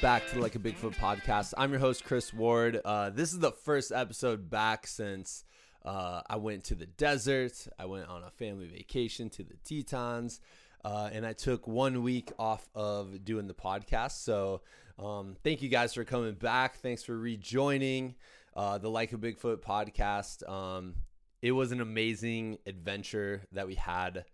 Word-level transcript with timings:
back 0.00 0.26
to 0.26 0.36
the 0.36 0.40
Like 0.40 0.54
a 0.54 0.58
Bigfoot 0.58 0.96
podcast. 0.96 1.52
I'm 1.58 1.72
your 1.72 1.80
host, 1.80 2.04
Chris 2.04 2.32
Ward. 2.32 2.80
Uh, 2.82 3.10
this 3.10 3.34
is 3.34 3.38
the 3.38 3.52
first 3.52 3.92
episode 3.92 4.48
back 4.48 4.86
since 4.86 5.44
uh, 5.84 6.22
I 6.28 6.36
went 6.36 6.64
to 6.64 6.74
the 6.74 6.86
desert. 6.86 7.68
I 7.78 7.84
went 7.84 8.08
on 8.08 8.22
a 8.24 8.30
family 8.30 8.66
vacation 8.66 9.28
to 9.30 9.44
the 9.44 9.56
Tetons, 9.62 10.40
uh, 10.86 11.10
and 11.12 11.26
I 11.26 11.34
took 11.34 11.66
one 11.66 12.02
week 12.02 12.32
off 12.38 12.66
of 12.74 13.26
doing 13.26 13.46
the 13.46 13.52
podcast. 13.52 14.12
So, 14.22 14.62
um, 14.98 15.36
thank 15.44 15.60
you 15.60 15.68
guys 15.68 15.92
for 15.92 16.04
coming 16.04 16.34
back. 16.34 16.76
Thanks 16.76 17.02
for 17.02 17.18
rejoining 17.18 18.14
uh, 18.56 18.78
the 18.78 18.88
Like 18.88 19.12
a 19.12 19.18
Bigfoot 19.18 19.58
podcast. 19.58 20.48
Um, 20.48 20.94
it 21.42 21.52
was 21.52 21.72
an 21.72 21.82
amazing 21.82 22.56
adventure 22.64 23.42
that 23.52 23.66
we 23.66 23.74
had 23.74 24.24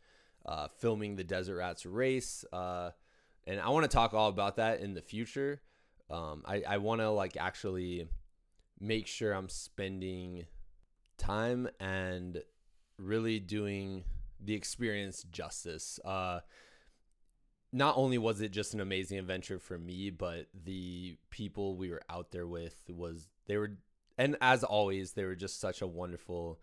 uh, 0.44 0.68
filming 0.78 1.16
the 1.16 1.24
Desert 1.24 1.56
Rats 1.56 1.84
race. 1.84 2.44
And 3.46 3.60
I 3.60 3.68
want 3.68 3.84
to 3.84 3.94
talk 3.94 4.12
all 4.12 4.28
about 4.28 4.56
that 4.56 4.80
in 4.80 4.94
the 4.94 5.02
future. 5.02 5.60
Um, 6.10 6.42
I, 6.44 6.62
I 6.68 6.76
want 6.78 7.00
to 7.00 7.10
like 7.10 7.36
actually 7.36 8.08
make 8.80 9.06
sure 9.06 9.32
I'm 9.32 9.48
spending 9.48 10.46
time 11.18 11.68
and 11.80 12.42
really 12.98 13.38
doing 13.38 14.04
the 14.42 14.54
experience 14.54 15.22
justice. 15.24 15.98
Uh, 16.04 16.40
not 17.72 17.96
only 17.96 18.18
was 18.18 18.40
it 18.40 18.52
just 18.52 18.74
an 18.74 18.80
amazing 18.80 19.18
adventure 19.18 19.58
for 19.58 19.78
me, 19.78 20.10
but 20.10 20.46
the 20.64 21.16
people 21.30 21.76
we 21.76 21.90
were 21.90 22.02
out 22.08 22.30
there 22.30 22.46
with 22.46 22.84
was 22.88 23.28
they 23.46 23.56
were, 23.56 23.76
and 24.18 24.36
as 24.40 24.64
always, 24.64 25.12
they 25.12 25.24
were 25.24 25.34
just 25.34 25.60
such 25.60 25.82
a 25.82 25.86
wonderful, 25.86 26.60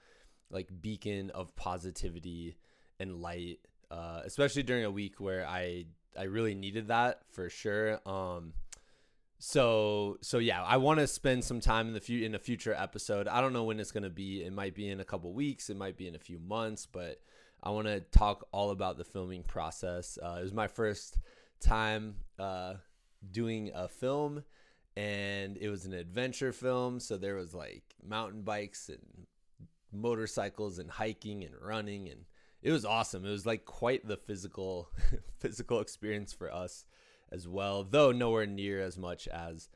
like 0.50 0.70
beacon 0.82 1.30
of 1.32 1.56
positivity 1.56 2.58
and 3.00 3.22
light. 3.22 3.60
Uh, 3.92 4.22
especially 4.26 4.64
during 4.64 4.84
a 4.84 4.92
week 4.92 5.20
where 5.20 5.48
I 5.48 5.86
I 6.18 6.24
really 6.24 6.56
needed 6.56 6.88
that 6.88 7.22
for 7.32 7.50
sure. 7.50 8.00
Um, 8.08 8.54
so 9.40 10.18
so 10.22 10.38
yeah, 10.38 10.64
I 10.64 10.78
want 10.78 11.00
to 11.00 11.08
spend 11.08 11.44
some 11.44 11.60
time 11.60 11.88
in 11.88 11.94
the 11.94 12.00
few 12.00 12.26
in 12.26 12.36
a 12.36 12.40
future 12.40 12.74
episode. 12.74 13.28
I 13.28 13.42
don't 13.42 13.54
know 13.54 13.66
when 13.66 13.80
it's 13.80 13.92
gonna 13.92 14.10
be. 14.10 14.44
It 14.44 14.54
might 14.54 14.76
be 14.76 14.90
in 14.90 15.00
a 15.00 15.06
couple 15.06 15.34
weeks. 15.34 15.70
It 15.70 15.78
might 15.78 15.98
be 15.98 16.08
in 16.08 16.16
a 16.16 16.20
few 16.20 16.40
months. 16.40 16.86
But 16.86 17.20
I 17.62 17.72
want 17.72 17.88
to 17.88 18.00
talk 18.00 18.48
all 18.52 18.72
about 18.72 18.98
the 18.98 19.04
filming 19.04 19.44
process. 19.44 20.18
Uh, 20.22 20.38
it 20.40 20.44
was 20.44 20.54
my 20.54 20.68
first 20.68 21.18
time 21.60 22.16
uh, 22.40 22.76
doing 23.32 23.72
a 23.74 23.88
film, 23.88 24.44
and 24.96 25.58
it 25.58 25.70
was 25.70 25.86
an 25.86 25.94
adventure 25.94 26.54
film. 26.54 27.00
So 27.00 27.18
there 27.18 27.36
was 27.36 27.54
like 27.54 27.84
mountain 28.06 28.44
bikes 28.44 28.90
and 28.90 29.28
motorcycles 29.92 30.80
and 30.80 30.90
hiking 30.90 31.44
and 31.44 31.54
running 31.62 32.10
and 32.10 32.26
it 32.64 32.72
was 32.72 32.86
awesome. 32.86 33.26
It 33.26 33.30
was 33.30 33.46
like 33.46 33.66
quite 33.66 34.08
the 34.08 34.18
physical 34.18 34.90
physical 35.40 35.82
experience 35.82 36.34
for 36.34 36.52
us 36.52 36.86
as 37.32 37.48
well, 37.48 37.84
though 37.84 38.12
nowhere 38.12 38.46
near 38.46 38.82
as 38.82 38.98
much 38.98 39.28
as 39.28 39.70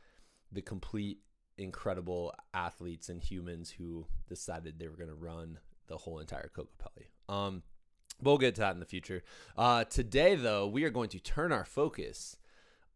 the 0.52 0.62
complete 0.62 1.20
incredible 1.58 2.34
athletes 2.54 3.10
and 3.10 3.22
humans 3.22 3.72
who 3.72 4.08
decided 4.30 4.80
they 4.80 4.88
were 4.88 4.96
going 4.96 5.10
to 5.10 5.16
run 5.16 5.60
the 5.88 5.98
whole 5.98 6.20
entire 6.20 6.50
Kokopelli. 6.56 7.08
Um, 7.28 7.64
but 8.22 8.32
we'll 8.32 8.38
get 8.38 8.56
to 8.56 8.62
that 8.62 8.74
in 8.74 8.80
the 8.80 8.86
future. 8.86 9.24
Uh, 9.58 9.84
today, 9.84 10.36
though, 10.36 10.68
we 10.68 10.84
are 10.84 10.90
going 10.90 11.10
to 11.10 11.20
turn 11.20 11.52
our 11.52 11.66
focus 11.66 12.38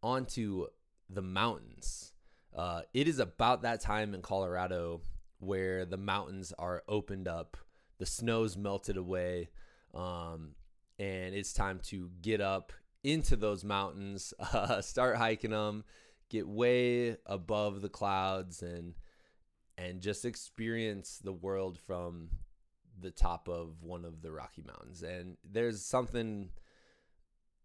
onto 0.01 0.67
the 1.09 1.21
mountains. 1.21 2.13
Uh, 2.55 2.81
it 2.93 3.07
is 3.07 3.19
about 3.19 3.63
that 3.63 3.81
time 3.81 4.13
in 4.13 4.21
Colorado 4.21 5.01
where 5.39 5.85
the 5.85 5.97
mountains 5.97 6.53
are 6.57 6.83
opened 6.87 7.27
up, 7.27 7.57
the 7.97 8.05
snow's 8.05 8.55
melted 8.55 8.95
away, 8.95 9.49
um, 9.93 10.55
and 10.99 11.35
it's 11.35 11.53
time 11.53 11.79
to 11.85 12.09
get 12.21 12.41
up 12.41 12.73
into 13.03 13.35
those 13.35 13.63
mountains, 13.63 14.33
uh, 14.53 14.81
start 14.81 15.17
hiking 15.17 15.51
them, 15.51 15.83
get 16.29 16.47
way 16.47 17.17
above 17.25 17.81
the 17.81 17.89
clouds, 17.89 18.61
and 18.61 18.93
and 19.77 20.01
just 20.01 20.25
experience 20.25 21.19
the 21.23 21.33
world 21.33 21.79
from 21.79 22.29
the 22.99 23.11
top 23.11 23.47
of 23.47 23.81
one 23.81 24.05
of 24.05 24.21
the 24.21 24.31
Rocky 24.31 24.63
Mountains. 24.65 25.01
And 25.01 25.37
there's 25.49 25.83
something 25.83 26.49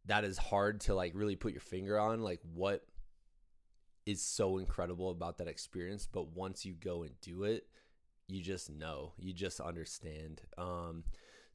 that 0.06 0.24
is 0.24 0.38
hard 0.38 0.80
to 0.82 0.94
like 0.94 1.12
really 1.14 1.36
put 1.36 1.52
your 1.52 1.60
finger 1.60 1.98
on, 1.98 2.22
like 2.22 2.40
what 2.54 2.86
is 4.06 4.22
so 4.22 4.56
incredible 4.58 5.10
about 5.10 5.38
that 5.38 5.48
experience. 5.48 6.08
But 6.10 6.28
once 6.28 6.64
you 6.64 6.74
go 6.74 7.02
and 7.02 7.20
do 7.20 7.42
it, 7.42 7.66
you 8.28 8.40
just 8.40 8.70
know, 8.70 9.12
you 9.18 9.32
just 9.32 9.60
understand. 9.60 10.42
Um, 10.56 11.04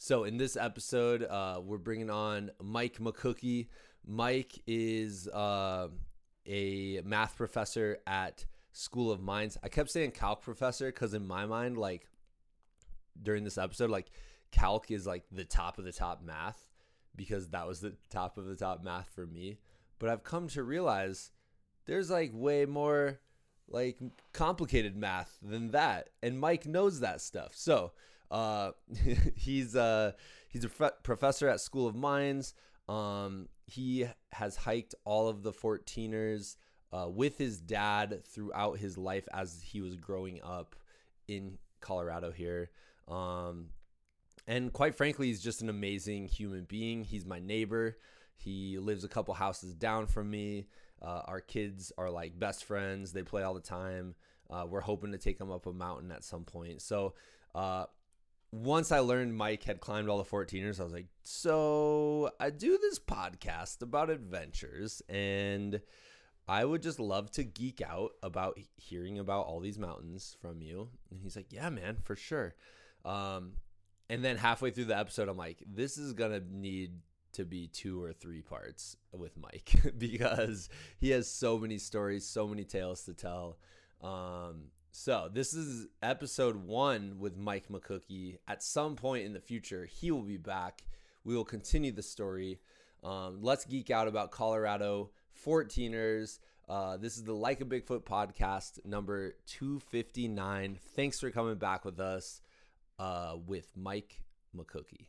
so 0.03 0.23
in 0.23 0.38
this 0.38 0.57
episode, 0.57 1.22
uh, 1.22 1.62
we're 1.63 1.78
bringing 1.78 2.09
on 2.09 2.50
Mike 2.59 2.97
McCookie. 2.97 3.67
Mike 4.03 4.59
is 4.66 5.28
uh, 5.28 5.89
a 6.47 7.01
math 7.06 7.38
professor 7.38 8.00
at 8.07 8.44
School 8.72 9.12
of 9.12 9.22
Mines. 9.22 9.59
I 9.62 9.69
kept 9.69 9.91
saying 9.91 10.13
calc 10.13 10.41
professor 10.41 10.88
because 10.88 11.13
in 11.13 11.28
my 11.28 11.45
mind, 11.45 11.78
like 11.78 12.07
during 13.22 13.44
this 13.44 13.59
episode, 13.59 13.91
like 13.91 14.09
calc 14.50 14.89
is 14.89 15.06
like 15.06 15.25
the 15.31 15.45
top 15.45 15.78
of 15.78 15.85
the 15.85 15.91
top 15.91 16.23
math 16.23 16.66
because 17.16 17.50
that 17.50 17.68
was 17.68 17.79
the 17.81 17.94
top 18.09 18.39
of 18.39 18.47
the 18.47 18.56
top 18.56 18.83
math 18.83 19.12
for 19.13 19.28
me. 19.28 19.59
But 20.00 20.09
I've 20.09 20.23
come 20.23 20.47
to 20.47 20.63
realize 20.63 21.29
there's 21.85 22.09
like 22.09 22.31
way 22.33 22.66
more 22.66 23.19
like 23.69 24.00
complicated 24.33 24.97
math 24.97 25.38
than 25.44 25.69
that, 25.72 26.09
and 26.23 26.39
Mike 26.39 26.66
knows 26.66 27.01
that 27.01 27.22
stuff. 27.22 27.51
So 27.53 27.91
uh, 28.31 28.72
he's 29.36 29.75
uh, 29.75 30.14
he's 30.50 30.64
a 30.64 30.69
professor 31.03 31.47
at 31.47 31.62
School 31.62 31.88
of 31.88 31.96
Mines. 31.96 32.56
Um, 32.90 33.47
he 33.68 34.08
has 34.31 34.56
hiked 34.56 34.96
all 35.06 35.30
of 35.30 35.44
the 35.44 35.52
14ers 35.52 36.56
uh, 36.92 37.08
with 37.08 37.38
his 37.38 37.59
dad 37.59 38.24
throughout 38.25 38.80
his 38.80 38.97
life 38.97 39.28
as 39.34 39.62
he 39.64 39.81
was 39.81 39.96
growing 39.96 40.42
up 40.44 40.75
in 41.28 41.58
Colorado 41.80 42.31
here. 42.31 42.69
Um, 43.08 43.68
and 44.48 44.74
quite 44.74 44.96
frankly, 44.96 45.28
he's 45.28 45.42
just 45.42 45.62
an 45.62 45.69
amazing 45.69 46.28
human 46.28 46.66
being. 46.66 47.03
He's 47.03 47.25
my 47.25 47.40
neighbor. 47.40 47.98
He 48.36 48.80
lives 48.80 49.03
a 49.03 49.08
couple 49.08 49.34
houses 49.34 49.75
down 49.75 50.08
from 50.08 50.30
me. 50.30 50.68
Uh, 51.02 51.22
our 51.25 51.40
kids 51.40 51.92
are 51.98 52.09
like 52.09 52.38
best 52.38 52.66
friends. 52.66 53.13
They 53.13 53.24
play 53.24 53.44
all 53.44 53.53
the 53.53 53.62
time. 53.62 54.16
Uh, 54.50 54.66
we're 54.68 54.81
hoping 54.81 55.12
to 55.12 55.18
take 55.18 55.40
him 55.40 55.52
up 55.52 55.66
a 55.66 55.74
mountain 55.74 56.12
at 56.12 56.24
some 56.24 56.44
point. 56.44 56.81
So 56.81 57.13
uh, 57.56 57.86
once 58.51 58.91
I 58.91 59.00
learned 59.00 59.35
Mike 59.35 59.63
had 59.63 59.79
climbed 59.79 60.09
all 60.09 60.17
the 60.17 60.29
14ers, 60.29 60.79
I 60.79 60.84
was 60.84 60.94
like, 60.94 61.07
so 61.23 62.31
I 62.39 62.50
do 62.50 62.78
this 62.78 63.00
podcast 63.00 63.81
about 63.81 64.09
adventures 64.09 65.01
and 65.07 65.81
I 66.47 66.66
would 66.66 66.81
just 66.81 67.00
love 67.00 67.31
to 67.31 67.44
geek 67.44 67.81
out 67.81 68.12
about 68.22 68.59
hearing 68.75 69.19
about 69.19 69.45
all 69.45 69.62
these 69.62 69.79
mountains 69.79 70.35
from 70.41 70.62
you. 70.62 70.89
And 71.09 71.22
he's 71.22 71.38
like, 71.38 71.53
yeah, 71.53 71.69
man, 71.69 71.97
for 72.03 72.16
sure. 72.17 72.56
Um, 73.06 73.53
and 74.09 74.23
then 74.25 74.35
halfway 74.35 74.72
through 74.72 74.85
the 74.85 74.97
episode, 74.97 75.29
I'm 75.29 75.38
like, 75.38 75.63
this 75.66 75.97
is 75.97 76.12
going 76.12 76.31
to 76.31 76.44
need 76.53 76.91
to 77.33 77.45
be 77.45 77.68
two 77.68 78.03
or 78.03 78.12
three 78.12 78.41
parts 78.41 78.97
with 79.13 79.38
Mike 79.38 79.72
because 79.97 80.68
he 81.00 81.12
has 81.12 81.31
so 81.31 81.57
many 81.57 81.78
stories, 81.78 82.28
so 82.28 82.47
many 82.47 82.66
tales 82.66 83.03
to 83.03 83.13
tell. 83.13 83.57
Um, 84.01 84.72
so 84.91 85.29
this 85.31 85.53
is 85.53 85.88
episode 86.02 86.56
one 86.57 87.16
with 87.19 87.38
Mike 87.38 87.69
McCookie. 87.69 88.38
At 88.47 88.62
some 88.62 88.96
point 88.96 89.25
in 89.25 89.34
the 89.34 89.40
future, 89.40 89.85
he 89.85 90.12
will 90.12 90.22
be 90.22 90.38
back. 90.38 90.84
We 91.24 91.35
will 91.35 91.46
continue 91.46 91.91
the 91.91 92.03
story. 92.03 92.59
Um, 93.04 93.39
let's 93.42 93.65
geek 93.65 93.89
out 93.89 94.07
about 94.07 94.31
Colorado 94.31 95.12
14ers. 95.45 96.39
Uh, 96.68 96.98
this 96.98 97.18
is 97.18 97.24
the 97.24 97.33
Like 97.33 97.62
a 97.62 97.65
Bigfoot 97.65 98.04
podcast 98.04 98.86
number 98.86 99.36
259. 99.48 100.77
Thanks 100.95 101.19
for 101.19 101.31
coming 101.31 101.56
back 101.56 101.86
with 101.86 102.00
us 102.00 102.42
uh, 103.00 103.36
with 103.45 103.68
Mike 103.75 104.21
McCookie. 104.56 105.07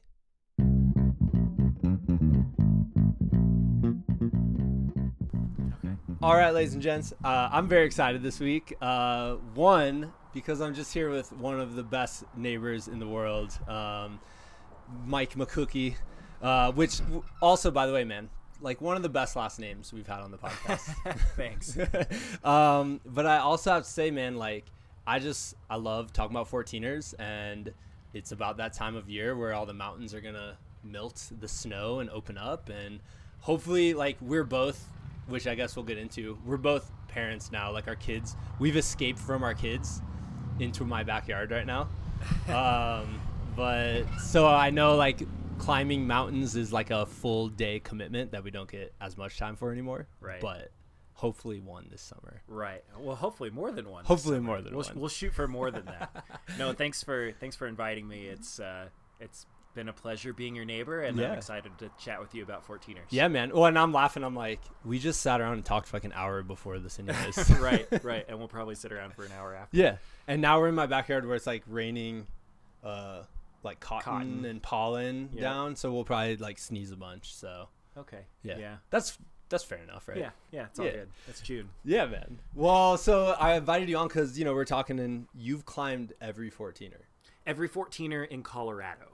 All 6.22 6.36
right, 6.36 6.54
ladies 6.54 6.74
and 6.74 6.80
gents, 6.80 7.12
uh, 7.24 7.48
I'm 7.50 7.66
very 7.66 7.84
excited 7.84 8.22
this 8.22 8.38
week. 8.38 8.76
Uh, 8.80 9.34
one, 9.54 10.12
because 10.32 10.60
I'm 10.60 10.72
just 10.72 10.94
here 10.94 11.10
with 11.10 11.32
one 11.32 11.58
of 11.58 11.74
the 11.74 11.82
best 11.82 12.22
neighbors 12.36 12.86
in 12.86 13.00
the 13.00 13.08
world, 13.08 13.58
um, 13.66 14.20
Mike 15.04 15.34
McCookie, 15.34 15.96
uh, 16.40 16.70
which 16.70 17.00
also, 17.40 17.72
by 17.72 17.88
the 17.88 17.92
way, 17.92 18.04
man, 18.04 18.30
like 18.60 18.80
one 18.80 18.96
of 18.96 19.02
the 19.02 19.08
best 19.08 19.34
last 19.34 19.58
names 19.58 19.92
we've 19.92 20.06
had 20.06 20.20
on 20.20 20.30
the 20.30 20.38
podcast. 20.38 20.94
Thanks. 21.36 21.76
um, 22.44 23.00
but 23.04 23.26
I 23.26 23.38
also 23.38 23.72
have 23.72 23.82
to 23.82 23.90
say, 23.90 24.12
man, 24.12 24.36
like 24.36 24.66
I 25.04 25.18
just 25.18 25.56
I 25.68 25.74
love 25.74 26.12
talking 26.12 26.36
about 26.36 26.48
14ers, 26.48 27.14
and 27.18 27.72
it's 28.14 28.30
about 28.30 28.58
that 28.58 28.74
time 28.74 28.94
of 28.94 29.10
year 29.10 29.36
where 29.36 29.54
all 29.54 29.66
the 29.66 29.74
mountains 29.74 30.14
are 30.14 30.20
gonna 30.20 30.56
melt 30.84 31.32
the 31.40 31.48
snow 31.48 31.98
and 31.98 32.08
open 32.10 32.38
up, 32.38 32.68
and 32.68 33.00
hopefully, 33.40 33.92
like 33.92 34.18
we're 34.20 34.44
both 34.44 34.88
which 35.26 35.46
I 35.46 35.54
guess 35.54 35.76
we'll 35.76 35.84
get 35.84 35.98
into. 35.98 36.38
We're 36.44 36.56
both 36.56 36.90
parents 37.08 37.52
now. 37.52 37.72
Like 37.72 37.88
our 37.88 37.96
kids, 37.96 38.36
we've 38.58 38.76
escaped 38.76 39.18
from 39.18 39.42
our 39.42 39.54
kids 39.54 40.02
into 40.58 40.84
my 40.84 41.02
backyard 41.02 41.50
right 41.50 41.66
now. 41.66 41.88
um, 42.48 43.20
but 43.56 44.04
so 44.20 44.46
I 44.46 44.70
know 44.70 44.96
like 44.96 45.22
climbing 45.58 46.06
mountains 46.06 46.56
is 46.56 46.72
like 46.72 46.90
a 46.90 47.06
full 47.06 47.48
day 47.48 47.80
commitment 47.80 48.32
that 48.32 48.44
we 48.44 48.50
don't 48.50 48.70
get 48.70 48.92
as 49.00 49.16
much 49.16 49.38
time 49.38 49.56
for 49.56 49.72
anymore. 49.72 50.06
Right. 50.20 50.40
But 50.40 50.70
hopefully 51.14 51.60
one 51.60 51.86
this 51.90 52.02
summer. 52.02 52.42
Right. 52.48 52.82
Well, 52.98 53.16
hopefully 53.16 53.50
more 53.50 53.70
than 53.70 53.88
one. 53.88 54.04
Hopefully 54.04 54.40
more 54.40 54.60
than 54.60 54.74
we'll, 54.74 54.84
one. 54.84 54.98
We'll 54.98 55.08
shoot 55.08 55.32
for 55.32 55.46
more 55.46 55.70
than 55.70 55.84
that. 55.86 56.24
no, 56.58 56.72
thanks 56.72 57.02
for 57.02 57.32
thanks 57.38 57.56
for 57.56 57.66
inviting 57.66 58.08
me. 58.08 58.26
It's 58.26 58.58
uh, 58.58 58.86
it's 59.20 59.46
been 59.74 59.88
a 59.88 59.92
pleasure 59.92 60.32
being 60.32 60.54
your 60.54 60.64
neighbor, 60.64 61.00
and 61.02 61.16
Yeah. 61.18 61.32
I'm 61.32 61.38
excited 61.38 61.76
to 61.78 61.90
chat 61.98 62.20
with 62.20 62.34
you 62.34 62.42
about 62.42 62.66
14ers. 62.66 63.06
Yeah, 63.10 63.28
man. 63.28 63.50
Well, 63.52 63.64
and 63.66 63.78
I'm 63.78 63.92
laughing. 63.92 64.22
I'm 64.24 64.34
like, 64.34 64.60
we 64.84 64.98
just 64.98 65.20
sat 65.20 65.40
around 65.40 65.54
and 65.54 65.64
talked 65.64 65.88
for 65.88 65.96
like 65.96 66.04
an 66.04 66.12
hour 66.14 66.42
before 66.42 66.78
this, 66.78 66.98
anyways. 66.98 67.50
right, 67.60 67.86
right, 68.04 68.24
and 68.28 68.38
we'll 68.38 68.48
probably 68.48 68.74
sit 68.74 68.92
around 68.92 69.14
for 69.14 69.24
an 69.24 69.32
hour 69.32 69.54
after. 69.54 69.76
Yeah, 69.76 69.96
and 70.28 70.42
now 70.42 70.60
we're 70.60 70.68
in 70.68 70.74
my 70.74 70.86
backyard 70.86 71.26
where 71.26 71.36
it's 71.36 71.46
like 71.46 71.62
raining, 71.66 72.26
uh, 72.84 73.22
like 73.62 73.80
cotton, 73.80 74.04
Cotton. 74.04 74.44
and 74.44 74.62
pollen 74.62 75.30
Yeah. 75.32 75.42
down. 75.42 75.76
So 75.76 75.92
we'll 75.92 76.04
probably 76.04 76.36
like 76.36 76.58
sneeze 76.58 76.90
a 76.90 76.96
bunch. 76.96 77.34
So 77.34 77.68
Okay. 77.96 78.26
yeah, 78.42 78.58
Yeah. 78.58 78.76
that's 78.90 79.18
that's 79.48 79.64
fair 79.64 79.78
enough, 79.78 80.08
right? 80.08 80.16
Yeah. 80.16 80.30
Yeah. 80.50 80.64
It's 80.64 80.78
all 80.78 80.86
Yeah. 80.86 80.92
good. 80.92 81.10
It's 81.28 81.40
June. 81.42 81.68
Yeah, 81.84 82.06
man. 82.06 82.38
Well, 82.54 82.96
so 82.96 83.36
I 83.38 83.54
invited 83.54 83.88
you 83.88 83.98
on 83.98 84.08
because 84.08 84.38
you 84.38 84.44
know 84.46 84.54
we're 84.54 84.64
talking, 84.64 84.98
and 84.98 85.28
you've 85.34 85.64
climbed 85.66 86.14
every 86.20 86.50
14er. 86.50 87.02
Every 87.46 87.68
14er 87.68 88.26
in 88.26 88.42
Colorado. 88.42 89.11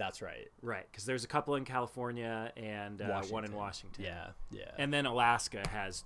That's 0.00 0.22
right. 0.22 0.48
Right, 0.62 0.86
because 0.90 1.04
there's 1.04 1.24
a 1.24 1.28
couple 1.28 1.54
in 1.56 1.64
California 1.66 2.50
and 2.56 3.02
uh, 3.02 3.20
one 3.28 3.44
in 3.44 3.52
Washington. 3.54 4.02
Yeah, 4.02 4.28
yeah. 4.50 4.70
And 4.78 4.92
then 4.92 5.04
Alaska 5.04 5.62
has 5.70 6.04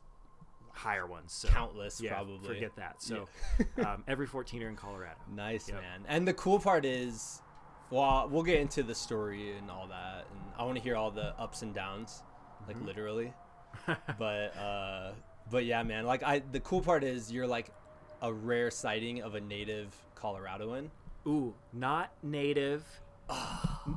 higher 0.72 1.06
ones. 1.06 1.32
So 1.32 1.46
Countless, 1.48 2.00
yeah, 2.00 2.12
probably. 2.12 2.48
Forget 2.54 2.74
that. 2.76 3.00
So 3.00 3.28
um, 3.86 4.02
every 4.08 4.26
14er 4.26 4.68
in 4.68 4.74
Colorado. 4.74 5.14
Nice, 5.32 5.68
Yep. 5.68 5.80
man. 5.80 6.00
And 6.08 6.26
the 6.26 6.32
cool 6.34 6.58
part 6.58 6.84
is, 6.84 7.40
well, 7.90 8.28
we'll 8.28 8.42
get 8.42 8.58
into 8.58 8.82
the 8.82 8.96
story 8.96 9.52
and 9.56 9.70
all 9.70 9.86
that, 9.86 10.26
and 10.32 10.40
I 10.58 10.64
want 10.64 10.76
to 10.76 10.82
hear 10.82 10.96
all 10.96 11.12
the 11.12 11.38
ups 11.38 11.62
and 11.62 11.72
downs, 11.72 12.24
like 12.66 12.76
Mm-hmm. 12.76 12.86
literally. 12.86 13.32
but 14.18 14.56
uh, 14.56 15.12
but 15.50 15.64
yeah, 15.64 15.82
man. 15.84 16.04
Like 16.04 16.22
I, 16.24 16.42
the 16.50 16.60
cool 16.60 16.80
part 16.80 17.04
is 17.04 17.30
you're 17.30 17.46
like 17.46 17.70
a 18.22 18.32
rare 18.32 18.70
sighting 18.72 19.22
of 19.22 19.34
a 19.36 19.40
native 19.40 19.94
Coloradoan. 20.16 20.88
Ooh, 21.26 21.54
not 21.72 22.10
native. 22.22 22.84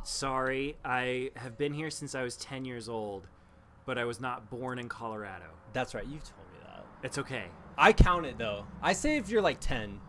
Sorry, 0.03 0.77
I 0.83 1.31
have 1.35 1.57
been 1.57 1.73
here 1.73 1.89
since 1.89 2.15
I 2.15 2.23
was 2.23 2.35
10 2.37 2.65
years 2.65 2.89
old, 2.89 3.27
but 3.85 3.97
I 3.97 4.05
was 4.05 4.19
not 4.19 4.49
born 4.49 4.79
in 4.79 4.89
Colorado. 4.89 5.45
That's 5.73 5.93
right. 5.93 6.05
You've 6.05 6.23
told 6.23 6.47
me 6.51 6.59
that. 6.65 6.85
It's 7.03 7.17
okay. 7.17 7.45
I 7.77 7.93
count 7.93 8.25
it 8.25 8.37
though. 8.37 8.65
I 8.81 8.93
say 8.93 9.17
if 9.17 9.29
you're 9.29 9.41
like 9.41 9.59
ten 9.59 9.99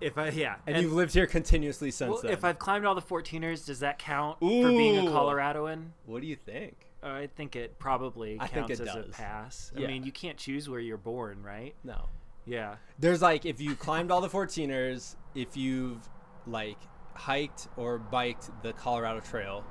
If 0.00 0.18
I 0.18 0.30
yeah, 0.30 0.56
and, 0.66 0.82
you've 0.82 0.92
lived 0.92 1.14
here 1.14 1.26
continuously 1.26 1.90
since 1.90 2.10
well, 2.10 2.22
then. 2.22 2.32
if 2.32 2.44
I've 2.44 2.58
climbed 2.58 2.84
all 2.86 2.94
the 2.94 3.02
14ers, 3.02 3.66
does 3.66 3.80
that 3.80 3.98
count 3.98 4.38
for 4.40 4.46
being 4.46 4.98
a 4.98 5.04
Ooh. 5.04 5.12
Coloradoan? 5.12 5.90
what 6.06 6.20
do 6.20 6.26
you 6.26 6.36
think? 6.36 6.86
Uh, 7.02 7.10
I 7.10 7.28
think 7.28 7.54
it 7.54 7.78
probably 7.78 8.36
I 8.40 8.48
counts 8.48 8.78
think 8.78 8.88
it 8.88 8.88
as 8.88 8.96
a 8.96 9.08
pass. 9.10 9.72
Yeah. 9.76 9.84
I 9.84 9.90
mean, 9.90 10.02
you 10.02 10.10
can't 10.10 10.36
choose 10.36 10.68
where 10.68 10.80
you're 10.80 10.96
born, 10.96 11.42
right? 11.42 11.74
No. 11.84 12.08
Yeah. 12.44 12.76
There's 12.98 13.22
like 13.22 13.46
if 13.46 13.60
you 13.60 13.76
climbed 13.76 14.10
all 14.10 14.20
the 14.20 14.28
14ers, 14.28 15.14
if 15.36 15.56
you've 15.56 16.08
like 16.46 16.78
hiked 17.18 17.68
or 17.76 17.98
biked 17.98 18.50
the 18.62 18.72
Colorado 18.72 19.20
Trail, 19.20 19.64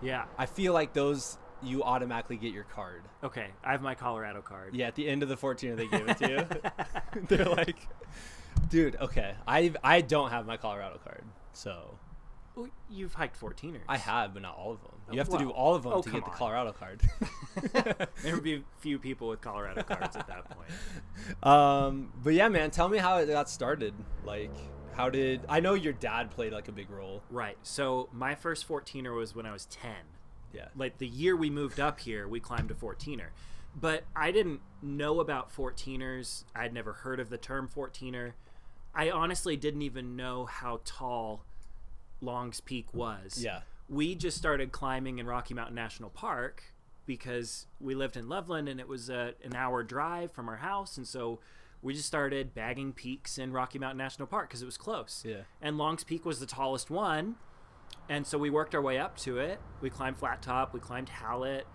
Yeah. 0.00 0.24
I 0.38 0.46
feel 0.46 0.72
like 0.72 0.92
those 0.92 1.38
you 1.62 1.82
automatically 1.84 2.36
get 2.36 2.52
your 2.52 2.64
card. 2.64 3.02
Okay, 3.22 3.46
I 3.62 3.72
have 3.72 3.82
my 3.82 3.94
Colorado 3.94 4.40
card. 4.42 4.74
Yeah, 4.74 4.88
at 4.88 4.94
the 4.94 5.06
end 5.08 5.22
of 5.22 5.28
the 5.28 5.36
14er 5.36 5.76
they 5.76 5.86
give 5.86 6.08
it 6.08 6.18
to 6.18 6.30
you. 6.30 7.22
They're 7.28 7.44
like, 7.46 7.86
dude, 8.68 8.96
okay, 9.00 9.34
I 9.46 9.72
I 9.82 10.00
don't 10.00 10.30
have 10.30 10.46
my 10.46 10.56
Colorado 10.56 10.98
card, 11.04 11.24
so 11.52 11.98
Well, 12.56 12.68
You've 12.90 13.14
hiked 13.14 13.40
14ers. 13.40 13.80
I 13.88 13.96
have, 13.96 14.32
but 14.34 14.42
not 14.42 14.56
all 14.56 14.72
of 14.72 14.80
them. 14.82 14.90
You 15.10 15.18
have 15.18 15.28
to 15.28 15.38
do 15.38 15.50
all 15.50 15.74
of 15.74 15.82
them 15.82 15.92
oh, 15.92 16.02
to 16.02 16.10
get 16.10 16.24
the 16.24 16.30
on. 16.30 16.36
Colorado 16.36 16.72
card. 16.72 17.02
there 18.22 18.34
would 18.34 18.42
be 18.44 18.64
few 18.78 18.98
people 18.98 19.28
with 19.28 19.40
Colorado 19.40 19.82
cards 19.82 20.16
at 20.16 20.26
that 20.28 20.44
point. 20.48 21.44
um, 21.46 22.12
but 22.22 22.32
yeah, 22.32 22.48
man, 22.48 22.70
tell 22.70 22.88
me 22.88 22.98
how 22.98 23.18
it 23.18 23.26
got 23.26 23.50
started. 23.50 23.92
Like, 24.24 24.54
how 24.92 25.10
did 25.10 25.40
I 25.48 25.60
know 25.60 25.74
your 25.74 25.92
dad 25.92 26.30
played 26.30 26.52
like 26.52 26.68
a 26.68 26.72
big 26.72 26.90
role? 26.90 27.22
Right. 27.30 27.56
So 27.62 28.08
my 28.12 28.34
first 28.34 28.68
14er 28.68 29.14
was 29.16 29.34
when 29.34 29.46
I 29.46 29.52
was 29.52 29.66
10. 29.66 29.90
Yeah. 30.52 30.68
Like 30.76 30.98
the 30.98 31.06
year 31.06 31.34
we 31.36 31.50
moved 31.50 31.80
up 31.80 32.00
here, 32.00 32.28
we 32.28 32.40
climbed 32.40 32.70
a 32.70 32.74
14er. 32.74 33.28
But 33.74 34.04
I 34.14 34.32
didn't 34.32 34.60
know 34.82 35.20
about 35.20 35.54
14ers. 35.54 36.44
I'd 36.54 36.74
never 36.74 36.92
heard 36.92 37.20
of 37.20 37.30
the 37.30 37.38
term 37.38 37.68
14er. 37.74 38.32
I 38.94 39.10
honestly 39.10 39.56
didn't 39.56 39.82
even 39.82 40.16
know 40.16 40.44
how 40.44 40.80
tall 40.84 41.44
Long's 42.20 42.60
Peak 42.60 42.92
was. 42.92 43.42
Yeah. 43.42 43.60
We 43.88 44.14
just 44.14 44.36
started 44.36 44.72
climbing 44.72 45.18
in 45.18 45.26
Rocky 45.26 45.54
Mountain 45.54 45.74
National 45.74 46.10
Park 46.10 46.62
because 47.06 47.66
we 47.80 47.94
lived 47.94 48.16
in 48.16 48.28
Loveland 48.28 48.68
and 48.68 48.78
it 48.78 48.88
was 48.88 49.08
a, 49.08 49.34
an 49.42 49.54
hour 49.54 49.82
drive 49.82 50.32
from 50.32 50.48
our 50.48 50.56
house. 50.56 50.96
And 50.96 51.06
so 51.06 51.40
we 51.82 51.92
just 51.94 52.06
started 52.06 52.54
bagging 52.54 52.92
peaks 52.92 53.38
in 53.38 53.52
Rocky 53.52 53.78
Mountain 53.78 53.98
National 53.98 54.26
Park 54.28 54.48
because 54.48 54.62
it 54.62 54.66
was 54.66 54.76
close 54.78 55.24
Yeah. 55.26 55.42
and 55.60 55.76
Long's 55.78 56.04
Peak 56.04 56.24
was 56.24 56.38
the 56.40 56.46
tallest 56.46 56.90
one. 56.90 57.36
And 58.08 58.26
so 58.26 58.38
we 58.38 58.50
worked 58.50 58.74
our 58.74 58.80
way 58.80 58.98
up 58.98 59.16
to 59.18 59.38
it. 59.38 59.60
We 59.80 59.90
climbed 59.90 60.16
Flat 60.16 60.42
Top, 60.42 60.72
we 60.74 60.80
climbed 60.80 61.08
Hallett, 61.08 61.66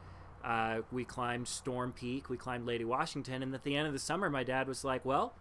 uh, 0.44 0.80
we 0.92 1.04
climbed 1.06 1.48
Storm 1.48 1.92
Peak, 1.94 2.30
we 2.30 2.38
climbed 2.38 2.66
Lady 2.66 2.86
Washington. 2.86 3.44
And 3.44 3.54
at 3.54 3.64
the 3.64 3.76
end 3.76 3.88
of 3.88 3.94
the 3.94 4.00
summer, 4.00 4.30
my 4.30 4.44
dad 4.44 4.68
was 4.68 4.84
like, 4.84 5.04
well, 5.06 5.36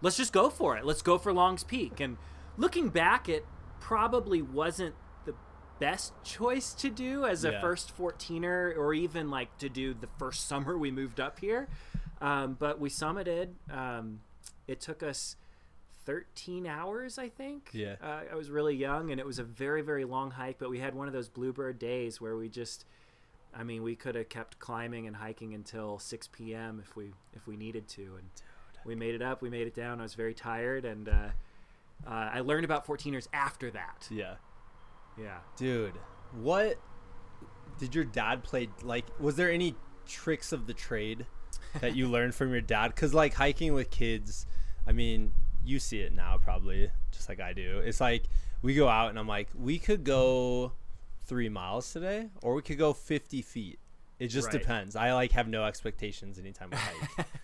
let's 0.00 0.16
just 0.16 0.32
go 0.32 0.50
for 0.50 0.76
it. 0.76 0.84
Let's 0.84 1.02
go 1.02 1.18
for 1.18 1.32
Long's 1.32 1.64
Peak. 1.64 2.00
And 2.00 2.16
looking 2.56 2.88
back, 2.88 3.28
it 3.28 3.46
probably 3.80 4.42
wasn't 4.42 4.94
the 5.24 5.34
best 5.78 6.12
choice 6.24 6.72
to 6.74 6.90
do 6.90 7.24
as 7.24 7.44
a 7.44 7.52
Yeah. 7.52 7.60
first 7.60 7.96
14er 7.96 8.76
or 8.76 8.94
even 8.94 9.30
like 9.30 9.56
to 9.58 9.68
do 9.68 9.94
the 9.94 10.08
first 10.18 10.46
summer 10.48 10.76
we 10.78 10.90
moved 10.90 11.20
up 11.20 11.38
here. 11.40 11.68
Um, 12.22 12.56
but 12.58 12.80
we 12.80 12.88
summited. 12.88 13.48
Um, 13.70 14.20
it 14.68 14.80
took 14.80 15.02
us 15.02 15.36
13 16.06 16.66
hours, 16.66 17.18
I 17.18 17.28
think. 17.28 17.70
Yeah. 17.72 17.96
Uh, 18.02 18.20
I 18.30 18.34
was 18.34 18.48
really 18.48 18.76
young, 18.76 19.10
and 19.10 19.20
it 19.20 19.26
was 19.26 19.38
a 19.38 19.44
very, 19.44 19.82
very 19.82 20.04
long 20.04 20.30
hike. 20.30 20.58
But 20.58 20.70
we 20.70 20.78
had 20.78 20.94
one 20.94 21.08
of 21.08 21.12
those 21.12 21.28
bluebird 21.28 21.78
days 21.78 22.20
where 22.20 22.36
we 22.36 22.48
just, 22.48 22.84
I 23.54 23.64
mean, 23.64 23.82
we 23.82 23.96
could 23.96 24.14
have 24.14 24.28
kept 24.28 24.58
climbing 24.60 25.06
and 25.06 25.16
hiking 25.16 25.52
until 25.52 25.98
6 25.98 26.28
p.m. 26.28 26.80
if 26.82 26.96
we 26.96 27.12
if 27.34 27.46
we 27.46 27.56
needed 27.56 27.88
to. 27.88 28.02
And 28.02 28.30
we 28.84 28.94
made 28.94 29.14
it 29.14 29.22
up. 29.22 29.42
We 29.42 29.50
made 29.50 29.66
it 29.66 29.74
down. 29.74 29.98
I 30.00 30.04
was 30.04 30.14
very 30.14 30.34
tired, 30.34 30.84
and 30.84 31.08
uh, 31.08 31.28
uh, 32.06 32.30
I 32.32 32.40
learned 32.40 32.64
about 32.64 32.86
14ers 32.86 33.26
after 33.32 33.70
that. 33.72 34.08
Yeah. 34.10 34.34
Yeah. 35.18 35.38
Dude, 35.56 35.94
what 36.32 36.78
did 37.78 37.94
your 37.94 38.04
dad 38.04 38.44
play? 38.44 38.68
Like, 38.82 39.06
was 39.20 39.36
there 39.36 39.50
any 39.50 39.74
tricks 40.06 40.52
of 40.52 40.66
the 40.66 40.74
trade 40.74 41.26
that 41.80 41.96
you 41.96 42.08
learned 42.08 42.34
from 42.34 42.50
your 42.52 42.60
dad? 42.60 42.88
Because, 42.94 43.14
like, 43.14 43.34
hiking 43.34 43.72
with 43.74 43.90
kids, 43.90 44.46
I 44.86 44.92
mean, 44.92 45.32
you 45.64 45.78
see 45.78 46.00
it 46.00 46.12
now 46.12 46.38
probably, 46.42 46.90
just 47.12 47.28
like 47.28 47.40
I 47.40 47.52
do. 47.52 47.78
It's 47.84 48.00
like 48.00 48.24
we 48.62 48.74
go 48.74 48.88
out 48.88 49.10
and 49.10 49.18
I'm 49.18 49.28
like, 49.28 49.48
we 49.54 49.78
could 49.78 50.04
go 50.04 50.72
three 51.24 51.48
miles 51.48 51.92
today, 51.92 52.28
or 52.42 52.54
we 52.54 52.62
could 52.62 52.78
go 52.78 52.92
50 52.92 53.42
feet. 53.42 53.78
It 54.18 54.28
just 54.28 54.48
Right. 54.48 54.60
depends. 54.60 54.94
I 54.96 55.12
like 55.14 55.32
have 55.32 55.48
no 55.48 55.64
expectations 55.64 56.38
anytime 56.38 56.70
we 56.70 56.76
hike. 56.76 57.26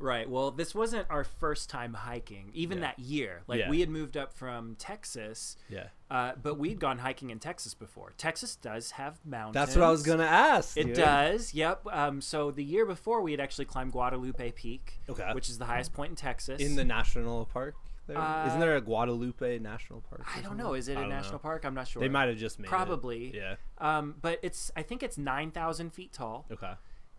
Right. 0.00 0.28
Well, 0.28 0.50
this 0.50 0.74
wasn't 0.74 1.06
our 1.10 1.24
first 1.24 1.68
time 1.70 1.94
hiking, 1.94 2.50
even 2.54 2.78
Yeah. 2.78 2.86
that 2.86 2.98
year. 2.98 3.42
Like 3.46 3.60
Yeah. 3.60 3.70
we 3.70 3.80
had 3.80 3.88
moved 3.90 4.16
up 4.16 4.32
from 4.32 4.74
Texas, 4.76 5.56
yeah. 5.68 5.88
uh, 6.10 6.32
but 6.42 6.58
we'd 6.58 6.80
gone 6.80 6.98
hiking 6.98 7.30
in 7.30 7.38
Texas 7.38 7.74
before. 7.74 8.12
Texas 8.16 8.56
does 8.56 8.92
have 8.92 9.24
mountains. 9.24 9.54
That's 9.54 9.76
what 9.76 9.84
I 9.84 9.90
was 9.90 10.02
going 10.02 10.18
to 10.18 10.26
ask. 10.26 10.76
It 10.76 10.84
dude. 10.88 10.96
does. 10.96 11.52
Yep. 11.54 11.86
Um, 11.92 12.20
so 12.20 12.50
the 12.50 12.64
year 12.64 12.86
before, 12.86 13.20
we 13.20 13.30
had 13.32 13.40
actually 13.40 13.66
climbed 13.66 13.92
Guadalupe 13.92 14.50
Peak, 14.52 15.00
Okay. 15.08 15.30
which 15.34 15.48
is 15.50 15.58
the 15.58 15.66
highest 15.66 15.92
point 15.92 16.10
in 16.10 16.16
Texas. 16.16 16.60
In 16.60 16.76
the 16.76 16.84
national 16.84 17.44
park? 17.46 17.74
There? 18.06 18.18
Uh, 18.18 18.46
Isn't 18.48 18.58
there 18.58 18.74
a 18.74 18.80
Guadalupe 18.80 19.58
National 19.60 20.00
Park? 20.00 20.24
I 20.36 20.40
don't 20.40 20.56
know. 20.56 20.74
Is 20.74 20.88
it 20.88 20.96
a 20.98 21.06
national 21.06 21.34
know. 21.34 21.38
park? 21.40 21.64
I'm 21.64 21.74
not 21.74 21.86
sure. 21.86 22.00
They 22.00 22.08
might 22.08 22.28
have 22.28 22.38
just 22.38 22.58
made 22.58 22.66
it. 22.66 22.70
Probably. 22.70 23.36
Yeah. 23.36 23.54
Um, 23.78 24.16
but 24.20 24.40
it's. 24.42 24.72
I 24.74 24.82
think 24.82 25.04
it's 25.04 25.16
nine 25.16 25.52
thousand 25.52 25.90
feet 25.90 26.12
tall. 26.12 26.44
Okay. 26.50 26.72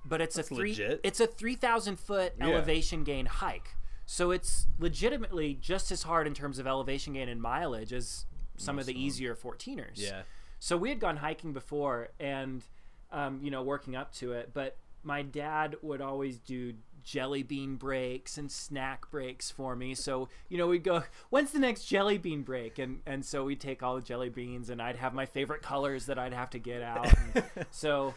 But 0.06 0.22
it's 0.22 0.36
That's 0.36 0.52
a 0.52 0.56
three 0.56 0.70
legit. 0.70 1.02
it's 1.04 1.20
a 1.20 1.28
3000 1.28 2.00
foot 2.00 2.34
Yeah. 2.38 2.48
elevation 2.48 3.04
gain 3.04 3.26
hike 3.28 3.76
so 4.06 4.32
it's 4.32 4.68
legitimately 4.80 5.54
just 5.56 5.92
as 5.92 6.04
hard 6.04 6.28
in 6.28 6.34
terms 6.34 6.60
of 6.60 6.68
elevation 6.68 7.14
gain 7.14 7.30
and 7.30 7.42
mileage 7.42 7.94
as 7.94 8.26
some 8.58 8.76
Most 8.76 8.84
of 8.84 8.88
the 8.88 9.02
easier 9.02 9.36
14ers 9.36 9.94
Yeah. 9.96 10.24
so 10.60 10.76
we 10.78 10.90
had 10.90 11.00
gone 11.00 11.18
hiking 11.18 11.54
before 11.54 12.10
and 12.20 12.64
um, 13.12 13.40
you 13.44 13.52
know 13.52 13.62
working 13.64 13.96
up 13.96 14.14
to 14.16 14.34
it 14.34 14.52
but 14.54 14.78
my 15.04 15.22
dad 15.22 15.76
would 15.82 16.02
always 16.02 16.40
do 16.40 16.74
jelly 17.04 17.42
bean 17.42 17.76
breaks 17.78 18.38
and 18.38 18.52
snack 18.52 19.10
breaks 19.10 19.50
for 19.50 19.76
me 19.76 19.96
so 19.96 20.30
you 20.50 20.58
know 20.58 20.68
we'd 20.68 20.84
go 20.84 21.02
when's 21.32 21.52
the 21.52 21.58
next 21.60 21.86
jelly 21.86 22.18
bean 22.20 22.44
break 22.44 22.78
and 22.78 23.00
and 23.08 23.26
so 23.26 23.44
we'd 23.44 23.60
take 23.60 23.82
all 23.82 23.96
the 23.96 24.02
jelly 24.04 24.30
beans 24.30 24.70
and 24.70 24.80
i'd 24.82 24.96
have 24.98 25.12
my 25.14 25.26
favorite 25.26 25.62
colors 25.64 26.06
that 26.06 26.20
i'd 26.20 26.34
have 26.34 26.50
to 26.52 26.60
get 26.60 26.82
out 26.84 27.12
and 27.36 27.44
so 27.72 28.14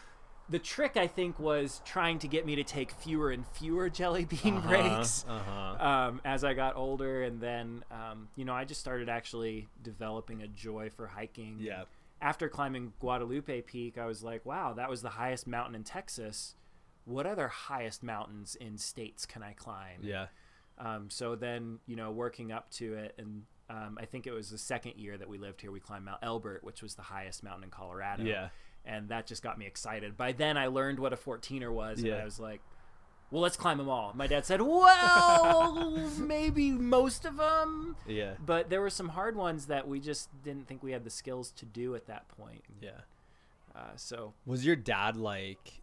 the 0.49 0.59
trick 0.59 0.95
i 0.97 1.07
think 1.07 1.39
was 1.39 1.81
trying 1.85 2.19
to 2.19 2.27
get 2.27 2.45
me 2.45 2.55
to 2.55 2.63
take 2.63 2.91
fewer 2.91 3.31
and 3.31 3.45
fewer 3.47 3.89
jelly 3.89 4.25
bean 4.43 4.59
breaks 4.61 5.25
Uh 5.27 5.39
huh. 5.39 5.85
um, 5.87 6.21
as 6.23 6.43
I 6.43 6.53
got 6.53 6.75
older, 6.75 7.23
and 7.23 7.41
then 7.41 7.83
um, 7.91 8.27
you 8.35 8.45
know 8.45 8.53
I 8.53 8.63
just 8.65 8.79
started 8.81 9.09
actually 9.09 9.67
developing 9.81 10.41
a 10.41 10.47
joy 10.47 10.89
for 10.95 11.07
hiking. 11.07 11.57
Yeah. 11.59 11.83
After 12.21 12.47
climbing 12.47 12.93
Guadalupe 12.99 13.61
Peak, 13.63 13.97
I 13.97 14.05
was 14.05 14.23
like, 14.23 14.45
wow, 14.45 14.73
that 14.73 14.89
was 14.89 15.01
the 15.01 15.09
highest 15.09 15.47
mountain 15.47 15.75
in 15.75 15.83
Texas. 15.83 16.55
what 17.05 17.25
other 17.25 17.47
highest 17.49 18.01
mountains 18.03 18.55
in 18.55 18.77
states 18.77 19.25
can 19.25 19.43
I 19.43 19.53
climb? 19.53 19.99
Yeah. 20.01 20.27
Um, 20.77 21.09
so 21.09 21.35
then, 21.35 21.79
you 21.85 21.95
know, 21.95 22.11
working 22.11 22.51
up 22.51 22.69
to 22.71 22.93
it, 22.95 23.15
and 23.17 23.43
um, 23.69 23.97
I 24.01 24.05
think 24.05 24.25
it 24.27 24.31
was 24.31 24.49
the 24.49 24.57
second 24.57 24.93
year 24.97 25.17
that 25.17 25.27
we 25.27 25.37
lived 25.37 25.61
here, 25.61 25.71
we 25.71 25.79
climbed 25.79 26.05
Mount 26.05 26.19
Elbert, 26.23 26.63
which 26.63 26.81
was 26.81 26.95
the 26.95 27.01
highest 27.03 27.43
mountain 27.43 27.63
in 27.65 27.69
Colorado. 27.69 28.23
Yeah. 28.23 28.49
And 28.85 29.09
that 29.09 29.25
just 29.25 29.41
got 29.41 29.57
me 29.57 29.65
excited. 29.65 30.15
By 30.15 30.31
then, 30.31 30.57
I 30.57 30.67
learned 30.67 30.99
what 30.99 31.11
a 31.11 31.17
14er 31.17 31.71
was, 31.71 32.03
and 32.03 32.13
I 32.13 32.23
was 32.23 32.39
like, 32.39 32.61
well, 33.31 33.41
let's 33.41 33.57
climb 33.57 33.79
them 33.79 33.89
all. 33.89 34.13
My 34.15 34.27
dad 34.27 34.45
said, 34.45 34.61
well, 34.61 36.09
maybe 36.19 36.71
most 36.71 37.25
of 37.25 37.37
them. 37.37 37.95
Yeah. 38.07 38.33
But 38.45 38.69
there 38.69 38.81
were 38.81 38.91
some 38.91 39.09
hard 39.09 39.35
ones 39.35 39.65
that 39.65 39.87
we 39.87 39.99
just 39.99 40.29
didn't 40.43 40.67
think 40.67 40.83
we 40.83 40.91
had 40.91 41.03
the 41.03 41.09
skills 41.09 41.51
to 41.53 41.65
do 41.65 41.95
at 41.95 42.05
that 42.05 42.27
point. 42.27 42.63
Yeah. 42.79 42.91
Uh, 43.75 43.79
so 43.95 44.33
Was 44.45 44.65
your 44.65 44.75
dad 44.77 45.17
like 45.17 45.81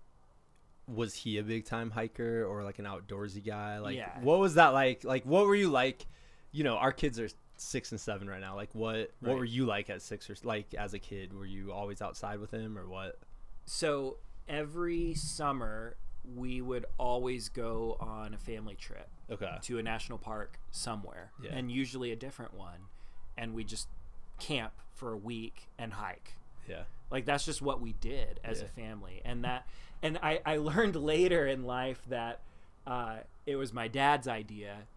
was 0.88 1.14
he 1.14 1.38
a 1.38 1.42
big 1.42 1.64
time 1.64 1.90
hiker 1.90 2.44
or 2.44 2.62
like 2.64 2.78
an 2.78 2.84
outdoorsy 2.86 3.44
guy? 3.44 3.78
Like 3.78 3.96
Yeah. 3.96 4.18
what 4.20 4.38
was 4.38 4.54
that 4.54 4.68
like? 4.68 5.04
Like 5.04 5.24
what 5.24 5.46
were 5.46 5.54
you 5.54 5.68
like? 5.70 6.06
You 6.52 6.64
know, 6.64 6.76
our 6.76 6.92
kids 6.92 7.18
are 7.20 7.28
6 7.62 7.92
and 7.92 8.00
7 8.00 8.28
right 8.28 8.40
now. 8.40 8.54
Like 8.56 8.74
what 8.74 9.10
what 9.20 9.30
Right. 9.30 9.38
were 9.38 9.44
you 9.44 9.64
like 9.66 9.88
at 9.90 10.02
6 10.02 10.28
or 10.30 10.36
like 10.42 10.74
as 10.74 10.94
a 10.94 10.98
kid? 10.98 11.32
Were 11.32 11.46
you 11.46 11.72
always 11.72 12.02
outside 12.02 12.38
with 12.40 12.50
him 12.52 12.76
or 12.78 12.88
what? 12.88 13.18
so 13.64 14.16
every 14.48 15.14
summer 15.14 15.94
we 16.36 16.60
would 16.60 16.84
always 16.98 17.48
go 17.48 17.96
on 18.00 18.34
a 18.34 18.38
family 18.38 18.74
trip 18.74 19.08
Okay. 19.30 19.56
to 19.62 19.78
a 19.78 19.82
national 19.84 20.18
park 20.18 20.58
somewhere 20.72 21.30
Yeah. 21.40 21.52
and 21.52 21.70
usually 21.70 22.10
a 22.10 22.16
different 22.16 22.52
one 22.54 22.88
and 23.38 23.54
we 23.54 23.62
just 23.62 23.86
camp 24.40 24.72
for 24.92 25.12
a 25.12 25.16
week 25.16 25.68
and 25.78 25.92
hike 25.92 26.32
Yeah. 26.68 26.82
like 27.10 27.24
that's 27.24 27.44
just 27.44 27.62
what 27.62 27.80
we 27.80 27.92
did 27.92 28.40
as 28.42 28.58
Yeah. 28.58 28.64
a 28.64 28.68
family 28.68 29.22
and 29.24 29.44
that 29.44 29.64
and 30.02 30.18
I, 30.20 30.40
I 30.44 30.56
learned 30.70 30.96
later 30.96 31.46
in 31.46 31.62
life 31.62 32.02
that 32.08 32.40
uh, 32.84 33.18
it 33.46 33.54
was 33.54 33.72
my 33.72 33.86
dad's 33.86 34.26
idea 34.26 34.88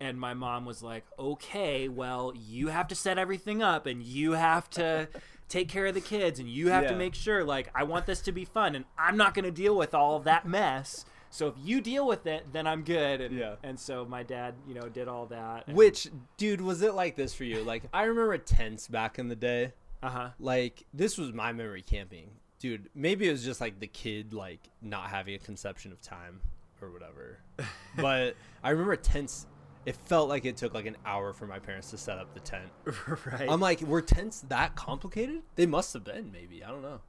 and 0.00 0.18
my 0.18 0.34
mom 0.34 0.64
was 0.64 0.82
like 0.82 1.04
okay 1.18 1.88
well 1.88 2.32
you 2.36 2.68
have 2.68 2.86
to 2.88 2.94
set 2.94 3.18
everything 3.18 3.62
up 3.62 3.86
and 3.86 4.02
you 4.02 4.32
have 4.32 4.68
to 4.70 5.08
take 5.48 5.68
care 5.68 5.86
of 5.86 5.94
the 5.94 6.00
kids 6.00 6.38
and 6.40 6.48
you 6.48 6.68
have 6.68 6.86
to 6.88 6.96
make 6.96 7.14
sure 7.14 7.44
like 7.44 7.70
i 7.74 7.82
want 7.82 8.04
this 8.06 8.20
to 8.20 8.32
be 8.32 8.44
fun 8.44 8.74
and 8.74 8.84
i'm 8.98 9.16
not 9.16 9.32
going 9.34 9.44
to 9.44 9.50
deal 9.50 9.76
with 9.76 9.94
all 9.94 10.16
of 10.16 10.24
that 10.24 10.46
mess 10.46 11.04
so 11.30 11.48
if 11.48 11.54
you 11.62 11.80
deal 11.80 12.06
with 12.06 12.26
it 12.26 12.46
then 12.52 12.66
i'm 12.66 12.82
good 12.82 13.20
and, 13.20 13.36
Yeah. 13.38 13.54
and 13.62 13.78
so 13.78 14.04
my 14.04 14.22
dad 14.22 14.54
you 14.68 14.74
know 14.74 14.88
did 14.88 15.08
all 15.08 15.26
that 15.26 15.68
Which 15.68 16.08
dude 16.36 16.60
was 16.60 16.82
it 16.82 16.94
like 16.94 17.16
this 17.16 17.32
for 17.34 17.44
you? 17.44 17.62
Like 17.62 17.84
I 17.92 18.04
remember 18.04 18.36
tents 18.38 18.88
back 18.88 19.18
in 19.18 19.28
the 19.28 19.36
day. 19.36 19.72
uh-huh 20.02 20.30
Like 20.38 20.84
this 20.92 21.16
was 21.18 21.32
my 21.32 21.52
memory 21.52 21.82
camping. 21.82 22.30
Dude, 22.58 22.88
maybe 22.94 23.28
it 23.28 23.32
was 23.32 23.44
just 23.44 23.60
like 23.60 23.80
the 23.80 23.86
kid 23.86 24.32
like 24.32 24.70
not 24.80 25.10
having 25.10 25.34
a 25.34 25.38
conception 25.38 25.92
of 25.92 26.00
time 26.00 26.40
or 26.80 26.90
whatever. 26.90 27.38
but 27.96 28.34
I 28.64 28.70
remember 28.70 28.96
tents 28.96 29.46
it 29.86 29.94
felt 29.94 30.28
like 30.28 30.44
it 30.44 30.56
took 30.56 30.74
like 30.74 30.84
an 30.84 30.96
hour 31.06 31.32
for 31.32 31.46
my 31.46 31.60
parents 31.60 31.90
to 31.92 31.96
set 31.96 32.18
up 32.18 32.34
the 32.34 32.40
tent. 32.40 32.68
right 33.24 33.48
I'm 33.48 33.60
like, 33.60 33.80
were 33.80 34.02
tents 34.02 34.40
that 34.48 34.74
complicated? 34.74 35.42
They 35.54 35.64
must 35.64 35.94
have 35.94 36.02
been, 36.02 36.32
maybe. 36.32 36.62
I 36.64 36.68
don't 36.68 36.82
know. 36.82 37.00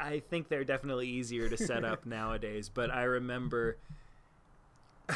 I 0.00 0.18
think 0.18 0.48
they're 0.48 0.64
definitely 0.64 1.08
easier 1.08 1.48
to 1.48 1.56
set 1.56 1.84
up 1.84 2.04
nowadays, 2.06 2.68
but 2.68 2.90
I 2.90 3.04
remember 3.04 3.78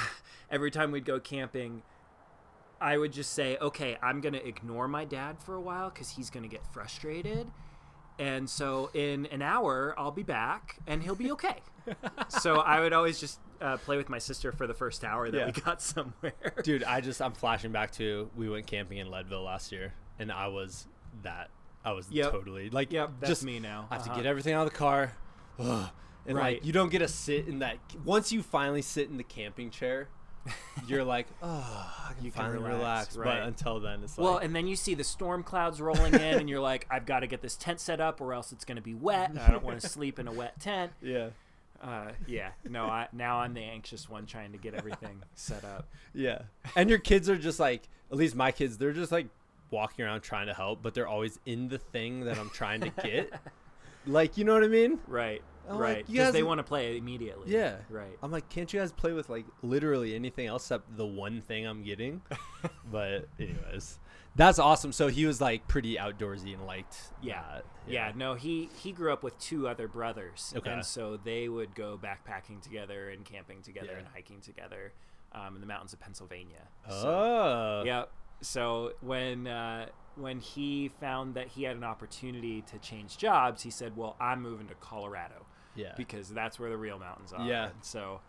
every 0.51 0.71
time 0.71 0.93
we'd 0.93 1.05
go 1.05 1.19
camping, 1.19 1.83
I 2.81 2.97
would 2.97 3.13
just 3.13 3.33
say, 3.33 3.59
"Okay, 3.61 3.99
I'm 4.01 4.21
going 4.21 4.35
to 4.35 4.47
ignore 4.47 4.87
my 4.87 5.05
dad 5.05 5.41
for 5.41 5.57
a 5.57 5.61
while 5.61 5.91
cuz 5.91 6.11
he's 6.11 6.31
going 6.31 6.45
to 6.45 6.49
get 6.49 6.65
frustrated." 6.73 7.51
And 8.21 8.49
so 8.49 8.91
in 8.95 9.27
an 9.27 9.43
hour, 9.43 9.95
I'll 9.99 10.13
be 10.13 10.23
back 10.23 10.79
and 10.87 11.03
he'll 11.03 11.17
be 11.17 11.33
okay. 11.33 11.63
so 12.29 12.61
I 12.61 12.81
would 12.81 12.93
always 12.93 13.19
just 13.19 13.41
uh, 13.61 13.77
play 13.79 13.97
with 13.97 14.09
my 14.09 14.19
sister 14.19 14.53
for 14.53 14.67
the 14.67 14.75
first 14.75 15.05
hour 15.05 15.31
that 15.31 15.37
Yeah. 15.39 15.47
we 15.47 15.53
got 15.53 15.81
somewhere. 15.95 16.33
Dude, 16.63 16.85
I 16.85 17.01
just 17.01 17.21
I'm 17.23 17.33
flashing 17.33 17.73
back 17.73 17.91
to 17.93 18.31
we 18.37 18.49
went 18.49 18.67
camping 18.67 18.99
in 18.99 19.11
Leadville 19.11 19.43
last 19.43 19.73
year 19.73 19.93
and 20.19 20.31
I 20.33 20.49
was 20.49 20.87
that 21.23 21.51
I 21.85 21.93
was 21.93 22.11
Yep. 22.11 22.31
totally 22.33 22.71
like 22.71 22.93
Yep, 22.93 23.11
that's 23.21 23.31
just 23.31 23.45
me 23.45 23.59
now. 23.61 23.87
I 23.91 23.95
have 23.95 24.05
to 24.05 24.11
Uh-huh. 24.11 24.21
get 24.21 24.27
everything 24.27 24.55
out 24.55 24.67
of 24.67 24.73
the 24.73 24.79
car. 24.79 25.13
Ugh. 25.59 25.89
And 26.27 26.37
Right. 26.37 26.57
like 26.57 26.65
you 26.67 26.73
don't 26.73 26.91
get 26.91 26.99
to 27.01 27.09
sit 27.09 27.49
in 27.49 27.61
that 27.61 27.79
once 28.05 28.31
you 28.33 28.43
finally 28.43 28.83
sit 28.83 29.09
in 29.09 29.17
the 29.17 29.25
camping 29.25 29.71
chair, 29.71 30.09
you're 30.87 31.05
like, 31.05 31.27
oh, 31.43 31.95
I 32.09 32.13
can 32.15 32.25
You 32.25 32.31
can 32.31 32.43
finally 32.43 32.59
relax, 32.59 32.79
relax. 32.79 33.17
right. 33.17 33.41
But 33.41 33.49
until 33.49 33.81
then, 33.81 34.03
it's 34.03 34.17
like, 34.17 34.25
Well, 34.25 34.39
and 34.39 34.55
then 34.55 34.67
you 34.67 34.77
see 34.77 34.95
the 34.95 35.05
storm 35.05 35.43
clouds 35.43 35.81
rolling 35.81 36.15
in, 36.15 36.21
and 36.39 36.49
you're 36.49 36.61
like, 36.61 36.87
I've 36.91 37.05
got 37.07 37.21
to 37.21 37.27
get 37.27 37.43
this 37.43 37.57
tent 37.57 37.81
set 37.81 38.01
up, 38.01 38.21
or 38.21 38.33
else 38.33 38.53
it's 38.53 38.65
going 38.65 38.77
to 38.77 38.83
be 38.83 38.95
wet. 38.95 39.31
and 39.31 39.39
I 39.39 39.51
don't 39.51 39.65
want 39.65 39.81
to 39.81 39.89
sleep 39.91 40.19
in 40.19 40.27
a 40.29 40.33
wet 40.33 40.59
tent. 40.61 40.93
yeah, 41.03 41.31
Uh, 41.83 42.11
yeah, 42.27 42.51
no, 42.69 42.87
I, 42.87 43.09
now 43.13 43.39
I'm 43.39 43.55
the 43.55 43.63
anxious 43.63 44.09
one 44.09 44.27
trying 44.27 44.53
to 44.53 44.59
get 44.59 44.75
everything 44.75 45.23
set 45.35 45.65
up. 45.65 45.87
yeah. 46.13 46.43
And 46.75 46.91
your 46.91 46.99
kids 46.99 47.29
are 47.29 47.37
just 47.37 47.61
like, 47.61 47.89
at 48.11 48.17
least 48.17 48.35
my 48.35 48.51
kids, 48.51 48.79
they're 48.79 48.93
just 48.93 49.13
like 49.13 49.29
walking 49.71 50.05
around 50.05 50.23
trying 50.23 50.47
to 50.49 50.55
help, 50.55 50.83
but 50.83 50.95
they're 50.95 51.07
always 51.07 51.39
in 51.47 51.69
the 51.69 51.79
thing 51.79 52.25
that 52.25 52.39
I'm 52.39 52.51
trying 52.51 52.81
to 52.81 52.91
get. 53.03 53.33
like, 54.07 54.37
you 54.37 54.45
know 54.45 54.55
what 54.55 54.65
I 54.65 54.69
mean? 54.69 54.99
Right, 55.07 55.43
I'm 55.69 55.79
right. 55.79 56.07
Because 56.07 56.27
guys 56.27 56.33
they 56.33 56.43
want 56.43 56.59
to 56.59 56.65
play 56.65 56.97
immediately. 56.97 57.53
Yeah. 57.53 57.77
right. 57.91 58.19
I'm 58.23 58.33
like, 58.33 58.49
can't 58.49 58.73
you 58.73 58.81
guys 58.81 58.93
play 58.93 59.13
with 59.13 59.29
like 59.29 59.45
literally 59.63 60.15
anything 60.15 60.47
else 60.47 60.65
except 60.65 60.97
the 60.97 61.07
one 61.07 61.41
thing 61.41 61.67
I'm 61.67 61.83
getting? 61.83 62.23
but 62.91 63.29
anyways, 63.39 63.99
that's 64.37 64.59
awesome. 64.59 64.93
So 64.93 65.09
he 65.09 65.27
was 65.27 65.41
like 65.41 65.67
pretty 65.69 65.97
outdoorsy 65.97 66.55
and 66.55 66.67
liked. 66.67 66.97
Yeah. 67.23 67.43
that. 67.55 67.65
Yeah, 67.87 68.13
no, 68.15 68.35
he 68.35 68.69
he 68.83 68.93
grew 68.93 69.13
up 69.13 69.23
with 69.23 69.39
two 69.39 69.67
other 69.67 69.89
brothers, 69.89 70.53
Okay. 70.57 70.71
and 70.71 70.85
so 70.85 71.17
they 71.17 71.49
would 71.49 71.75
go 71.75 71.99
backpacking 72.03 72.61
together 72.61 73.11
and 73.11 73.25
camping 73.25 73.63
together 73.63 73.93
Yeah. 73.93 73.99
and 73.99 74.07
hiking 74.09 74.41
together 74.41 74.93
um, 75.33 75.55
in 75.55 75.61
the 75.61 75.67
mountains 75.67 75.93
of 75.93 76.01
Pennsylvania. 76.01 76.69
So, 76.89 77.09
Oh. 77.09 77.83
Yep. 77.85 78.11
So 78.43 78.93
when 79.01 79.47
uh, 79.47 79.87
when 80.17 80.39
he 80.41 80.89
found 81.01 81.35
that 81.35 81.49
he 81.49 81.63
had 81.65 81.77
an 81.77 81.85
opportunity 81.85 82.63
to 82.63 82.79
change 82.79 83.17
jobs, 83.19 83.63
he 83.63 83.71
said, 83.71 83.97
"Well, 83.97 84.17
I'm 84.21 84.43
moving 84.43 84.69
to 84.69 84.75
Colorado 84.75 85.47
Yeah. 85.75 85.95
because 85.97 86.29
that's 86.29 86.59
where 86.59 86.71
the 86.71 86.77
real 86.77 86.99
mountains 86.99 87.33
are." 87.33 87.45
Yeah. 87.47 87.67
And 87.71 87.83
so, 87.85 88.21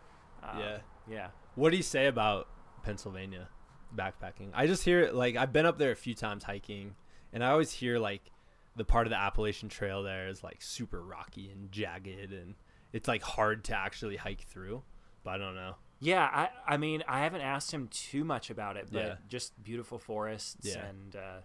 uh, 0.42 0.56
Yeah. 0.58 0.78
yeah, 1.08 1.28
What 1.54 1.70
do 1.70 1.76
you 1.76 1.82
say 1.82 2.06
about 2.06 2.48
Pennsylvania 2.82 3.48
backpacking? 3.94 4.50
I 4.54 4.66
just 4.66 4.84
hear 4.84 5.10
like 5.12 5.36
I've 5.36 5.52
been 5.52 5.66
up 5.66 5.78
there 5.78 5.90
a 5.92 5.96
few 5.96 6.14
times 6.14 6.44
hiking, 6.44 6.94
and 7.32 7.44
I 7.44 7.50
always 7.50 7.72
hear 7.72 7.98
like 7.98 8.30
the 8.76 8.84
part 8.84 9.06
of 9.06 9.10
the 9.10 9.18
Appalachian 9.18 9.68
Trail 9.68 10.02
there 10.02 10.28
is 10.28 10.42
like 10.44 10.62
super 10.62 11.02
rocky 11.02 11.50
and 11.50 11.70
jagged, 11.72 12.32
and 12.32 12.54
it's 12.92 13.08
like 13.08 13.22
hard 13.22 13.64
to 13.64 13.76
actually 13.76 14.16
hike 14.16 14.42
through. 14.42 14.82
But 15.24 15.30
I 15.34 15.38
don't 15.38 15.54
know. 15.54 15.74
yeah. 16.00 16.24
I 16.24 16.74
I 16.74 16.76
mean, 16.76 17.02
I 17.06 17.20
haven't 17.20 17.42
asked 17.42 17.72
him 17.72 17.88
too 17.88 18.24
much 18.24 18.48
about 18.50 18.76
it, 18.76 18.88
but 18.90 18.98
Yeah. 19.04 19.14
just 19.28 19.62
beautiful 19.62 19.98
forests 19.98 20.66
Yeah. 20.66 20.86
and 20.86 21.16
uh, 21.16 21.40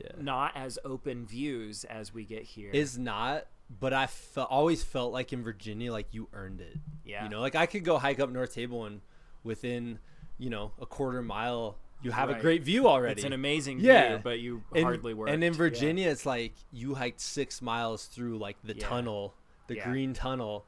Yeah. 0.00 0.12
not 0.20 0.56
as 0.56 0.78
open 0.84 1.26
views 1.26 1.84
as 1.84 2.12
we 2.14 2.24
get 2.24 2.42
here. 2.44 2.70
is 2.72 2.96
not 2.98 3.46
but 3.80 3.92
i 3.92 4.06
fe- 4.06 4.40
always 4.42 4.82
felt 4.82 5.12
like 5.12 5.32
in 5.32 5.44
virginia 5.44 5.92
like 5.92 6.12
you 6.12 6.28
earned 6.32 6.60
it 6.60 6.76
Yeah. 7.04 7.22
you 7.22 7.28
know 7.28 7.40
like 7.40 7.54
i 7.54 7.66
could 7.66 7.84
go 7.84 7.98
hike 7.98 8.18
up 8.18 8.28
north 8.30 8.52
table 8.52 8.84
and 8.84 9.00
within 9.44 10.00
you 10.40 10.50
know 10.50 10.72
a 10.80 10.86
quarter 10.86 11.22
mile 11.22 11.76
you 12.02 12.10
have 12.10 12.30
a 12.30 12.34
great 12.40 12.62
view 12.62 12.88
already 12.88 13.12
it's 13.12 13.24
an 13.24 13.34
amazing 13.34 13.78
Yeah. 13.78 14.08
view, 14.08 14.20
but 14.24 14.40
you 14.40 14.62
and, 14.74 14.84
hardly 14.84 15.12
worked. 15.14 15.30
and 15.30 15.44
in 15.44 15.52
Yeah. 15.52 15.56
virginia 15.58 16.08
it's 16.08 16.24
like 16.26 16.54
you 16.72 16.94
hiked 16.94 17.20
six 17.20 17.60
miles 17.60 18.06
through 18.06 18.38
like 18.38 18.56
the 18.64 18.74
Yeah. 18.74 18.88
tunnel 18.88 19.34
the 19.68 19.76
Yeah. 19.76 19.84
green 19.88 20.14
tunnel 20.14 20.64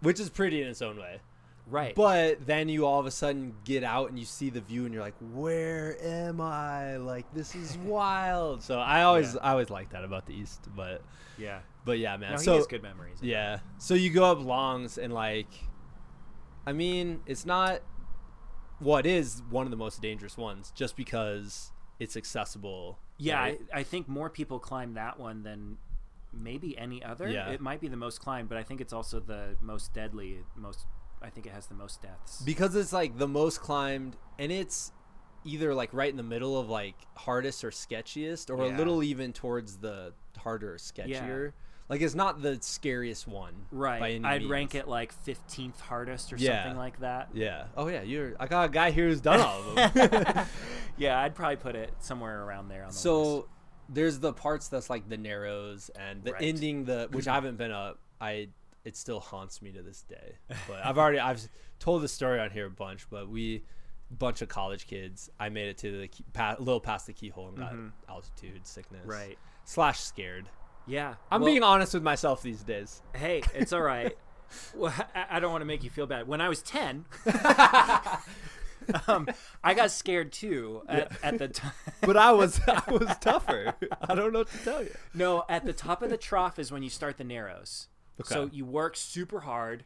which 0.00 0.18
is 0.18 0.30
pretty 0.30 0.62
in 0.62 0.68
its 0.68 0.80
own 0.82 0.96
way 0.98 1.20
right? 1.66 1.94
but 1.94 2.46
then 2.46 2.68
you 2.70 2.86
all 2.86 2.98
of 2.98 3.04
a 3.06 3.10
sudden 3.10 3.54
get 3.64 3.84
out 3.84 4.08
and 4.08 4.18
you 4.18 4.24
see 4.24 4.48
the 4.48 4.62
view 4.62 4.86
and 4.86 4.94
you're 4.94 5.02
like 5.02 5.14
where 5.34 5.96
am 6.02 6.40
i 6.40 6.96
like 6.96 7.26
this 7.34 7.54
is 7.54 7.76
wild 7.84 8.62
so 8.62 8.78
i 8.80 9.02
always 9.02 9.34
Yeah. 9.34 9.40
i 9.42 9.50
always 9.50 9.68
like 9.70 9.90
that 9.90 10.02
about 10.02 10.24
the 10.26 10.34
east 10.34 10.66
but 10.74 11.02
yeah. 11.36 11.60
but 11.84 11.98
yeah 11.98 12.16
man 12.16 12.32
No, 12.32 12.36
so 12.38 12.64
good 12.64 12.82
memories. 12.82 13.18
yeah. 13.22 13.60
So 13.78 13.92
you 13.94 14.10
go 14.10 14.24
up 14.24 14.40
longs 14.40 14.96
and 14.98 15.12
like 15.12 15.48
I 16.66 16.72
mean, 16.74 17.20
it's 17.26 17.46
not 17.46 17.80
what 18.80 19.06
is 19.06 19.42
one 19.50 19.66
of 19.66 19.70
the 19.70 19.76
most 19.76 20.02
dangerous 20.02 20.36
ones 20.36 20.72
just 20.74 20.96
because 20.96 21.72
it's 21.98 22.16
accessible. 22.16 22.98
Yeah, 23.18 23.38
right? 23.38 23.60
I, 23.72 23.80
I 23.80 23.82
think 23.82 24.08
more 24.08 24.30
people 24.30 24.58
climb 24.58 24.94
that 24.94 25.20
one 25.20 25.42
than 25.42 25.76
maybe 26.32 26.76
any 26.76 27.04
other. 27.04 27.28
Yeah. 27.28 27.50
It 27.50 27.60
might 27.60 27.80
be 27.80 27.88
the 27.88 27.96
most 27.96 28.20
climbed, 28.20 28.48
but 28.48 28.58
I 28.58 28.62
think 28.62 28.80
it's 28.80 28.92
also 28.92 29.20
the 29.20 29.56
most 29.60 29.92
deadly. 29.92 30.38
Most, 30.56 30.86
I 31.22 31.28
think 31.28 31.46
it 31.46 31.52
has 31.52 31.66
the 31.66 31.74
most 31.74 32.00
deaths. 32.02 32.40
because 32.42 32.74
it's 32.74 32.92
like 32.92 33.18
the 33.18 33.28
most 33.28 33.60
climbed 33.60 34.16
and 34.38 34.50
it's 34.50 34.92
either 35.44 35.74
like 35.74 35.90
right 35.92 36.10
in 36.10 36.16
the 36.16 36.22
middle 36.22 36.58
of 36.58 36.68
like 36.68 36.94
hardest 37.14 37.64
or 37.64 37.70
sketchiest 37.70 38.50
or 38.50 38.62
a 38.62 38.76
little 38.76 39.02
even 39.02 39.32
towards 39.32 39.78
the 39.78 40.12
harder 40.36 40.74
or 40.74 40.76
sketchier. 40.76 41.52
Like 41.90 42.00
it's 42.00 42.14
not 42.14 42.40
the 42.40 42.56
scariest 42.62 43.26
one. 43.28 43.52
right. 43.72 44.24
I'd 44.24 44.46
rank 44.46 44.74
it 44.74 44.86
like 44.88 45.12
15th 45.26 45.78
hardest 45.80 46.32
or 46.32 46.36
Yeah. 46.36 46.62
something 46.62 46.78
like 46.78 47.00
that. 47.00 47.28
Yeah. 47.34 47.64
Oh 47.76 47.88
yeah, 47.88 48.02
you're 48.02 48.34
I 48.40 48.46
got 48.46 48.68
a 48.70 48.72
guy 48.72 48.92
here 48.92 49.08
who's 49.08 49.20
done 49.20 49.40
all 49.40 49.60
of 49.76 49.92
them. 49.94 50.46
yeah, 50.96 51.20
I'd 51.20 51.34
probably 51.34 51.56
put 51.56 51.74
it 51.74 51.92
somewhere 51.98 52.42
around 52.44 52.68
there 52.68 52.82
on 52.84 52.88
the 52.88 52.92
list. 52.92 53.02
so 53.02 53.48
there's 53.88 54.20
the 54.20 54.32
parts 54.32 54.68
that's 54.68 54.88
like 54.88 55.08
the 55.08 55.16
narrows 55.18 55.90
and 55.98 56.22
the 56.22 56.32
Right. 56.32 56.42
ending 56.42 56.84
the 56.84 57.08
which 57.10 57.26
I 57.26 57.34
haven't 57.34 57.56
been 57.58 57.72
up. 57.72 57.98
I 58.20 58.48
it 58.84 58.96
still 58.96 59.18
haunts 59.20 59.60
me 59.60 59.72
to 59.72 59.82
this 59.82 60.02
day. 60.02 60.36
But 60.68 60.86
I've 60.86 60.96
already 60.96 61.18
I've 61.18 61.42
told 61.80 62.02
the 62.02 62.08
story 62.08 62.38
on 62.38 62.50
here 62.50 62.66
a 62.66 62.70
bunch. 62.70 63.10
But 63.10 63.28
we 63.28 63.64
bunch 64.12 64.42
of 64.42 64.48
college 64.48 64.86
kids. 64.86 65.28
I 65.40 65.48
made 65.48 65.68
it 65.68 65.78
to 65.78 66.00
the 66.00 66.08
key, 66.08 66.24
pa- 66.32 66.56
a 66.58 66.62
little 66.62 66.80
past 66.80 67.06
the 67.06 67.12
keyhole 67.12 67.48
and 67.48 67.56
got 67.58 67.72
Mhm. 67.72 67.90
altitude 68.08 68.66
sickness. 68.66 69.04
Right. 69.06 69.38
Slash 69.64 70.00
scared. 70.00 70.48
Yeah. 70.90 71.14
I'm 71.30 71.40
Well, 71.40 71.50
being 71.50 71.62
honest 71.62 71.94
with 71.94 72.02
myself 72.02 72.42
these 72.42 72.62
days. 72.62 73.00
Hey, 73.14 73.42
it's 73.54 73.72
all 73.72 73.80
right. 73.80 74.16
well, 74.74 74.92
I, 75.14 75.36
I 75.36 75.40
don't 75.40 75.52
want 75.52 75.62
to 75.62 75.66
make 75.66 75.84
you 75.84 75.90
feel 75.90 76.06
bad. 76.06 76.26
When 76.26 76.40
I 76.40 76.48
was 76.48 76.62
10, 76.62 77.04
um, 79.06 79.28
I 79.62 79.74
got 79.74 79.92
scared 79.92 80.32
too 80.32 80.82
at, 80.88 81.12
at 81.22 81.38
the 81.38 81.48
time. 81.48 81.72
But 82.00 82.16
I 82.16 82.32
was 82.32 82.58
I 82.66 82.82
was 82.90 83.14
tougher. 83.20 83.74
I 84.00 84.14
don't 84.14 84.32
know 84.32 84.40
what 84.40 84.50
to 84.50 84.58
tell 84.58 84.82
you. 84.82 84.90
No, 85.14 85.44
at 85.48 85.64
the 85.64 85.72
top 85.72 86.02
of 86.02 86.10
the 86.10 86.16
trough 86.16 86.58
is 86.58 86.72
when 86.72 86.82
you 86.82 86.90
start 86.90 87.18
the 87.18 87.24
narrows. 87.24 87.88
Okay. 88.20 88.34
So 88.34 88.48
you 88.50 88.64
work 88.64 88.96
super 88.96 89.40
hard. 89.40 89.84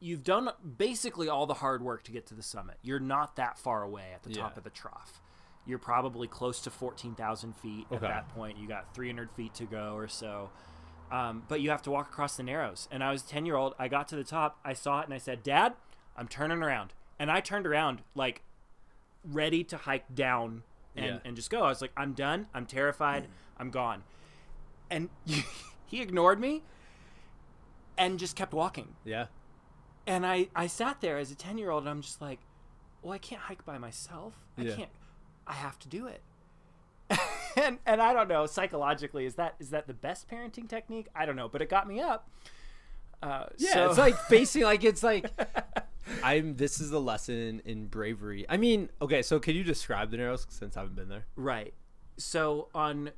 You've 0.00 0.22
done 0.22 0.50
basically 0.78 1.28
all 1.28 1.46
the 1.46 1.54
hard 1.54 1.82
work 1.82 2.04
to 2.04 2.12
get 2.12 2.26
to 2.28 2.34
the 2.34 2.42
summit. 2.42 2.76
You're 2.80 3.00
not 3.00 3.36
that 3.36 3.58
far 3.58 3.82
away 3.82 4.12
at 4.14 4.22
the 4.22 4.30
top 4.32 4.56
of 4.56 4.62
the 4.62 4.70
trough. 4.70 5.20
You're 5.68 5.78
probably 5.78 6.26
close 6.26 6.60
to 6.62 6.70
14,000 6.70 7.54
feet 7.56 7.86
at 7.92 8.00
that 8.00 8.28
point. 8.30 8.56
You 8.58 8.66
got 8.66 8.94
300 8.94 9.30
feet 9.30 9.52
to 9.54 9.64
go 9.64 9.94
or 9.94 10.08
so. 10.08 10.48
Um, 11.12 11.42
but 11.46 11.60
you 11.60 11.68
have 11.70 11.82
to 11.82 11.90
walk 11.90 12.08
across 12.08 12.36
the 12.38 12.42
narrows. 12.42 12.88
And 12.90 13.04
I 13.04 13.12
was 13.12 13.22
10 13.22 13.44
year 13.46 13.54
old. 13.54 13.74
I 13.78 13.86
got 13.88 14.08
to 14.08 14.16
the 14.16 14.24
top. 14.24 14.58
I 14.64 14.72
saw 14.72 15.00
it 15.00 15.04
and 15.04 15.12
I 15.14 15.18
said, 15.18 15.42
Dad, 15.42 15.74
I'm 16.16 16.26
turning 16.26 16.62
around. 16.62 16.94
And 17.18 17.30
I 17.30 17.40
turned 17.40 17.66
around 17.66 18.00
like 18.14 18.42
ready 19.22 19.62
to 19.64 19.76
hike 19.76 20.14
down 20.14 20.62
and, 20.96 21.04
Yeah. 21.06 21.18
and 21.24 21.36
just 21.36 21.50
go. 21.50 21.60
I 21.64 21.68
was 21.68 21.82
like, 21.82 21.92
I'm 21.98 22.14
done. 22.14 22.46
I'm 22.54 22.64
terrified. 22.64 23.26
I'm 23.58 23.70
gone. 23.70 24.04
And 24.90 25.10
he 25.86 26.00
ignored 26.00 26.40
me 26.40 26.62
and 27.98 28.18
just 28.18 28.36
kept 28.36 28.54
walking. 28.54 28.94
Yeah. 29.04 29.26
And 30.06 30.24
I, 30.24 30.48
I 30.56 30.66
sat 30.66 31.02
there 31.02 31.18
as 31.18 31.30
a 31.30 31.34
10 31.34 31.58
year 31.58 31.70
old 31.70 31.82
and 31.82 31.90
I'm 31.90 32.00
just 32.00 32.22
like, 32.22 32.40
well, 33.02 33.12
I 33.12 33.18
can't 33.18 33.42
hike 33.42 33.64
by 33.66 33.76
myself. 33.78 34.34
I 34.56 34.62
Yeah. 34.62 34.76
can't. 34.76 34.90
I 35.48 35.54
have 35.54 35.78
to 35.80 35.88
do 35.88 36.06
it. 36.06 36.22
and 37.56 37.78
and 37.86 38.00
I 38.02 38.12
don't 38.12 38.28
know 38.28 38.46
psychologically 38.46 39.24
is 39.26 39.34
that 39.36 39.54
is 39.58 39.70
that 39.70 39.86
the 39.86 39.94
best 39.94 40.28
parenting 40.28 40.68
technique? 40.68 41.08
I 41.14 41.24
don't 41.26 41.36
know, 41.36 41.48
but 41.48 41.62
it 41.62 41.68
got 41.70 41.88
me 41.88 42.00
up. 42.00 42.30
Uh, 43.22 43.46
Yeah, 43.56 43.72
so- 43.72 43.88
it's 43.88 43.98
like 43.98 44.16
facing 44.28 44.62
like 44.62 44.84
it's 44.84 45.02
like 45.02 45.30
I'm 46.22 46.56
this 46.56 46.80
is 46.80 46.92
a 46.92 46.98
lesson 46.98 47.60
in 47.64 47.86
bravery. 47.86 48.46
I 48.48 48.56
mean, 48.56 48.90
okay, 49.02 49.22
so 49.22 49.38
could 49.40 49.54
you 49.54 49.64
describe 49.64 50.10
the 50.10 50.16
narrows 50.18 50.46
since 50.50 50.76
I 50.76 50.80
haven't 50.80 50.96
been 50.96 51.08
there? 51.08 51.24
Right. 51.36 51.74
So 52.18 52.68
on 52.74 53.10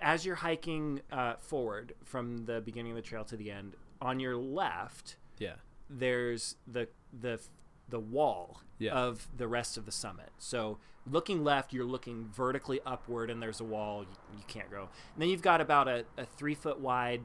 as 0.00 0.24
you're 0.26 0.36
hiking 0.36 1.00
uh, 1.12 1.34
forward 1.38 1.94
from 2.04 2.46
the 2.46 2.60
beginning 2.60 2.92
of 2.92 2.96
the 2.96 3.02
trail 3.02 3.24
to 3.24 3.36
the 3.36 3.50
end, 3.50 3.74
on 4.00 4.18
your 4.18 4.36
left 4.36 5.16
Yeah. 5.38 5.54
there's 5.88 6.56
the 6.66 6.88
the 7.18 7.40
the 7.88 8.00
wall 8.00 8.60
Yeah. 8.78 8.92
of 8.94 9.28
the 9.36 9.46
rest 9.46 9.76
of 9.76 9.84
the 9.86 9.92
summit. 9.92 10.30
So 10.38 10.78
looking 11.10 11.44
left, 11.44 11.72
you're 11.72 11.84
looking 11.84 12.28
vertically 12.34 12.80
upward, 12.86 13.30
and 13.30 13.42
there's 13.42 13.60
a 13.60 13.64
wall 13.64 14.02
you, 14.02 14.38
you 14.38 14.44
can't 14.48 14.70
go. 14.70 14.88
And 15.14 15.22
then 15.22 15.28
you've 15.28 15.42
got 15.42 15.60
about 15.60 15.88
a, 15.88 16.04
a 16.16 16.24
three 16.24 16.54
foot 16.54 16.80
wide 16.80 17.22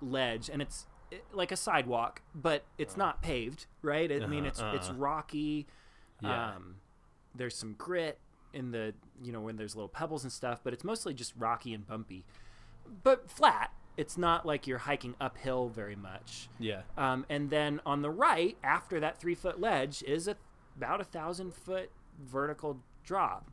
ledge, 0.00 0.48
and 0.48 0.60
it's 0.60 0.86
it, 1.10 1.24
like 1.32 1.52
a 1.52 1.56
sidewalk, 1.56 2.22
but 2.34 2.64
it's 2.78 2.96
not 2.96 3.22
paved, 3.22 3.66
right? 3.82 4.10
I 4.10 4.26
mean, 4.26 4.46
Uh-huh, 4.46 4.70
it's 4.72 4.80
it's 4.80 4.88
uh-huh. 4.88 4.98
rocky. 4.98 5.66
Yeah. 6.20 6.54
Um, 6.54 6.76
there's 7.34 7.56
some 7.56 7.74
grit 7.74 8.18
in 8.52 8.70
the 8.70 8.94
you 9.22 9.32
know 9.32 9.40
when 9.40 9.56
there's 9.56 9.74
little 9.76 9.88
pebbles 9.88 10.24
and 10.24 10.32
stuff, 10.32 10.60
but 10.62 10.72
it's 10.72 10.84
mostly 10.84 11.14
just 11.14 11.32
rocky 11.38 11.72
and 11.74 11.86
bumpy, 11.86 12.24
but 13.02 13.30
flat. 13.30 13.72
It's 13.94 14.16
not 14.16 14.46
like 14.46 14.66
you're 14.66 14.78
hiking 14.78 15.14
uphill 15.20 15.68
very 15.68 15.96
much. 15.96 16.48
Yeah. 16.58 16.80
Um, 16.96 17.26
and 17.28 17.50
then 17.50 17.78
on 17.84 18.00
the 18.00 18.10
right, 18.10 18.56
after 18.64 18.98
that 19.00 19.20
three 19.20 19.34
foot 19.34 19.60
ledge, 19.60 20.02
is 20.04 20.26
a, 20.26 20.36
about 20.78 21.02
a 21.02 21.04
thousand 21.04 21.52
foot 21.52 21.90
vertical 22.18 22.80
drop. 23.04 23.50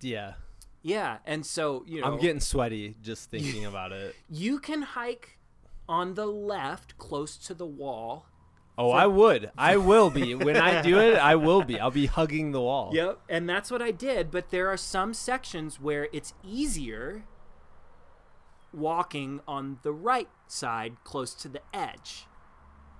Yeah. 0.00 0.34
Yeah, 0.82 1.18
and 1.26 1.44
so 1.44 1.84
you 1.86 2.00
know 2.00 2.06
I'm 2.06 2.20
getting 2.20 2.40
sweaty 2.40 2.96
just 3.02 3.30
thinking 3.30 3.66
about 3.66 3.92
it. 3.92 4.14
you 4.30 4.58
can 4.58 4.82
hike 4.82 5.38
on 5.88 6.14
the 6.14 6.26
left, 6.26 6.96
close 6.98 7.36
to 7.38 7.54
the 7.54 7.66
wall. 7.66 8.26
Oh, 8.78 8.90
I 8.90 9.06
would. 9.06 9.50
I 9.58 9.76
will 9.76 10.08
be. 10.08 10.36
When 10.36 10.56
I 10.56 10.82
do 10.82 11.00
it, 11.00 11.16
I 11.16 11.34
will 11.34 11.64
be. 11.64 11.80
I'll 11.80 11.90
be 11.90 12.06
hugging 12.06 12.52
the 12.52 12.60
wall. 12.60 12.92
Yep, 12.94 13.18
and 13.28 13.48
that's 13.48 13.72
what 13.72 13.82
I 13.82 13.90
did. 13.90 14.30
But 14.30 14.50
there 14.50 14.68
are 14.68 14.76
some 14.76 15.12
sections 15.14 15.80
where 15.80 16.08
it's 16.12 16.32
easier 16.44 17.24
walking 18.72 19.40
on 19.48 19.80
the 19.82 19.92
right 19.92 20.28
side, 20.46 20.96
close 21.02 21.34
to 21.34 21.48
the 21.48 21.60
edge. 21.74 22.26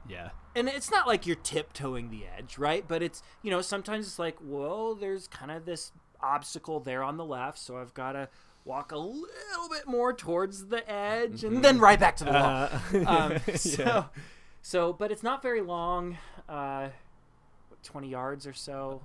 Yeah. 0.08 0.30
and 0.56 0.68
it's 0.68 0.90
not 0.90 1.06
like 1.06 1.26
you're 1.26 1.36
tiptoeing 1.36 2.10
the 2.10 2.24
edge, 2.36 2.58
right? 2.58 2.84
But 2.86 3.02
it's 3.02 3.22
you 3.42 3.50
know 3.50 3.60
sometimes 3.60 4.06
it's 4.06 4.18
like, 4.18 4.36
well, 4.42 4.94
there's 4.94 5.28
kind 5.28 5.50
of 5.50 5.64
this 5.66 5.92
obstacle 6.20 6.80
there 6.80 7.02
on 7.02 7.16
the 7.16 7.24
left, 7.24 7.58
so 7.58 7.76
I've 7.78 7.94
got 7.94 8.12
to 8.12 8.28
walk 8.64 8.92
a 8.92 8.98
little 8.98 9.68
bit 9.70 9.86
more 9.86 10.12
towards 10.12 10.66
the 10.66 10.88
edge, 10.90 11.44
and 11.44 11.64
then 11.64 11.78
right 11.78 11.98
back 11.98 12.16
to 12.16 12.24
the 12.24 12.30
wall. 12.32 12.40
Uh, 12.42 12.78
Um, 13.06 13.32
yeah. 13.46 13.54
so, 13.56 14.04
so, 14.62 14.92
but 14.92 15.10
it's 15.12 15.22
not 15.22 15.42
very 15.42 15.60
long, 15.62 16.18
uh, 16.48 16.88
twenty 17.82 18.08
yards 18.08 18.46
or 18.46 18.52
so. 18.52 19.00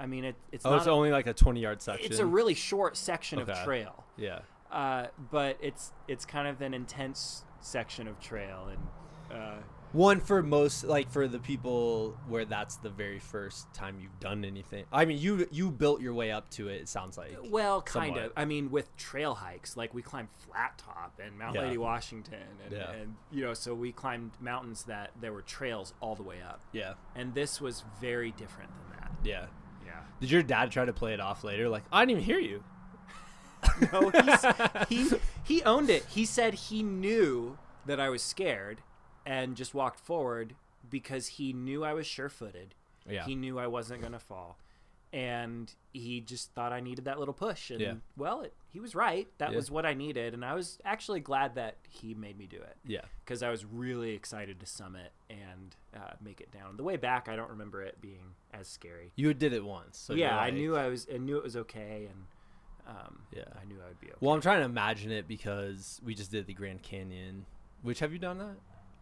I 0.00 0.06
mean, 0.06 0.24
it, 0.24 0.34
it's 0.50 0.66
Oh, 0.66 0.74
it's 0.74 0.88
only 0.88 1.12
like 1.12 1.28
a 1.28 1.32
20 1.32 1.60
yard 1.60 1.80
section. 1.80 2.10
it's 2.10 2.18
a 2.18 2.26
really 2.26 2.54
short 2.54 2.96
section 2.96 3.38
of 3.38 3.48
trail, 3.62 4.04
yeah. 4.16 4.40
uh, 4.72 5.06
but 5.30 5.56
it's 5.60 5.92
it's 6.08 6.24
kind 6.24 6.48
of 6.48 6.60
an 6.62 6.74
intense 6.74 7.44
section 7.60 8.08
of 8.08 8.18
trail, 8.18 8.68
and 8.70 9.38
uh, 9.40 9.54
One 9.94 10.20
for 10.20 10.42
most, 10.42 10.82
like 10.84 11.08
for 11.10 11.28
the 11.28 11.38
people 11.38 12.16
where 12.28 12.44
that's 12.44 12.76
the 12.76 12.90
very 12.90 13.20
first 13.20 13.72
time 13.72 13.98
you've 14.00 14.18
done 14.18 14.44
anything. 14.44 14.84
I 14.92 15.04
mean, 15.04 15.18
you 15.18 15.46
you 15.52 15.70
built 15.70 16.00
your 16.00 16.12
way 16.14 16.32
up 16.32 16.50
to 16.50 16.68
it. 16.68 16.80
It 16.80 16.88
sounds 16.88 17.16
like. 17.16 17.36
Well, 17.48 17.80
kind 17.80 18.08
somewhat. 18.16 18.24
of. 18.26 18.32
I 18.36 18.44
mean, 18.44 18.72
with 18.72 18.94
trail 18.96 19.34
hikes, 19.34 19.76
like 19.76 19.94
we 19.94 20.02
climbed 20.02 20.30
Flat 20.30 20.76
Top 20.78 21.20
and 21.24 21.38
Mount 21.38 21.54
Yeah. 21.54 21.62
Lady 21.62 21.78
Washington, 21.78 22.40
and, 22.64 22.72
Yeah. 22.72 22.90
and 22.90 23.14
you 23.30 23.44
know, 23.44 23.54
so 23.54 23.72
we 23.72 23.92
climbed 23.92 24.32
mountains 24.40 24.82
that 24.84 25.12
there 25.20 25.32
were 25.32 25.42
trails 25.42 25.94
all 26.00 26.16
the 26.16 26.24
way 26.24 26.42
up, 26.42 26.60
Yeah. 26.72 26.94
and 27.14 27.32
this 27.32 27.60
was 27.60 27.84
very 28.00 28.32
different 28.32 28.70
than 28.76 28.98
that. 28.98 29.12
Yeah. 29.22 29.46
Yeah. 29.86 30.00
Did 30.18 30.30
your 30.32 30.42
dad 30.42 30.72
try 30.72 30.84
to 30.86 30.92
play 30.92 31.14
it 31.14 31.20
off 31.20 31.44
later? 31.44 31.68
Like, 31.68 31.84
I 31.92 32.00
didn't 32.04 32.22
even 32.22 32.24
hear 32.24 32.40
you. 32.40 32.64
No, 33.92 34.10
he's, 34.10 34.44
he 35.12 35.18
he 35.44 35.62
owned 35.62 35.88
it. 35.88 36.04
He 36.06 36.24
said 36.24 36.54
he 36.54 36.82
knew 36.82 37.58
that 37.86 37.98
I 37.98 38.08
was 38.10 38.22
scared, 38.22 38.82
and 39.26 39.56
just 39.56 39.74
walked 39.74 40.00
forward 40.00 40.54
because 40.90 41.26
he 41.26 41.52
knew 41.52 41.84
I 41.84 41.94
was 41.94 42.06
sure-footed. 42.06 42.74
Yeah. 43.08 43.24
He 43.24 43.34
knew 43.34 43.58
I 43.58 43.66
wasn't 43.66 44.02
gonna 44.02 44.18
fall, 44.18 44.58
and 45.12 45.72
he 45.92 46.20
just 46.20 46.52
thought 46.52 46.72
I 46.72 46.80
needed 46.80 47.04
that 47.06 47.18
little 47.18 47.34
push. 47.34 47.70
And 47.70 47.80
Yeah. 47.80 47.94
well, 48.16 48.42
it, 48.42 48.52
he 48.70 48.80
was 48.80 48.94
right. 48.94 49.28
That 49.38 49.50
Yeah. 49.50 49.56
was 49.56 49.70
what 49.70 49.86
I 49.86 49.94
needed, 49.94 50.34
and 50.34 50.44
I 50.44 50.54
was 50.54 50.78
actually 50.84 51.20
glad 51.20 51.54
that 51.54 51.76
he 51.88 52.14
made 52.14 52.36
me 52.38 52.46
do 52.46 52.56
it 52.56 52.76
yeah. 52.86 53.02
because 53.24 53.42
I 53.42 53.50
was 53.50 53.64
really 53.64 54.10
excited 54.14 54.58
to 54.60 54.66
summit 54.66 55.12
and 55.30 55.76
uh, 55.94 56.14
make 56.20 56.40
it 56.40 56.50
down. 56.50 56.76
The 56.76 56.82
way 56.82 56.96
back, 56.96 57.28
I 57.28 57.36
don't 57.36 57.50
remember 57.50 57.82
it 57.82 58.00
being 58.00 58.34
as 58.52 58.66
scary. 58.68 59.12
You 59.16 59.32
did 59.34 59.52
it 59.52 59.64
once. 59.64 59.98
So 59.98 60.14
yeah, 60.14 60.30
you're 60.30 60.40
I 60.40 60.50
knew 60.50 60.76
I 60.76 60.88
was. 60.88 61.06
I 61.12 61.18
knew 61.18 61.36
it 61.36 61.44
was 61.44 61.56
okay, 61.56 62.08
and 62.10 62.26
um, 62.96 63.22
Yeah. 63.32 63.44
I 63.60 63.64
knew 63.64 63.76
I 63.84 63.88
would 63.88 64.00
be 64.00 64.08
okay. 64.08 64.16
Well, 64.20 64.34
I'm 64.34 64.40
trying 64.40 64.60
to 64.60 64.66
imagine 64.66 65.10
it 65.12 65.28
because 65.28 66.00
we 66.04 66.14
just 66.14 66.30
did 66.30 66.46
the 66.46 66.54
Grand 66.54 66.82
Canyon. 66.82 67.46
Which 67.82 68.00
have 68.00 68.12
you 68.12 68.18
done 68.18 68.38
that? 68.38 68.56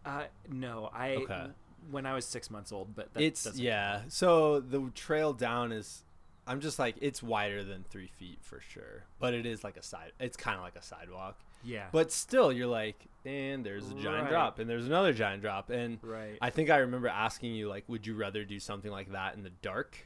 Uh, 0.05 0.23
no, 0.49 0.89
I 0.93 1.15
Okay. 1.15 1.47
when 1.91 2.05
I 2.05 2.13
was 2.13 2.25
six 2.25 2.49
months 2.51 2.71
old, 2.71 2.95
but 2.95 3.09
it's 3.15 3.55
yeah. 3.55 4.01
So 4.09 4.59
the 4.59 4.89
trail 4.95 5.33
down 5.33 5.71
is, 5.71 6.03
I'm 6.47 6.59
just 6.61 6.79
like 6.79 6.95
it's 7.01 7.21
wider 7.23 7.63
than 7.63 7.83
three 7.89 8.07
feet 8.07 8.39
for 8.41 8.59
sure, 8.61 9.03
but 9.19 9.33
it 9.33 9.45
is 9.45 9.63
like 9.63 9.77
a 9.77 9.83
side. 9.83 10.11
It's 10.19 10.35
kind 10.37 10.57
of 10.57 10.63
like 10.63 10.75
a 10.75 10.81
sidewalk, 10.81 11.37
yeah, 11.63 11.87
but 11.91 12.11
still 12.11 12.51
you're 12.51 12.67
like, 12.67 12.97
and 13.25 13.65
there's 13.65 13.89
a 13.89 13.93
giant 13.93 14.23
Right. 14.25 14.29
drop, 14.29 14.59
and 14.59 14.69
there's 14.69 14.85
another 14.87 15.13
giant 15.13 15.41
drop, 15.41 15.69
and 15.69 15.99
right. 16.01 16.37
I 16.41 16.49
think 16.49 16.69
I 16.69 16.77
remember 16.77 17.07
asking 17.07 17.55
you 17.55 17.69
like, 17.69 17.85
would 17.87 18.05
you 18.05 18.15
rather 18.15 18.43
do 18.43 18.59
something 18.59 18.91
like 18.91 19.11
that 19.13 19.35
in 19.35 19.43
the 19.43 19.51
dark 19.61 19.97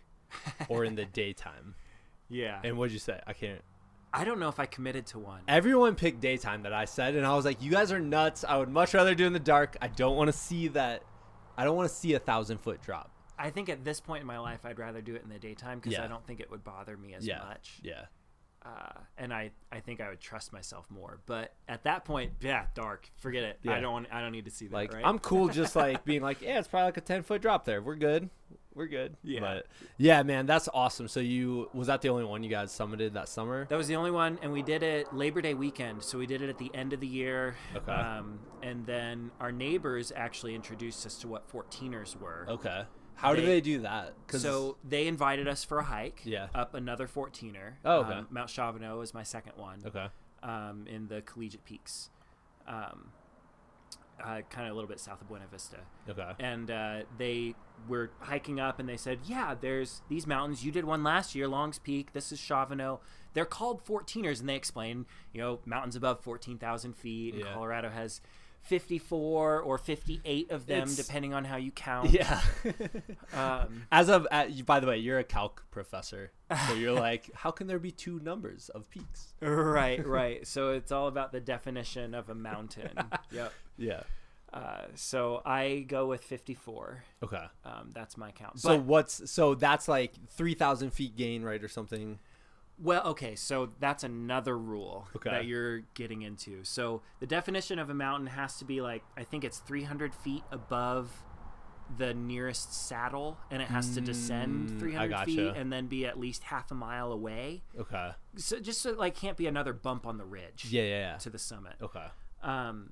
or 0.70 0.86
in 0.86 0.96
the 0.96 1.06
daytime? 1.14 1.74
yeah, 2.30 2.60
And 2.64 2.78
what'd 2.78 2.92
you 2.94 3.00
say? 3.00 3.20
I 3.26 3.34
can't. 3.34 3.62
I 4.14 4.24
don't 4.24 4.40
know 4.40 4.50
if 4.50 4.60
I 4.60 4.66
committed 4.66 5.06
to 5.08 5.20
one. 5.20 5.42
Everyone 5.48 5.96
picked 5.96 6.22
daytime 6.22 6.64
that 6.64 6.74
I 6.74 6.86
said, 6.86 7.16
and 7.16 7.26
I 7.26 7.36
was 7.36 7.46
like, 7.46 7.62
"You 7.62 7.70
guys 7.72 7.92
are 7.92 8.00
nuts! 8.00 8.44
I 8.48 8.58
would 8.58 8.70
much 8.70 8.94
rather 8.94 9.14
do 9.14 9.26
in 9.26 9.34
the 9.34 9.40
dark. 9.40 9.76
I 9.82 9.88
don't 9.90 10.16
want 10.16 10.30
to 10.30 10.34
see 10.38 10.70
that. 10.70 11.04
I 11.58 11.64
don't 11.66 11.76
want 11.76 11.90
to 11.90 11.96
see 11.96 12.14
a 12.14 12.20
thousand 12.20 12.60
foot 12.60 12.82
drop." 12.82 13.12
I 13.40 13.50
think 13.52 13.70
at 13.70 13.84
this 13.84 14.00
point 14.00 14.22
in 14.22 14.28
my 14.28 14.40
life, 14.40 14.66
I'd 14.66 14.80
rather 14.80 15.02
do 15.02 15.14
it 15.14 15.22
in 15.24 15.30
the 15.30 15.38
daytime 15.38 15.78
because 15.80 15.94
Yeah. 15.94 16.06
I 16.06 16.08
don't 16.08 16.26
think 16.26 16.40
it 16.40 16.50
would 16.50 16.64
bother 16.64 16.98
me 16.98 17.14
as 17.14 17.28
Yeah, 17.28 17.40
much. 17.48 17.80
yeah, 17.84 18.06
Uh, 18.68 19.00
and 19.18 19.34
I, 19.34 19.52
I 19.72 19.80
think 19.80 20.02
I 20.02 20.10
would 20.10 20.20
trust 20.20 20.52
myself 20.52 20.86
more. 20.90 21.20
But 21.26 21.54
at 21.68 21.84
that 21.84 22.06
point, 22.06 22.34
yeah, 22.42 22.66
dark. 22.76 23.10
Forget 23.18 23.44
it. 23.44 23.60
Yeah. 23.64 23.74
I 23.74 23.80
don't 23.80 23.94
want. 23.94 24.08
I 24.12 24.22
don't 24.22 24.32
need 24.32 24.46
to 24.46 24.52
see 24.52 24.68
that. 24.68 24.74
like 24.74 24.94
right? 24.94 25.06
I'm 25.06 25.20
cool, 25.20 25.48
just 25.62 25.76
like 25.76 26.04
being 26.04 26.22
like, 26.22 26.42
"Yeah, 26.42 26.60
it's 26.60 26.68
probably 26.68 26.86
like 26.86 26.98
a 26.98 27.02
ten 27.02 27.24
foot 27.24 27.42
drop 27.42 27.66
there. 27.66 27.82
We're 27.82 27.96
good. 27.96 28.30
we're 28.74 28.88
good. 28.88 29.16
Yeah. 29.24 29.40
But 29.40 29.68
yeah, 29.98 30.22
man, 30.24 30.46
that's 30.46 30.68
awesome. 30.74 31.08
So 31.08 31.20
you 31.20 31.70
was 31.74 31.88
that 31.88 32.02
the 32.02 32.10
only 32.10 32.26
one 32.26 32.44
you 32.44 32.50
guys 32.50 32.72
summited 32.72 33.14
that 33.14 33.30
summer? 33.30 33.66
That 33.70 33.78
was 33.78 33.88
the 33.88 33.96
only 33.96 34.12
one, 34.12 34.38
and 34.42 34.52
we 34.52 34.62
did 34.62 34.84
it 34.84 35.14
Labor 35.14 35.42
Day 35.42 35.54
weekend. 35.54 36.04
So 36.04 36.18
we 36.18 36.26
did 36.28 36.42
it 36.42 36.50
at 36.50 36.58
the 36.58 36.72
end 36.74 36.94
of 36.94 37.00
the 37.00 37.08
year. 37.08 37.56
Okay. 37.76 37.92
Um, 37.92 38.40
and 38.62 38.86
then 38.86 39.32
our 39.40 39.52
neighbors 39.52 40.12
actually 40.16 40.56
introduced 40.56 41.06
us 41.06 41.18
to 41.20 41.28
what 41.28 41.50
14ers 41.52 42.20
were. 42.20 42.46
Okay. 42.50 42.84
How 43.18 43.34
do 43.36 43.42
They- 43.46 43.62
do 43.62 43.80
that? 43.82 44.14
So 44.30 44.78
they 44.84 45.08
invited 45.08 45.48
us 45.48 45.64
for 45.64 45.80
a 45.80 45.84
hike. 45.84 46.22
Yeah. 46.24 46.48
Up 46.56 46.74
another 46.74 47.08
14er. 47.08 47.74
Oh, 47.84 48.02
okay. 48.02 48.14
Um, 48.14 48.28
Mount 48.30 48.50
Shavano 48.50 49.04
is 49.04 49.14
my 49.14 49.24
second 49.24 49.54
one. 49.58 49.82
okay. 49.86 50.08
Um, 50.44 50.86
in 50.88 51.08
the 51.08 51.22
Collegiate 51.22 51.66
Peaks. 51.66 52.10
Um, 52.68 53.12
uh, 54.24 54.42
kind 54.50 54.66
of 54.68 54.72
a 54.72 54.74
little 54.74 54.88
bit 54.88 55.00
south 55.00 55.22
of 55.22 55.28
Buena 55.28 55.46
Vista. 55.52 55.78
Okay. 56.10 56.32
and 56.40 56.72
uh, 56.72 57.02
they 57.18 57.54
were 57.88 58.10
hiking 58.20 58.60
up 58.60 58.80
and 58.80 58.90
they 58.90 58.98
said 58.98 59.20
yeah 59.26 59.54
there's 59.60 60.02
these 60.10 60.26
mountains 60.26 60.66
you 60.66 60.72
did 60.72 60.84
one 60.86 61.04
last 61.04 61.36
year 61.36 61.48
longs 61.48 61.78
peak 61.78 62.12
this 62.14 62.32
is 62.32 62.40
shavano 62.40 63.00
they're 63.34 63.46
called 63.46 63.86
14ers 63.86 64.40
and 64.40 64.50
they 64.50 64.56
explain 64.56 65.06
you 65.32 65.40
know 65.40 65.60
mountains 65.66 65.96
above 65.96 66.20
14000 66.22 66.94
feet 66.96 67.36
and 67.36 67.44
Yeah. 67.44 67.54
colorado 67.54 67.90
has 67.90 68.20
54 68.68 69.62
or 69.62 69.78
58 69.78 70.52
of 70.52 70.66
them 70.66 70.84
It's- 70.84 70.96
depending 70.96 71.34
on 71.34 71.46
how 71.46 71.56
you 71.58 71.72
count 71.72 72.12
Yeah. 72.12 72.42
um, 73.34 73.84
As 73.92 74.10
of 74.10 74.28
uh, 74.32 74.46
you- 74.50 74.64
by 74.64 74.80
the 74.80 74.88
way, 74.88 74.98
you're 74.98 75.20
a 75.20 75.24
calc 75.24 75.64
professor, 75.72 76.32
so 76.68 76.74
you're 76.74 76.92
like, 77.08 77.30
how 77.34 77.52
can 77.52 77.68
there 77.68 77.80
be 77.80 77.92
two 77.92 78.20
numbers 78.20 78.70
of 78.70 78.90
peaks? 78.90 79.34
right 79.42 80.06
right 80.20 80.46
so 80.48 80.72
it's 80.72 80.92
all 80.92 81.08
about 81.08 81.32
the 81.32 81.40
definition 81.40 82.14
of 82.16 82.30
a 82.30 82.36
mountain 82.36 82.90
yep 83.32 83.54
Yeah. 83.78 84.02
uh, 84.54 84.86
so 84.96 85.42
i 85.46 85.86
go 85.88 86.08
with 86.08 86.24
54 86.24 87.04
Okay. 87.24 87.46
um, 87.66 87.92
that's 87.94 88.18
my 88.18 88.32
count 88.32 88.60
So 88.60 88.78
what's 88.80 89.30
so 89.30 89.54
that's 89.56 89.88
like 89.88 90.14
three 90.30 90.54
thousand 90.56 90.92
feet 90.92 91.16
gain, 91.16 91.44
right, 91.44 91.64
or 91.64 91.68
something? 91.68 92.20
Well, 92.80 93.04
okay, 93.08 93.36
so 93.36 93.70
that's 93.80 94.04
another 94.04 94.58
rule 94.58 95.08
Okay. 95.16 95.30
that 95.32 95.46
you're 95.46 95.80
getting 95.96 96.22
into. 96.22 96.64
So 96.64 97.02
the 97.20 97.26
definition 97.26 97.80
of 97.80 97.90
a 97.90 97.94
mountain 97.94 98.28
has 98.28 98.58
to 98.60 98.66
be 98.66 98.82
like 98.82 99.04
I 99.18 99.24
think 99.24 99.44
it's 99.44 99.60
300 99.60 100.14
feet 100.14 100.44
above 100.52 101.12
the 101.98 102.14
nearest 102.14 102.74
saddle, 102.74 103.38
and 103.50 103.62
it 103.62 103.70
has 103.70 103.94
to 103.96 104.02
descend 104.02 104.70
Mm, 104.72 104.76
I 104.76 104.80
300 104.80 105.20
feet 105.26 105.54
and 105.56 105.72
then 105.72 105.88
be 105.88 106.06
at 106.06 106.20
least 106.20 106.44
half 106.44 106.70
a 106.70 106.76
mile 106.76 107.12
away. 107.14 107.64
Okay. 107.80 108.12
So 108.36 108.60
just 108.60 108.82
so 108.82 108.92
like 108.92 109.16
can't 109.16 109.38
be 109.38 109.48
another 109.48 109.72
bump 109.74 110.06
on 110.06 110.18
the 110.18 110.26
ridge 110.26 110.66
Yeah, 110.70 110.84
yeah, 110.84 110.90
yeah. 111.12 111.18
to 111.18 111.30
the 111.30 111.40
summit. 111.40 111.76
Okay. 111.82 112.06
Um, 112.44 112.92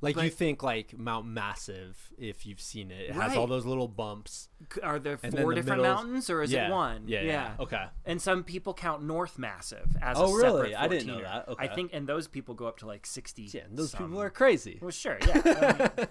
Like 0.00 0.16
you 0.16 0.28
think 0.28 0.62
like 0.62 0.98
Mount 0.98 1.26
Massive, 1.26 2.12
if 2.18 2.44
you've 2.44 2.60
seen 2.60 2.90
it, 2.90 3.08
it 3.08 3.12
has 3.14 3.34
all 3.36 3.46
those 3.46 3.64
little 3.64 3.88
bumps. 3.88 4.48
are 4.82 4.98
there 4.98 5.16
four 5.16 5.30
the 5.30 5.36
different 5.54 5.80
middle's- 5.82 5.82
mountains 6.04 6.28
or 6.28 6.42
is 6.42 6.52
yeah. 6.52 6.68
it 6.68 6.72
one? 6.72 7.04
Yeah, 7.06 7.22
yeah. 7.22 7.52
Okay. 7.58 7.84
And 8.04 8.20
some 8.20 8.44
people 8.44 8.74
count 8.74 9.02
North 9.02 9.38
Massive 9.38 9.96
as 10.02 10.18
Oh, 10.18 10.34
a 10.34 10.36
really? 10.36 10.70
separate 10.72 10.74
I 10.82 10.88
didn't 10.88 11.06
know 11.06 11.18
14er. 11.20 11.46
that. 11.46 11.54
I 11.58 11.68
think, 11.68 11.90
and 11.94 12.06
those 12.06 12.28
people 12.28 12.54
go 12.54 12.66
up 12.66 12.78
to 12.78 12.86
like 12.86 13.06
60. 13.06 13.44
Yeah, 13.44 13.62
those 13.70 13.92
some. 13.92 14.04
people 14.06 14.20
are 14.20 14.28
crazy. 14.28 14.78
Well, 14.82 14.90
sure, 14.90 15.16
yeah. 15.26 15.88
I, 15.96 16.06
mean, 16.06 16.08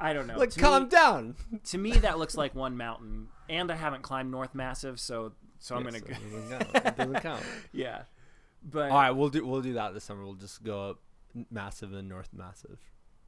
I 0.00 0.12
don't 0.14 0.26
know. 0.26 0.38
Like, 0.38 0.50
to 0.50 0.60
calm 0.60 0.84
me, 0.84 0.88
down. 0.88 1.36
To 1.64 1.78
me, 1.78 1.92
that 1.92 2.18
looks 2.18 2.36
like 2.36 2.54
one 2.54 2.76
mountain, 2.76 3.28
and 3.50 3.70
I 3.70 3.76
haven't 3.76 4.02
climbed 4.02 4.30
North 4.30 4.54
Massive, 4.54 4.98
so 4.98 5.32
so 5.58 5.74
I'm 5.76 5.84
Yeah, 5.84 5.90
gonna 5.90 5.98
so 5.98 6.06
go. 6.06 6.14
it 6.14 6.16
doesn't 6.30 6.72
count. 6.72 6.86
It 6.86 6.96
doesn't 6.96 7.20
count. 7.20 7.42
yeah, 7.72 8.02
but 8.62 8.90
All 8.90 8.96
right, 8.98 9.10
we'll 9.10 9.28
do 9.28 9.44
we'll 9.46 9.60
do 9.62 9.74
that 9.74 9.92
this 9.94 10.04
summer. 10.04 10.24
We'll 10.24 10.34
just 10.34 10.62
go 10.62 10.90
up 10.90 10.98
massive 11.50 11.92
and 11.92 12.08
north 12.08 12.30
massive, 12.32 12.78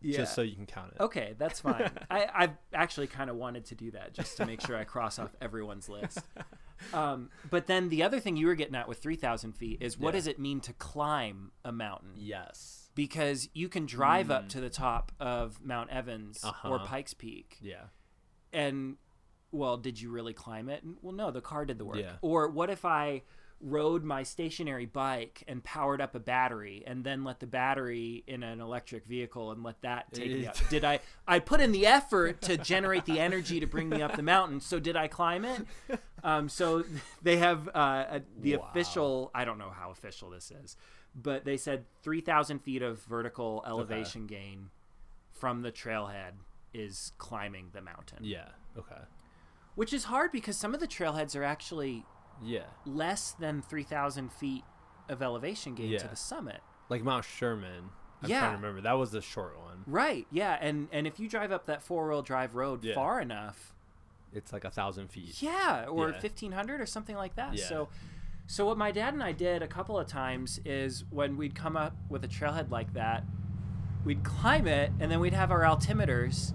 yeah. 0.00 0.16
just 0.18 0.34
so 0.34 0.42
you 0.42 0.54
can 0.54 0.66
count 0.66 0.92
it. 0.94 1.00
Okay, 1.02 1.34
that's 1.38 1.60
fine. 1.60 1.90
I, 2.10 2.26
I've 2.34 2.56
actually 2.74 3.06
kind 3.06 3.30
of 3.30 3.36
wanted 3.36 3.64
to 3.66 3.74
do 3.74 3.90
that 3.92 4.14
just 4.14 4.36
to 4.38 4.46
make 4.46 4.60
sure 4.60 4.76
I 4.76 4.84
cross 4.84 5.18
off 5.18 5.34
everyone's 5.40 5.88
list. 5.88 6.20
Um, 6.92 7.30
but 7.50 7.66
then 7.66 7.88
the 7.88 8.02
other 8.02 8.20
thing 8.20 8.36
you 8.36 8.46
were 8.46 8.54
getting 8.54 8.74
at 8.74 8.86
with 8.88 8.98
3,000 8.98 9.52
feet 9.52 9.78
is 9.80 9.98
what 9.98 10.12
Yeah. 10.14 10.18
does 10.18 10.26
it 10.26 10.38
mean 10.38 10.60
to 10.60 10.72
climb 10.74 11.52
a 11.64 11.72
mountain? 11.72 12.10
Yes. 12.16 12.90
Because 12.94 13.48
you 13.54 13.68
can 13.68 13.86
drive 13.86 14.30
up 14.30 14.48
to 14.50 14.60
the 14.60 14.70
top 14.70 15.12
of 15.20 15.58
Mount 15.64 15.90
Evans 15.90 16.42
or. 16.44 16.48
Uh-huh. 16.50 16.78
Pikes 16.86 17.14
Peak, 17.14 17.58
Yeah. 17.60 17.84
and 18.52 18.96
well, 19.52 19.76
did 19.78 20.00
you 20.00 20.10
really 20.10 20.34
climb 20.34 20.68
it? 20.68 20.82
Well, 21.00 21.14
no, 21.14 21.30
the 21.30 21.40
car 21.40 21.64
did 21.64 21.78
the 21.78 21.84
work. 21.84 21.96
Yeah. 21.96 22.16
Or 22.20 22.48
what 22.48 22.68
if 22.68 22.84
I 22.84 23.22
rode 23.60 24.04
my 24.04 24.22
stationary 24.22 24.84
bike 24.86 25.42
and 25.48 25.64
powered 25.64 26.00
up 26.00 26.14
a 26.14 26.20
battery 26.20 26.84
and 26.86 27.02
then 27.04 27.24
let 27.24 27.40
the 27.40 27.46
battery 27.46 28.22
in 28.26 28.42
an 28.42 28.60
electric 28.60 29.06
vehicle 29.06 29.50
and 29.50 29.62
let 29.62 29.80
that 29.82 30.12
take 30.12 30.30
me 30.30 30.46
up? 30.46 30.56
Did 30.70 30.84
I 30.84 31.00
I 31.26 31.38
put 31.38 31.60
in 31.60 31.72
the 31.72 31.86
effort 31.86 32.42
to 32.42 32.56
generate 32.58 33.06
the 33.06 33.18
energy 33.18 33.58
to 33.60 33.66
bring 33.66 33.88
me 33.88 34.02
up 34.02 34.14
the 34.16 34.22
mountain. 34.22 34.60
So 34.60 34.78
did 34.78 34.96
I 34.96 35.08
climb 35.08 35.44
it? 35.44 35.66
Um, 36.22 36.48
so 36.48 36.84
they 37.22 37.38
have 37.38 37.68
uh, 37.68 38.04
a, 38.10 38.22
the 38.40 38.56
Wow. 38.56 38.68
official. 38.70 39.30
I 39.34 39.44
don't 39.44 39.58
know 39.58 39.70
how 39.70 39.90
official 39.90 40.28
this 40.30 40.50
is, 40.50 40.76
but 41.14 41.44
they 41.44 41.56
said 41.56 41.84
three 42.02 42.20
thousand 42.20 42.58
feet 42.60 42.82
of 42.82 43.00
vertical 43.04 43.64
elevation 43.66 44.26
gain 44.26 44.70
from 45.32 45.62
the 45.62 45.72
trailhead 45.72 46.32
is 46.74 47.12
climbing 47.18 47.68
the 47.72 47.80
mountain 47.80 48.18
Yeah. 48.22 48.48
Okay. 48.76 49.00
which 49.76 49.92
is 49.94 50.04
hard 50.04 50.30
because 50.32 50.56
some 50.58 50.74
of 50.74 50.80
the 50.80 50.86
trailheads 50.86 51.34
are 51.34 51.42
actually 51.44 52.04
Yeah. 52.42 52.64
less 52.84 53.32
than 53.32 53.62
3,000 53.62 54.32
feet 54.32 54.64
of 55.08 55.22
elevation 55.22 55.74
gain 55.74 55.90
Yeah. 55.90 55.98
to 55.98 56.08
the 56.08 56.16
summit. 56.16 56.60
Like 56.88 57.02
Mount 57.02 57.24
Sherman. 57.24 57.90
I'm 58.22 58.30
Yeah. 58.30 58.40
trying 58.40 58.50
to 58.52 58.56
remember. 58.56 58.80
That 58.82 58.94
was 58.94 59.10
the 59.12 59.20
short 59.20 59.58
one. 59.58 59.82
Right. 59.86 60.26
Yeah. 60.30 60.56
And 60.60 60.88
and 60.92 61.06
if 61.06 61.20
you 61.20 61.28
drive 61.28 61.52
up 61.52 61.66
that 61.66 61.82
four 61.82 62.08
wheel 62.08 62.22
drive 62.22 62.54
road 62.54 62.82
Yeah. 62.84 62.94
far 62.94 63.20
enough, 63.20 63.74
It's 64.32 64.52
like 64.52 64.64
a 64.64 64.70
thousand 64.70 65.08
feet. 65.08 65.40
yeah, 65.42 65.86
or 65.88 66.10
Yeah. 66.10 66.18
1,500 66.20 66.80
or 66.80 66.86
something 66.86 67.16
like 67.16 67.36
that. 67.36 67.54
Yeah. 67.54 67.64
So. 67.66 67.88
So 68.48 68.64
what 68.64 68.78
my 68.78 68.92
dad 68.92 69.12
and 69.12 69.24
I 69.24 69.32
did 69.32 69.60
a 69.60 69.66
couple 69.66 69.98
of 69.98 70.06
times 70.06 70.60
is 70.64 71.04
when 71.10 71.36
we'd 71.36 71.56
come 71.56 71.76
up 71.76 71.96
with 72.08 72.24
a 72.24 72.28
trailhead 72.28 72.70
like 72.70 72.92
that, 72.92 73.24
we'd 74.04 74.22
climb 74.22 74.68
it 74.68 74.92
and 75.00 75.10
then 75.10 75.18
we'd 75.18 75.32
have 75.34 75.50
our 75.50 75.62
altimeters 75.62 76.52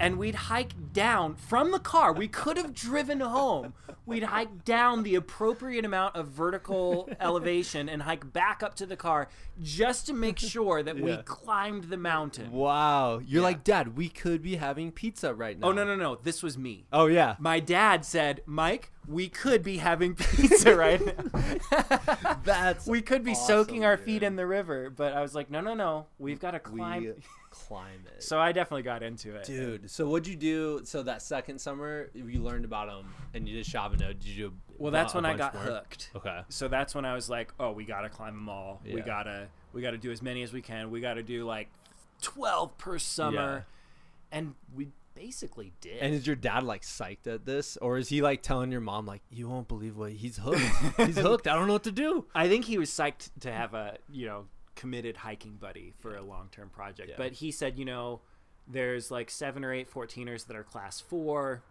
and 0.00 0.18
we'd 0.18 0.34
hike 0.34 0.92
down 0.92 1.34
from 1.36 1.70
the 1.72 1.78
car. 1.78 2.12
We 2.12 2.28
could 2.28 2.56
have 2.56 2.74
driven 2.74 3.20
home. 3.20 3.74
We'd 4.06 4.22
hike 4.22 4.64
down 4.64 5.02
the 5.02 5.16
appropriate 5.16 5.84
amount 5.84 6.16
of 6.16 6.28
vertical 6.28 7.10
elevation 7.20 7.88
and 7.90 8.02
hike 8.02 8.32
back 8.32 8.62
up 8.62 8.74
to 8.76 8.86
the 8.86 8.96
car 8.96 9.28
just 9.62 10.06
to 10.06 10.14
make 10.14 10.38
sure 10.38 10.82
that 10.82 10.98
we 10.98 11.16
climbed 11.18 11.84
the 11.84 11.98
mountain. 11.98 12.50
Wow. 12.52 13.18
You're 13.18 13.42
Yeah. 13.42 13.48
like, 13.48 13.64
Dad, 13.64 13.96
we 13.98 14.08
could 14.08 14.40
be 14.42 14.56
having 14.56 14.92
pizza 14.92 15.34
right 15.34 15.58
now. 15.58 15.68
Oh 15.68 15.72
no 15.72 15.84
no 15.84 15.94
no! 15.94 16.14
This 16.16 16.42
was 16.42 16.56
me. 16.56 16.86
Oh 16.90 17.06
yeah. 17.06 17.36
My 17.38 17.60
dad 17.60 18.04
said, 18.06 18.40
"Mike, 18.46 18.92
we 19.06 19.28
could 19.28 19.62
be 19.62 19.76
having 19.76 20.14
pizza 20.14 20.74
right 20.74 21.00
now. 21.04 22.38
That's 22.44 22.86
we 22.86 23.02
could 23.02 23.24
be 23.24 23.32
awesome, 23.32 23.46
soaking 23.46 23.84
our 23.84 23.96
feet 23.98 24.22
in 24.22 24.36
the 24.36 24.46
river." 24.46 24.88
But 24.90 25.12
I 25.12 25.20
was 25.20 25.34
like, 25.34 25.50
"No 25.50 25.60
no 25.60 25.74
no! 25.74 26.06
We've 26.18 26.40
got 26.40 26.52
to 26.52 26.60
climb." 26.60 27.02
We 27.02 27.12
climb 27.50 28.04
it. 28.16 28.22
So 28.22 28.38
I 28.38 28.52
definitely 28.52 28.82
got 28.82 29.02
into 29.02 29.34
it. 29.34 29.44
Dude, 29.44 29.90
so 29.90 30.08
what'd 30.08 30.26
you 30.26 30.36
do? 30.36 30.80
So 30.84 31.02
that 31.04 31.22
second 31.22 31.60
summer, 31.60 32.10
you 32.14 32.42
learned 32.42 32.64
about 32.64 32.88
them, 32.88 33.12
and 33.34 33.48
you 33.48 33.54
did 33.56 33.66
Shavano. 33.66 34.08
Did 34.08 34.24
you 34.24 34.48
do? 34.50 34.54
Well, 34.78 34.92
that's 34.92 35.14
a 35.14 35.16
when 35.16 35.26
I 35.26 35.36
got 35.36 35.54
more? 35.54 35.64
hooked. 35.64 36.10
Okay. 36.14 36.40
so 36.48 36.68
that's 36.68 36.94
when 36.94 37.04
I 37.04 37.14
was 37.14 37.28
like, 37.28 37.52
"Oh, 37.58 37.72
we 37.72 37.84
gotta 37.84 38.08
climb 38.08 38.34
them 38.34 38.48
all. 38.48 38.80
We 38.84 39.00
gotta 39.00 39.48
we 39.72 39.82
gotta 39.82 39.98
do 39.98 40.10
as 40.10 40.22
many 40.22 40.42
as 40.42 40.52
we 40.52 40.62
can. 40.62 40.90
We 40.90 41.00
gotta 41.00 41.22
do 41.22 41.44
like 41.44 41.68
twelve 42.22 42.76
per 42.78 42.98
summer," 42.98 43.66
and 44.32 44.54
we 44.74 44.88
basically 45.14 45.72
did. 45.80 45.98
And 45.98 46.14
is 46.14 46.26
your 46.26 46.36
dad 46.36 46.62
like 46.62 46.82
psyched 46.82 47.26
at 47.26 47.44
this, 47.44 47.76
or 47.78 47.98
is 47.98 48.08
he 48.08 48.22
like 48.22 48.42
telling 48.42 48.70
your 48.70 48.80
mom 48.80 49.04
like, 49.06 49.22
"You 49.30 49.48
won't 49.48 49.66
believe 49.68 49.96
what 49.96 50.12
he's 50.12 50.36
hooked. 50.36 50.60
he's 50.96 51.18
hooked. 51.18 51.48
I 51.48 51.54
don't 51.54 51.66
know 51.66 51.72
what 51.72 51.84
to 51.84 51.92
do." 51.92 52.26
I 52.34 52.48
think 52.48 52.64
he 52.66 52.78
was 52.78 52.90
psyched 52.90 53.30
to 53.40 53.52
have 53.52 53.74
a 53.74 53.98
you 54.10 54.26
know 54.26 54.46
committed 54.78 55.16
hiking 55.18 55.56
buddy 55.60 55.92
for 55.98 56.14
a 56.16 56.22
long 56.22 56.48
term 56.52 56.70
project. 56.70 57.10
Yeah. 57.10 57.14
But 57.18 57.32
he 57.32 57.50
said, 57.50 57.78
you 57.78 57.84
know, 57.84 58.20
there's 58.66 59.10
like 59.10 59.28
seven 59.30 59.64
or 59.64 59.72
eight 59.72 59.90
14ers 59.92 60.46
that 60.46 60.56
are 60.56 60.62
class 60.62 61.00
four. 61.00 61.62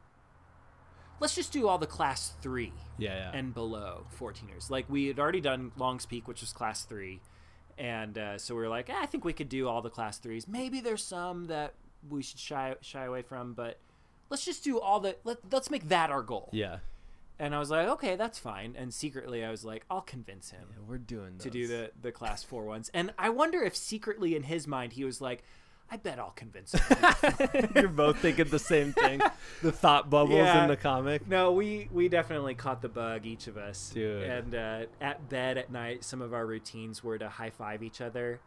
Let's 1.20 1.34
just 1.34 1.52
do 1.52 1.68
all 1.68 1.78
the 1.80 1.88
class 1.88 2.34
three 2.42 2.74
Yeah, 3.00 3.16
yeah. 3.16 3.32
and 3.38 3.54
below 3.54 4.06
14ers. 4.20 4.70
Like 4.70 4.88
we 4.90 5.08
had 5.08 5.18
already 5.20 5.42
done 5.42 5.72
Longs 5.78 6.06
Peak, 6.06 6.28
which 6.28 6.42
was 6.42 6.52
class 6.54 6.84
three, 6.84 7.22
and 7.78 8.18
uh, 8.18 8.38
so 8.38 8.54
we 8.56 8.62
were 8.62 8.70
like, 8.70 8.90
eh, 8.90 8.96
I 8.96 9.06
think 9.08 9.24
we 9.26 9.34
could 9.34 9.50
do 9.50 9.68
all 9.68 9.82
the 9.82 9.90
class 9.90 10.20
threes. 10.20 10.48
Maybe 10.48 10.80
there's 10.80 11.04
some 11.04 11.46
that 11.46 11.74
we 12.08 12.22
should 12.22 12.38
shy 12.40 12.76
shy 12.82 13.06
away 13.06 13.24
from, 13.24 13.54
but 13.54 13.80
let's 14.30 14.46
just 14.46 14.64
do 14.64 14.80
all 14.80 15.00
the 15.00 15.16
let, 15.24 15.38
let's 15.52 15.72
make 15.72 15.88
that 15.90 16.12
our 16.12 16.22
goal. 16.22 16.50
yeah. 16.54 16.78
And 17.40 17.54
I 17.54 17.60
was 17.60 17.70
like, 17.70 17.88
okay, 17.88 18.16
that's 18.16 18.40
fine. 18.40 18.76
And 18.78 18.94
secretly, 18.94 19.46
I 19.46 19.52
was 19.52 19.64
like, 19.64 19.86
I'll 19.92 20.02
convince 20.02 20.50
him 20.52 20.64
Yeah, 20.72 20.78
we're 20.88 20.98
doing 20.98 21.38
to 21.40 21.50
do 21.50 21.68
the 21.68 21.92
the 22.02 22.12
class 22.12 22.44
four 22.44 22.66
ones. 22.66 22.90
And 22.94 23.14
I 23.18 23.30
wonder 23.30 23.62
if 23.62 23.76
secretly 23.76 24.36
in 24.36 24.44
his 24.44 24.68
mind 24.68 24.94
he 24.94 25.04
was 25.04 25.22
like, 25.22 25.44
I 25.90 25.96
bet 25.98 26.20
I'll 26.20 26.32
convince 26.36 26.74
him. 26.74 26.98
You're 27.76 27.88
both 27.88 28.20
thinking 28.20 28.50
the 28.50 28.60
same 28.60 28.92
thing. 28.92 29.22
the 29.62 29.72
thought 29.72 30.10
bubbles 30.10 30.36
Yeah. 30.38 30.64
in 30.64 30.68
the 30.70 30.76
comic. 30.76 31.28
no, 31.28 31.52
we 31.54 31.88
we 31.94 32.10
definitely 32.10 32.56
caught 32.56 32.82
the 32.82 32.90
bug, 32.90 33.26
each 33.26 33.48
of 33.48 33.56
us. 33.58 33.92
Dude. 33.94 34.24
And 34.24 34.56
uh, 34.56 34.80
at 35.00 35.30
bed 35.30 35.58
at 35.58 35.72
night, 35.72 36.04
some 36.04 36.22
of 36.22 36.34
our 36.34 36.46
routines 36.46 37.04
were 37.04 37.18
to 37.18 37.30
high 37.30 37.52
five 37.52 37.84
each 37.84 38.02
other 38.02 38.40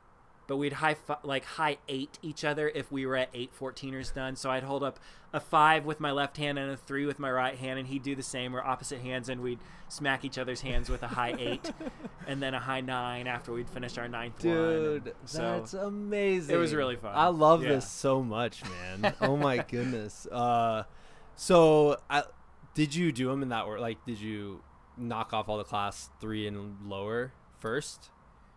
but 0.51 0.57
we'd 0.57 0.73
high 0.75 0.97
like 1.23 1.45
high 1.45 1.79
eight 1.89 2.19
each 2.23 2.45
other 2.45 2.69
if 2.75 2.91
we 2.91 3.07
were 3.07 3.17
at 3.17 3.29
eight 3.33 3.53
14ers 3.59 4.13
done. 4.13 4.35
So 4.35 4.51
I'd 4.51 4.65
hold 4.65 4.83
up 4.83 4.99
a 5.33 5.39
five 5.39 5.85
with 5.87 6.01
my 6.01 6.11
left 6.11 6.37
hand 6.39 6.59
and 6.59 6.73
a 6.73 6.77
three 6.77 7.07
with 7.07 7.21
my 7.21 7.31
right 7.31 7.55
hand, 7.57 7.79
and 7.79 7.87
he'd 7.87 8.03
do 8.03 8.17
the 8.17 8.23
same. 8.25 8.53
We're 8.53 8.65
opposite 8.65 9.01
hands, 9.01 9.29
and 9.29 9.41
we'd 9.43 9.61
smack 9.89 10.25
each 10.25 10.39
other's 10.39 10.61
hands 10.61 10.89
with 10.91 11.05
a 11.05 11.07
high 11.07 11.37
eight, 11.39 11.73
and 12.27 12.43
then 12.43 12.53
a 12.53 12.59
high 12.59 12.81
nine 12.81 13.29
after 13.29 13.53
we'd 13.53 13.71
finished 13.71 13.97
our 13.97 14.09
ninth 14.09 14.45
one. 14.45 14.53
Dude, 14.55 15.07
And 15.07 15.15
so 15.25 15.39
that's 15.41 15.75
amazing. 15.75 16.55
it 16.55 16.59
was 16.59 16.75
really 16.75 16.97
fun. 16.97 17.13
I 17.15 17.29
love 17.29 17.63
Yeah. 17.63 17.69
this 17.77 17.89
so 17.89 18.21
much, 18.23 18.63
man. 18.65 19.15
oh 19.21 19.37
my 19.37 19.59
goodness. 19.69 20.27
Uh, 20.27 20.83
so 21.37 21.97
I 22.11 22.25
did 22.75 22.93
you 22.95 23.13
do 23.13 23.29
them 23.29 23.43
in 23.45 23.51
that 23.51 23.67
order? 23.67 23.81
Like, 23.81 24.05
did 24.05 24.21
you 24.21 24.63
knock 24.97 25.33
off 25.33 25.49
all 25.49 25.59
the 25.59 25.65
class 25.65 26.11
three 26.21 26.47
and 26.49 26.77
lower 26.89 27.33
first? 27.61 28.11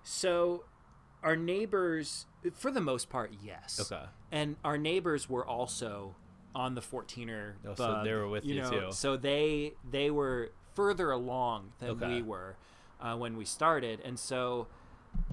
So, 0.04 0.66
our 1.24 1.36
neighbors, 1.36 2.26
for 2.54 2.70
the 2.72 2.82
most 2.82 3.10
part, 3.10 3.32
yes. 3.44 3.80
Okay. 3.92 4.04
And 4.32 4.58
our 4.64 4.78
neighbors 4.78 5.30
were 5.30 5.46
also 5.46 6.16
on 6.56 6.76
the 6.76 6.82
14er. 6.82 7.54
Oh, 7.68 7.74
so 7.76 8.02
they 8.04 8.14
were 8.14 8.28
with 8.28 8.46
you 8.46 8.62
know, 8.62 8.70
too. 8.70 8.88
So 8.92 9.18
they 9.18 9.74
they 9.90 10.12
were 10.12 10.52
further 10.76 11.12
along 11.12 11.72
than 11.80 11.92
Okay. 11.92 12.08
we 12.08 12.22
were 12.22 12.56
uh, 13.02 13.16
when 13.16 13.38
we 13.38 13.46
started, 13.46 14.00
and 14.04 14.18
so 14.20 14.68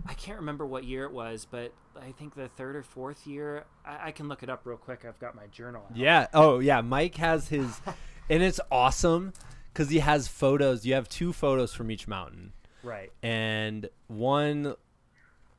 I 0.07 0.15
can't 0.15 0.39
remember 0.39 0.65
what 0.67 0.85
year 0.85 1.05
it 1.05 1.13
was, 1.13 1.47
but 1.51 1.73
I 2.01 2.13
think 2.13 2.35
the 2.35 2.49
third 2.49 2.77
or 2.77 2.83
fourth 2.83 3.27
year. 3.27 3.65
I, 3.85 4.09
I 4.09 4.11
can 4.13 4.29
look 4.29 4.43
it 4.43 4.49
up 4.51 4.63
real 4.65 4.77
quick. 4.77 5.05
I've 5.07 5.19
got 5.19 5.35
my 5.35 5.47
journal. 5.49 5.85
out. 5.91 5.97
Yeah. 5.97 6.27
Oh, 6.33 6.59
yeah. 6.61 6.81
Mike 6.83 7.17
has 7.17 7.49
his, 7.49 7.81
and 8.31 8.43
it's 8.43 8.61
awesome 8.71 9.33
because 9.73 9.89
he 9.91 9.99
has 9.99 10.29
photos. 10.29 10.85
You 10.87 10.95
have 10.95 11.09
two 11.09 11.33
photos 11.33 11.73
from 11.75 11.91
each 11.91 12.07
mountain, 12.09 12.53
Right. 12.83 13.11
and 13.23 13.89
one, 14.09 14.75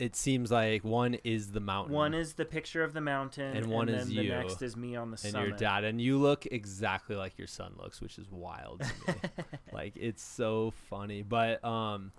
it 0.02 0.16
seems 0.16 0.50
like 0.50 0.84
one 0.84 1.14
is 1.24 1.52
the 1.52 1.60
mountain. 1.60 1.94
One 1.94 2.16
is 2.16 2.34
the 2.34 2.44
picture 2.44 2.84
of 2.84 2.94
the 2.94 3.02
mountain, 3.02 3.56
And 3.56 3.68
one 3.68 3.86
then 3.86 3.98
is 3.98 4.08
the 4.08 4.14
you. 4.16 4.30
next 4.32 4.64
is 4.64 4.76
me 4.76 4.96
on 4.96 5.12
the 5.12 5.18
side. 5.18 5.28
and 5.28 5.34
summit. 5.34 5.48
your 5.50 5.58
dad, 5.58 5.84
and 5.84 6.02
you 6.02 6.18
look 6.18 6.48
exactly 6.48 7.16
like 7.16 7.38
your 7.38 7.46
son 7.46 7.74
looks, 7.78 8.02
which 8.02 8.18
is 8.18 8.26
wild 8.32 8.82
to 8.82 9.12
me. 9.14 9.20
like 9.72 9.94
it's 9.96 10.24
so 10.24 10.74
funny, 10.90 11.22
but 11.22 11.64
um, 11.64 12.12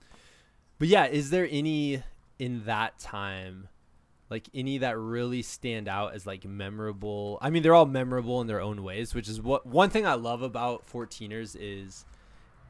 but 0.78 0.86
yeah, 0.86 1.06
is 1.06 1.30
there 1.30 1.48
any 1.50 2.04
in 2.38 2.66
that 2.66 3.00
time? 3.00 3.66
Like 4.30 4.48
any 4.54 4.78
that 4.78 4.96
really 4.96 5.42
stand 5.42 5.88
out 5.88 6.14
as 6.14 6.24
like 6.24 6.44
memorable. 6.44 7.36
I 7.42 7.50
mean, 7.50 7.64
they're 7.64 7.74
all 7.74 7.84
memorable 7.84 8.40
in 8.40 8.46
their 8.46 8.60
own 8.60 8.84
ways, 8.84 9.12
which 9.12 9.28
is 9.28 9.40
what 9.42 9.66
one 9.66 9.90
thing 9.90 10.06
I 10.06 10.14
love 10.14 10.42
about 10.42 10.86
14ers 10.86 11.56
is 11.58 12.04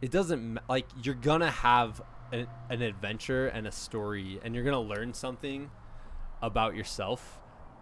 it 0.00 0.10
doesn't 0.10 0.58
like 0.70 0.86
you're 1.02 1.14
gonna 1.14 1.50
have 1.50 2.00
an, 2.32 2.46
an 2.70 2.82
adventure 2.82 3.46
and 3.48 3.66
a 3.66 3.72
story 3.72 4.40
and 4.42 4.54
you're 4.54 4.64
gonna 4.64 4.80
learn 4.80 5.14
something 5.14 5.70
about 6.40 6.74
yourself 6.74 7.38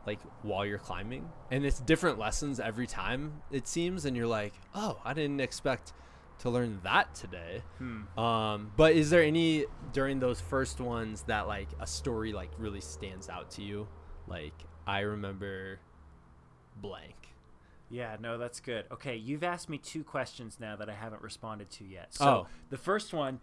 like 0.06 0.18
while 0.42 0.66
you're 0.66 0.78
climbing 0.78 1.28
and 1.50 1.64
it's 1.64 1.78
different 1.80 2.18
lessons 2.18 2.58
every 2.60 2.86
time 2.86 3.40
it 3.50 3.66
seems 3.68 4.04
and 4.04 4.16
you're 4.16 4.26
like 4.26 4.52
oh 4.74 4.98
i 5.04 5.12
didn't 5.14 5.40
expect 5.40 5.92
to 6.38 6.48
learn 6.50 6.80
that 6.82 7.14
today 7.14 7.62
Hmm. 7.78 8.18
um 8.18 8.72
but 8.76 8.92
is 8.94 9.10
there 9.10 9.22
any 9.22 9.66
during 9.92 10.20
those 10.20 10.40
first 10.40 10.80
ones 10.80 11.22
that 11.24 11.46
like 11.46 11.68
a 11.80 11.86
story 11.86 12.32
like 12.32 12.50
really 12.58 12.80
stands 12.80 13.28
out 13.28 13.50
to 13.52 13.62
you 13.62 13.86
like 14.26 14.54
i 14.86 15.00
remember 15.00 15.78
blank 16.76 17.14
Yeah, 17.92 18.16
no, 18.20 18.38
that's 18.38 18.60
good. 18.60 18.84
Okay, 18.92 19.16
you've 19.16 19.42
asked 19.42 19.68
me 19.68 19.76
two 19.76 20.04
questions 20.04 20.58
now 20.60 20.76
that 20.76 20.88
I 20.88 20.94
haven't 20.94 21.22
responded 21.22 21.70
to 21.72 21.84
yet. 21.84 22.14
So 22.14 22.24
Oh. 22.24 22.46
the 22.70 22.78
first 22.78 23.12
one, 23.12 23.40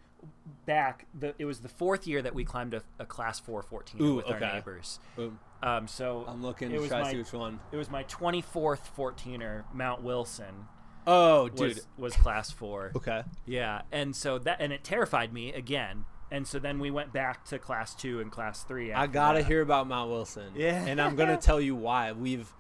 back, 0.66 1.08
the, 1.18 1.34
it 1.38 1.46
was 1.46 1.60
the 1.60 1.70
fourth 1.70 2.08
year 2.08 2.22
that 2.22 2.34
we 2.36 2.44
climbed 2.44 2.74
a, 2.74 2.82
a 3.00 3.06
class 3.06 3.40
four 3.40 3.62
14 3.62 4.02
Ooh, 4.02 4.16
with 4.16 4.28
our 4.28 4.38
okay. 4.38 4.54
neighbors. 4.54 5.00
Boom. 5.16 5.40
Um, 5.64 5.88
so 5.88 6.24
i'm 6.28 6.44
looking 6.44 6.70
it 6.70 6.76
to 6.76 6.80
was 6.82 6.90
try 6.90 7.00
my, 7.00 7.06
to 7.06 7.12
see 7.12 7.18
which 7.18 7.34
one. 7.34 7.60
It 7.72 7.78
was 7.78 7.90
my 7.90 8.04
24th 8.04 8.82
14er, 8.96 9.64
Mount 9.74 10.04
Wilson. 10.04 10.68
Oh, 11.08 11.48
dude 11.48 11.78
Was, 11.78 11.88
was 11.98 12.14
class 12.16 12.52
four. 12.52 12.92
okay 12.96 13.24
Yeah, 13.46 13.82
and 13.92 14.16
so 14.16 14.38
that 14.40 14.58
and 14.60 14.74
it 14.74 14.84
terrified 14.84 15.34
me 15.34 15.54
again. 15.54 16.06
And 16.30 16.46
so 16.46 16.60
then 16.60 16.80
we 16.80 16.92
went 16.92 17.14
back 17.14 17.46
to 17.46 17.58
class 17.58 17.96
two 17.96 18.20
and 18.20 18.30
class 18.30 18.64
three. 18.64 18.92
I 18.92 19.08
gotta 19.08 19.40
that. 19.40 19.48
hear 19.48 19.62
about 19.62 19.88
Mount 19.88 20.10
Wilson. 20.12 20.52
Yeah. 20.56 20.86
and 20.86 21.00
I'm 21.00 21.16
gonna 21.16 21.38
tell 21.42 21.62
you 21.62 21.76
why. 21.76 22.12
We've, 22.12 22.52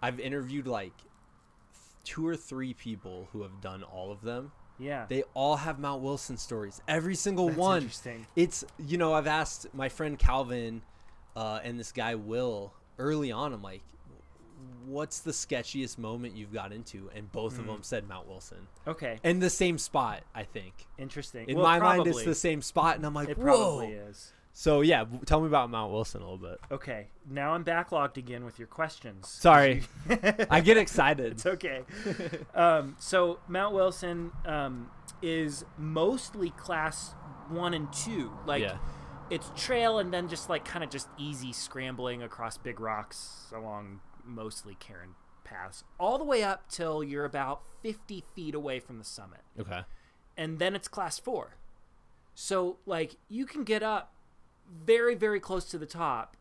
I've 0.00 0.18
interviewed 0.18 0.66
like 0.66 0.94
two 2.04 2.26
or 2.26 2.34
three 2.36 2.72
people 2.74 3.28
who 3.32 3.42
have 3.42 3.60
done 3.60 3.82
all 3.82 4.10
of 4.10 4.22
them. 4.22 4.52
Yeah, 4.78 5.06
They 5.08 5.22
all 5.34 5.56
have 5.56 5.78
Mount 5.78 6.02
Wilson 6.02 6.36
stories. 6.36 6.80
Every 6.88 7.14
single 7.14 7.46
That's 7.46 7.58
one. 7.58 7.76
interesting. 7.82 8.26
It's 8.36 8.64
you 8.78 8.98
know 8.98 9.12
I've 9.14 9.26
asked 9.26 9.66
my 9.74 9.88
friend 9.88 10.18
Calvin, 10.18 10.82
uh, 11.36 11.60
and 11.62 11.78
this 11.78 11.92
guy 11.92 12.14
Will 12.16 12.72
early 12.98 13.30
on. 13.30 13.52
I'm 13.52 13.62
like, 13.62 13.82
what's 14.86 15.20
the 15.20 15.30
sketchiest 15.32 15.98
moment 15.98 16.36
you've 16.36 16.52
got 16.52 16.72
into? 16.72 17.10
And 17.14 17.30
both 17.30 17.54
Hmm. 17.54 17.60
of 17.60 17.66
them 17.66 17.82
said 17.82 18.08
Mount 18.08 18.28
Wilson, 18.28 18.66
Okay, 18.86 19.20
and 19.22 19.40
the 19.42 19.50
same 19.50 19.78
spot. 19.78 20.22
I 20.34 20.42
think 20.44 20.86
interesting. 20.98 21.48
in 21.48 21.56
Well, 21.56 21.64
my 21.64 21.78
mind 21.78 22.06
it's 22.06 22.24
the 22.24 22.34
same 22.34 22.62
spot, 22.62 22.96
and 22.96 23.06
I'm 23.06 23.14
like, 23.14 23.28
It 23.28 23.38
whoa. 23.38 23.44
probably 23.44 23.92
is. 23.92 24.32
So 24.54 24.82
yeah, 24.82 25.00
w- 25.00 25.20
tell 25.24 25.40
me 25.40 25.46
about 25.46 25.70
Mount 25.70 25.92
Wilson 25.92 26.20
a 26.20 26.24
little 26.30 26.38
bit. 26.50 26.60
Okay, 26.70 27.08
now 27.28 27.52
I'm 27.54 27.64
backlogged 27.64 28.16
again 28.18 28.44
with 28.44 28.58
your 28.58 28.68
questions. 28.68 29.28
Sorry. 29.28 29.82
I 30.50 30.60
get 30.60 30.76
excited. 30.76 31.32
it's 31.32 31.46
okay. 31.46 31.82
um, 32.54 32.96
so 32.98 33.38
Mount 33.48 33.74
Wilson 33.74 34.30
um, 34.44 34.90
is 35.22 35.64
mostly 35.78 36.50
class 36.50 37.14
one 37.48 37.72
and 37.74 37.90
two. 37.92 38.30
Like 38.46 38.62
Yeah. 38.62 38.76
it's 39.30 39.50
trail 39.56 39.98
and 39.98 40.12
then 40.12 40.28
just 40.28 40.50
like 40.50 40.64
kind 40.66 40.84
of 40.84 40.90
just 40.90 41.08
easy 41.18 41.52
scrambling 41.52 42.22
across 42.22 42.58
big 42.58 42.78
rocks 42.78 43.46
along 43.56 44.00
mostly 44.24 44.76
Karen 44.78 45.14
Pass, 45.44 45.82
all 45.98 46.16
the 46.18 46.24
way 46.24 46.42
up 46.44 46.68
till 46.70 47.02
you're 47.02 47.24
about 47.24 47.62
50 47.82 48.22
feet 48.34 48.54
away 48.54 48.78
from 48.80 48.98
the 48.98 49.04
summit, 49.04 49.40
Okay. 49.58 49.80
and 50.36 50.58
then 50.58 50.74
it's 50.76 50.88
class 50.88 51.18
four. 51.18 51.56
So 52.34 52.78
like 52.86 53.16
you 53.28 53.44
can 53.44 53.64
get 53.64 53.82
up 53.82 54.12
very 54.72 55.14
very 55.14 55.38
close 55.40 55.64
to 55.66 55.78
the 55.78 55.86
top 55.86 56.36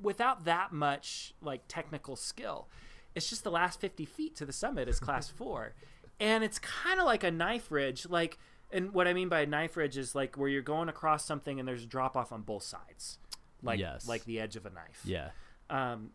without 0.00 0.44
that 0.44 0.72
much 0.72 1.34
like 1.42 1.62
technical 1.68 2.14
skill. 2.16 2.68
It's 3.14 3.28
just 3.28 3.42
the 3.42 3.50
last 3.50 3.80
50 3.80 4.04
feet 4.04 4.36
to 4.36 4.46
the 4.46 4.52
summit 4.52 4.88
is 4.88 5.00
class 5.00 5.28
4. 5.36 5.74
And 6.20 6.44
it's 6.44 6.58
kind 6.58 7.00
of 7.00 7.06
like 7.06 7.24
a 7.24 7.30
knife 7.30 7.70
ridge 7.70 8.06
like 8.08 8.38
and 8.70 8.92
what 8.92 9.08
I 9.08 9.12
mean 9.14 9.28
by 9.28 9.40
a 9.40 9.46
knife 9.46 9.76
ridge 9.76 9.96
is 9.96 10.14
like 10.14 10.36
where 10.36 10.48
you're 10.48 10.62
going 10.62 10.88
across 10.88 11.24
something 11.24 11.58
and 11.58 11.66
there's 11.66 11.84
a 11.84 11.86
drop 11.86 12.16
off 12.16 12.32
on 12.32 12.42
both 12.42 12.62
sides. 12.64 13.18
Like 13.62 13.80
Yes. 13.80 14.06
like 14.06 14.24
the 14.24 14.38
edge 14.38 14.56
of 14.56 14.66
a 14.66 14.70
knife. 14.70 15.00
Yeah. 15.04 15.30
Um, 15.70 16.10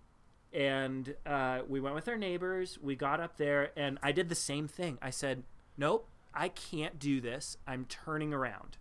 and 0.53 1.15
uh, 1.25 1.61
we 1.67 1.79
went 1.79 1.95
with 1.95 2.07
our 2.07 2.15
neighbors. 2.17 2.77
We 2.81 2.95
got 2.95 3.19
up 3.19 3.37
there, 3.37 3.71
and 3.75 3.97
I 4.03 4.11
did 4.11 4.29
the 4.29 4.35
same 4.35 4.67
thing. 4.67 4.99
I 5.01 5.09
said, 5.09 5.43
"Nope, 5.77 6.07
I 6.33 6.47
can't 6.49 6.99
do 6.99 7.19
this. 7.19 7.57
I'm 7.67 7.85
turning 7.85 8.33
around, 8.33 8.77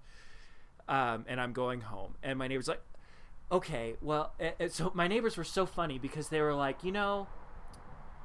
um, 0.88 1.24
and 1.28 1.40
I'm 1.40 1.52
going 1.52 1.80
home." 1.80 2.14
And 2.22 2.38
my 2.38 2.48
neighbors 2.48 2.68
like, 2.68 2.82
"Okay, 3.50 3.96
well." 4.00 4.32
so 4.70 4.92
my 4.94 5.08
neighbors 5.08 5.36
were 5.36 5.44
so 5.44 5.66
funny 5.66 5.98
because 5.98 6.28
they 6.28 6.40
were 6.40 6.54
like, 6.54 6.84
"You 6.84 6.92
know, 6.92 7.28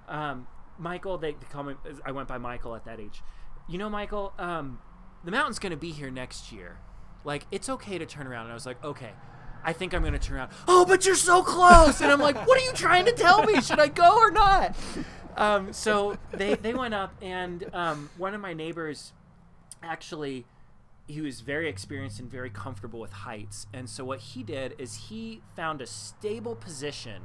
um, 0.08 0.48
Michael." 0.78 1.18
They, 1.18 1.32
they 1.32 1.46
call 1.52 1.64
me. 1.64 1.76
I 2.06 2.12
went 2.12 2.28
by 2.28 2.38
Michael 2.38 2.76
at 2.76 2.86
that 2.86 3.00
age. 3.00 3.22
You 3.68 3.78
know, 3.78 3.90
Michael. 3.90 4.34
Um, 4.38 4.80
the 5.24 5.32
mountain's 5.32 5.60
going 5.60 5.72
to 5.72 5.78
be 5.78 5.92
here 5.92 6.10
next 6.10 6.52
year. 6.52 6.78
Like, 7.24 7.46
it's 7.52 7.68
okay 7.68 7.98
to 7.98 8.06
turn 8.06 8.28
around. 8.28 8.44
And 8.44 8.52
I 8.52 8.54
was 8.54 8.66
like, 8.66 8.82
okay. 8.84 9.12
I 9.64 9.74
think 9.74 9.94
I'm 9.94 10.02
gonna 10.02 10.18
turn 10.18 10.38
around. 10.38 10.52
Oh, 10.68 10.86
but 10.86 11.06
you're 11.06 11.16
so 11.16 11.44
close! 11.44 12.00
And 12.00 12.10
I'm 12.10 12.22
like, 12.22 12.48
what 12.48 12.58
are 12.58 12.64
you 12.64 12.72
trying 12.72 13.04
to 13.06 13.12
tell 13.12 13.44
me? 13.44 13.60
Should 13.60 13.80
I 13.80 13.88
go 13.88 14.18
or 14.18 14.32
not? 14.32 14.78
Um, 15.36 15.74
so 15.74 16.18
they 16.32 16.56
they 16.56 16.74
went 16.74 16.94
up, 16.94 17.14
and 17.22 17.70
um, 17.74 18.10
one 18.18 18.34
of 18.34 18.40
my 18.40 18.54
neighbors, 18.54 19.12
actually, 19.84 20.46
he 21.08 21.22
was 21.22 21.42
very 21.42 21.70
experienced 21.70 22.20
and 22.20 22.30
very 22.30 22.50
comfortable 22.50 23.00
with 23.00 23.12
heights. 23.14 23.66
And 23.74 23.90
so 23.90 24.04
what 24.04 24.20
he 24.20 24.44
did 24.44 24.76
is 24.78 25.08
he 25.10 25.42
found 25.56 25.82
a 25.82 25.88
stable 25.88 26.56
position 26.56 27.24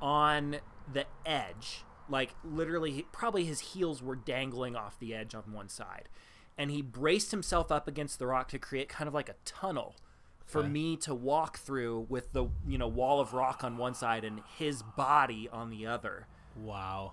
on 0.00 0.56
the 0.92 1.06
edge, 1.26 1.84
like 2.08 2.34
literally, 2.44 3.06
probably 3.12 3.44
his 3.44 3.60
heels 3.60 4.02
were 4.02 4.16
dangling 4.16 4.76
off 4.76 4.98
the 4.98 5.14
edge 5.14 5.34
on 5.34 5.42
one 5.52 5.68
side, 5.68 6.08
and 6.56 6.70
he 6.70 6.82
braced 6.82 7.30
himself 7.30 7.70
up 7.70 7.86
against 7.88 8.18
the 8.18 8.26
rock 8.26 8.48
to 8.48 8.58
create 8.58 8.88
kind 8.88 9.06
of 9.08 9.14
like 9.14 9.28
a 9.28 9.34
tunnel 9.44 9.94
for 10.44 10.60
Okay. 10.60 10.68
me 10.68 10.96
to 10.96 11.14
walk 11.14 11.58
through 11.58 12.06
with 12.08 12.32
the 12.32 12.46
you 12.66 12.78
know 12.78 12.88
wall 12.88 13.20
of 13.20 13.34
rock 13.34 13.62
on 13.62 13.76
one 13.76 13.92
side 13.94 14.24
and 14.24 14.40
his 14.56 14.82
body 14.82 15.46
on 15.52 15.68
the 15.70 15.86
other 15.86 16.26
Wow. 16.56 17.12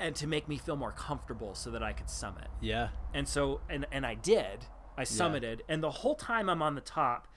and 0.00 0.16
to 0.16 0.26
make 0.26 0.48
me 0.48 0.58
feel 0.58 0.74
more 0.76 0.90
comfortable 0.90 1.54
so 1.54 1.70
that 1.70 1.82
I 1.82 1.92
could 1.92 2.10
summit. 2.10 2.48
Yeah. 2.60 2.88
And 3.12 3.28
so 3.28 3.60
and 3.70 3.86
and 3.92 4.04
I 4.04 4.14
did. 4.14 4.66
I 4.96 5.02
summited 5.02 5.60
and 5.68 5.82
the 5.82 5.90
whole 5.90 6.14
time 6.14 6.48
I'm 6.48 6.62
on 6.62 6.74
the 6.74 6.80
top 6.80 7.28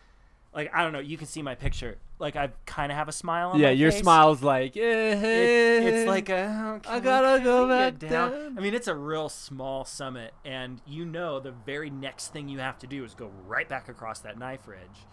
like 0.53 0.71
I 0.73 0.81
don't 0.83 0.93
know, 0.93 0.99
you 0.99 1.17
can 1.17 1.27
see 1.27 1.41
my 1.43 1.53
picture. 1.55 1.97
Like 2.19 2.35
I 2.35 2.49
kind 2.65 2.91
of 2.91 2.97
have 2.97 3.07
a 3.07 3.11
smile 3.11 3.49
on 3.49 3.59
Yeah, 3.59 3.69
your 3.69 3.91
face. 3.91 3.99
smile's 4.01 4.41
like, 4.41 4.75
eh, 4.75 4.79
It, 4.81 5.83
it's 5.83 6.07
like 6.07 6.29
a 6.29 6.81
I 6.87 6.99
gotta 6.99 7.43
go 7.43 7.67
back 7.67 7.99
down. 7.99 8.57
I 8.57 8.61
mean, 8.61 8.73
it's 8.73 8.87
a 8.87 8.95
real 8.95 9.29
small 9.29 9.85
summit, 9.85 10.33
and 10.43 10.81
you 10.87 11.05
know 11.05 11.39
the 11.39 11.51
very 11.51 11.91
next 11.91 12.29
thing 12.29 12.49
you 12.49 12.57
have 12.59 12.79
to 12.79 12.87
do 12.87 13.03
is 13.03 13.13
go 13.13 13.29
right 13.45 13.67
back 13.69 13.87
across 13.87 14.19
that 14.21 14.39
knife 14.39 14.67
ridge. 14.67 15.05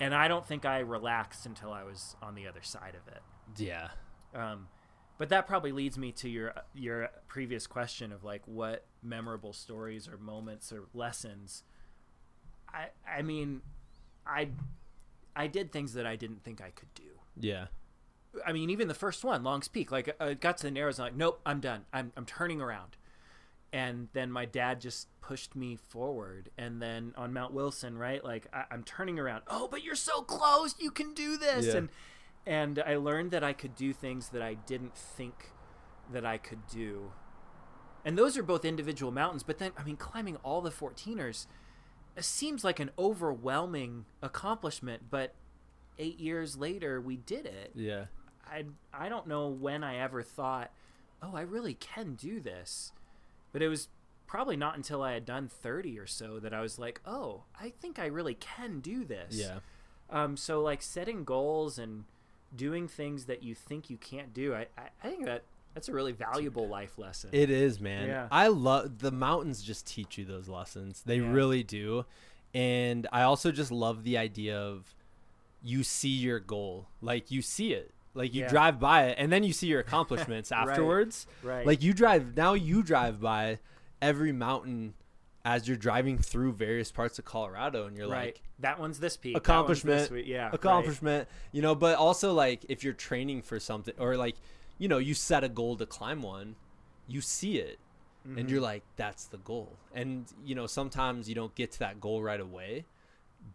and 0.00 0.12
I 0.12 0.26
don't 0.26 0.44
think 0.44 0.64
I 0.64 0.80
relaxed 0.80 1.46
until 1.46 1.72
I 1.72 1.84
was 1.84 2.16
on 2.20 2.34
the 2.34 2.48
other 2.48 2.62
side 2.62 2.96
of 2.96 3.06
it. 3.14 3.22
Yeah. 3.56 3.88
Um, 4.34 4.66
but 5.18 5.28
that 5.28 5.46
probably 5.46 5.72
leads 5.72 5.96
me 5.96 6.12
to 6.12 6.28
your 6.28 6.54
your 6.74 7.10
previous 7.28 7.66
question 7.66 8.12
of 8.12 8.24
like 8.24 8.42
what 8.46 8.86
memorable 9.02 9.52
stories 9.52 10.08
or 10.08 10.16
moments 10.16 10.72
or 10.72 10.84
lessons. 10.92 11.62
I 12.72 12.86
I 13.08 13.22
mean, 13.22 13.62
I 14.26 14.48
I 15.36 15.46
did 15.46 15.72
things 15.72 15.94
that 15.94 16.06
I 16.06 16.16
didn't 16.16 16.42
think 16.42 16.60
I 16.60 16.70
could 16.70 16.92
do. 16.94 17.02
Yeah. 17.38 17.66
I 18.44 18.52
mean, 18.52 18.70
even 18.70 18.88
the 18.88 18.94
first 18.94 19.24
one, 19.24 19.44
Long's 19.44 19.68
Peak, 19.68 19.92
like 19.92 20.08
uh, 20.20 20.24
I 20.24 20.34
got 20.34 20.56
to 20.58 20.64
the 20.64 20.70
narrows, 20.70 20.98
and 20.98 21.06
I'm 21.06 21.12
like, 21.12 21.18
nope, 21.18 21.40
I'm 21.46 21.60
done. 21.60 21.84
I'm 21.92 22.12
I'm 22.16 22.26
turning 22.26 22.60
around. 22.60 22.96
And 23.72 24.08
then 24.12 24.30
my 24.30 24.44
dad 24.44 24.80
just 24.80 25.08
pushed 25.20 25.56
me 25.56 25.76
forward. 25.76 26.48
And 26.56 26.80
then 26.80 27.12
on 27.16 27.32
Mount 27.32 27.52
Wilson, 27.52 27.98
right, 27.98 28.24
like 28.24 28.46
I, 28.52 28.64
I'm 28.70 28.84
turning 28.84 29.18
around. 29.18 29.42
Oh, 29.48 29.68
but 29.68 29.82
you're 29.82 29.96
so 29.96 30.22
close. 30.22 30.74
You 30.78 30.90
can 30.92 31.12
do 31.12 31.36
this. 31.36 31.66
Yeah. 31.66 31.76
And 31.76 31.88
and 32.46 32.82
I 32.84 32.96
learned 32.96 33.30
that 33.30 33.44
I 33.44 33.52
could 33.52 33.74
do 33.74 33.92
things 33.92 34.28
that 34.30 34.42
I 34.42 34.54
didn't 34.54 34.96
think 34.96 35.52
that 36.12 36.24
I 36.24 36.38
could 36.38 36.66
do. 36.66 37.12
And 38.04 38.18
those 38.18 38.36
are 38.36 38.42
both 38.42 38.64
individual 38.64 39.10
mountains, 39.10 39.42
but 39.42 39.58
then 39.58 39.72
I 39.76 39.82
mean 39.82 39.96
climbing 39.96 40.36
all 40.36 40.60
the 40.60 40.70
14ers 40.70 41.46
seems 42.20 42.62
like 42.62 42.78
an 42.78 42.90
overwhelming 42.98 44.04
accomplishment, 44.22 45.04
but 45.10 45.34
8 45.98 46.20
years 46.20 46.56
later 46.56 47.00
we 47.00 47.16
did 47.16 47.46
it. 47.46 47.72
Yeah. 47.74 48.06
I 48.46 48.64
I 48.92 49.08
don't 49.08 49.26
know 49.26 49.48
when 49.48 49.82
I 49.82 49.96
ever 49.96 50.22
thought, 50.22 50.70
"Oh, 51.22 51.34
I 51.34 51.40
really 51.40 51.74
can 51.74 52.14
do 52.14 52.40
this." 52.40 52.92
But 53.52 53.62
it 53.62 53.68
was 53.68 53.88
probably 54.26 54.56
not 54.56 54.76
until 54.76 55.02
I 55.02 55.12
had 55.12 55.24
done 55.24 55.48
30 55.48 55.98
or 55.98 56.06
so 56.06 56.38
that 56.40 56.52
I 56.52 56.60
was 56.60 56.78
like, 56.78 57.00
"Oh, 57.06 57.44
I 57.58 57.70
think 57.70 57.98
I 57.98 58.06
really 58.06 58.34
can 58.34 58.80
do 58.80 59.04
this." 59.04 59.34
Yeah. 59.34 59.60
Um, 60.10 60.36
so 60.36 60.60
like 60.60 60.82
setting 60.82 61.24
goals 61.24 61.78
and 61.78 62.04
doing 62.56 62.88
things 62.88 63.24
that 63.26 63.42
you 63.42 63.54
think 63.54 63.90
you 63.90 63.96
can't 63.96 64.32
do, 64.34 64.54
I, 64.54 64.66
I, 64.78 64.88
I 65.02 65.08
think 65.08 65.24
that 65.26 65.42
that's 65.74 65.88
a 65.88 65.92
really 65.92 66.12
valuable 66.12 66.68
life 66.68 66.98
lesson. 66.98 67.30
It 67.32 67.50
is, 67.50 67.80
man. 67.80 68.08
Yeah. 68.08 68.28
I 68.30 68.48
love 68.48 68.98
the 69.00 69.10
mountains 69.10 69.62
just 69.62 69.86
teach 69.86 70.16
you 70.18 70.24
those 70.24 70.48
lessons. 70.48 71.02
They 71.04 71.18
Yeah. 71.18 71.32
really 71.32 71.62
do. 71.64 72.04
And 72.54 73.08
I 73.12 73.22
also 73.22 73.50
just 73.50 73.72
love 73.72 74.04
the 74.04 74.16
idea 74.16 74.56
of 74.58 74.94
you 75.62 75.82
see 75.82 76.10
your 76.10 76.38
goal. 76.38 76.86
Like 77.02 77.30
you 77.30 77.42
see 77.42 77.72
it. 77.72 77.90
Like 78.14 78.32
you 78.34 78.42
Yeah. 78.42 78.48
drive 78.48 78.78
by 78.78 79.06
it 79.06 79.16
and 79.18 79.32
then 79.32 79.42
you 79.42 79.52
see 79.52 79.66
your 79.66 79.80
accomplishments 79.80 80.50
Right. 80.52 80.68
afterwards. 80.68 81.26
right. 81.42 81.66
Like 81.66 81.82
you 81.82 81.92
drive 81.92 82.36
now 82.36 82.54
you 82.54 82.82
drive 82.84 83.20
by 83.20 83.58
every 84.00 84.30
mountain 84.32 84.94
as 85.44 85.68
you're 85.68 85.76
driving 85.76 86.16
through 86.18 86.52
various 86.52 86.90
parts 86.90 87.18
of 87.18 87.24
Colorado 87.24 87.86
and 87.86 87.96
you're 87.96 88.08
right. 88.08 88.26
like 88.26 88.42
that 88.60 88.78
one's 88.80 88.98
this 89.00 89.16
peak. 89.16 89.36
accomplishment 89.36 90.10
this. 90.10 90.26
Yeah. 90.26 90.46
right. 90.46 90.54
accomplishment 90.54 91.28
you 91.52 91.60
know 91.62 91.74
but 91.74 91.96
also 91.96 92.32
like 92.32 92.64
if 92.68 92.82
you're 92.82 92.94
training 92.94 93.42
for 93.42 93.60
something 93.60 93.94
or 93.98 94.16
like 94.16 94.36
you 94.78 94.88
know 94.88 94.98
you 94.98 95.12
set 95.14 95.44
a 95.44 95.48
goal 95.48 95.76
to 95.76 95.86
climb 95.86 96.22
one 96.22 96.56
you 97.06 97.20
see 97.20 97.58
it 97.58 97.78
Mm-hmm. 98.26 98.38
and 98.38 98.50
you're 98.50 98.62
like 98.62 98.82
that's 98.96 99.26
the 99.26 99.36
goal 99.36 99.76
and 99.92 100.24
you 100.46 100.54
know 100.54 100.66
sometimes 100.66 101.28
you 101.28 101.34
don't 101.34 101.54
get 101.54 101.72
to 101.72 101.78
that 101.80 102.00
goal 102.00 102.22
right 102.22 102.40
away 102.40 102.86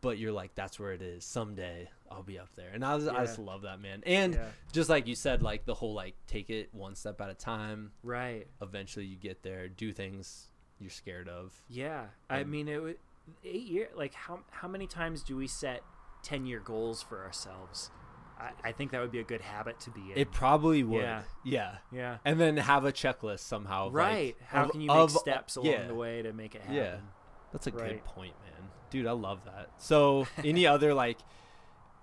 but 0.02 0.20
you're 0.20 0.32
like 0.32 0.54
that's 0.54 0.80
where 0.80 0.92
it 0.94 1.02
is 1.02 1.26
someday 1.26 1.90
i'll 2.12 2.22
be 2.22 2.38
up 2.38 2.50
there 2.56 2.70
and 2.72 2.86
i, 2.86 2.94
was, 2.94 3.08
I 3.08 3.26
just 3.26 3.40
love 3.40 3.64
that 3.64 3.82
man 3.82 4.04
and 4.06 4.36
Yeah. 4.36 4.46
just 4.72 4.88
like 4.88 5.08
you 5.08 5.16
said 5.16 5.42
like 5.42 5.66
the 5.66 5.74
whole 5.74 5.96
like 5.96 6.14
take 6.28 6.52
it 6.52 6.70
one 6.72 6.94
step 6.94 7.20
at 7.20 7.32
a 7.32 7.34
time 7.34 7.94
Right. 8.04 8.46
eventually 8.62 9.06
you 9.06 9.16
get 9.16 9.42
there 9.42 9.70
do 9.70 9.92
things 9.92 10.50
you're 10.80 10.90
scared 10.90 11.28
of 11.30 11.54
Yeah, 11.70 12.06
I 12.30 12.44
mean, 12.44 12.68
it 12.68 12.82
was 12.82 12.96
eight 13.44 13.64
year. 13.68 13.90
Like 13.96 14.14
how 14.14 14.40
how 14.52 14.68
many 14.68 14.88
times 14.88 15.24
do 15.24 15.36
we 15.36 15.48
set 15.48 15.82
ten 16.24 16.46
year 16.46 16.60
goals 16.60 17.02
for 17.02 17.24
ourselves? 17.24 17.92
I, 18.40 18.70
I 18.70 18.72
think 18.72 18.92
that 18.92 19.02
would 19.02 19.12
be 19.12 19.20
a 19.20 19.24
good 19.24 19.42
habit 19.42 19.80
to 19.82 19.90
be 19.92 20.12
in. 20.14 20.18
it 20.18 20.32
probably 20.32 20.82
would 20.82 21.02
Yeah. 21.02 21.24
yeah 21.44 21.76
yeah, 21.92 22.18
and 22.24 22.40
then 22.40 22.56
have 22.58 22.86
a 22.86 22.92
checklist 22.94 23.40
somehow 23.42 23.88
of, 23.88 23.94
like, 23.94 24.02
right. 24.06 24.36
how 24.48 24.64
of- 24.64 24.72
can 24.72 24.80
you 24.82 24.88
make 24.88 24.96
of- 24.98 25.16
uh, 25.16 25.20
steps 25.20 25.58
along 25.58 25.72
yeah. 25.72 25.88
the 25.88 25.96
way 25.96 26.22
to 26.22 26.32
make 26.32 26.56
it 26.56 26.62
happen? 26.62 26.76
Yeah. 26.76 26.96
That's 27.52 27.68
a 27.68 27.72
good 27.72 28.04
point, 28.06 28.36
man. 28.44 28.70
Dude, 28.92 29.08
I 29.08 29.12
love 29.12 29.44
that. 29.46 29.72
So, 29.80 30.28
any 30.44 30.66
other 30.74 30.94
like 30.94 31.18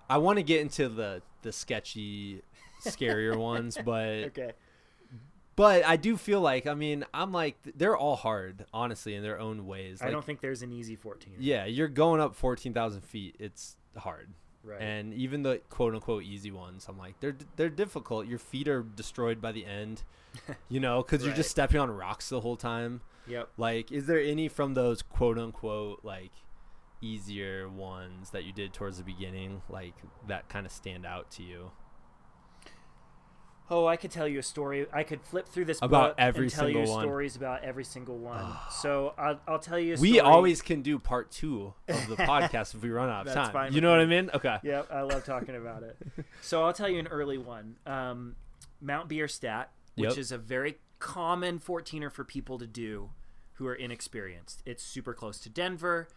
I 0.09 0.17
want 0.17 0.37
to 0.37 0.43
get 0.43 0.61
into 0.61 0.89
the 0.89 1.21
the 1.41 1.51
sketchy 1.51 2.41
scarier 2.85 3.35
ones, 3.35 3.77
but 3.83 4.03
Okay. 4.25 4.51
But 5.57 5.85
I 5.85 5.97
do 5.97 6.15
feel 6.15 6.39
like 6.39 6.65
I 6.67 6.73
mean, 6.73 7.03
I'm 7.13 7.33
like 7.33 7.57
they're 7.75 7.97
all 7.97 8.15
hard, 8.15 8.65
honestly, 8.73 9.13
in 9.15 9.23
their 9.23 9.39
own 9.39 9.67
ways. 9.67 10.01
I 10.01 10.09
don't 10.09 10.23
think 10.23 10.39
there's 10.39 10.61
an 10.61 10.71
easy 10.71 10.95
fourteen. 10.95 11.35
yeah, 11.39 11.65
you're 11.65 11.89
going 11.89 12.21
up 12.21 12.35
14,000 12.35 13.01
feet. 13.01 13.35
It's 13.39 13.75
hard. 13.97 14.29
Right. 14.63 14.81
And 14.81 15.13
even 15.13 15.43
the 15.43 15.61
quote 15.69 15.93
unquote 15.93 16.23
easy 16.23 16.51
ones, 16.51 16.85
I'm 16.87 16.97
like, 16.97 17.19
they're 17.19 17.35
they're 17.57 17.69
difficult. 17.69 18.27
Your 18.27 18.39
feet 18.39 18.67
are 18.67 18.83
destroyed 18.83 19.41
by 19.41 19.51
the 19.51 19.65
end, 19.65 20.03
you 20.69 20.79
know, 20.79 21.01
because 21.01 21.25
you're 21.25 21.35
just 21.35 21.49
stepping 21.51 21.79
on 21.79 21.89
rocks 21.89 22.29
the 22.29 22.41
whole 22.41 22.57
time. 22.57 23.01
yep. 23.27 23.49
Like, 23.57 23.91
is 23.91 24.05
there 24.07 24.19
any 24.19 24.47
from 24.49 24.73
those 24.73 25.01
quote 25.01 25.37
unquote 25.37 26.01
like 26.03 26.31
easier 27.01 27.69
ones 27.69 28.31
that 28.31 28.43
you 28.43 28.51
did 28.51 28.73
towards 28.73 28.97
the 28.97 29.03
beginning, 29.03 29.61
like 29.69 29.93
that 30.27 30.49
kind 30.49 30.65
of 30.65 30.71
stand 30.71 31.05
out 31.05 31.31
to 31.31 31.43
you? 31.43 31.71
Oh, 33.69 33.85
I 33.85 33.97
could 33.97 34.11
tell 34.11 34.27
you 34.27 34.39
a 34.39 34.43
story. 34.43 34.85
I 34.93 35.03
could 35.03 35.21
flip 35.21 35.47
through 35.47 35.65
this 35.65 35.79
About 35.81 36.11
book 36.11 36.15
every 36.19 36.43
and 36.45 36.51
tell 36.51 36.69
you 36.69 36.79
one. 36.89 37.01
stories 37.03 37.35
about 37.35 37.63
every 37.63 37.83
single 37.83 38.17
one. 38.17 38.45
so 38.71 39.13
I'll, 39.17 39.39
I'll 39.47 39.59
tell 39.59 39.77
you. 39.79 39.95
A 39.95 39.99
We 39.99 40.19
always 40.21 40.61
can 40.61 40.81
do 40.81 40.97
part 40.99 41.31
two 41.31 41.73
of 41.89 42.07
the 42.07 42.15
podcast 42.17 42.75
if 42.75 42.81
we 42.81 42.89
run 42.89 43.09
out 43.09 43.27
of 43.27 43.33
That's 43.33 43.49
time. 43.49 43.53
fine 43.53 43.73
you 43.73 43.81
know 43.81 43.91
what. 43.91 43.99
I 43.99 44.05
mean? 44.05 44.29
Okay. 44.33 44.57
Yep, 44.63 44.87
I 44.91 45.01
love 45.01 45.25
talking 45.25 45.55
about 45.55 45.83
it. 45.83 45.97
So 46.41 46.63
I'll 46.63 46.71
tell 46.73 46.87
you 46.89 46.99
an 46.99 47.07
early 47.07 47.37
one. 47.37 47.75
Um, 47.85 48.35
Mount 48.79 49.09
Bierstadt, 49.09 49.71
which 49.95 50.11
Yep. 50.11 50.17
is 50.17 50.31
a 50.31 50.37
very 50.37 50.77
common 50.99 51.59
14er 51.59 52.11
for 52.11 52.23
people 52.23 52.57
to 52.59 52.67
do 52.67 53.09
who 53.53 53.67
are 53.67 53.75
inexperienced. 53.75 54.61
It's 54.65 54.83
super 54.83 55.13
close 55.13 55.39
to 55.41 55.49
Denver. 55.49 56.07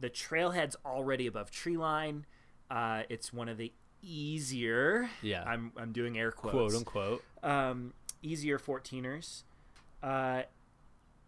The 0.00 0.10
trailhead's 0.10 0.76
already 0.84 1.26
above 1.26 1.50
treeline. 1.50 2.22
Uh, 2.70 3.02
it's 3.08 3.32
one 3.32 3.48
of 3.48 3.56
the 3.58 3.72
easier. 4.02 5.08
Yeah. 5.22 5.44
I'm 5.44 5.72
I'm 5.76 5.92
doing 5.92 6.18
air 6.18 6.32
quotes. 6.32 6.52
Quote 6.54 6.74
unquote. 6.74 7.24
Um, 7.42 7.94
easier 8.22 8.58
14ers. 8.58 9.42
Uh, 10.02 10.42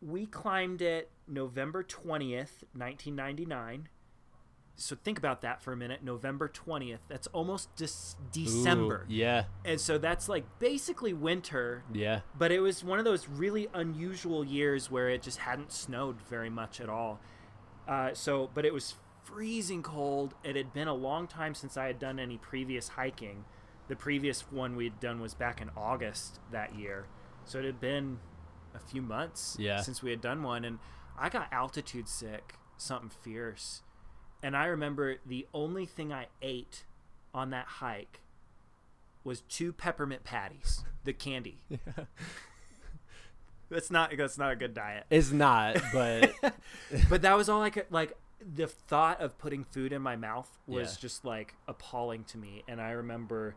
we 0.02 0.26
climbed 0.26 0.80
it 0.82 1.10
November 1.28 1.82
20th, 1.84 2.64
1999. 2.72 3.88
So 4.76 4.96
think 4.96 5.18
about 5.18 5.42
that 5.42 5.60
for 5.60 5.72
a 5.74 5.76
minute. 5.76 6.02
November 6.02 6.48
20th. 6.48 7.00
That's 7.06 7.26
almost 7.28 7.74
Dec- 7.76 8.14
December. 8.32 9.04
Ooh, 9.10 9.12
yeah. 9.12 9.44
And 9.62 9.78
so 9.78 9.98
that's 9.98 10.26
like 10.26 10.44
basically 10.58 11.12
winter, 11.12 11.84
Yeah. 11.92 12.20
but 12.38 12.50
it 12.50 12.60
was 12.60 12.82
one 12.82 12.98
of 12.98 13.04
those 13.04 13.28
really 13.28 13.68
unusual 13.74 14.42
years 14.42 14.90
where 14.90 15.10
it 15.10 15.20
just 15.20 15.38
hadn't 15.38 15.70
snowed 15.70 16.18
very 16.22 16.48
much 16.48 16.80
at 16.80 16.88
all. 16.88 17.20
Uh, 17.86 18.14
so, 18.14 18.48
but 18.54 18.64
it 18.64 18.72
was 18.72 18.94
freezing 19.32 19.82
cold. 19.82 20.34
It 20.44 20.56
had 20.56 20.72
been 20.72 20.88
a 20.88 20.94
long 20.94 21.26
time 21.26 21.54
since 21.54 21.76
I 21.76 21.86
had 21.86 21.98
done 21.98 22.18
any 22.18 22.38
previous 22.38 22.88
hiking. 22.88 23.44
The 23.88 23.96
previous 23.96 24.42
one 24.52 24.76
we'd 24.76 25.00
done 25.00 25.20
was 25.20 25.34
back 25.34 25.60
in 25.60 25.70
August 25.76 26.38
that 26.52 26.74
year. 26.74 27.06
So 27.44 27.58
it 27.58 27.64
had 27.64 27.80
been 27.80 28.18
a 28.74 28.78
few 28.78 29.02
months 29.02 29.56
Yeah. 29.58 29.80
since 29.80 30.02
we 30.02 30.10
had 30.10 30.20
done 30.20 30.42
one. 30.42 30.64
And 30.64 30.78
I 31.18 31.28
got 31.28 31.52
altitude 31.52 32.08
sick, 32.08 32.54
something 32.76 33.10
fierce. 33.10 33.82
And 34.42 34.56
I 34.56 34.66
remember 34.66 35.16
the 35.26 35.46
only 35.52 35.86
thing 35.86 36.12
I 36.12 36.26
ate 36.40 36.84
on 37.34 37.50
that 37.50 37.66
hike 37.66 38.20
was 39.24 39.42
two 39.42 39.72
peppermint 39.72 40.24
patties, 40.24 40.84
the 41.04 41.12
candy. 41.12 41.62
Yeah. 41.68 41.78
That's 43.70 43.88
not 43.90 44.10
that's 44.16 44.36
not 44.36 44.50
a 44.50 44.56
good 44.56 44.74
diet. 44.74 45.04
It's 45.10 45.30
not, 45.30 45.76
but 45.92 46.32
But 47.08 47.22
that 47.22 47.36
was 47.36 47.48
all 47.48 47.62
I 47.62 47.70
could 47.70 47.86
like 47.90 48.16
the 48.54 48.66
thought 48.66 49.20
of 49.20 49.36
putting 49.38 49.64
food 49.64 49.92
in 49.92 50.00
my 50.02 50.16
mouth 50.16 50.48
was 50.66 50.94
Yeah. 50.96 51.00
just 51.00 51.24
like 51.24 51.54
appalling 51.68 52.24
to 52.24 52.38
me 52.38 52.64
and 52.68 52.80
I 52.80 52.90
remember 52.92 53.54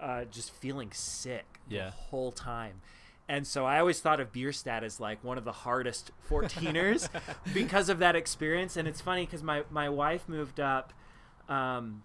uh, 0.00 0.24
just 0.24 0.50
feeling 0.52 0.90
sick 0.92 1.60
Yeah. 1.68 1.86
the 1.86 1.90
whole 1.92 2.32
time. 2.32 2.80
And 3.28 3.46
so 3.46 3.64
I 3.66 3.78
always 3.80 4.00
thought 4.00 4.20
of 4.20 4.30
Bierstadt 4.32 4.84
as 4.84 5.00
like 5.00 5.24
one 5.24 5.38
of 5.38 5.44
the 5.44 5.52
hardest 5.52 6.10
14ers 6.30 7.08
because 7.54 7.88
of 7.88 7.98
that 8.00 8.14
experience. 8.14 8.76
And 8.76 8.86
it's 8.86 9.00
funny 9.00 9.24
because 9.26 9.42
my, 9.42 9.62
my 9.70 9.88
wife 9.88 10.28
moved 10.28 10.60
up, 10.60 10.92
um, 11.48 12.02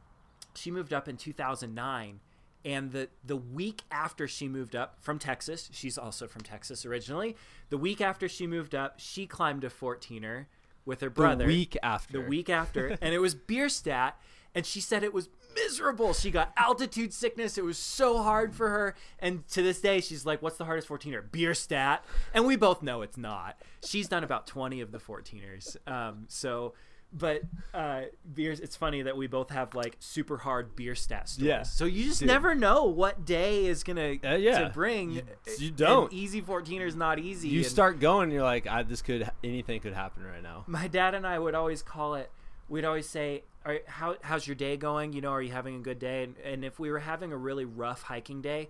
she 0.56 0.72
moved 0.72 0.94
up 0.94 1.08
in 1.08 1.18
2009. 1.18 2.20
And 2.64 2.92
the, 2.92 3.10
the 3.26 3.36
week 3.36 3.82
after 3.92 4.28
she 4.28 4.48
moved 4.48 4.76
up 4.76 4.98
from 5.02 5.18
Texas, 5.20 5.70
she's 5.74 5.98
also 5.98 6.28
from 6.28 6.44
Texas 6.44 6.86
originally. 6.86 7.36
The 7.70 7.78
week 7.78 8.02
after 8.02 8.30
she 8.30 8.46
moved 8.48 8.74
up, 8.76 8.96
she 9.00 9.26
climbed 9.28 9.64
a 9.64 9.70
14er 9.70 10.46
with 10.86 11.02
her 11.02 11.10
brother. 11.10 11.46
the 11.46 11.48
week 11.48 11.78
after. 11.84 12.22
The 12.22 12.28
week 12.28 12.50
after, 12.50 12.98
and 13.02 13.14
it 13.14 13.20
was 13.20 13.36
Bierstadt, 13.36 14.20
and 14.56 14.66
she 14.66 14.80
said 14.82 15.04
it 15.04 15.14
was 15.14 15.30
miserable. 15.56 16.14
She 16.14 16.32
got 16.32 16.54
altitude 16.58 17.14
sickness. 17.14 17.58
It 17.58 17.64
was 17.66 17.78
so 17.78 18.22
hard 18.24 18.54
for 18.54 18.70
her, 18.70 18.96
and 19.20 19.48
to 19.50 19.62
this 19.62 19.82
day, 19.82 20.02
she's 20.02 20.26
like, 20.26 20.42
"What's 20.42 20.58
the 20.58 20.66
hardest 20.66 20.88
14er?" 20.88 21.32
Bierstadt, 21.32 22.04
and 22.34 22.46
we 22.46 22.56
both 22.56 22.82
know 22.82 23.02
it's 23.02 23.18
not. 23.18 23.60
She's 23.84 24.08
done 24.08 24.24
about 24.24 24.48
20 24.48 24.82
of 24.82 24.92
the 24.92 25.00
14ers, 25.00 25.78
um, 25.88 26.26
so. 26.28 26.74
But 27.14 27.42
uh, 27.74 28.04
beers. 28.34 28.62
It's 28.62 28.76
funny 28.78 29.02
that 29.02 29.18
we 29.18 29.28
both 29.28 29.50
have 29.50 29.76
like 29.76 29.98
super 30.00 30.38
hard 30.38 30.76
Bierstadt 30.78 31.28
stories. 31.28 31.46
Yeah. 31.48 31.64
So 31.64 31.84
you 31.84 32.06
just 32.06 32.20
Dude. 32.22 32.28
never 32.28 32.56
know 32.56 32.86
what 32.86 33.26
day 33.26 33.66
is 33.66 33.84
gonna 33.84 34.16
Uh, 34.24 34.36
yeah. 34.36 34.60
to 34.60 34.70
bring. 34.70 35.12
You- 35.12 35.24
you 35.58 35.72
don't. 35.72 36.12
easy 36.14 36.42
14er 36.42 36.86
is 36.88 36.96
not 36.96 37.20
easy. 37.20 37.50
You 37.50 37.64
start 37.66 38.00
going, 38.00 38.32
you're 38.32 38.44
like, 38.44 38.66
I, 38.66 38.84
this 38.84 39.02
could 39.02 39.30
anything 39.44 39.82
could 39.82 39.94
happen 39.94 40.24
right 40.24 40.42
now. 40.42 40.64
My 40.68 40.88
dad 40.88 41.14
and 41.14 41.28
I 41.28 41.38
would 41.38 41.54
always 41.56 41.82
call 41.84 42.16
it. 42.16 42.32
We'd 42.70 42.86
always 42.86 43.10
say, 43.10 43.44
are, 43.66 43.80
"How 43.88 44.16
how's 44.22 44.48
your 44.48 44.56
day 44.56 44.78
going? 44.78 45.12
You 45.12 45.20
know, 45.20 45.32
are 45.32 45.42
you 45.42 45.52
having 45.52 45.76
a 45.76 45.80
good 45.80 46.00
day?" 46.00 46.24
And, 46.24 46.36
and 46.38 46.64
if 46.64 46.80
we 46.80 46.90
were 46.90 47.00
having 47.00 47.34
a 47.34 47.38
really 47.38 47.66
rough 47.66 48.04
hiking 48.04 48.42
day, 48.42 48.70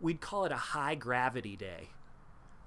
we'd 0.00 0.22
call 0.22 0.46
it 0.46 0.52
a 0.52 0.56
high 0.56 0.94
gravity 0.94 1.56
day. 1.56 1.90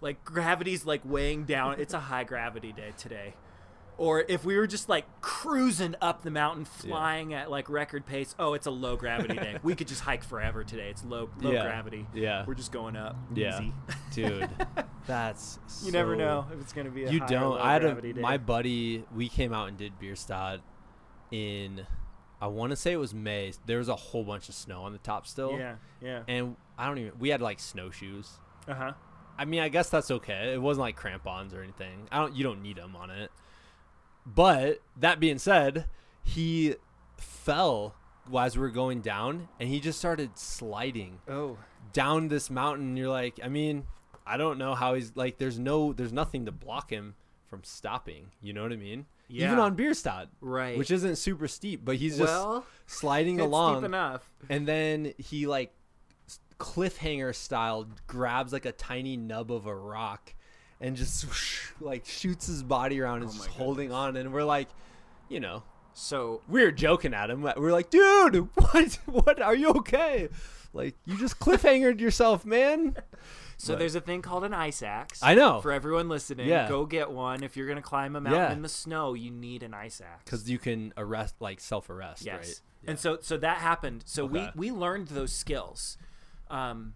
Like 0.02 0.24
gravity's 0.24 0.86
like 0.86 1.02
weighing 1.04 1.46
down. 1.46 1.80
It's 1.80 1.96
a 1.96 2.00
high 2.00 2.24
gravity 2.26 2.72
day 2.72 2.92
today. 2.96 3.34
Or 3.98 4.26
if 4.28 4.44
we 4.44 4.58
were 4.58 4.68
just 4.68 4.90
like 4.90 5.06
cruising 5.22 5.96
up 6.02 6.22
the 6.24 6.30
mountain, 6.32 6.66
flying 6.66 7.34
at 7.34 7.50
like 7.50 7.70
record 7.70 8.06
pace, 8.06 8.36
oh, 8.38 8.54
it's 8.54 8.66
a 8.68 8.72
low 8.72 8.98
gravity 8.98 9.36
day. 9.38 9.58
We 9.64 9.74
could 9.76 9.88
just 9.88 10.02
hike 10.02 10.24
forever 10.24 10.64
today. 10.66 10.90
It's 10.90 11.04
low 11.06 11.30
low 11.40 11.52
Yeah. 11.52 11.64
gravity. 11.64 12.06
Yeah. 12.14 12.44
We're 12.46 12.56
just 12.56 12.72
going 12.74 12.96
up. 12.98 13.16
Yeah. 13.34 13.58
Easy. 13.62 13.74
Dude, 14.14 14.50
that's 15.08 15.60
you 15.84 15.92
never 15.92 16.16
know 16.16 16.46
if 16.54 16.60
it's 16.60 16.74
gonna 16.74 16.90
be 16.90 17.06
a 17.06 17.12
You 17.12 17.20
don't. 17.22 17.52
low 17.52 17.58
I 17.58 17.74
had 17.74 17.86
a 17.86 18.02
day. 18.02 18.14
my 18.22 18.38
buddy. 18.38 19.06
We 19.16 19.30
came 19.30 19.54
out 19.54 19.70
and 19.70 19.78
did 19.78 19.98
Bierstadt 20.00 20.60
in. 21.32 21.86
I 22.42 22.48
want 22.48 22.72
to 22.72 22.76
say 22.76 22.92
it 22.92 22.98
was 22.98 23.14
May. 23.14 23.54
There 23.66 23.78
was 23.78 23.88
a 23.88 23.96
whole 23.96 24.24
bunch 24.26 24.50
of 24.50 24.56
snow 24.56 24.84
on 24.84 24.92
the 24.92 24.98
top 25.00 25.26
still. 25.26 25.58
yeah, 25.58 25.76
yeah. 26.02 26.24
And 26.28 26.58
I 26.78 26.88
don't 26.88 26.98
even. 26.98 27.14
We 27.18 27.30
had 27.30 27.42
like 27.42 27.60
snowshoes. 27.60 28.30
Uh 28.68 28.74
huh. 28.74 28.92
I 29.38 29.46
mean, 29.46 29.62
I 29.62 29.70
guess 29.70 29.90
that's 29.90 30.12
okay. 30.12 30.54
It 30.54 30.62
wasn't 30.62 30.82
like 30.82 30.96
crampons 30.96 31.54
or 31.54 31.62
anything. 31.64 32.08
I 32.12 32.20
don't. 32.20 32.36
You 32.36 32.44
don't 32.44 32.62
need 32.62 32.76
them 32.78 32.96
on 32.96 33.10
it. 33.10 33.32
But 34.26 34.80
that 34.98 35.20
being 35.20 35.38
said, 35.38 35.86
he 36.24 36.76
fell 37.18 37.96
as 38.38 38.56
we 38.58 38.62
were 38.62 38.70
going 38.70 39.02
down, 39.02 39.50
and 39.60 39.70
he 39.70 39.80
just 39.80 40.00
started 40.00 40.38
sliding 40.38 41.20
Oh. 41.28 41.58
down 41.94 42.28
this 42.30 42.50
mountain. 42.50 42.98
You're 42.98 43.10
like, 43.10 43.40
I 43.44 43.50
mean, 43.50 43.86
I 44.26 44.38
don't 44.38 44.58
know 44.58 44.74
how 44.74 44.96
he's 44.96 45.12
like. 45.16 45.38
There's 45.38 45.60
no, 45.60 45.94
there's 45.94 46.12
nothing 46.14 46.46
to 46.46 46.52
block 46.52 46.90
him 46.90 47.14
from 47.46 47.64
stopping. 47.64 48.32
You 48.42 48.54
know 48.54 48.64
what 48.64 48.72
I 48.74 48.78
mean? 48.78 49.06
yeah. 49.28 49.46
Even 49.48 49.60
on 49.60 49.76
Bierstadt, 49.76 50.28
Right. 50.42 50.78
which 50.78 50.90
isn't 50.92 51.18
super 51.18 51.48
steep, 51.48 51.86
but 51.86 51.96
he's 51.98 52.18
just 52.18 52.32
well, 52.32 52.66
sliding 52.88 53.40
along 53.40 53.78
steep 53.78 53.86
enough. 53.86 54.30
and 54.50 54.68
then 54.68 55.14
he 55.18 55.46
like 55.48 55.74
cliffhanger 56.60 57.36
style 57.36 57.88
grabs 58.08 58.54
like 58.54 58.66
a 58.66 58.72
tiny 58.72 59.18
nub 59.18 59.52
of 59.52 59.66
a 59.66 59.76
rock 59.76 60.34
and 60.82 60.96
just 60.96 61.26
like 61.82 62.06
shoots 62.06 62.48
his 62.48 62.64
body 62.64 63.00
around 63.02 63.18
and 63.24 63.26
Oh 63.26 63.30
is 63.30 63.36
just 63.38 63.50
holding 63.50 63.92
on 63.92 64.16
and 64.18 64.34
we're 64.34 64.44
like 64.44 64.70
you 65.30 65.40
know 65.40 65.64
So 65.94 66.42
we 66.48 66.64
were 66.64 66.72
joking 66.72 67.14
at 67.14 67.30
him 67.30 67.42
we're 67.42 67.72
like 67.72 67.90
dude 67.90 68.50
what 68.56 68.98
what 69.06 69.42
are 69.42 69.56
you 69.56 69.70
okay 69.70 70.30
like 70.74 70.96
you 71.06 71.18
just 71.18 71.40
cliffhangered 71.40 72.00
yourself 72.02 72.46
man 72.46 72.96
so 73.58 73.74
But- 73.74 73.80
there's 73.80 73.96
a 73.96 74.02
thing 74.02 74.22
called 74.22 74.44
an 74.44 74.54
ice 74.54 74.84
axe. 74.84 75.22
i 75.24 75.34
know 75.34 75.62
For 75.62 75.72
everyone 75.72 76.10
listening, 76.10 76.48
Yeah. 76.50 76.68
go 76.68 76.86
get 76.86 77.10
one. 77.10 77.42
If 77.44 77.56
you're 77.56 77.68
gonna 77.70 77.82
climb 77.82 78.18
a 78.18 78.22
mountain 78.22 78.42
Yeah. 78.42 78.52
in 78.52 78.62
the 78.62 78.68
snow, 78.70 79.14
you 79.14 79.32
need 79.32 79.64
an 79.64 79.74
ice 79.74 80.02
axe. 80.02 80.24
because 80.26 80.50
you 80.50 80.60
can 80.60 80.94
arrest 80.98 81.36
like 81.40 81.62
self-arrest 81.62 82.26
yes. 82.26 82.36
right 82.36 82.62
And 82.90 83.00
so 83.00 83.20
so 83.22 83.38
that 83.38 83.60
happened. 83.60 84.04
So 84.06 84.26
Okay. 84.26 84.52
we 84.56 84.70
we 84.72 84.78
learned 84.78 85.08
those 85.08 85.32
skills. 85.32 85.98
Um 86.50 86.94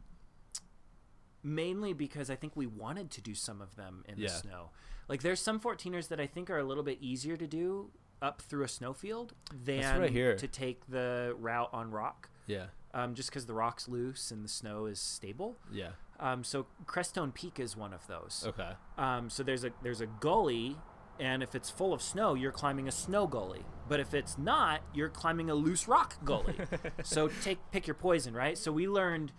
mainly 1.44 1.94
because 1.94 2.30
I 2.30 2.36
think 2.36 2.56
we 2.56 2.66
wanted 2.68 3.12
to 3.12 3.22
do 3.22 3.34
some 3.36 3.62
of 3.62 3.76
them 3.76 4.04
in 4.08 4.18
Yeah. 4.18 4.28
the 4.28 4.34
snow. 4.34 4.70
Like 5.08 5.22
there's 5.22 5.42
some 5.42 5.60
14ers 5.60 6.08
that 6.10 6.20
I 6.20 6.28
think 6.28 6.50
are 6.50 6.58
a 6.60 6.64
little 6.64 6.84
bit 6.84 6.98
easier 7.02 7.36
to 7.38 7.48
do 7.48 7.92
up 8.22 8.42
through 8.42 8.64
a 8.64 8.68
snowfield 8.68 9.34
than 9.64 9.84
I 10.04 10.08
to 10.36 10.48
take 10.48 10.86
the 10.88 11.36
route 11.40 11.70
on 11.74 11.92
rock. 11.92 12.30
yeah 12.48 12.68
Um, 12.94 13.14
just 13.16 13.30
because 13.30 13.46
the 13.46 13.54
rock's 13.54 13.88
loose 13.88 14.32
and 14.32 14.44
the 14.44 14.50
snow 14.50 14.86
is 14.86 15.00
stable. 15.00 15.58
yeah 15.72 15.92
Um, 16.20 16.44
so 16.44 16.68
Crestone 16.86 17.34
Peak 17.34 17.60
is 17.60 17.78
one 17.78 17.94
of 17.94 18.06
those. 18.08 18.44
okay 18.48 18.74
Um, 18.98 19.30
so 19.30 19.42
there's 19.44 19.64
a 19.64 19.72
there's 19.82 20.02
a 20.02 20.08
gully, 20.08 20.78
and 21.18 21.42
if 21.42 21.56
it's 21.56 21.70
full 21.70 21.94
of 21.94 22.02
snow, 22.02 22.34
you're 22.34 22.52
climbing 22.52 22.88
a 22.88 22.92
snow 22.92 23.26
gully. 23.26 23.64
But 23.88 24.00
if 24.02 24.14
it's 24.14 24.38
not, 24.38 24.82
you're 24.94 25.10
climbing 25.10 25.50
a 25.50 25.56
loose 25.56 25.88
rock 25.88 26.16
gully. 26.26 26.56
so 27.04 27.30
take 27.42 27.60
pick 27.72 27.88
your 27.88 27.94
poison, 27.96 28.34
right? 28.34 28.58
So 28.58 28.72
we 28.72 28.88
learned, 28.88 29.32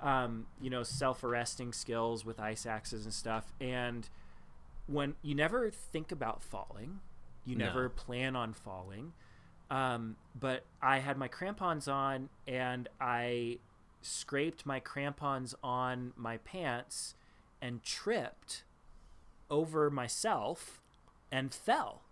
um, 0.00 0.46
you 0.60 0.70
know, 0.70 0.82
self 0.82 1.24
arresting 1.24 1.72
skills 1.72 2.24
with 2.24 2.38
ice 2.40 2.66
axes 2.66 3.04
and 3.04 3.12
stuff. 3.14 3.52
And 3.60 4.08
when 4.86 5.14
you 5.22 5.34
never 5.34 5.70
think 5.70 6.12
about 6.12 6.42
falling, 6.42 7.00
you 7.44 7.56
No. 7.56 7.66
never 7.66 7.88
plan 7.88 8.36
on 8.36 8.52
falling. 8.52 9.12
Um, 9.70 10.16
but 10.38 10.64
I 10.80 10.98
had 10.98 11.18
my 11.18 11.28
crampons 11.28 11.88
on, 11.88 12.30
and 12.46 12.88
I 13.00 13.58
scraped 14.00 14.64
my 14.64 14.80
crampons 14.80 15.54
on 15.62 16.12
my 16.16 16.38
pants 16.38 17.14
and 17.60 17.82
tripped 17.82 18.64
over 19.50 19.90
myself 19.90 20.80
and 21.30 21.52
fell. 21.52 22.02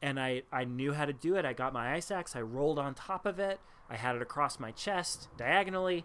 And 0.00 0.18
I, 0.18 0.42
I 0.50 0.64
knew 0.64 0.92
how 0.94 1.04
to 1.04 1.12
do 1.12 1.36
it. 1.36 1.44
I 1.44 1.52
got 1.52 1.72
my 1.72 1.94
ice 1.94 2.10
axe. 2.10 2.34
I 2.34 2.40
rolled 2.40 2.78
on 2.78 2.94
top 2.94 3.26
of 3.26 3.38
it. 3.38 3.60
I 3.88 3.96
had 3.96 4.16
it 4.16 4.22
across 4.22 4.58
my 4.58 4.72
chest 4.72 5.28
diagonally. 5.36 6.04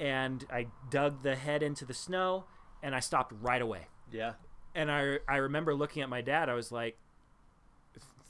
And 0.00 0.44
I 0.52 0.66
dug 0.90 1.22
the 1.22 1.36
head 1.36 1.62
into 1.62 1.84
the 1.84 1.94
snow 1.94 2.44
and 2.82 2.94
I 2.94 3.00
stopped 3.00 3.32
right 3.40 3.62
away. 3.62 3.86
yeah 4.12 4.32
And 4.74 4.90
I, 4.90 5.18
I 5.28 5.36
remember 5.36 5.74
looking 5.74 6.02
at 6.02 6.08
my 6.08 6.20
dad. 6.20 6.48
I 6.48 6.54
was 6.54 6.70
like, 6.72 6.96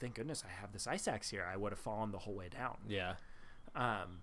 thank 0.01 0.15
goodness 0.15 0.45
I 0.47 0.53
have 0.61 0.73
this 0.73 0.87
ice 0.87 1.09
axe 1.09 1.31
here. 1.31 1.47
I 1.51 1.57
would 1.57 1.73
have 1.73 1.79
fallen 1.79 2.11
the 2.13 2.19
whole 2.19 2.35
way 2.35 2.49
down. 2.49 2.77
yeah 2.89 3.15
Um, 3.75 4.19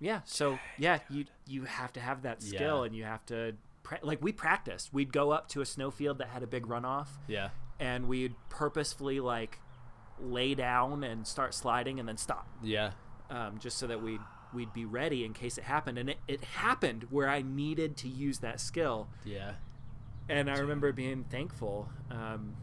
yeah. 0.00 0.20
So 0.24 0.58
yeah, 0.78 0.98
you 1.08 1.24
you 1.46 1.64
have 1.64 1.92
to 1.94 2.00
have 2.00 2.22
that 2.22 2.42
skill, 2.42 2.80
Yeah. 2.80 2.86
and 2.86 2.96
you 2.96 3.04
have 3.04 3.24
to 3.26 3.54
pra- 3.84 4.00
like 4.02 4.20
we 4.22 4.32
practiced. 4.32 4.92
We'd 4.92 5.12
go 5.12 5.30
up 5.30 5.48
to 5.50 5.60
a 5.60 5.66
snowfield 5.66 6.18
that 6.18 6.28
had 6.28 6.42
a 6.42 6.46
big 6.46 6.66
runoff, 6.66 7.06
yeah 7.28 7.50
and 7.80 8.06
we'd 8.08 8.34
purposefully 8.48 9.18
like 9.20 9.58
lay 10.20 10.54
down 10.54 11.02
and 11.04 11.26
start 11.26 11.54
sliding, 11.54 11.98
and 12.00 12.08
then 12.08 12.16
stop, 12.16 12.46
yeah 12.62 12.92
um, 13.30 13.58
just 13.58 13.78
so 13.78 13.86
that 13.86 14.02
we'd 14.02 14.20
we'd 14.54 14.72
be 14.72 14.84
ready 14.84 15.24
in 15.24 15.32
case 15.34 15.58
it 15.58 15.64
happened. 15.64 15.98
And 15.98 16.10
it, 16.10 16.18
it 16.28 16.44
happened 16.44 17.06
where 17.10 17.28
I 17.28 17.42
needed 17.42 17.96
to 17.98 18.08
use 18.08 18.38
that 18.40 18.60
skill, 18.60 19.08
yeah 19.24 19.52
and 20.28 20.48
I 20.48 20.54
remember 20.58 20.92
being 20.92 21.24
thankful. 21.24 21.88
Um, 22.10 22.54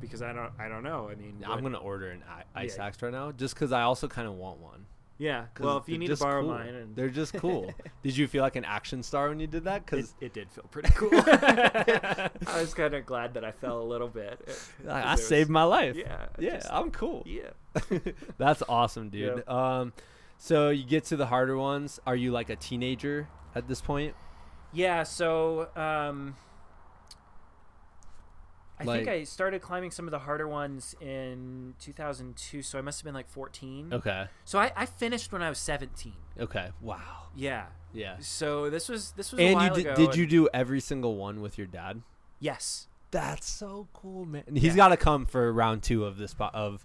because 0.00 0.22
I 0.22 0.32
don't, 0.32 0.50
I 0.58 0.68
don't 0.68 0.82
know. 0.82 1.08
I 1.10 1.14
mean, 1.16 1.38
I'm 1.44 1.50
what- 1.50 1.62
gonna 1.72 1.78
order 1.78 2.10
an 2.10 2.22
ice 2.54 2.76
Yeah. 2.76 2.86
axe 2.86 3.02
right 3.02 3.12
now, 3.12 3.32
just 3.32 3.54
because 3.54 3.70
I 3.72 3.82
also 3.82 4.08
kind 4.08 4.26
of 4.28 4.34
want 4.34 4.58
one. 4.60 4.86
Yeah. 5.18 5.44
Well, 5.60 5.76
if 5.76 5.88
you 5.88 5.98
need 5.98 6.08
to 6.08 6.16
borrow 6.16 6.42
cool. 6.42 6.50
mine, 6.50 6.74
and 6.74 6.96
they're 6.96 7.08
just 7.08 7.34
cool. 7.34 7.72
Did 8.02 8.16
you 8.16 8.26
feel 8.26 8.42
like 8.42 8.56
an 8.56 8.64
action 8.64 9.02
star 9.04 9.28
when 9.28 9.38
you 9.38 9.46
did 9.46 9.64
that? 9.64 9.84
Because 9.86 10.14
it 10.20 10.32
did 10.32 10.50
feel 10.50 10.64
pretty 10.70 10.90
cool. 10.96 11.10
I 11.16 12.30
was 12.56 12.74
kind 12.74 12.94
of 12.94 13.06
glad 13.06 13.34
that 13.34 13.44
I 13.44 13.52
fell 13.52 13.80
a 13.80 13.84
little 13.84 14.08
bit. 14.08 14.40
I, 14.88 15.00
there 15.02 15.10
was- 15.12 15.26
saved 15.26 15.50
my 15.50 15.62
life. 15.64 15.96
Yeah. 15.96 16.26
Yeah, 16.38 16.50
just- 16.56 16.72
I'm 16.72 16.90
cool. 16.90 17.22
yeah. 17.26 17.50
That's 18.38 18.62
awesome, 18.68 19.10
dude. 19.10 19.46
Um, 19.48 19.92
so 20.44 20.70
you 20.70 20.82
get 20.84 21.04
to 21.04 21.16
the 21.16 21.26
harder 21.26 21.56
ones. 21.56 22.00
Are 22.04 22.16
you 22.16 22.32
like 22.32 22.50
a 22.50 22.56
teenager 22.56 23.28
at 23.54 23.68
this 23.68 23.80
point? 23.80 24.16
Yeah. 24.72 25.04
So, 25.04 25.68
um, 25.76 26.34
I 28.80 28.84
Like- 28.84 29.04
think 29.04 29.08
I 29.08 29.22
started 29.22 29.62
climbing 29.62 29.92
some 29.92 30.08
of 30.08 30.10
the 30.10 30.18
harder 30.18 30.48
ones 30.48 30.96
in 31.00 31.74
2002. 31.78 32.62
So 32.62 32.76
I 32.76 32.82
must 32.82 32.98
have 33.00 33.04
been 33.04 33.14
like 33.14 33.28
14. 33.28 33.92
Okay. 33.94 34.26
So 34.44 34.58
I, 34.58 34.72
I 34.74 34.86
finished 34.86 35.30
when 35.30 35.42
I 35.42 35.48
was 35.48 35.58
17. 35.58 36.12
Okay. 36.40 36.70
Wow. 36.80 37.26
Yeah. 37.36 37.66
Yeah. 37.92 38.16
So 38.18 38.68
this 38.68 38.88
was 38.88 39.12
this 39.12 39.30
was 39.30 39.38
a 39.40 39.44
And 39.44 39.76
you 39.76 39.84
did? 39.84 39.94
Did 39.94 40.16
you 40.16 40.26
do 40.26 40.48
every 40.52 40.80
single 40.80 41.16
one 41.16 41.40
with 41.40 41.56
your 41.56 41.68
dad? 41.68 42.02
Yes. 42.40 42.88
That's 43.12 43.48
so 43.48 43.86
cool, 43.92 44.24
man. 44.24 44.42
He's 44.56 44.64
Yeah. 44.74 44.76
got 44.76 44.88
to 44.88 44.96
come 44.96 45.26
for 45.26 45.52
round 45.52 45.84
two 45.84 46.04
of 46.04 46.16
this 46.16 46.34
po- 46.34 46.50
of 46.52 46.84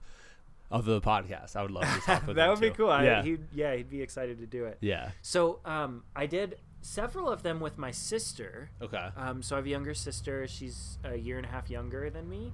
of 0.71 0.85
the 0.85 0.99
podcast. 1.01 1.55
I 1.55 1.61
would 1.61 1.71
love 1.71 1.83
to 1.93 1.99
talk 2.01 2.27
with 2.27 2.35
that 2.35 2.49
would 2.49 2.59
be 2.59 2.69
too. 2.69 2.75
cool. 2.75 2.89
I, 2.89 3.03
Yeah. 3.05 3.23
he'd, 3.23 3.47
yeah, 3.53 3.75
he'd 3.75 3.89
be 3.89 4.01
excited 4.01 4.39
to 4.39 4.45
do 4.45 4.65
it. 4.65 4.77
yeah. 4.81 5.11
So 5.21 5.59
um, 5.65 6.03
I 6.15 6.25
did 6.25 6.57
several 6.81 7.29
of 7.29 7.41
them 7.43 7.59
with 7.59 7.77
my 7.77 7.91
sister. 7.91 8.69
Okay. 8.81 9.07
Um, 9.15 9.41
so 9.41 9.55
I 9.55 9.59
have 9.59 9.65
a 9.65 9.69
younger 9.69 9.93
sister. 9.93 10.47
She's 10.47 10.97
a 11.03 11.15
year 11.17 11.37
and 11.37 11.45
a 11.45 11.49
half 11.49 11.69
younger 11.69 12.09
than 12.09 12.29
me, 12.29 12.51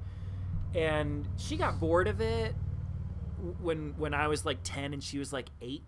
and 0.75 1.27
she 1.37 1.57
got 1.57 1.79
bored 1.79 2.07
of 2.07 2.21
it 2.21 2.55
when 3.61 3.93
when 3.97 4.13
I 4.13 4.27
was 4.27 4.45
like 4.45 4.59
ten 4.63 4.93
and 4.93 5.03
she 5.03 5.19
was 5.19 5.33
like 5.33 5.49
eight, 5.61 5.83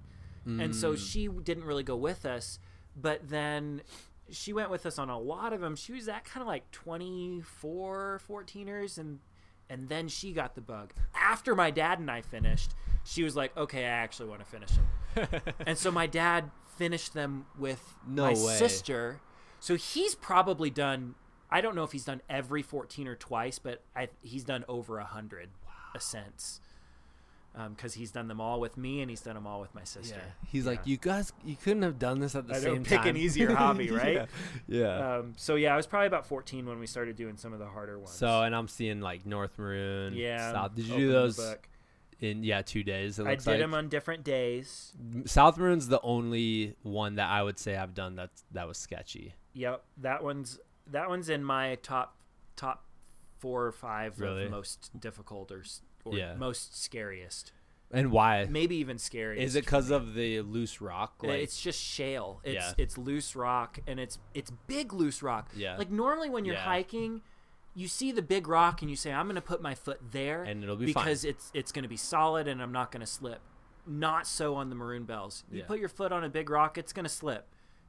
and 0.46 0.76
so 0.76 0.94
Mm. 0.94 0.98
she 1.12 1.28
didn't 1.28 1.64
really 1.64 1.84
go 1.84 1.96
with 1.96 2.26
us. 2.26 2.60
But 2.96 3.30
then 3.30 3.82
she 4.30 4.52
went 4.54 4.70
with 4.70 4.86
us 4.86 4.98
on 5.00 5.10
a 5.10 5.18
lot 5.20 5.54
of 5.54 5.62
them. 5.62 5.76
She 5.76 5.94
was 5.94 6.08
at 6.08 6.26
kind 6.26 6.42
of 6.42 6.48
like 6.48 6.70
24 6.72 8.22
14ers 8.28 8.98
and 8.98 9.20
and 9.70 9.90
then 9.90 10.08
she 10.08 10.32
got 10.32 10.56
the 10.56 10.62
bug. 10.62 10.94
After 11.14 11.56
my 11.56 11.72
dad 11.72 12.00
and 12.00 12.10
I 12.12 12.22
finished, 12.22 12.72
she 13.04 13.24
was 13.24 13.36
like, 13.36 13.56
"Okay, 13.58 13.84
I 13.86 13.90
actually 13.90 14.30
want 14.30 14.42
to 14.42 14.46
finish 14.46 14.70
them." 14.72 15.42
and 15.66 15.78
so 15.78 15.92
my 15.92 16.08
dad 16.08 16.52
finished 16.78 17.14
them 17.14 17.46
with 17.58 17.82
No 18.08 18.24
my 18.24 18.30
way. 18.34 18.58
sister. 18.58 19.22
So 19.60 19.76
he's 19.76 20.16
probably 20.16 20.70
done. 20.70 21.16
I 21.50 21.62
don't 21.62 21.76
know 21.76 21.84
if 21.84 21.92
he's 21.92 22.06
done 22.06 22.22
every 22.30 22.62
14 22.62 23.08
or 23.08 23.16
twice, 23.16 23.60
but 23.60 23.82
I, 23.96 24.10
he's 24.22 24.44
done 24.44 24.66
over 24.68 24.98
a 25.00 25.06
hundred 25.06 25.50
ascents. 25.96 26.60
Because 27.70 27.94
he's 27.94 28.12
done 28.12 28.28
them 28.28 28.42
all 28.42 28.60
with 28.60 28.78
me 28.78 29.02
and 29.02 29.10
he's 29.10 29.22
done 29.22 29.36
them 29.36 29.48
all 29.48 29.62
with 29.62 29.74
my 29.74 29.84
sister. 29.84 30.22
He's 30.48 30.66
like, 30.66 30.82
you 30.86 30.98
guys, 30.98 31.32
you 31.46 31.56
couldn't 31.56 31.84
have 31.84 31.98
done 31.98 32.20
this 32.20 32.36
at 32.36 32.48
the 32.48 32.56
I 32.56 32.60
know, 32.60 32.76
pick 32.80 33.00
time. 33.00 33.08
an 33.08 33.18
easier 33.18 33.54
hobby, 33.56 33.90
right? 34.04 34.28
Yeah. 34.68 34.80
yeah. 34.98 35.16
Um, 35.18 35.34
so 35.38 35.56
yeah, 35.56 35.74
I 35.74 35.78
was 35.78 35.88
probably 35.88 36.08
about 36.08 36.26
14 36.26 36.66
when 36.66 36.80
we 36.80 36.88
started 36.88 37.16
doing 37.16 37.38
some 37.38 37.54
of 37.54 37.60
the 37.60 37.66
harder 37.68 37.98
ones. 37.98 38.12
so, 38.12 38.42
and 38.42 38.54
I'm 38.56 38.68
seeing 38.68 39.00
like 39.02 39.26
North 39.26 39.58
Maroon. 39.58 40.14
yeah, 40.16 40.52
South. 40.52 40.76
Did 40.76 40.86
you 40.88 40.98
do 40.98 41.12
those 41.12 41.56
in 42.20 42.44
yeah 42.44 42.62
two 42.62 42.84
days? 42.84 43.20
I 43.20 43.36
did 43.36 43.46
like. 43.48 43.60
them 43.60 43.74
on 43.74 43.88
different 43.90 44.24
days. 44.24 44.94
South 45.26 45.58
Maroon's 45.58 45.88
the 45.88 46.02
only 46.02 46.76
one 46.84 47.16
that 47.16 47.30
I 47.30 47.42
would 47.44 47.58
say 47.60 47.76
I've 47.78 47.94
done 47.94 48.16
that 48.18 48.32
that 48.52 48.68
was 48.68 48.78
sketchy. 48.78 49.34
Yep, 49.54 49.84
that 49.98 50.24
one's 50.24 50.60
that 50.92 51.08
one's 51.10 51.30
in 51.30 51.44
my 51.44 51.76
top 51.76 52.18
top 52.56 52.84
four 53.40 53.66
or 53.66 53.72
five 53.72 54.20
Really? 54.20 54.46
of 54.46 54.52
most 54.52 54.92
difficult 55.00 55.52
or, 55.52 55.64
or 56.06 56.16
Yeah. 56.18 56.36
most 56.36 56.82
scariest. 56.82 57.52
And 57.92 58.12
why? 58.12 58.46
Maybe 58.50 58.76
even 58.78 58.98
scariest. 58.98 59.44
Is 59.44 59.56
it 59.56 59.64
because 59.66 59.90
of 59.92 60.14
the 60.16 60.42
loose 60.42 60.82
rock? 60.82 61.16
Uh, 61.24 61.28
Like, 61.28 61.42
it's 61.42 61.62
just 61.62 61.80
shale. 61.82 62.42
It's 62.44 62.56
Yeah. 62.56 62.74
it's 62.78 62.98
loose 62.98 63.36
rock 63.36 63.80
and 63.88 64.00
it's 64.00 64.18
it's 64.34 64.52
big 64.68 64.94
loose 64.94 65.22
rock. 65.22 65.52
Yeah. 65.56 65.78
Like 65.78 65.92
normally 65.92 66.30
when 66.30 66.46
you're 66.46 66.56
Yeah. 66.56 66.64
hiking, 66.64 67.22
you 67.76 67.88
see 67.88 68.12
the 68.12 68.22
big 68.22 68.48
rock 68.48 68.82
and 68.82 68.90
you 68.90 68.96
say 68.98 69.12
I'm 69.14 69.26
going 69.28 69.36
to 69.36 69.42
put 69.42 69.62
my 69.62 69.76
foot 69.76 70.00
there 70.12 70.44
And 70.44 70.64
it'll 70.64 70.76
be 70.78 70.92
fine. 70.94 71.04
because 71.06 71.26
it's 71.26 71.52
it's 71.54 71.72
going 71.72 71.84
to 71.84 71.90
be 71.90 71.98
solid 71.98 72.48
and 72.48 72.62
I'm 72.62 72.72
not 72.72 72.92
going 72.92 73.02
to 73.02 73.06
slip. 73.08 73.42
Not 73.88 74.26
so 74.26 74.56
on 74.56 74.70
the 74.70 74.76
maroon 74.76 75.04
bells. 75.06 75.44
You 75.52 75.60
Yeah. 75.60 75.66
put 75.68 75.80
your 75.80 75.90
foot 75.90 76.12
on 76.12 76.24
a 76.24 76.30
big 76.30 76.50
rock, 76.50 76.78
it's 76.78 76.92
going 76.92 77.04
to 77.06 77.10
slip. 77.10 77.48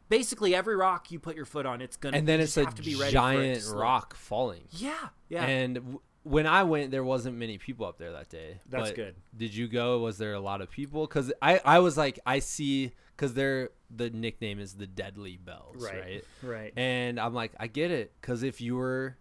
Basically 0.08 0.54
every 0.54 0.76
rock 0.76 1.10
you 1.10 1.18
put 1.18 1.34
your 1.34 1.46
foot 1.46 1.66
on, 1.66 1.80
it's 1.80 1.96
going 1.96 2.12
to 2.12 2.18
and 2.18 2.28
then 2.28 2.38
it's 2.40 2.56
a 2.56 2.64
have 2.64 2.74
to 2.76 2.82
be 2.82 2.94
ready 2.94 3.08
it 3.08 3.12
to 3.12 3.12
giant 3.12 3.64
rock 3.74 4.14
falling. 4.14 4.68
Yeah. 4.70 5.08
Yeah. 5.30 5.44
And 5.46 5.74
w- 5.76 6.00
when 6.26 6.46
I 6.46 6.64
went, 6.64 6.90
there 6.90 7.04
wasn't 7.04 7.36
many 7.36 7.56
people 7.58 7.86
up 7.86 7.98
there 7.98 8.12
that 8.12 8.28
day. 8.28 8.60
That's 8.68 8.88
But 8.90 8.96
good. 8.96 9.14
Did 9.36 9.54
you 9.54 9.68
go? 9.68 10.00
Was 10.00 10.18
there 10.18 10.34
a 10.34 10.40
lot 10.40 10.60
of 10.60 10.70
people? 10.70 11.06
Because 11.06 11.32
I, 11.40 11.60
I 11.64 11.78
was 11.78 11.96
like, 11.96 12.18
I 12.26 12.40
see, 12.40 12.92
because 13.16 13.34
they're 13.34 13.70
the 13.94 14.10
nickname 14.10 14.58
is 14.58 14.74
the 14.74 14.86
Deadly 14.86 15.36
Bells, 15.36 15.76
Right. 15.84 16.00
right? 16.02 16.24
right. 16.42 16.72
And 16.76 17.20
I'm 17.20 17.34
like, 17.34 17.52
I 17.60 17.68
get 17.68 17.90
it, 17.90 18.12
because 18.20 18.42
if 18.42 18.60
you 18.60 18.76
were, 18.76 19.16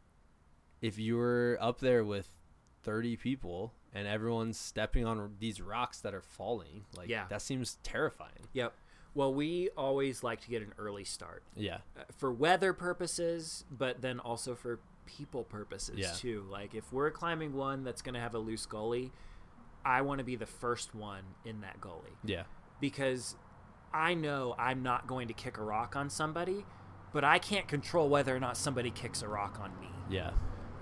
if 0.82 0.98
you 0.98 1.18
were 1.18 1.58
up 1.62 1.80
there 1.80 2.04
with 2.04 2.32
thirty 2.84 3.16
people 3.18 3.74
and 3.94 4.08
everyone's 4.08 4.60
stepping 4.60 5.06
on 5.06 5.36
these 5.40 5.62
rocks 5.62 6.00
that 6.02 6.14
are 6.14 6.22
falling, 6.22 6.86
like, 6.98 7.08
Yeah. 7.10 7.26
that 7.30 7.42
seems 7.42 7.78
terrifying. 7.84 8.48
Yep. 8.54 8.74
Well, 9.14 9.34
we 9.34 9.70
always 9.78 10.24
like 10.24 10.42
to 10.42 10.50
get 10.50 10.62
an 10.62 10.74
early 10.78 11.06
start. 11.06 11.44
Yeah, 11.56 11.78
uh, 11.98 12.02
for 12.18 12.34
weather 12.34 12.74
purposes, 12.74 13.64
but 13.72 14.02
then 14.02 14.20
also 14.20 14.56
for 14.56 14.80
people 15.06 15.44
purposes 15.44 15.98
Yeah. 15.98 16.12
too. 16.14 16.46
Like 16.50 16.74
if 16.76 16.92
we're 16.94 17.12
climbing 17.12 17.54
one 17.54 17.84
that's 17.84 18.02
going 18.02 18.16
to 18.16 18.20
have 18.22 18.36
a 18.36 18.40
loose 18.40 18.66
gully, 18.66 19.12
I 19.84 20.02
want 20.02 20.20
to 20.20 20.24
be 20.26 20.36
the 20.36 20.46
first 20.46 20.96
one 20.96 21.24
in 21.46 21.62
that 21.62 21.80
gully 21.80 22.12
yeah, 22.24 22.44
because 22.80 23.36
I 23.94 24.14
know 24.16 24.56
I'm 24.58 24.82
not 24.84 25.06
going 25.08 25.28
to 25.28 25.34
kick 25.34 25.58
a 25.58 25.64
rock 25.64 25.96
on 25.96 26.10
somebody, 26.10 26.66
but 27.14 27.24
I 27.24 27.38
can't 27.40 27.68
control 27.68 28.10
whether 28.10 28.36
or 28.36 28.40
not 28.40 28.58
somebody 28.58 28.90
kicks 28.92 29.22
a 29.22 29.28
rock 29.28 29.60
on 29.62 29.80
me. 29.80 29.90
yeah, 30.10 30.32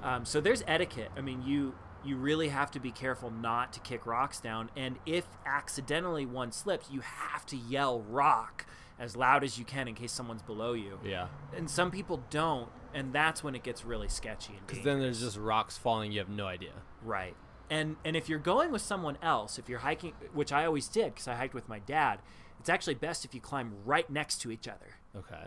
Um, 0.01 0.25
so 0.25 0.39
there's 0.41 0.63
etiquette. 0.67 1.11
I 1.17 1.21
mean, 1.21 1.41
you 1.43 1.75
you 2.05 2.17
really 2.17 2.49
have 2.49 2.69
to 2.71 2.81
be 2.81 2.91
careful 2.91 3.31
not 3.31 3.71
to 3.73 3.79
kick 3.79 4.05
rocks 4.05 4.39
down, 4.41 4.69
and 4.75 4.97
if 5.05 5.25
accidentally 5.45 6.25
one 6.25 6.51
slips, 6.51 6.89
you 6.91 6.99
have 7.01 7.45
to 7.47 7.55
yell 7.55 8.01
"rock" 8.01 8.65
as 8.99 9.15
loud 9.15 9.43
as 9.43 9.57
you 9.57 9.65
can 9.65 9.87
in 9.87 9.95
case 9.95 10.11
someone's 10.11 10.43
below 10.43 10.73
you 10.73 10.99
yeah. 11.03 11.27
and 11.57 11.67
some 11.69 11.89
people 11.89 12.21
don't 12.29 12.69
and 12.93 13.13
that's 13.13 13.43
when 13.43 13.55
it 13.55 13.63
gets 13.63 13.83
really 13.85 14.07
sketchy 14.07 14.53
and 14.57 14.65
Because 14.67 14.83
then 14.83 14.99
there's 14.99 15.19
just 15.21 15.37
rocks 15.37 15.77
falling. 15.77 16.11
You 16.11 16.19
have 16.19 16.29
no 16.29 16.45
idea. 16.47 16.71
right 17.03 17.35
and 17.69 17.95
and 18.05 18.15
if 18.15 18.27
you're 18.29 18.39
going 18.39 18.71
with 18.71 18.81
someone 18.81 19.17
else 19.21 19.57
if 19.57 19.69
you're 19.69 19.79
hiking 19.79 20.11
which 20.33 20.51
i 20.51 20.65
always 20.65 20.87
did 20.89 21.13
because 21.13 21.29
i 21.29 21.33
hiked 21.33 21.53
with 21.53 21.69
my 21.69 21.79
dad 21.79 22.19
it's 22.59 22.67
actually 22.69 22.93
best 22.93 23.23
if 23.23 23.33
you 23.33 23.39
climb 23.39 23.73
right 23.85 24.09
next 24.09 24.41
to 24.41 24.51
each 24.51 24.67
other 24.67 24.97
Okay. 25.15 25.45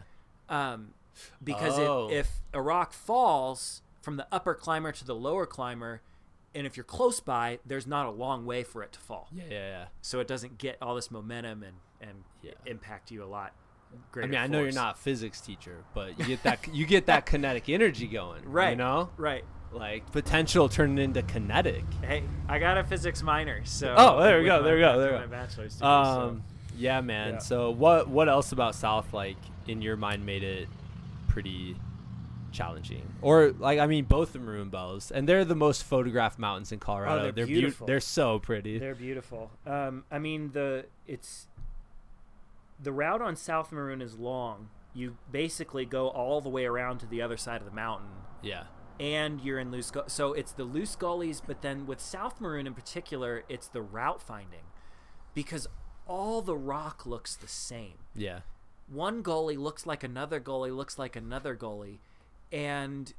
um, 0.49 0.95
because 1.45 1.79
Oh. 1.79 2.09
if, 2.11 2.21
if 2.27 2.31
a 2.55 2.63
rock 2.63 2.93
falls 2.95 3.83
from 4.03 4.17
the 4.17 4.27
upper 4.33 4.55
climber 4.55 4.93
to 4.93 5.05
the 5.05 5.15
lower 5.15 5.45
climber 5.47 6.01
and 6.55 6.67
if 6.67 6.77
you're 6.77 6.85
close 6.85 7.21
by 7.21 7.59
there's 7.67 7.87
not 7.87 8.07
a 8.07 8.11
long 8.11 8.47
way 8.47 8.63
for 8.65 8.83
it 8.83 8.93
to 8.93 8.99
fall 9.01 9.29
Yeah, 9.31 9.45
yeah, 9.51 9.69
yeah. 9.69 9.85
so 10.01 10.19
it 10.21 10.27
doesn't 10.27 10.57
get 10.59 10.79
all 10.81 10.95
this 10.95 11.11
momentum 11.11 11.63
and 11.63 11.77
and 12.01 12.25
Yeah. 12.43 12.53
impact 12.65 13.11
you 13.11 13.23
a 13.23 13.27
lot 13.27 13.53
I 14.17 14.27
mean, 14.27 14.35
I 14.37 14.47
know 14.47 14.63
you're 14.63 14.73
not 14.73 14.97
a 14.97 14.99
physics 14.99 15.41
teacher, 15.41 15.85
but 15.95 16.19
you 16.19 16.25
get 16.25 16.43
that 16.45 16.67
you 16.75 16.87
get 16.87 17.07
that 17.07 17.27
kinetic 17.27 17.69
energy 17.69 18.07
going, 18.07 18.43
right 18.51 18.71
You 18.71 18.77
know, 18.77 19.11
right 19.17 19.45
like 19.73 20.11
potential 20.13 20.69
turning 20.69 20.99
into 20.99 21.23
kinetic. 21.23 21.85
Hey, 22.03 22.23
I 22.49 22.59
got 22.59 22.79
a 22.79 22.85
physics 22.85 23.23
minor, 23.23 23.65
so 23.65 23.95
Oh, 23.99 24.23
there 24.23 24.39
we 24.39 24.47
go, 24.47 24.59
my- 24.59 24.65
there 24.65 24.75
we 24.77 24.81
go, 24.81 24.99
there 24.99 25.13
we 25.13 25.19
my 25.19 25.25
go. 25.25 25.31
bachelor's 25.31 25.75
degree, 25.75 25.89
Um, 25.89 26.43
yeah, 26.79 27.01
man. 27.01 27.35
Yeah. 27.35 27.39
So 27.41 27.71
what 27.71 28.09
what 28.09 28.29
else 28.29 28.53
about 28.53 28.75
South 28.75 29.13
like 29.13 29.37
in 29.67 29.83
your 29.83 29.97
mind 29.97 30.25
made 30.25 30.43
it 30.45 30.69
pretty 31.29 31.77
challenging? 32.53 33.03
Or 33.23 33.53
like 33.59 33.79
I 33.79 33.87
mean, 33.87 34.05
both 34.05 34.33
the 34.33 34.39
Maroon 34.39 34.69
Bells, 34.71 35.11
and 35.11 35.29
they're 35.29 35.45
the 35.45 35.55
most 35.55 35.85
photographed 35.85 36.39
mountains 36.39 36.73
in 36.73 36.79
Colorado. 36.79 37.29
Oh, 37.29 37.31
they're 37.33 37.45
beau- 37.45 37.53
beautiful. 37.53 37.87
they're 37.87 38.01
so 38.01 38.39
pretty. 38.39 38.79
they're 38.79 38.95
beautiful. 38.95 39.51
Um, 39.67 40.05
I 40.11 40.19
mean 40.19 40.53
the 40.53 40.87
it's 41.07 41.49
the 42.81 42.93
route 42.93 43.23
on 43.23 43.37
South 43.37 43.73
Maroon 43.73 44.01
is 44.03 44.19
long. 44.19 44.69
You 44.95 45.17
basically 45.31 45.85
go 45.85 46.09
all 46.09 46.41
the 46.41 46.49
way 46.49 46.65
around 46.65 46.99
to 46.99 47.07
the 47.07 47.21
other 47.23 47.37
side 47.37 47.61
of 47.61 47.67
the 47.67 47.75
mountain, 47.75 48.09
yeah, 48.43 48.65
and 48.99 49.41
you're 49.41 49.59
in 49.59 49.71
loose. 49.71 49.91
Gu- 49.91 50.05
so 50.07 50.33
it's 50.33 50.53
the 50.53 50.65
loose 50.65 50.97
gullies, 50.97 51.43
but 51.47 51.61
then 51.63 51.87
with 51.87 52.01
South 52.01 52.41
Maroon 52.41 52.67
in 52.67 52.73
particular, 52.75 53.45
it's 53.49 53.69
the 53.69 53.83
route 53.83 54.23
finding, 54.23 54.65
because 55.35 55.67
all 56.07 56.41
the 56.41 56.57
rock 56.57 57.05
looks 57.05 57.37
the 57.37 57.49
same. 57.49 57.99
yeah, 58.15 58.41
one 58.89 59.21
gully 59.21 59.57
looks 59.57 59.85
like 59.85 60.03
another 60.05 60.41
gully 60.41 60.71
looks 60.71 60.99
like 60.99 61.15
another 61.17 61.55
gully, 61.55 62.01
and 62.51 63.13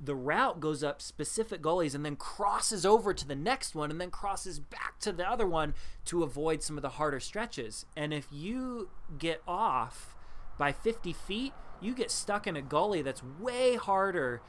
the 0.00 0.14
route 0.14 0.60
goes 0.60 0.84
up 0.84 1.02
specific 1.02 1.60
gullies 1.60 1.94
and 1.94 2.04
then 2.04 2.14
crosses 2.14 2.86
over 2.86 3.12
to 3.12 3.26
the 3.26 3.34
next 3.34 3.74
one 3.74 3.90
and 3.90 4.00
then 4.00 4.10
crosses 4.10 4.60
back 4.60 4.98
to 5.00 5.12
the 5.12 5.28
other 5.28 5.46
one 5.46 5.74
to 6.04 6.22
avoid 6.22 6.62
some 6.62 6.76
of 6.78 6.82
the 6.82 6.90
harder 6.90 7.18
stretches 7.18 7.84
and 7.96 8.14
if 8.14 8.28
you 8.30 8.88
get 9.18 9.42
off 9.46 10.14
by 10.56 10.70
50 10.70 11.12
feet 11.12 11.52
you 11.80 11.94
get 11.94 12.10
stuck 12.10 12.46
in 12.46 12.56
a 12.56 12.62
gully 12.62 13.02
that's 13.02 13.22
way 13.40 13.74
harder 13.74 14.40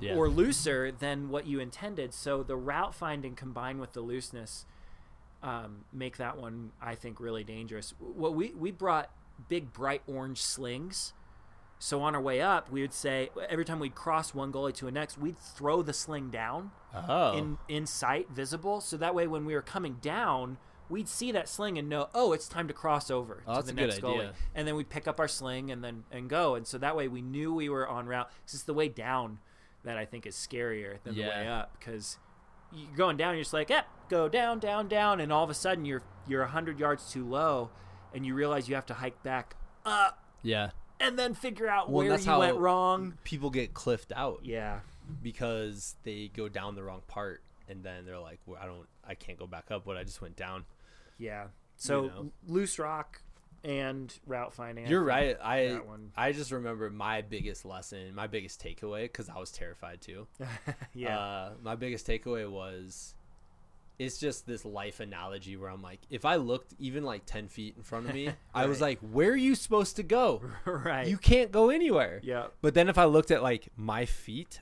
yeah. 0.00 0.14
or 0.14 0.28
looser 0.28 0.92
than 0.92 1.28
what 1.28 1.46
you 1.46 1.60
intended. 1.60 2.14
So 2.14 2.42
the 2.42 2.56
route 2.56 2.94
finding 2.94 3.34
combined 3.34 3.80
with 3.80 3.92
the 3.92 4.00
looseness 4.00 4.66
um, 5.42 5.84
make 5.92 6.16
that 6.16 6.36
one, 6.36 6.72
I 6.80 6.94
think, 6.94 7.20
really 7.20 7.44
dangerous. 7.44 7.94
What 7.98 8.34
we 8.34 8.52
we 8.54 8.70
brought 8.70 9.10
big 9.48 9.72
bright 9.72 10.02
orange 10.06 10.42
slings. 10.42 11.12
So 11.78 12.02
on 12.02 12.14
our 12.14 12.20
way 12.20 12.40
up, 12.40 12.70
we 12.70 12.82
would 12.82 12.92
say 12.92 13.30
every 13.48 13.64
time 13.64 13.78
we'd 13.78 13.94
cross 13.94 14.34
one 14.34 14.52
goalie 14.52 14.74
to 14.74 14.86
the 14.86 14.90
next, 14.90 15.16
we'd 15.16 15.38
throw 15.38 15.82
the 15.82 15.92
sling 15.92 16.30
down 16.30 16.72
oh, 16.94 17.36
in 17.36 17.58
in 17.68 17.86
sight, 17.86 18.28
visible. 18.30 18.80
So 18.80 18.96
that 18.96 19.14
way, 19.14 19.26
when 19.26 19.44
we 19.44 19.54
were 19.54 19.62
coming 19.62 19.98
down, 20.00 20.58
we'd 20.88 21.08
see 21.08 21.30
that 21.32 21.48
sling 21.48 21.78
and 21.78 21.88
know, 21.88 22.08
oh, 22.14 22.32
it's 22.32 22.48
time 22.48 22.66
to 22.68 22.74
cross 22.74 23.10
over 23.10 23.42
Oh, 23.46 23.60
to 23.60 23.66
the 23.66 23.72
next 23.72 24.00
goalie. 24.00 24.32
And 24.54 24.66
then 24.66 24.74
we'd 24.74 24.88
pick 24.88 25.06
up 25.06 25.20
our 25.20 25.28
sling 25.28 25.70
and 25.70 25.84
then 25.84 26.04
and 26.10 26.28
go. 26.28 26.56
And 26.56 26.66
so 26.66 26.78
that 26.78 26.96
way, 26.96 27.06
we 27.06 27.22
knew 27.22 27.54
we 27.54 27.68
were 27.68 27.86
on 27.86 28.06
route. 28.06 28.28
It's 28.42 28.52
just 28.52 28.66
the 28.66 28.74
way 28.74 28.88
down 28.88 29.38
that 29.84 29.96
I 29.96 30.04
think 30.04 30.26
is 30.26 30.34
scarier 30.34 30.98
than 31.04 31.14
the 31.14 31.22
way 31.22 31.46
up 31.46 31.76
because 31.78 32.18
you're 32.72 32.96
going 32.96 33.16
down. 33.16 33.34
You're 33.34 33.44
just 33.44 33.54
like, 33.54 33.70
yep, 33.70 33.86
go 34.08 34.28
down, 34.28 34.58
down, 34.58 34.88
down, 34.88 35.20
and 35.20 35.32
all 35.32 35.44
of 35.44 35.50
a 35.50 35.54
sudden 35.54 35.84
you're 35.84 36.02
you're 36.26 36.44
hundred 36.46 36.80
yards 36.80 37.12
too 37.12 37.24
low, 37.24 37.70
and 38.12 38.26
you 38.26 38.34
realize 38.34 38.68
you 38.68 38.74
have 38.74 38.86
to 38.86 38.94
hike 38.94 39.22
back 39.22 39.54
up 39.86 40.24
yeah. 40.42 40.70
And 41.00 41.18
then 41.18 41.34
figure 41.34 41.68
out 41.68 41.90
Well, 41.90 42.06
where 42.06 42.18
you 42.18 42.38
went 42.38 42.56
wrong. 42.56 43.14
People 43.24 43.50
get 43.50 43.74
cliffed 43.74 44.12
out 44.14 44.40
Yeah. 44.42 44.80
because 45.22 45.96
they 46.04 46.30
go 46.34 46.48
down 46.48 46.74
the 46.74 46.82
wrong 46.82 47.02
part, 47.06 47.42
and 47.68 47.82
then 47.82 48.04
they're 48.04 48.18
like, 48.18 48.40
well, 48.46 48.58
I 48.62 48.66
don't, 48.66 48.86
I 49.06 49.14
can't 49.14 49.38
go 49.38 49.46
back 49.46 49.70
up. 49.70 49.86
What 49.86 49.96
I 49.96 50.04
just 50.04 50.20
went 50.20 50.36
down. 50.36 50.64
Yeah. 51.18 51.46
So 51.76 52.06
know. 52.06 52.32
loose 52.46 52.78
rock 52.78 53.22
and 53.64 54.12
route 54.26 54.52
finance. 54.52 54.88
You're 54.90 55.02
right. 55.02 55.36
I 55.42 55.80
one. 55.84 56.12
I 56.16 56.32
just 56.32 56.52
remember 56.52 56.90
my 56.90 57.22
biggest 57.22 57.64
lesson, 57.64 58.14
my 58.14 58.26
biggest 58.26 58.62
takeaway, 58.62 59.02
because 59.04 59.28
I 59.28 59.38
was 59.38 59.50
terrified 59.50 60.00
too. 60.00 60.26
yeah. 60.94 61.18
Uh, 61.18 61.50
my 61.62 61.74
biggest 61.74 62.06
takeaway 62.06 62.48
was, 62.48 63.14
it's 63.98 64.18
just 64.18 64.46
this 64.46 64.64
life 64.64 65.00
analogy 65.00 65.56
where 65.56 65.70
I'm 65.70 65.82
like, 65.82 66.00
if 66.08 66.24
I 66.24 66.36
looked 66.36 66.74
even 66.78 67.02
like 67.04 67.22
ten 67.26 67.48
feet 67.48 67.74
in 67.76 67.82
front 67.82 68.08
of 68.08 68.14
me, 68.14 68.30
I 68.54 68.66
was 68.66 68.80
like, 68.80 68.98
where 69.00 69.30
are 69.30 69.36
you 69.36 69.54
supposed 69.54 69.96
to 69.96 70.02
go? 70.02 70.42
right. 70.64 71.06
You 71.06 71.16
can't 71.18 71.50
go 71.50 71.70
anywhere. 71.70 72.20
yeah. 72.22 72.46
But 72.62 72.74
then 72.74 72.88
if 72.88 72.96
I 72.98 73.04
looked 73.06 73.30
at 73.30 73.42
like 73.42 73.68
my 73.76 74.04
feet, 74.06 74.60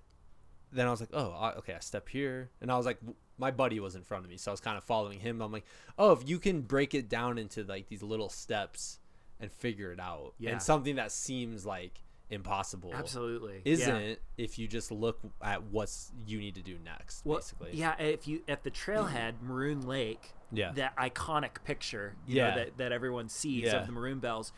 then 0.72 0.86
I 0.86 0.90
was 0.90 1.00
like, 1.00 1.10
oh, 1.12 1.30
I- 1.32 1.52
okay, 1.54 1.74
I 1.74 1.80
step 1.80 2.08
here, 2.08 2.50
and 2.60 2.70
I 2.72 2.76
was 2.76 2.86
like, 2.86 2.98
my 3.38 3.50
buddy 3.50 3.78
was 3.80 3.94
in 3.94 4.02
front 4.02 4.24
of 4.24 4.30
me, 4.30 4.38
so 4.38 4.50
I 4.50 4.52
was 4.52 4.60
kind 4.60 4.78
of 4.78 4.84
following 4.84 5.20
him. 5.20 5.42
I'm 5.42 5.52
like, 5.52 5.66
oh, 5.98 6.12
if 6.12 6.26
you 6.26 6.38
can 6.38 6.62
break 6.62 6.94
it 6.94 7.08
down 7.10 7.36
into 7.36 7.62
like 7.64 7.88
these 7.88 8.02
little 8.02 8.30
steps 8.30 8.98
and 9.38 9.52
figure 9.52 9.92
it 9.92 10.00
out, 10.00 10.32
Yeah. 10.38 10.52
and 10.52 10.62
something 10.62 10.96
that 10.96 11.12
seems 11.12 11.66
like 11.66 12.00
impossible. 12.30 12.90
Absolutely. 12.94 13.62
Isn't 13.64 14.18
if 14.36 14.58
you 14.58 14.66
just 14.68 14.90
look 14.90 15.20
at 15.42 15.62
what's 15.64 16.10
you 16.26 16.38
need 16.38 16.54
to 16.56 16.62
do 16.62 16.76
next, 16.84 17.24
Well, 17.24 17.38
basically. 17.38 17.70
yeah, 17.74 17.94
if 18.00 18.26
you 18.26 18.42
at 18.48 18.62
the 18.64 18.70
trailhead, 18.70 19.34
Maroon 19.42 19.86
Lake, 19.86 20.32
Yeah. 20.52 20.72
that 20.72 20.96
iconic 20.96 21.62
picture, 21.64 22.16
you 22.26 22.36
Yeah. 22.36 22.50
know, 22.50 22.56
that 22.56 22.76
that 22.78 22.92
everyone 22.92 23.28
sees 23.28 23.64
Yeah. 23.64 23.76
of 23.80 23.86
the 23.86 23.92
maroon 23.92 24.18
bells, 24.18 24.52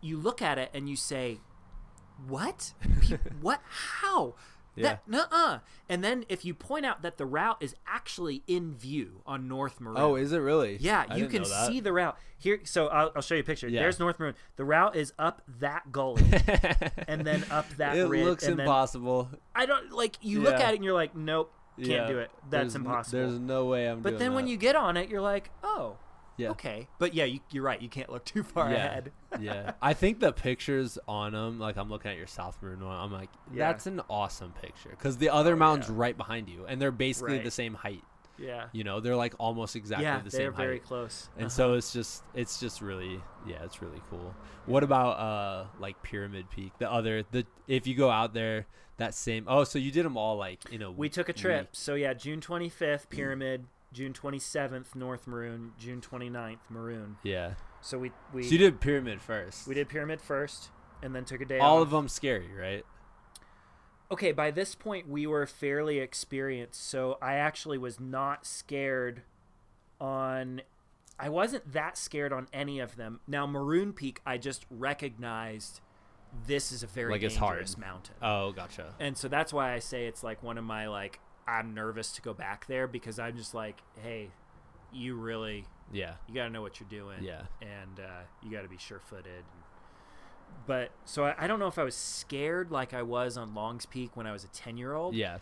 you 0.00 0.16
look 0.18 0.40
at 0.40 0.58
it 0.58 0.70
and 0.72 0.88
you 0.88 0.96
say, 0.96 1.40
"What? 2.26 2.74
What? 3.40 3.60
How?" 3.68 4.34
That 4.76 5.02
nuh-uh. 5.08 5.58
And 5.88 6.02
then 6.02 6.24
if 6.28 6.44
you 6.44 6.54
point 6.54 6.86
out 6.86 7.02
that 7.02 7.18
the 7.18 7.26
route 7.26 7.58
is 7.60 7.74
actually 7.86 8.42
in 8.46 8.74
view 8.74 9.22
on 9.26 9.46
North 9.48 9.80
Maroon. 9.80 9.96
Oh, 9.98 10.14
is 10.14 10.32
it 10.32 10.38
really? 10.38 10.78
Yeah, 10.80 11.04
I 11.08 11.16
you 11.16 11.26
can 11.26 11.44
see 11.44 11.80
the 11.80 11.92
route 11.92 12.16
here. 12.38 12.60
So 12.64 12.86
I'll, 12.88 13.12
I'll 13.16 13.22
show 13.22 13.34
you 13.34 13.40
a 13.40 13.44
picture. 13.44 13.68
Yeah. 13.68 13.80
There's 13.80 13.98
North 13.98 14.18
Maroon. 14.18 14.34
The 14.56 14.64
route 14.64 14.96
is 14.96 15.12
up 15.18 15.42
that 15.58 15.92
gully 15.92 16.22
and 17.08 17.22
then 17.26 17.44
up 17.50 17.68
that 17.76 17.96
it 17.96 18.06
ridge. 18.06 18.24
looks 18.24 18.44
and 18.46 18.58
then- 18.58 18.66
impossible. 18.66 19.28
I 19.54 19.66
don't 19.66 19.92
like. 19.92 20.16
You 20.22 20.40
look 20.40 20.54
at 20.54 20.72
it 20.72 20.76
and 20.76 20.84
you're 20.84 20.94
like, 20.94 21.14
nope, 21.14 21.52
can't 21.76 21.88
Yeah. 21.88 22.06
do 22.08 22.18
it. 22.18 22.30
That's 22.48 22.72
There's 22.72 22.74
n- 22.76 22.80
impossible. 22.82 23.18
there's 23.28 23.38
no 23.38 23.66
way 23.66 23.86
I'm 23.86 24.00
doing. 24.00 24.02
but 24.14 24.18
then 24.18 24.34
when 24.34 24.46
you 24.46 24.56
get 24.56 24.76
on 24.76 24.96
it, 24.96 25.08
you're 25.10 25.20
like, 25.20 25.50
oh, 25.62 25.96
Yeah. 26.40 26.50
okay. 26.50 26.88
But 26.98 27.14
yeah, 27.14 27.24
you, 27.24 27.40
you're 27.50 27.62
right. 27.62 27.80
You 27.80 27.88
can't 27.88 28.10
look 28.10 28.24
too 28.24 28.42
far 28.42 28.70
yeah. 28.70 28.76
ahead. 28.86 29.12
yeah. 29.40 29.72
I 29.82 29.92
think 29.94 30.20
the 30.20 30.32
pictures 30.32 30.98
on 31.06 31.32
them, 31.32 31.58
like 31.58 31.76
I'm 31.76 31.88
looking 31.90 32.10
at 32.10 32.16
your 32.16 32.26
South 32.26 32.58
Maroon 32.62 32.84
one, 32.84 32.96
I'm 32.96 33.12
like, 33.12 33.30
Yeah. 33.52 33.68
that's 33.68 33.86
an 33.86 34.00
awesome 34.08 34.52
picture 34.60 34.90
because 34.90 35.18
the 35.18 35.28
other 35.30 35.52
Oh, 35.54 35.56
mountain's 35.56 35.90
yeah. 35.90 35.96
right 35.98 36.16
behind 36.16 36.48
you, 36.48 36.66
and 36.66 36.80
they're 36.80 36.90
basically 36.90 37.34
Right. 37.34 37.44
the 37.44 37.50
same 37.50 37.74
height. 37.74 38.02
Yeah. 38.38 38.68
You 38.72 38.84
know, 38.84 39.00
they're 39.00 39.16
like 39.16 39.34
almost 39.38 39.76
exactly 39.76 40.06
yeah, 40.06 40.20
the 40.20 40.30
same. 40.30 40.38
they're 40.40 40.50
same 40.52 40.56
very 40.56 40.78
height. 40.78 40.86
close. 40.86 41.28
And 41.36 41.46
Uh-huh. 41.46 41.50
so 41.50 41.74
it's 41.74 41.92
just 41.92 42.22
it's 42.34 42.58
just 42.58 42.80
really 42.80 43.20
yeah, 43.46 43.62
it's 43.64 43.82
really 43.82 44.00
cool. 44.08 44.34
What 44.64 44.82
about 44.82 45.18
uh 45.18 45.66
like 45.78 46.02
Pyramid 46.02 46.48
Peak? 46.48 46.72
The 46.78 46.90
other 46.90 47.22
the 47.30 47.44
if 47.68 47.86
you 47.86 47.94
go 47.94 48.08
out 48.10 48.32
there 48.32 48.66
that 48.96 49.14
same 49.14 49.44
Oh, 49.46 49.64
so 49.64 49.78
you 49.78 49.90
did 49.90 50.06
them 50.06 50.16
all 50.16 50.36
like 50.38 50.60
in 50.72 50.80
a 50.80 50.90
we 50.90 51.10
took 51.10 51.28
a 51.28 51.34
trip. 51.34 51.76
So 51.76 51.94
yeah, 51.94 52.14
June 52.14 52.40
25th, 52.40 53.10
Pyramid. 53.10 53.66
June 53.92 54.12
27th, 54.12 54.94
North 54.94 55.26
Maroon. 55.26 55.72
June 55.78 56.00
29th, 56.00 56.58
Maroon. 56.68 57.16
Yeah. 57.22 57.54
So 57.80 57.98
we 57.98 58.12
we 58.32 58.42
So 58.44 58.50
you 58.50 58.58
did 58.58 58.80
Pyramid 58.80 59.20
first. 59.22 59.66
we 59.66 59.74
did 59.74 59.88
Pyramid 59.88 60.20
first, 60.20 60.70
and 61.02 61.14
then 61.14 61.24
took 61.24 61.40
a 61.40 61.44
day 61.44 61.58
all 61.58 61.78
off. 61.78 61.82
of 61.84 61.90
them 61.90 62.08
scary, 62.08 62.48
right? 62.54 62.84
okay, 64.12 64.32
by 64.32 64.50
this 64.50 64.74
point 64.74 65.08
we 65.08 65.24
were 65.26 65.46
fairly 65.46 65.98
experienced, 66.00 66.84
so 66.88 67.16
I 67.22 67.34
actually 67.34 67.78
was 67.78 68.00
not 68.00 68.44
scared 68.44 69.22
on 70.00 70.62
I 71.18 71.28
wasn't 71.28 71.72
that 71.72 71.96
scared 71.98 72.32
on 72.32 72.48
any 72.52 72.80
of 72.80 72.96
them. 72.96 73.20
Now 73.28 73.46
Maroon 73.46 73.92
Peak 73.92 74.20
I 74.26 74.36
just 74.38 74.66
recognized 74.70 75.80
this 76.46 76.70
is 76.72 76.82
a 76.82 76.86
very 76.86 77.12
Like 77.12 77.20
dangerous 77.22 77.76
mountain. 77.78 78.14
Oh, 78.22 78.52
gotcha. 78.52 78.94
and 79.00 79.16
so 79.16 79.28
that's 79.28 79.52
why 79.52 79.72
I 79.72 79.78
say 79.78 80.06
it's 80.06 80.22
like 80.24 80.42
one 80.42 80.58
of 80.58 80.64
my 80.64 80.86
like 80.88 81.20
I'm 81.50 81.74
nervous 81.74 82.12
to 82.12 82.22
go 82.22 82.32
back 82.34 82.66
there 82.66 82.86
because 82.86 83.18
I'm 83.18 83.36
just 83.36 83.54
like, 83.54 83.82
hey, 84.02 84.30
you 84.92 85.14
really 85.16 85.66
Yeah. 85.92 86.14
you 86.28 86.34
got 86.34 86.44
to 86.44 86.50
know 86.50 86.62
what 86.62 86.78
you're 86.80 86.88
doing. 86.88 87.22
Yeah. 87.22 87.42
And 87.60 87.98
uh, 88.00 88.22
you 88.42 88.50
got 88.50 88.62
to 88.62 88.68
be 88.68 88.78
sure 88.78 89.00
footed. 89.00 89.44
But 90.66 90.90
so 91.04 91.24
I, 91.24 91.34
I 91.38 91.46
don't 91.46 91.58
know 91.58 91.66
if 91.68 91.78
I 91.78 91.84
was 91.84 91.94
scared 91.94 92.70
like 92.70 92.94
I 92.94 93.02
was 93.02 93.36
on 93.36 93.54
Long's 93.54 93.86
Peak 93.86 94.16
when 94.16 94.26
I 94.26 94.32
was 94.32 94.44
a 94.44 94.48
10 94.48 94.76
year 94.76 94.94
old. 94.94 95.14
Yeah. 95.14 95.38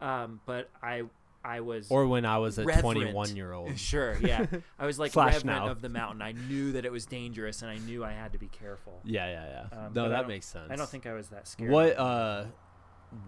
Um, 0.00 0.40
but 0.46 0.70
I 0.82 1.02
I 1.42 1.60
was 1.60 1.90
Or 1.90 2.06
when 2.06 2.26
I 2.26 2.36
was 2.38 2.58
a 2.58 2.64
reverent. 2.64 2.82
21 2.98 3.36
year 3.36 3.52
old. 3.52 3.76
Sure, 3.78 4.16
yeah. 4.20 4.44
I 4.78 4.84
was 4.86 4.98
like 4.98 5.12
Slash 5.12 5.36
reverent 5.36 5.64
now. 5.64 5.70
of 5.70 5.80
the 5.80 5.88
mountain. 5.88 6.20
I 6.22 6.32
knew 6.32 6.72
that 6.72 6.84
it 6.84 6.92
was 6.92 7.06
dangerous 7.06 7.62
and 7.62 7.70
I 7.70 7.78
knew 7.78 8.04
I 8.04 8.12
had 8.12 8.32
to 8.32 8.38
be 8.38 8.48
careful. 8.48 9.00
Yeah, 9.04 9.26
yeah, 9.26 9.66
yeah. 9.72 9.86
Um, 9.86 9.92
no, 9.94 10.08
that 10.10 10.28
makes 10.28 10.46
sense. 10.46 10.68
I 10.70 10.76
don't 10.76 10.88
think 10.88 11.06
I 11.06 11.14
was 11.14 11.28
that 11.28 11.48
scared. 11.48 11.70
What 11.70 11.98
uh 11.98 12.44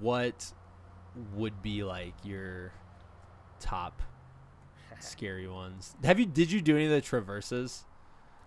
what 0.01 0.53
would 1.35 1.63
be 1.63 1.85
like 1.85 2.15
your 2.25 2.73
top 3.61 4.03
scary 5.01 5.47
ones? 5.49 5.95
Have 6.05 6.19
you 6.19 6.27
did 6.27 6.51
you 6.53 6.61
do 6.61 6.77
any 6.77 6.87
of 6.87 6.91
the 6.91 7.01
traverses? 7.01 7.85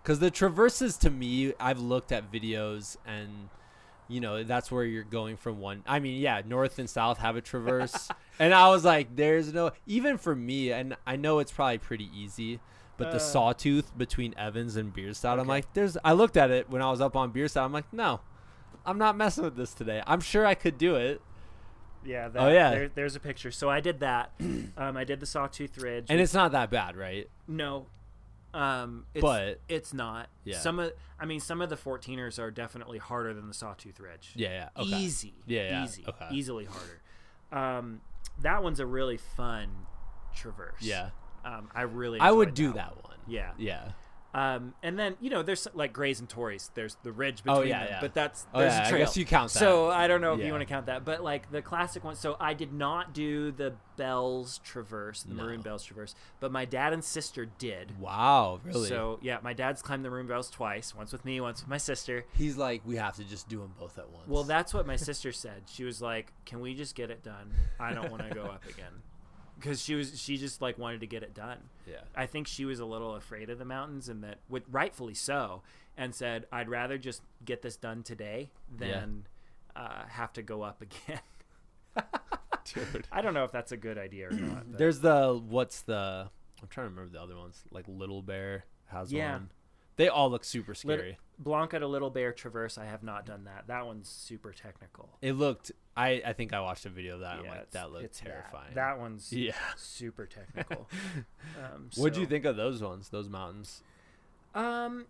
Cuz 0.04 0.18
the 0.20 0.30
traverses 0.30 0.96
to 0.98 1.10
me, 1.10 1.52
I've 1.58 1.80
looked 1.80 2.12
at 2.12 2.30
videos 2.30 2.96
and 3.06 3.48
you 4.08 4.20
know, 4.20 4.44
that's 4.44 4.70
where 4.70 4.84
you're 4.84 5.02
going 5.02 5.36
from 5.36 5.58
one. 5.58 5.82
I 5.84 5.98
mean, 5.98 6.20
yeah, 6.20 6.40
north 6.46 6.78
and 6.78 6.88
south 6.88 7.18
have 7.18 7.34
a 7.34 7.40
traverse. 7.40 8.08
and 8.38 8.54
I 8.54 8.68
was 8.68 8.84
like, 8.84 9.16
there's 9.16 9.52
no 9.52 9.72
even 9.86 10.16
for 10.16 10.34
me 10.36 10.70
and 10.70 10.96
I 11.06 11.16
know 11.16 11.40
it's 11.40 11.50
probably 11.52 11.78
pretty 11.78 12.08
easy, 12.14 12.60
but 12.98 13.10
the 13.10 13.16
Uh. 13.16 13.20
sawtooth 13.20 13.96
between 13.98 14.32
Evans 14.36 14.76
and 14.76 14.92
Bierstadt, 14.92 15.40
I'm 15.40 15.48
like, 15.48 15.72
there's 15.74 15.96
I 16.04 16.12
looked 16.12 16.36
at 16.36 16.50
it 16.50 16.70
when 16.70 16.82
I 16.82 16.90
was 16.90 17.00
up 17.00 17.16
on 17.16 17.30
Bierstadt. 17.32 17.64
I'm 17.64 17.72
like, 17.72 17.92
no. 17.92 18.20
I'm 18.84 18.98
not 18.98 19.16
messing 19.16 19.42
with 19.42 19.56
this 19.56 19.74
today. 19.74 20.00
I'm 20.06 20.20
sure 20.20 20.46
I 20.46 20.54
could 20.54 20.78
do 20.78 20.94
it. 20.94 21.20
Yeah. 22.06 22.28
That, 22.28 22.42
Oh, 22.42 22.48
yeah. 22.48 22.70
There, 22.70 22.88
there's 22.88 23.16
a 23.16 23.20
picture. 23.20 23.50
So 23.50 23.68
I 23.68 23.80
did 23.80 24.00
that. 24.00 24.32
um, 24.76 24.96
I 24.96 25.04
did 25.04 25.20
the 25.20 25.26
Sawtooth 25.26 25.76
Ridge. 25.78 26.06
And 26.08 26.20
it's 26.20 26.34
not 26.34 26.52
that 26.52 26.70
bad, 26.70 26.96
right? 26.96 27.28
no. 27.48 27.86
Um, 28.54 29.04
it's, 29.12 29.20
But- 29.20 29.60
it's 29.68 29.92
not. 29.92 30.30
Yeah. 30.44 30.56
Some 30.58 30.78
of 30.78 30.92
I 31.20 31.26
mean 31.26 31.40
some 31.40 31.60
of 31.60 31.68
the 31.68 31.76
14ers 31.76 32.38
are 32.38 32.50
definitely 32.50 32.96
harder 32.96 33.34
than 33.34 33.48
the 33.48 33.54
Sawtooth 33.54 34.00
Ridge. 34.00 34.30
Yeah, 34.34 34.48
yeah. 34.76 34.82
Okay. 34.82 34.96
Easy. 34.96 35.34
Yeah, 35.46 35.62
yeah, 35.68 35.84
Easy. 35.84 36.04
okay. 36.08 36.28
Easily 36.30 36.64
harder. 36.64 37.00
Um, 37.52 38.00
that 38.40 38.62
one's 38.62 38.80
a 38.80 38.86
really 38.86 39.18
fun 39.18 39.68
traverse. 40.34 40.80
Yeah. 40.80 41.10
Um, 41.44 41.68
I 41.74 41.82
really. 41.82 42.18
I 42.18 42.30
would 42.30 42.48
enjoyed 42.50 42.54
do 42.54 42.66
one. 42.68 42.76
that 42.76 43.04
one. 43.04 43.16
Yeah. 43.26 43.50
Yeah. 43.58 43.88
Um, 44.34 44.74
and 44.82 44.98
then 44.98 45.16
you 45.20 45.30
know 45.30 45.42
there's 45.42 45.66
like 45.72 45.92
Grays 45.94 46.20
and 46.20 46.28
Torreys. 46.28 46.70
There's 46.74 46.96
the 47.02 47.10
ridge 47.12 47.42
between 47.42 47.56
Oh, 47.58 47.62
yeah, 47.62 47.78
them, 47.84 47.88
yeah. 47.92 48.00
but 48.02 48.12
that's 48.12 48.46
Oh, 48.52 48.60
there's 48.60 48.74
yeah, 48.74 48.82
a 48.84 48.86
I 48.86 48.90
trail. 48.90 49.06
guess 49.06 49.16
you 49.16 49.24
count 49.24 49.50
that. 49.52 49.58
So 49.58 49.88
I 49.90 50.06
don't 50.08 50.20
know 50.20 50.34
if 50.34 50.40
Yeah. 50.40 50.46
you 50.46 50.52
want 50.52 50.60
to 50.62 50.66
count 50.66 50.86
that, 50.86 51.04
but 51.06 51.22
like 51.24 51.50
the 51.50 51.62
classic 51.62 52.04
one. 52.04 52.16
So 52.16 52.36
I 52.38 52.52
did 52.52 52.72
not 52.72 53.14
do 53.14 53.50
the 53.50 53.74
Bells 53.96 54.58
Traverse, 54.62 55.22
the 55.22 55.32
No. 55.34 55.44
Maroon 55.44 55.62
Bells 55.62 55.84
Traverse, 55.84 56.14
but 56.38 56.52
my 56.52 56.66
dad 56.66 56.92
and 56.92 57.02
sister 57.02 57.46
did. 57.46 57.98
Wow, 57.98 58.60
really? 58.62 58.88
So 58.90 59.18
yeah, 59.22 59.38
my 59.42 59.54
dad's 59.54 59.80
climbed 59.80 60.04
the 60.04 60.10
Maroon 60.10 60.26
Bells 60.26 60.50
twice. 60.50 60.94
Once 60.94 61.12
with 61.12 61.24
me, 61.24 61.40
once 61.40 61.62
with 61.62 61.70
my 61.70 61.78
sister. 61.78 62.26
he's 62.34 62.58
like, 62.58 62.82
we 62.84 62.96
have 62.96 63.16
to 63.16 63.24
just 63.24 63.48
do 63.48 63.60
them 63.60 63.72
both 63.78 63.96
at 63.98 64.10
once. 64.10 64.28
Well, 64.28 64.44
that's 64.44 64.74
what 64.74 64.86
my 64.86 64.96
sister 64.96 65.32
said. 65.32 65.62
She 65.66 65.84
was 65.84 66.02
like, 66.02 66.32
"Can 66.44 66.60
we 66.60 66.74
just 66.74 66.94
get 66.94 67.10
it 67.10 67.22
done? 67.22 67.54
I 67.80 67.94
don't 67.94 68.10
want 68.10 68.28
to 68.28 68.34
go 68.34 68.42
up 68.42 68.64
again." 68.68 68.92
Because 69.58 69.82
she 69.82 69.94
was, 69.94 70.20
she 70.20 70.36
just 70.36 70.60
like 70.60 70.78
wanted 70.78 71.00
to 71.00 71.06
get 71.06 71.22
it 71.22 71.34
done. 71.34 71.58
yeah. 71.86 72.00
I 72.14 72.26
think 72.26 72.46
she 72.46 72.64
was 72.64 72.78
a 72.78 72.84
little 72.84 73.14
afraid 73.14 73.48
of 73.50 73.58
the 73.58 73.64
mountains, 73.64 74.08
and 74.08 74.22
that, 74.22 74.38
with 74.48 74.64
rightfully 74.70 75.14
so, 75.14 75.62
and 75.96 76.14
said, 76.14 76.46
"I'd 76.52 76.68
rather 76.68 76.98
just 76.98 77.22
get 77.44 77.62
this 77.62 77.76
done 77.76 78.02
today 78.02 78.50
than 78.76 79.26
uh, 79.74 80.04
have 80.08 80.32
to 80.34 80.42
go 80.42 80.62
up 80.62 80.82
again." 80.82 81.20
Dude. 82.74 83.06
I 83.12 83.22
don't 83.22 83.32
know 83.32 83.44
if 83.44 83.52
that's 83.52 83.72
a 83.72 83.76
good 83.76 83.96
idea 83.96 84.28
or 84.28 84.32
not. 84.32 84.64
but- 84.70 84.78
There's 84.78 85.00
the 85.00 85.40
what's 85.48 85.82
the 85.82 86.28
I'm 86.60 86.68
trying 86.68 86.86
to 86.88 86.90
remember 86.90 87.12
the 87.12 87.22
other 87.22 87.36
ones. 87.36 87.62
Like 87.70 87.84
Little 87.88 88.22
Bear 88.22 88.64
has 88.86 89.12
Yeah. 89.12 89.32
one. 89.32 89.50
They 89.96 90.08
all 90.08 90.30
look 90.30 90.44
super 90.44 90.74
scary. 90.74 91.16
Blanca 91.38 91.78
to 91.78 91.86
Little 91.86 92.10
Bear 92.10 92.32
Traverse. 92.32 92.78
I 92.78 92.86
have 92.86 93.02
not 93.02 93.26
done 93.26 93.44
that. 93.44 93.64
That 93.66 93.86
one's 93.86 94.08
super 94.08 94.52
technical. 94.52 95.10
It 95.20 95.32
looked 95.32 95.72
I 95.96 96.22
I 96.24 96.32
think 96.32 96.52
I 96.52 96.60
watched 96.60 96.86
a 96.86 96.88
video 96.88 97.14
of 97.14 97.20
that. 97.20 97.38
I'm 97.38 97.44
Yeah, 97.44 97.50
like 97.50 97.70
that 97.72 97.92
looked 97.92 98.14
terrifying. 98.14 98.74
That, 98.74 98.98
one's 98.98 99.32
yeah. 99.32 99.52
super 99.76 100.26
technical. 100.26 100.88
um, 101.62 101.90
What 101.96 102.14
do 102.14 102.20
you 102.20 102.26
think 102.26 102.44
of 102.44 102.56
those 102.56 102.82
ones? 102.82 103.08
Those 103.10 103.28
mountains? 103.28 103.82
Um, 104.54 105.06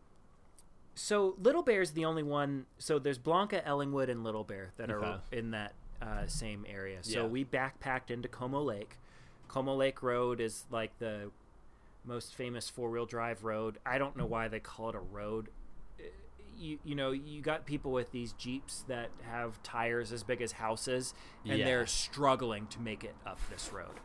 so 0.95 1.37
Little 1.41 1.63
Bear 1.63 1.81
is 1.83 1.93
the 1.93 2.05
only 2.05 2.23
one. 2.23 2.67
So 2.79 2.99
there's 2.99 3.19
Blanca, 3.19 3.63
Ellingwood, 3.67 4.09
and 4.11 4.25
Little 4.25 4.45
Bear 4.45 4.73
that 4.79 4.91
are 4.91 5.21
in 5.31 5.53
that 5.53 5.75
uh, 6.03 6.27
same 6.27 6.67
area. 6.69 6.99
So 7.03 7.23
Yeah. 7.23 7.27
we 7.29 7.45
backpacked 7.45 8.11
into 8.11 8.29
Como 8.29 8.61
Lake. 8.61 8.97
Como 9.49 9.75
Lake 9.75 10.03
Road 10.03 10.41
is 10.41 10.65
like 10.71 10.99
the 10.99 11.31
most 12.05 12.35
famous 12.35 12.69
four 12.69 12.91
wheel 12.91 13.07
drive 13.07 13.45
road. 13.45 13.79
I 13.87 13.99
don't 13.99 14.17
know 14.17 14.27
why 14.27 14.49
they 14.49 14.61
call 14.61 14.89
it 14.91 14.95
a 14.97 15.01
road. 15.01 15.49
You, 16.59 16.79
you 16.85 16.95
know, 16.95 17.11
you 17.11 17.43
got 17.43 17.67
people 17.67 17.93
with 17.93 18.13
these 18.13 18.33
Jeeps 18.33 18.85
that 18.89 19.11
have 19.31 19.63
tires 19.63 20.13
as 20.13 20.23
big 20.23 20.41
as 20.41 20.53
houses, 20.53 21.15
and 21.45 21.59
Yeah. 21.59 21.65
they're 21.65 21.87
struggling 21.87 22.67
to 22.69 22.81
make 22.81 23.05
it 23.05 23.15
up 23.27 23.39
this 23.51 23.71
road. 23.73 24.01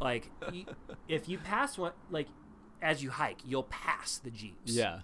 Like, 0.00 0.30
y 0.52 0.64
if 1.08 1.28
you 1.28 1.38
pass 1.38 1.78
one, 1.78 1.92
like, 2.10 2.28
as 2.82 3.02
you 3.02 3.10
hike, 3.10 3.38
you'll 3.44 3.64
pass 3.64 4.18
the 4.18 4.30
Jeeps 4.30 4.72
Yeah. 4.72 5.00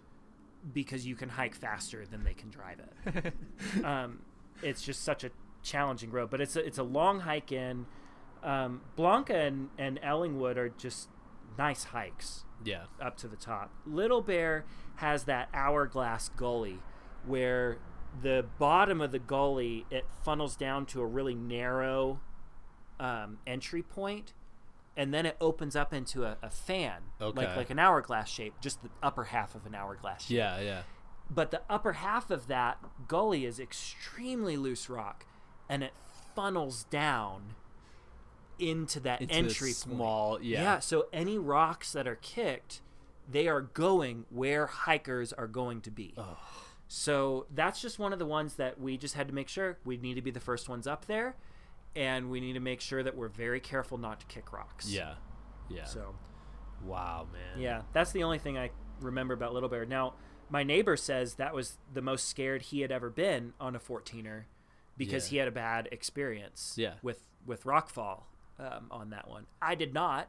because 0.72 1.06
you 1.06 1.14
can 1.16 1.30
hike 1.30 1.54
faster 1.54 2.04
than 2.06 2.24
they 2.24 2.34
can 2.34 2.50
drive 2.50 2.78
it. 2.80 3.34
um, 3.84 4.20
it's 4.62 4.82
just 4.82 5.02
such 5.02 5.24
a 5.24 5.30
challenging 5.62 6.10
road, 6.10 6.30
but 6.30 6.40
it's 6.40 6.56
a, 6.56 6.64
it's 6.64 6.78
a 6.78 6.82
long 6.84 7.20
hike 7.20 7.50
in. 7.52 7.86
Um, 8.42 8.82
Blanca 8.94 9.34
and, 9.36 9.70
and 9.78 9.98
Ellingwood 10.02 10.56
are 10.56 10.68
just 10.68 11.08
nice 11.56 11.84
hikes 11.84 12.43
Yeah. 12.64 12.84
up 13.00 13.16
to 13.18 13.28
the 13.28 13.36
top. 13.36 13.70
Little 13.86 14.20
Bear 14.20 14.64
has 14.96 15.24
that 15.24 15.48
hourglass 15.54 16.28
gully 16.30 16.78
where 17.26 17.78
the 18.22 18.44
bottom 18.58 19.00
of 19.00 19.10
the 19.12 19.18
gully 19.18 19.86
it 19.90 20.04
funnels 20.24 20.54
down 20.56 20.86
to 20.86 21.00
a 21.00 21.06
really 21.06 21.34
narrow 21.34 22.20
um, 23.00 23.38
entry 23.46 23.82
point 23.82 24.32
and 24.96 25.12
then 25.12 25.26
it 25.26 25.36
opens 25.40 25.74
up 25.74 25.92
into 25.92 26.24
a, 26.24 26.36
a 26.42 26.48
fan 26.50 27.02
Okay. 27.20 27.40
like 27.44 27.56
like 27.56 27.70
an 27.70 27.80
hourglass 27.80 28.28
shape 28.28 28.54
just 28.60 28.82
the 28.84 28.90
upper 29.02 29.24
half 29.24 29.56
of 29.56 29.66
an 29.66 29.74
hourglass 29.74 30.26
shape 30.26 30.36
Yeah, 30.36 30.60
yeah. 30.60 30.82
but 31.28 31.50
the 31.50 31.62
upper 31.68 31.94
half 31.94 32.30
of 32.30 32.46
that 32.46 32.78
gully 33.08 33.44
is 33.44 33.58
extremely 33.58 34.56
loose 34.56 34.88
rock, 34.88 35.26
and 35.68 35.82
it 35.82 35.92
funnels 36.36 36.84
down 36.84 37.54
into 38.58 39.00
that 39.00 39.20
Into 39.22 39.34
entry 39.34 39.68
this 39.70 39.84
point. 39.84 39.96
small, 39.96 40.40
yeah. 40.40 40.62
Yeah, 40.62 40.78
so 40.80 41.06
any 41.12 41.38
rocks 41.38 41.92
that 41.92 42.06
are 42.06 42.16
kicked, 42.16 42.80
they 43.30 43.48
are 43.48 43.60
going 43.62 44.26
where 44.30 44.66
hikers 44.66 45.32
are 45.32 45.46
going 45.46 45.80
to 45.82 45.90
be. 45.90 46.14
So 46.88 47.46
that's 47.52 47.80
just 47.80 47.98
one 47.98 48.12
of 48.12 48.18
the 48.18 48.26
ones 48.26 48.54
that 48.54 48.78
we 48.80 48.96
just 48.96 49.14
had 49.14 49.28
to 49.28 49.34
make 49.34 49.48
sure 49.48 49.78
we 49.84 49.96
need 49.96 50.14
to 50.14 50.22
be 50.22 50.30
the 50.30 50.40
first 50.40 50.68
ones 50.68 50.86
up 50.86 51.06
there, 51.06 51.34
and 51.96 52.30
we 52.30 52.40
need 52.40 52.52
to 52.54 52.60
make 52.60 52.80
sure 52.80 53.02
that 53.02 53.16
we're 53.16 53.28
very 53.28 53.60
careful 53.60 53.98
not 53.98 54.20
to 54.20 54.26
kick 54.26 54.52
rocks. 54.52 54.88
Yeah. 54.90 55.14
Yeah. 55.68 55.84
So 55.84 56.14
wow, 56.84 57.26
man. 57.32 57.60
yeah, 57.62 57.82
that's 57.92 58.12
the 58.12 58.22
only 58.24 58.38
thing 58.38 58.58
I 58.58 58.70
remember 59.00 59.32
about 59.34 59.54
Little 59.54 59.68
Bear. 59.70 59.86
Now, 59.86 60.14
my 60.50 60.62
neighbor 60.62 60.96
says 60.96 61.36
that 61.36 61.54
was 61.54 61.78
the 61.92 62.02
most 62.02 62.28
scared 62.28 62.62
he 62.62 62.82
had 62.82 62.92
ever 62.92 63.08
been 63.08 63.54
on 63.58 63.74
a 63.74 63.80
14er 63.80 64.44
because 64.96 65.26
Yeah. 65.26 65.30
he 65.30 65.36
had 65.38 65.48
a 65.48 65.52
bad 65.52 65.88
experience 65.90 66.74
Yeah. 66.76 66.94
with 67.02 67.24
with 67.46 67.64
rockfall 67.64 68.24
um, 68.58 68.86
on 68.90 69.10
that 69.10 69.28
one. 69.28 69.46
I 69.60 69.74
did 69.74 69.92
not, 69.94 70.28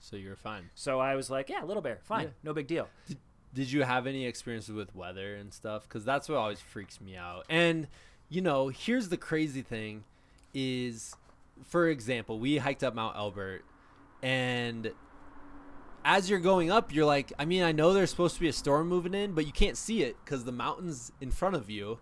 So 0.00 0.16
you're 0.16 0.36
fine. 0.36 0.70
so 0.74 0.98
I 1.00 1.14
was 1.16 1.30
like, 1.30 1.48
yeah, 1.48 1.62
Little 1.64 1.82
Bear, 1.82 1.98
fine, 2.04 2.24
Yeah. 2.24 2.30
no 2.42 2.52
big 2.54 2.66
deal. 2.66 2.88
Did 3.54 3.72
you 3.72 3.82
have 3.84 4.06
any 4.06 4.26
experiences 4.26 4.74
with 4.74 4.94
weather 4.94 5.34
and 5.36 5.52
stuff? 5.52 5.82
Because 5.88 6.04
that's 6.04 6.28
what 6.28 6.36
always 6.38 6.60
freaks 6.60 7.00
me 7.00 7.16
out. 7.16 7.44
And 7.48 7.88
you 8.28 8.40
know, 8.42 8.68
here's 8.68 9.08
the 9.08 9.16
crazy 9.16 9.62
thing: 9.62 10.04
is, 10.52 11.14
for 11.64 11.88
example, 11.88 12.38
we 12.40 12.58
hiked 12.58 12.82
up 12.82 12.94
Mount 12.94 13.16
Elbert, 13.16 13.64
and 14.22 14.90
as 16.04 16.28
you're 16.30 16.38
going 16.40 16.70
up, 16.70 16.92
you're 16.94 17.04
like, 17.06 17.32
I 17.38 17.44
mean, 17.44 17.62
I 17.62 17.72
know 17.72 17.92
there's 17.92 18.10
supposed 18.10 18.34
to 18.34 18.40
be 18.40 18.48
a 18.48 18.52
storm 18.52 18.88
moving 18.88 19.14
in, 19.14 19.32
but 19.32 19.46
you 19.46 19.52
can't 19.52 19.76
see 19.76 20.02
it 20.02 20.16
because 20.24 20.44
the 20.44 20.52
mountain's 20.52 21.12
in 21.20 21.30
front 21.30 21.56
of 21.56 21.68
you. 21.70 21.98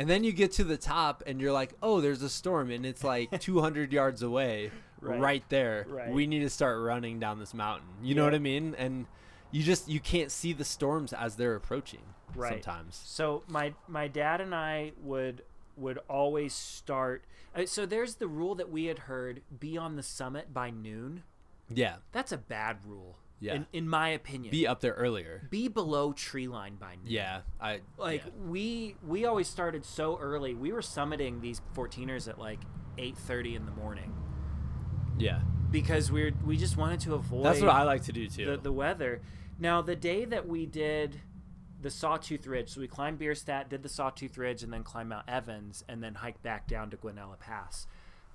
And 0.00 0.08
then 0.08 0.24
you 0.24 0.32
get 0.32 0.52
to 0.52 0.64
the 0.64 0.78
top, 0.78 1.22
and 1.26 1.42
you're 1.42 1.52
like, 1.52 1.74
oh, 1.82 2.00
there's 2.00 2.22
a 2.22 2.30
storm, 2.30 2.70
and 2.70 2.86
it's 2.86 3.04
like 3.04 3.38
200 3.40 3.92
yards 3.92 4.22
away, 4.22 4.70
Right. 5.02 5.20
right, 5.20 5.44
there. 5.50 5.84
Right. 5.86 6.10
We 6.10 6.26
need 6.26 6.38
to 6.40 6.48
start 6.48 6.80
running 6.80 7.20
down 7.20 7.38
this 7.38 7.52
mountain. 7.52 7.88
You 8.02 8.14
know 8.14 8.24
what 8.24 8.34
I 8.34 8.38
mean? 8.38 8.74
And 8.78 9.04
you 9.50 9.62
just 9.62 9.88
you 9.90 10.00
can't 10.00 10.30
see 10.30 10.54
the 10.54 10.64
storms 10.64 11.12
as 11.12 11.36
they're 11.36 11.54
approaching 11.54 12.00
Right. 12.34 12.64
sometimes. 12.64 12.98
So 13.04 13.42
my 13.46 13.74
my 13.88 14.08
dad 14.08 14.40
and 14.40 14.54
I 14.54 14.92
would 15.02 15.42
would 15.76 15.98
always 16.08 16.54
start. 16.54 17.24
Uh, 17.54 17.66
so 17.66 17.84
there's 17.84 18.14
the 18.14 18.26
rule 18.28 18.54
that 18.54 18.70
we 18.70 18.86
had 18.86 19.00
heard: 19.00 19.42
be 19.58 19.76
on 19.76 19.96
the 19.96 20.02
summit 20.02 20.54
by 20.54 20.70
noon. 20.70 21.24
Yeah, 21.68 21.96
That's 22.12 22.32
a 22.32 22.38
bad 22.38 22.78
rule. 22.86 23.16
Yeah. 23.40 23.54
In, 23.54 23.66
in 23.72 23.88
my 23.88 24.10
opinion, 24.10 24.50
be 24.50 24.66
up 24.66 24.80
there 24.80 24.92
earlier. 24.92 25.48
be 25.50 25.68
below 25.68 26.12
tree 26.12 26.46
line 26.46 26.76
by 26.76 26.96
noon. 26.96 27.06
Yeah, 27.06 27.40
I 27.58 27.80
like 27.96 28.24
yeah. 28.24 28.30
we 28.46 28.96
we 29.02 29.24
always 29.24 29.48
started 29.48 29.84
so 29.86 30.18
early 30.20 30.54
we 30.54 30.72
were 30.72 30.82
summiting 30.82 31.40
these 31.40 31.62
14ers 31.74 32.28
at 32.28 32.38
like 32.38 32.60
8.30 32.98 33.56
in 33.56 33.64
the 33.64 33.72
morning 33.72 34.12
yeah. 35.18 35.40
because 35.70 36.10
we're 36.10 36.32
we 36.44 36.56
just 36.56 36.76
wanted 36.76 37.00
to 37.00 37.14
avoid 37.14 37.44
That's 37.44 37.60
what 37.60 37.70
I 37.70 37.82
like 37.84 38.04
to 38.04 38.12
do 38.12 38.28
too. 38.28 38.44
the, 38.44 38.56
the 38.58 38.72
weather 38.72 39.22
now 39.58 39.82
the 39.82 39.96
day 39.96 40.24
that 40.24 40.46
we 40.46 40.66
did 40.66 41.20
the 41.80 41.90
sawtooth 41.90 42.46
ridge 42.46 42.70
so 42.70 42.80
we 42.80 42.88
climbed 42.88 43.18
bierstadt 43.18 43.70
did 43.70 43.82
the 43.82 43.88
sawtooth 43.88 44.36
ridge 44.36 44.62
and 44.62 44.72
then 44.72 44.82
climbed 44.82 45.08
mount 45.08 45.24
evans 45.28 45.82
and 45.88 46.02
then 46.02 46.14
hiked 46.16 46.42
back 46.42 46.66
down 46.66 46.90
to 46.90 46.96
Guanella 46.96 47.38
Pass 47.38 47.86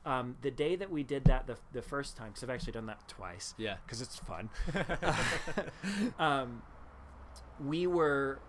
um, 0.06 0.36
the 0.42 0.52
day 0.52 0.76
that 0.76 0.92
we 0.92 1.04
did 1.04 1.26
that 1.26 1.48
the, 1.48 1.58
the 1.74 1.82
first 1.82 2.16
time 2.16 2.28
because 2.28 2.44
i've 2.44 2.50
actually 2.52 2.74
done 2.74 2.86
that 2.86 3.08
twice 3.08 3.54
yeah, 3.58 3.78
because 3.86 4.02
it's 4.02 4.18
fun. 4.18 4.50
um, 6.20 6.62
we 7.60 7.88
were, 7.88 8.40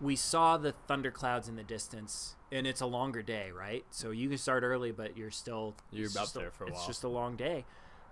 we 0.00 0.16
saw 0.16 0.56
the 0.56 0.72
thunderclouds 0.88 1.48
in 1.48 1.56
the 1.56 1.62
distance, 1.62 2.36
and 2.52 2.66
it's 2.66 2.80
a 2.80 2.86
longer 2.86 3.22
day, 3.22 3.50
right? 3.50 3.84
So 3.90 4.10
you 4.10 4.28
can 4.28 4.38
start 4.38 4.62
early, 4.62 4.92
but 4.92 5.16
you're 5.16 5.30
still 5.30 5.74
You're 5.90 6.06
it's 6.06 6.16
up 6.16 6.24
just 6.24 6.34
there 6.34 6.50
for 6.50 6.64
a 6.64 6.68
It's 6.68 6.76
while. 6.78 6.86
just 6.86 7.04
a 7.04 7.08
long 7.08 7.36
day, 7.36 7.64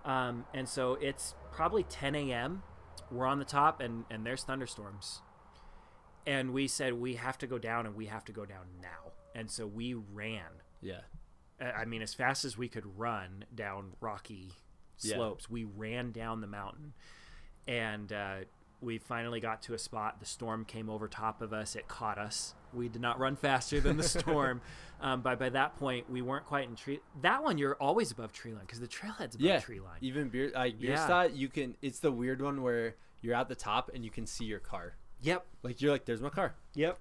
um, 0.04 0.44
and 0.54 0.68
so 0.68 0.94
it's 1.00 1.34
probably 1.52 1.82
10 1.84 2.14
a.m. 2.14 2.62
We're 3.10 3.26
on 3.26 3.38
the 3.38 3.44
top, 3.44 3.80
and 3.80 4.04
and 4.10 4.24
there's 4.24 4.44
thunderstorms, 4.44 5.20
and 6.26 6.52
we 6.52 6.68
said 6.68 6.94
we 6.94 7.14
have 7.16 7.38
to 7.38 7.46
go 7.46 7.58
down, 7.58 7.86
and 7.86 7.94
we 7.94 8.06
have 8.06 8.24
to 8.26 8.32
go 8.32 8.44
down 8.46 8.66
now, 8.80 9.12
and 9.34 9.50
so 9.50 9.66
we 9.66 9.94
ran. 9.94 10.62
yeah, 10.80 11.00
I 11.61 11.70
I 11.70 11.84
mean, 11.84 12.02
as 12.02 12.14
fast 12.14 12.44
as 12.44 12.57
we 12.57 12.68
could 12.68 12.98
run 12.98 13.44
down 13.55 13.92
rocky 14.00 14.52
Yeah. 15.00 15.16
slopes, 15.16 15.48
we 15.50 15.64
ran 15.64 16.12
down 16.12 16.40
the 16.40 16.46
mountain, 16.46 16.92
and 17.66 18.12
uh, 18.12 18.36
we 18.80 18.98
finally 18.98 19.40
got 19.40 19.62
to 19.62 19.74
a 19.74 19.78
spot. 19.78 20.20
The 20.20 20.26
storm 20.26 20.64
came 20.64 20.90
over 20.90 21.09
top 21.09 21.40
of 21.42 21.52
us. 21.52 21.74
It 21.76 21.88
caught 21.88 22.18
us. 22.18 22.55
We 22.72 22.88
did 22.88 23.00
not 23.00 23.18
run 23.18 23.36
faster 23.36 23.80
than 23.80 23.96
the 23.96 24.02
storm, 24.02 24.61
um, 25.00 25.22
but 25.22 25.38
by 25.38 25.48
that 25.50 25.76
point, 25.76 26.11
we 26.11 26.22
weren't 26.22 26.44
quite 26.44 26.68
in 26.68 26.76
tree. 26.76 27.00
That 27.22 27.42
one, 27.42 27.57
you're 27.57 27.76
always 27.76 28.11
above 28.11 28.32
tree 28.32 28.52
line 28.52 28.62
because 28.62 28.80
the 28.80 28.88
trailhead's 28.88 29.36
above 29.36 29.46
yeah. 29.46 29.61
tree 29.61 29.80
line. 29.80 29.98
Even 30.00 30.28
beer 30.28 30.50
like 30.55 30.74
Yeah. 30.78 30.96
Bierstadt, 30.96 31.34
you 31.34 31.48
can. 31.48 31.76
It's 31.82 32.00
the 32.00 32.12
weird 32.12 32.42
one 32.42 32.62
where 32.62 32.96
you're 33.22 33.34
at 33.34 33.48
the 33.48 33.55
top 33.55 33.90
and 33.94 34.05
you 34.05 34.11
can 34.11 34.26
see 34.26 34.44
your 34.44 34.59
car. 34.61 34.96
Yep. 35.22 35.46
Like 35.62 35.80
you're 35.80 35.92
like, 35.92 36.05
there's 36.05 36.20
my 36.20 36.28
car. 36.28 36.55
Yep. 36.74 36.98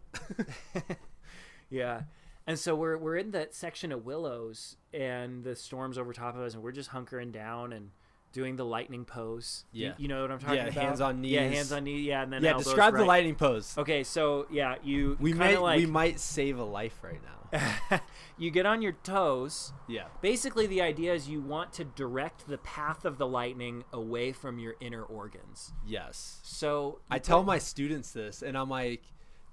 yeah. 1.69 2.03
And 2.45 2.59
so 2.59 2.75
we're 2.75 2.97
we're 2.97 3.15
in 3.17 3.31
that 3.31 3.53
section 3.53 3.91
of 3.91 4.05
willows 4.05 4.75
and 4.93 5.43
the 5.43 5.55
storm's 5.55 5.97
over 5.97 6.11
top 6.13 6.35
of 6.35 6.41
us 6.41 6.53
and 6.53 6.61
we're 6.63 6.71
just 6.73 6.89
hunkering 6.91 7.31
down 7.31 7.71
and 7.73 7.91
doing 8.33 8.55
the 8.55 8.65
lightning 8.65 9.05
pose. 9.05 9.63
Yeah. 9.71 9.93
You, 9.97 10.07
know 10.07 10.23
what 10.23 10.31
I'm 10.31 10.39
talking 10.39 10.55
Yeah, 10.55 10.63
about? 10.67 10.83
hands 10.83 11.01
on 11.01 11.21
knees. 11.21 11.31
Yeah, 11.33 11.47
hands 11.47 11.71
on 11.71 11.83
knees. 11.83 12.03
Yeah, 12.05 12.23
and 12.23 12.33
then 12.33 12.43
yeah, 12.43 12.53
describe 12.57 12.95
the 12.95 13.05
lightning 13.05 13.35
pose. 13.35 13.77
Okay, 13.77 14.03
so 14.03 14.47
yeah, 14.51 14.75
you 14.83 15.17
We 15.21 15.33
might 15.33 15.61
like 15.61 15.77
we 15.77 15.85
might 15.85 16.19
save 16.19 16.57
a 16.59 16.63
life 16.63 16.99
right 17.03 17.21
now. 17.21 17.99
you 18.37 18.49
get 18.49 18.65
on 18.65 18.81
your 18.81 18.93
toes. 19.03 19.71
yeah, 19.87 20.05
Basically 20.21 20.65
the 20.65 20.81
idea 20.81 21.13
is 21.13 21.29
you 21.29 21.39
want 21.39 21.71
to 21.73 21.83
direct 21.83 22.47
the 22.47 22.57
path 22.57 23.05
of 23.05 23.19
the 23.19 23.27
lightning 23.27 23.83
away 23.93 24.31
from 24.31 24.57
your 24.57 24.73
inner 24.81 25.03
organs. 25.03 25.71
yes. 25.85 26.39
So 26.43 26.99
I 27.11 27.15
you 27.17 27.21
tell 27.21 27.43
my 27.43 27.59
students 27.59 28.11
this, 28.11 28.41
and 28.41 28.57
I'm 28.57 28.69
like, 28.69 29.03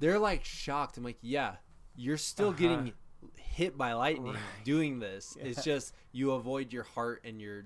they're 0.01 0.19
like 0.19 0.45
shocked. 0.47 0.97
I'm 0.97 1.05
like, 1.05 1.19
yeah, 1.21 1.57
you're 1.97 2.17
still 2.17 2.49
Uh-huh. 2.49 2.59
getting 2.59 2.93
hit 3.37 3.77
by 3.77 3.93
lightning 3.93 4.33
Right. 4.35 4.65
doing 4.65 4.99
this. 5.01 5.37
It's 5.41 5.63
just 5.65 5.95
you 6.13 6.33
avoid 6.33 6.73
your 6.73 6.85
heart 6.85 7.23
and 7.25 7.41
your 7.41 7.65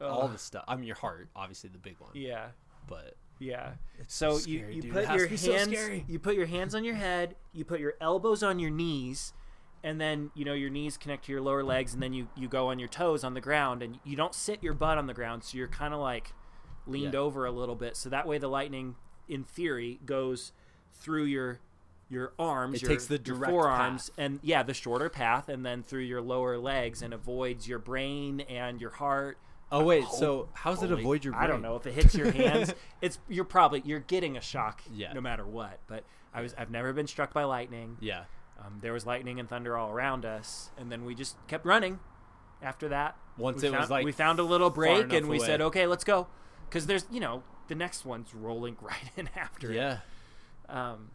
all 0.00 0.28
the 0.28 0.36
stuff. 0.38 0.64
I 0.68 0.76
mean, 0.76 0.84
your 0.84 0.96
heart, 0.96 1.28
obviously 1.34 1.70
the 1.70 1.78
big 1.78 1.96
one, 1.98 2.10
Yeah. 2.14 2.50
but 2.88 3.16
Yeah. 3.38 3.74
So 4.08 4.32
you, 4.32 4.58
scary, 4.58 4.74
you 4.76 4.82
dude. 4.82 4.96
It 4.96 5.06
put 5.06 5.16
your 5.16 5.24
to 5.26 5.30
be 5.30 5.36
so 5.36 5.52
hands 5.52 6.04
you 6.08 6.18
put 6.18 6.34
your 6.34 6.46
hands 6.46 6.74
on 6.74 6.82
your 6.84 6.96
head, 6.96 7.36
you 7.52 7.64
put 7.64 7.78
your 7.80 7.94
elbows 8.00 8.42
on 8.42 8.58
your 8.58 8.70
knees, 8.70 9.32
and 9.84 10.00
then 10.00 10.32
you 10.34 10.44
know 10.44 10.54
your 10.54 10.70
knees 10.70 10.96
connect 10.96 11.26
to 11.26 11.32
your 11.32 11.40
lower 11.40 11.62
legs 11.62 11.94
and 11.94 12.02
then 12.02 12.12
you 12.12 12.28
you 12.34 12.48
go 12.48 12.66
on 12.68 12.78
your 12.80 12.88
toes 12.88 13.22
on 13.22 13.34
the 13.34 13.40
ground 13.40 13.80
and 13.82 14.00
you 14.04 14.16
don't 14.16 14.34
sit 14.34 14.60
your 14.62 14.74
butt 14.74 14.98
on 14.98 15.06
the 15.06 15.14
ground, 15.14 15.44
so 15.44 15.56
you're 15.56 15.68
kind 15.68 15.94
of 15.94 16.00
like 16.00 16.32
leaned 16.86 17.14
Yeah. 17.14 17.20
over 17.20 17.46
a 17.46 17.50
little 17.52 17.76
bit 17.76 17.96
so 17.96 18.08
that 18.08 18.26
way 18.26 18.38
the 18.38 18.48
lightning 18.48 18.96
in 19.28 19.44
theory 19.44 20.00
goes 20.04 20.52
through 20.92 21.24
your 21.24 21.60
your 22.10 22.32
arms, 22.38 22.76
It 22.76 22.82
your, 22.82 22.90
takes 22.90 23.06
the 23.06 23.18
direct 23.18 23.50
forearms, 23.50 24.08
path. 24.10 24.18
and 24.18 24.40
yeah, 24.42 24.62
the 24.62 24.74
shorter 24.74 25.08
path, 25.08 25.48
and 25.48 25.64
then 25.64 25.82
through 25.82 26.02
your 26.02 26.20
lower 26.22 26.58
legs, 26.58 27.02
and 27.02 27.12
avoids 27.12 27.68
your 27.68 27.78
brain 27.78 28.40
and 28.40 28.80
your 28.80 28.90
heart. 28.90 29.36
oh 29.70 29.84
wait, 29.84 30.06
so 30.08 30.48
how 30.54 30.70
does 30.72 30.82
it 30.82 30.90
avoid 30.90 31.24
your? 31.24 31.32
Brain? 31.34 31.44
I 31.44 31.46
don't 31.46 31.60
know 31.62 31.76
if 31.76 31.86
it 31.86 31.92
hits 31.92 32.14
your 32.14 32.30
hands. 32.30 32.72
it's 33.02 33.18
you're 33.28 33.44
probably 33.44 33.82
you're 33.84 34.00
getting 34.00 34.36
a 34.36 34.40
shock 34.40 34.82
Yeah. 34.94 35.12
no 35.12 35.20
matter 35.20 35.44
what. 35.46 35.78
But 35.86 36.04
I 36.32 36.40
was 36.40 36.54
I've 36.56 36.70
never 36.70 36.92
been 36.92 37.06
struck 37.06 37.32
by 37.34 37.44
lightning. 37.44 37.96
Yeah, 38.00 38.24
Um, 38.64 38.78
there 38.80 38.92
was 38.94 39.04
lightning 39.06 39.38
and 39.38 39.48
thunder 39.48 39.76
all 39.76 39.90
around 39.90 40.24
us, 40.24 40.70
and 40.78 40.90
then 40.90 41.04
we 41.04 41.14
just 41.14 41.36
kept 41.46 41.66
running. 41.66 41.98
After 42.62 42.88
that, 42.88 43.16
Once 43.36 43.62
it 43.62 43.70
found, 43.70 43.80
was 43.82 43.90
like 43.90 44.04
we 44.04 44.10
found 44.12 44.38
a 44.40 44.42
little 44.42 44.70
break, 44.70 45.12
and 45.12 45.28
we 45.28 45.36
away. 45.36 45.46
said, 45.46 45.60
okay, 45.60 45.86
let's 45.86 46.02
go, 46.04 46.26
because 46.68 46.86
there's 46.86 47.04
you 47.10 47.20
know 47.20 47.42
the 47.68 47.74
next 47.76 48.04
one's 48.06 48.34
rolling 48.34 48.76
right 48.82 49.10
in 49.16 49.28
after 49.36 49.70
yeah. 49.72 49.98
it. 50.68 50.70
Um, 50.74 51.10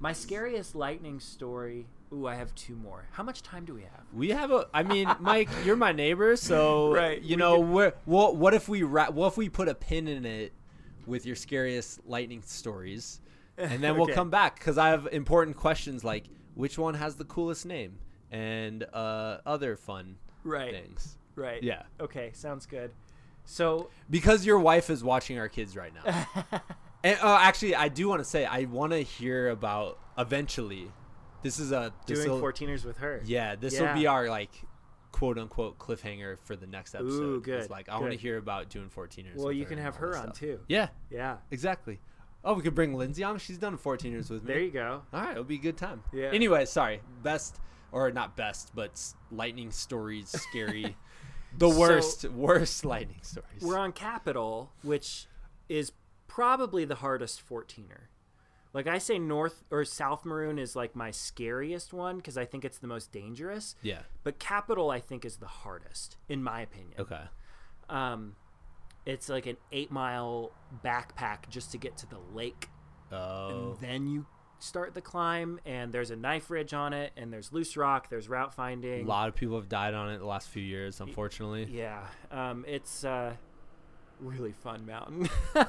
my 0.00 0.12
scariest 0.12 0.74
lightning 0.74 1.20
story. 1.20 1.86
Ooh, 2.12 2.26
I 2.26 2.34
have 2.36 2.54
two 2.54 2.76
more. 2.76 3.06
How 3.12 3.22
much 3.22 3.42
time 3.42 3.64
do 3.64 3.74
we 3.74 3.82
have? 3.82 4.02
We 4.12 4.28
have 4.30 4.50
a. 4.50 4.68
I 4.72 4.82
mean, 4.82 5.12
Mike, 5.20 5.48
you're 5.64 5.76
my 5.76 5.92
neighbor, 5.92 6.36
so 6.36 6.92
Right, 6.92 7.20
You 7.22 7.30
we 7.30 7.36
know, 7.36 7.56
can- 7.60 7.72
we're, 7.72 7.92
what 8.04 8.36
what 8.36 8.54
if 8.54 8.68
we 8.68 8.82
ra- 8.82 9.10
what 9.10 9.28
if 9.28 9.36
we 9.36 9.48
put 9.48 9.68
a 9.68 9.74
pin 9.74 10.06
in 10.08 10.24
it 10.24 10.52
with 11.06 11.26
your 11.26 11.36
scariest 11.36 12.00
lightning 12.06 12.42
stories, 12.44 13.20
and 13.58 13.82
then 13.82 13.96
we'll 13.96 14.06
come 14.14 14.30
back 14.30 14.58
because 14.58 14.78
I 14.78 14.88
have 14.88 15.08
important 15.12 15.56
questions 15.56 16.04
like 16.04 16.24
which 16.54 16.78
one 16.78 16.94
has 16.94 17.16
the 17.16 17.24
coolest 17.24 17.66
name 17.66 17.98
and 18.30 18.84
uh, 18.92 19.38
other 19.44 19.76
fun 19.76 20.16
Right. 20.44 20.70
things. 20.72 21.16
Right. 21.36 21.62
Yeah, 21.62 21.82
Okay. 22.00 22.30
Sounds 22.32 22.64
good. 22.66 22.92
So 23.44 23.90
because 24.08 24.46
your 24.46 24.58
wife 24.60 24.88
is 24.88 25.02
watching 25.04 25.38
our 25.38 25.48
kids 25.48 25.76
right 25.76 25.92
now. 25.92 26.26
and 27.04 27.18
uh, 27.22 27.38
actually, 27.40 27.76
I 27.76 27.88
do 27.88 28.08
want 28.08 28.18
to 28.20 28.24
say 28.24 28.44
I 28.44 28.64
want 28.64 28.92
to 28.92 28.98
hear 29.02 29.50
about 29.50 29.98
eventually. 30.18 30.90
This 31.42 31.60
is 31.60 31.70
a 31.72 31.92
doing 32.06 32.30
will- 32.30 32.40
14ers 32.40 32.84
with 32.84 32.98
her. 32.98 33.20
Yeah, 33.24 33.54
this 33.54 33.78
will 33.78 33.92
be 33.94 34.06
our 34.06 34.28
like 34.28 34.50
quote 35.12 35.38
unquote 35.38 35.78
cliffhanger 35.78 36.38
for 36.40 36.56
the 36.56 36.66
next 36.66 36.94
episode. 36.94 37.20
Ooh, 37.22 37.34
It's 37.36 37.44
good, 37.44 37.70
like 37.70 37.88
I 37.88 37.98
want 38.00 38.12
to 38.12 38.18
hear 38.18 38.38
about 38.38 38.68
doing 38.70 38.88
14ers. 38.88 39.36
Well, 39.36 39.52
you 39.52 39.64
can 39.66 39.78
have 39.78 39.94
her 39.96 40.16
on 40.16 40.24
stuff. 40.24 40.38
too. 40.38 40.60
Yeah, 40.68 40.88
Yeah. 41.10 41.36
exactly. 41.52 42.00
Oh, 42.46 42.54
we 42.54 42.62
could 42.62 42.74
bring 42.74 42.94
Lindsay 42.94 43.22
on. 43.22 43.38
She's 43.38 43.56
done 43.58 43.78
14ers 43.78 44.28
with 44.30 44.42
me. 44.42 44.52
There 44.54 44.60
you 44.62 44.70
go. 44.70 45.02
All 45.12 45.20
right, 45.20 45.30
it'll 45.30 45.44
be 45.44 45.54
a 45.54 45.58
good 45.58 45.76
time. 45.78 46.02
Yeah. 46.12 46.30
Anyway, 46.32 46.64
sorry. 46.66 47.00
Best 47.22 47.58
or 47.92 48.10
not 48.10 48.36
best, 48.36 48.72
but 48.74 49.00
lightning 49.30 49.70
stories, 49.70 50.28
scary. 50.28 50.96
the 51.58 51.70
So- 51.70 51.78
worst, 51.78 52.24
worst 52.30 52.84
lightning 52.86 53.20
stories. 53.22 53.62
We're 53.62 53.78
on 53.78 53.92
Capitol, 53.92 54.72
which 54.82 55.26
is 55.68 55.92
probably 56.34 56.84
the 56.84 56.96
hardest 56.96 57.48
14er. 57.48 58.08
Like 58.72 58.88
I 58.88 58.98
say, 58.98 59.20
North 59.20 59.62
or 59.70 59.84
South 59.84 60.24
Maroon 60.24 60.58
is 60.58 60.74
like 60.74 60.96
my 60.96 61.12
scariest 61.12 61.92
one 61.92 62.16
because 62.16 62.36
I 62.36 62.44
think 62.44 62.64
it's 62.64 62.78
the 62.78 62.88
most 62.88 63.12
dangerous. 63.12 63.76
yeah. 63.82 64.00
But 64.24 64.40
Capitol, 64.40 64.90
I 64.90 64.98
think, 64.98 65.24
is 65.24 65.36
the 65.36 65.46
hardest, 65.46 66.16
in 66.28 66.42
my 66.42 66.62
opinion. 66.62 66.94
Okay. 66.98 67.20
Um, 67.88 68.34
it's 69.06 69.28
like 69.28 69.46
an 69.46 69.58
eight 69.70 69.92
mile 69.92 70.50
backpack 70.84 71.48
just 71.50 71.70
to 71.70 71.78
get 71.78 71.96
to 71.98 72.06
the 72.08 72.18
lake, 72.34 72.68
Oh. 73.12 73.48
and 73.50 73.78
then 73.80 74.08
you 74.08 74.26
start 74.58 74.94
the 74.94 75.00
climb. 75.02 75.60
And 75.64 75.92
there's 75.92 76.10
a 76.10 76.16
knife 76.16 76.50
ridge 76.50 76.74
on 76.74 76.92
it, 76.92 77.12
and 77.16 77.32
there's 77.32 77.52
loose 77.52 77.76
rock, 77.76 78.10
there's 78.10 78.28
route 78.28 78.52
finding. 78.52 79.04
A 79.04 79.08
lot 79.08 79.28
of 79.28 79.36
people 79.36 79.54
have 79.56 79.68
died 79.68 79.94
on 79.94 80.10
it 80.10 80.18
the 80.18 80.26
last 80.26 80.48
few 80.48 80.62
years, 80.62 81.00
unfortunately. 81.00 81.68
Yeah, 81.70 82.04
um, 82.32 82.64
it's 82.66 83.04
uh, 83.04 83.34
really 84.18 84.50
fun 84.52 84.84
mountain. 84.84 85.28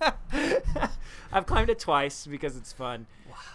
I've 1.32 1.46
climbed 1.46 1.70
it 1.70 1.78
twice 1.78 2.26
because 2.26 2.56
it's 2.56 2.72
fun. 2.72 3.06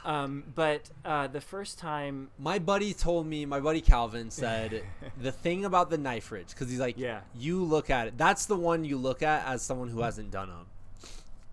Um, 0.06 0.44
but 0.56 0.89
uh, 1.06 1.28
the 1.28 1.42
first 1.42 1.80
time, 1.80 2.30
My 2.38 2.60
buddy 2.60 2.94
told 2.94 3.26
me, 3.28 3.46
my 3.46 3.60
buddy 3.60 3.82
Calvin 3.82 4.30
said 4.30 4.84
the 5.22 5.32
thing 5.32 5.66
about 5.66 5.89
the 5.89 5.98
knife 5.98 6.32
ridge, 6.32 6.50
because 6.50 6.70
he's 6.70 6.80
like, 6.80 6.98
Yeah. 6.98 7.22
you 7.36 7.64
look 7.64 7.89
at 7.89 8.08
it. 8.08 8.18
That's 8.18 8.46
the 8.46 8.56
one 8.56 8.84
you 8.86 8.98
look 8.98 9.22
at 9.24 9.46
as 9.48 9.62
someone 9.62 9.89
who 9.89 10.02
hasn't 10.02 10.32
done 10.32 10.50
them, 10.50 10.66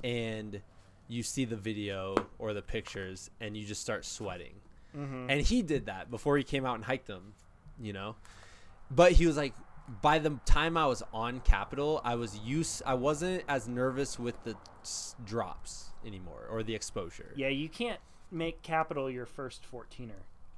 and 0.05 0.61
you 1.09 1.22
see 1.22 1.45
the 1.45 1.57
video 1.57 2.14
or 2.39 2.53
the 2.53 2.62
pictures, 2.62 3.30
and 3.41 3.57
you 3.57 3.64
just 3.66 3.80
start 3.80 4.05
sweating. 4.05 4.55
And 4.95 5.41
he 5.41 5.62
did 5.62 5.86
that 5.86 6.11
before 6.11 6.36
he 6.39 6.43
came 6.43 6.66
out 6.66 6.74
and 6.74 6.84
hiked 6.84 7.07
them, 7.07 7.34
you 7.80 7.93
know. 7.93 8.16
But 8.91 9.12
he 9.12 9.26
was 9.28 9.36
like, 9.36 9.55
by 10.03 10.18
the 10.18 10.39
time 10.45 10.76
I 10.76 10.86
was 10.86 11.03
on 11.12 11.41
Capitol, 11.41 12.01
I 12.05 12.14
was 12.14 12.39
used. 12.39 12.82
I 12.86 12.95
wasn't 12.95 13.43
as 13.49 13.66
nervous 13.68 14.18
with 14.18 14.43
the 14.45 14.55
drops 15.24 15.91
anymore 16.07 16.47
or 16.51 16.62
the 16.62 16.74
exposure. 16.74 17.32
yeah, 17.36 17.49
you 17.49 17.68
can't 17.68 18.01
make 18.30 18.62
Capitol 18.62 19.11
your 19.11 19.26
first 19.26 19.64
14er. 19.72 20.11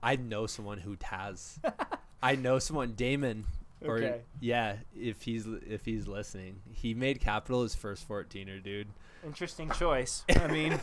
I 0.03 0.16
know 0.16 0.47
someone 0.47 0.78
who 0.78 0.97
has. 1.03 1.59
I 2.22 2.35
know 2.37 2.59
someone, 2.59 2.93
Damon. 2.93 3.47
Or 3.85 3.97
Okay. 3.97 4.20
yeah, 4.41 4.76
if 4.95 5.22
he's 5.22 5.47
if 5.66 5.87
he's 5.87 6.07
listening, 6.07 6.61
he 6.72 6.93
made 6.93 7.20
Capitol 7.20 7.62
his 7.62 7.74
first 7.74 8.07
14er, 8.07 8.62
dude. 8.62 8.89
Interesting 9.24 9.70
choice. 9.70 10.24
I 10.37 10.47
mean, 10.49 10.78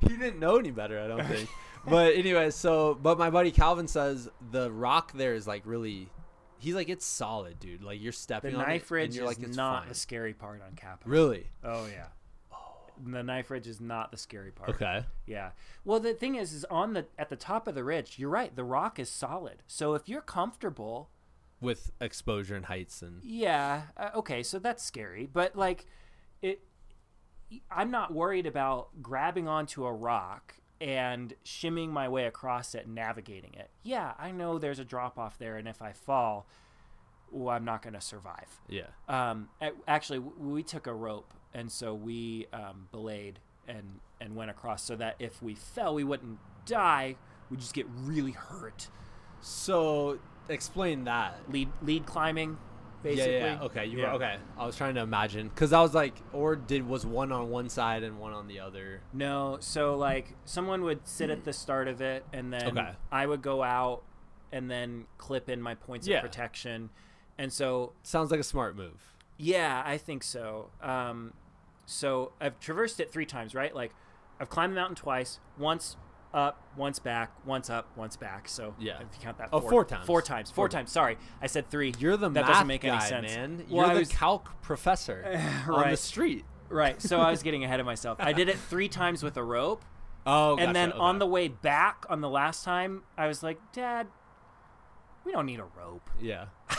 he 0.00 0.08
didn't 0.08 0.38
know 0.38 0.56
any 0.56 0.70
better, 0.70 0.98
I 1.00 1.06
don't 1.08 1.26
think. 1.26 1.48
but 1.86 2.14
anyway, 2.14 2.50
so 2.50 2.94
but 3.02 3.18
my 3.18 3.28
buddy 3.28 3.50
Calvin 3.50 3.88
says 3.88 4.28
the 4.52 4.70
rock 4.72 5.12
there 5.12 5.34
is 5.34 5.46
like 5.46 5.62
really. 5.66 6.08
He's 6.60 6.74
like 6.74 6.88
it's 6.88 7.06
solid, 7.06 7.58
dude. 7.58 7.82
Like 7.82 8.00
you're 8.00 8.12
the 8.12 8.18
stepping 8.18 8.54
on 8.54 8.66
knife 8.66 8.84
it, 8.84 8.94
ridge 8.94 9.06
and 9.06 9.14
you're 9.16 9.24
is 9.24 9.38
like 9.38 9.46
it's 9.48 9.56
not 9.56 9.80
fine. 9.80 9.88
the 9.88 9.94
scary 9.94 10.34
part 10.34 10.62
on 10.66 10.76
Capitol. 10.76 11.10
Really? 11.10 11.46
Oh 11.64 11.86
yeah. 11.86 12.06
The 13.02 13.22
knife 13.22 13.50
ridge 13.50 13.66
is 13.66 13.80
not 13.80 14.10
the 14.10 14.18
scary 14.18 14.50
part. 14.50 14.70
Okay. 14.70 15.04
Yeah. 15.26 15.50
Well, 15.86 16.00
the 16.00 16.12
thing 16.12 16.34
is, 16.34 16.52
is 16.52 16.66
on 16.66 16.92
the 16.92 17.06
at 17.18 17.30
the 17.30 17.36
top 17.36 17.66
of 17.66 17.74
the 17.74 17.82
ridge. 17.82 18.18
You're 18.18 18.28
right. 18.28 18.54
The 18.54 18.64
rock 18.64 18.98
is 18.98 19.08
solid. 19.08 19.62
So 19.66 19.94
if 19.94 20.06
you're 20.06 20.20
comfortable, 20.20 21.08
With 21.62 21.92
exposure 22.00 22.56
and 22.56 22.66
heights 22.66 23.00
and 23.00 23.22
yeah, 23.24 23.82
uh, 23.96 24.10
okay. 24.16 24.42
So 24.42 24.58
that's 24.58 24.82
scary. 24.82 25.26
But 25.32 25.56
like, 25.56 25.86
it. 26.42 26.60
I'm 27.70 27.90
not 27.90 28.12
worried 28.14 28.46
about 28.46 29.02
grabbing 29.02 29.48
onto 29.48 29.84
a 29.84 29.92
rock 29.92 30.54
and 30.80 31.34
shimming 31.44 31.92
my 31.92 32.08
way 32.08 32.26
across 32.26 32.74
it 32.74 32.86
and 32.86 32.94
navigating 32.94 33.54
it. 33.54 33.70
Yeah, 33.82 34.14
I 34.18 34.30
know 34.30 34.58
there's 34.58 34.78
a 34.78 34.84
drop 34.84 35.18
off 35.18 35.38
there, 35.38 35.56
and 35.56 35.68
if 35.68 35.82
I 35.82 35.92
fall, 35.92 36.46
I'm 37.48 37.64
not 37.64 37.82
going 37.82 37.94
to 37.94 38.00
survive. 38.00 38.60
yeah. 38.68 38.86
Um, 39.08 39.48
actually, 39.86 40.18
we 40.18 40.62
took 40.62 40.86
a 40.86 40.94
rope, 40.94 41.32
and 41.54 41.70
so 41.70 41.94
we 41.94 42.46
um, 42.52 42.88
belayed 42.90 43.40
and 43.68 44.00
and 44.20 44.34
went 44.36 44.50
across 44.50 44.82
so 44.82 44.96
that 44.96 45.16
if 45.18 45.42
we 45.42 45.54
fell, 45.54 45.94
we 45.94 46.04
wouldn't 46.04 46.38
die. 46.66 47.16
We 47.50 47.56
just 47.56 47.74
get 47.74 47.86
really 47.88 48.32
hurt. 48.32 48.88
So 49.40 50.18
explain 50.48 51.04
that. 51.04 51.38
Lead 51.48 51.68
lead 51.82 52.06
climbing, 52.06 52.58
basically. 53.02 53.34
Yeah, 53.34 53.54
yeah. 53.54 53.62
Okay, 53.62 53.86
you 53.86 53.98
Yeah. 53.98 54.08
were 54.08 54.14
okay. 54.16 54.36
I 54.58 54.66
was 54.66 54.76
trying 54.76 54.94
to 54.96 55.00
imagine 55.00 55.48
because 55.48 55.72
I 55.72 55.80
was 55.80 55.94
like, 55.94 56.14
or 56.32 56.56
did 56.56 56.86
was 56.86 57.04
one 57.06 57.32
on 57.32 57.50
one 57.50 57.68
side 57.68 58.02
and 58.02 58.18
one 58.18 58.32
on 58.32 58.46
the 58.48 58.60
other? 58.60 59.00
No, 59.12 59.58
so 59.60 59.96
like 59.96 60.34
someone 60.44 60.82
would 60.82 61.06
sit 61.06 61.30
at 61.30 61.44
the 61.44 61.52
start 61.52 61.88
of 61.88 62.00
it, 62.00 62.24
and 62.32 62.52
then 62.52 62.78
Okay. 62.78 62.92
I 63.12 63.26
would 63.26 63.42
go 63.42 63.62
out 63.62 64.02
and 64.52 64.70
then 64.70 65.06
clip 65.18 65.48
in 65.48 65.60
my 65.62 65.74
points 65.74 66.06
Yeah. 66.08 66.16
of 66.18 66.22
protection, 66.22 66.90
and 67.38 67.52
so 67.52 67.92
Sounds 68.02 68.30
like 68.30 68.40
a 68.40 68.44
smart 68.44 68.76
move. 68.76 69.12
Yeah, 69.36 69.82
I 69.86 69.96
think 69.96 70.22
so. 70.22 70.70
Um, 70.82 71.32
so 71.86 72.32
I've 72.40 72.60
traversed 72.60 73.00
it 73.00 73.10
three 73.10 73.26
times, 73.26 73.54
right? 73.54 73.74
Like 73.74 73.92
I've 74.38 74.48
climbed 74.50 74.72
the 74.72 74.76
mountain 74.80 74.96
twice, 74.96 75.38
once 75.58 75.96
up, 76.32 76.62
once 76.76 76.98
back, 76.98 77.30
once 77.44 77.68
up, 77.70 77.86
once 77.96 78.16
back. 78.16 78.48
So 78.48 78.74
Yeah. 78.78 78.94
if 78.96 79.00
you 79.00 79.20
count 79.22 79.38
that, 79.38 79.48
Oh, 79.52 79.60
four, 79.60 79.70
four 79.70 79.84
times. 79.84 80.06
four 80.06 80.22
times, 80.22 80.50
four, 80.50 80.54
Four 80.54 80.68
times. 80.68 80.92
Sorry, 80.92 81.18
I 81.42 81.46
said 81.46 81.68
three. 81.70 81.92
You're 81.98 82.16
the 82.16 82.28
that 82.28 82.40
math 82.42 82.48
doesn't 82.48 82.66
make 82.66 82.82
guy, 82.82 82.88
any 82.90 83.00
sense, 83.00 83.26
man. 83.34 83.66
Well, 83.68 83.76
You're 83.84 83.84
I 83.90 83.94
the 83.94 84.00
was- 84.00 84.08
calc 84.10 84.62
professor 84.62 85.40
on 85.68 85.90
the 85.90 85.96
street. 85.96 86.44
Right. 86.68 87.00
So 87.02 87.20
I 87.20 87.30
was 87.30 87.42
getting 87.44 87.64
ahead 87.64 87.80
of 87.80 87.86
myself. 87.86 88.18
I 88.20 88.32
did 88.32 88.48
it 88.48 88.56
three 88.56 88.88
times 88.88 89.22
with 89.22 89.36
a 89.36 89.42
rope, 89.42 89.84
Oh, 90.26 90.56
and 90.58 90.76
then 90.76 90.92
on 90.92 91.18
the 91.18 91.26
way 91.26 91.48
back, 91.48 92.04
on 92.08 92.20
the 92.20 92.28
last 92.28 92.62
time, 92.64 93.02
I 93.18 93.26
was 93.26 93.42
like, 93.42 93.58
Dad, 93.72 94.06
we 95.24 95.32
don't 95.32 95.46
need 95.46 95.58
a 95.60 95.64
rope. 95.76 96.08
yeah. 96.20 96.46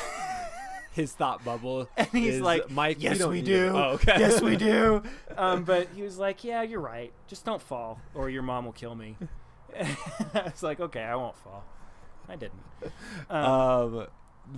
His 0.93 1.13
thought 1.13 1.43
bubble. 1.45 1.87
And 1.95 2.07
he's 2.09 2.35
is, 2.35 2.41
like, 2.41 2.69
Mike, 2.69 2.97
yes, 2.99 3.17
don't 3.17 3.31
we 3.31 3.41
do. 3.41 3.71
Oh, 3.73 3.91
okay. 3.91 4.19
Yes, 4.19 4.41
we 4.41 4.57
do. 4.57 5.01
Um, 5.37 5.63
but 5.63 5.87
he 5.95 6.01
was 6.01 6.17
like, 6.17 6.43
yeah, 6.43 6.63
you're 6.63 6.81
right. 6.81 7.13
Just 7.27 7.45
don't 7.45 7.61
fall, 7.61 8.01
or 8.13 8.29
your 8.29 8.41
mom 8.43 8.65
will 8.65 8.73
kill 8.73 8.93
me. 8.93 9.15
I 10.33 10.43
was 10.43 10.63
like, 10.63 10.79
okay, 10.79 11.01
I 11.03 11.15
won't 11.15 11.35
fall. 11.37 11.63
I 12.29 12.35
didn't. 12.35 12.61
Um, 13.29 13.45
um, 13.99 14.07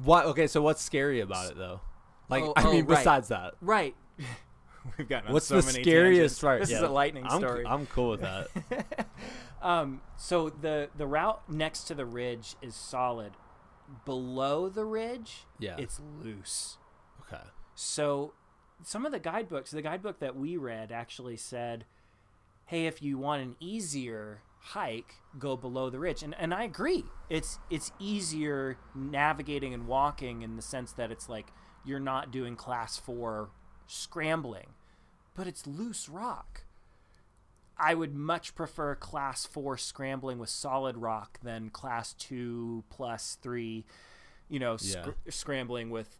what? 0.05 0.25
Okay, 0.27 0.47
so 0.47 0.61
what's 0.61 0.81
scary 0.81 1.19
about 1.19 1.51
it 1.51 1.57
though? 1.57 1.81
Like, 2.29 2.43
Oh, 2.43 2.53
I 2.55 2.63
oh, 2.63 2.71
mean, 2.71 2.85
right. 2.85 2.97
besides 2.99 3.27
that, 3.29 3.53
right. 3.61 3.95
We've 4.97 5.07
gotten 5.07 5.31
what's 5.33 5.45
so 5.47 5.59
the 5.61 5.65
many 5.67 5.81
scariest 5.83 6.17
tangents. 6.17 6.39
part? 6.41 6.59
This 6.61 6.69
is 6.71 6.81
Yeah, 6.81 6.87
a 6.87 6.89
lightning 6.89 7.25
I'm, 7.27 7.39
story. 7.39 7.65
I'm 7.65 7.85
cool 7.87 8.11
with 8.11 8.21
that. 8.21 8.47
Um, 9.61 10.01
so 10.17 10.49
the 10.49 10.89
the 10.95 11.07
route 11.07 11.41
next 11.49 11.83
to 11.85 11.95
the 11.95 12.05
ridge 12.05 12.55
is 12.61 12.75
solid. 12.75 13.33
Below 14.05 14.69
the 14.69 14.85
ridge, 14.85 15.45
Yeah. 15.59 15.75
it's 15.77 15.99
loose. 16.21 16.77
okay. 17.21 17.43
So 17.75 18.33
some 18.83 19.05
of 19.05 19.11
the 19.11 19.19
guidebooks, 19.19 19.71
the 19.71 19.81
guidebook 19.81 20.19
that 20.19 20.35
we 20.35 20.57
read 20.57 20.91
actually 20.91 21.37
said, 21.37 21.85
"Hey, 22.65 22.87
if 22.87 23.01
you 23.01 23.17
want 23.17 23.41
an 23.41 23.55
easier 23.59 24.41
hike, 24.67 25.15
go 25.37 25.55
below 25.57 25.89
the 25.89 25.99
ridge." 25.99 26.23
And 26.23 26.33
and 26.35 26.53
I 26.53 26.63
agree. 26.63 27.03
It's 27.29 27.59
it's 27.69 27.91
easier 27.99 28.77
navigating 28.95 29.73
and 29.73 29.87
walking 29.87 30.41
in 30.41 30.55
the 30.55 30.61
sense 30.61 30.91
that 30.93 31.11
it's 31.11 31.27
like 31.29 31.47
you're 31.85 31.99
not 31.99 32.31
doing 32.31 32.55
class 32.55 32.97
4 32.97 33.49
scrambling, 33.87 34.67
but 35.35 35.47
it's 35.47 35.67
loose 35.67 36.07
rock. 36.07 36.63
I 37.77 37.93
would 37.95 38.13
much 38.15 38.55
prefer 38.55 38.95
class 38.95 39.45
4 39.45 39.77
scrambling 39.77 40.39
with 40.39 40.49
solid 40.49 40.95
rock 40.97 41.39
than 41.43 41.69
class 41.69 42.13
2 42.13 42.83
plus 42.89 43.37
3, 43.41 43.85
you 44.47 44.59
know, 44.59 44.77
sc- 44.77 44.95
Yeah. 44.95 45.11
scrambling 45.29 45.89
with 45.89 46.19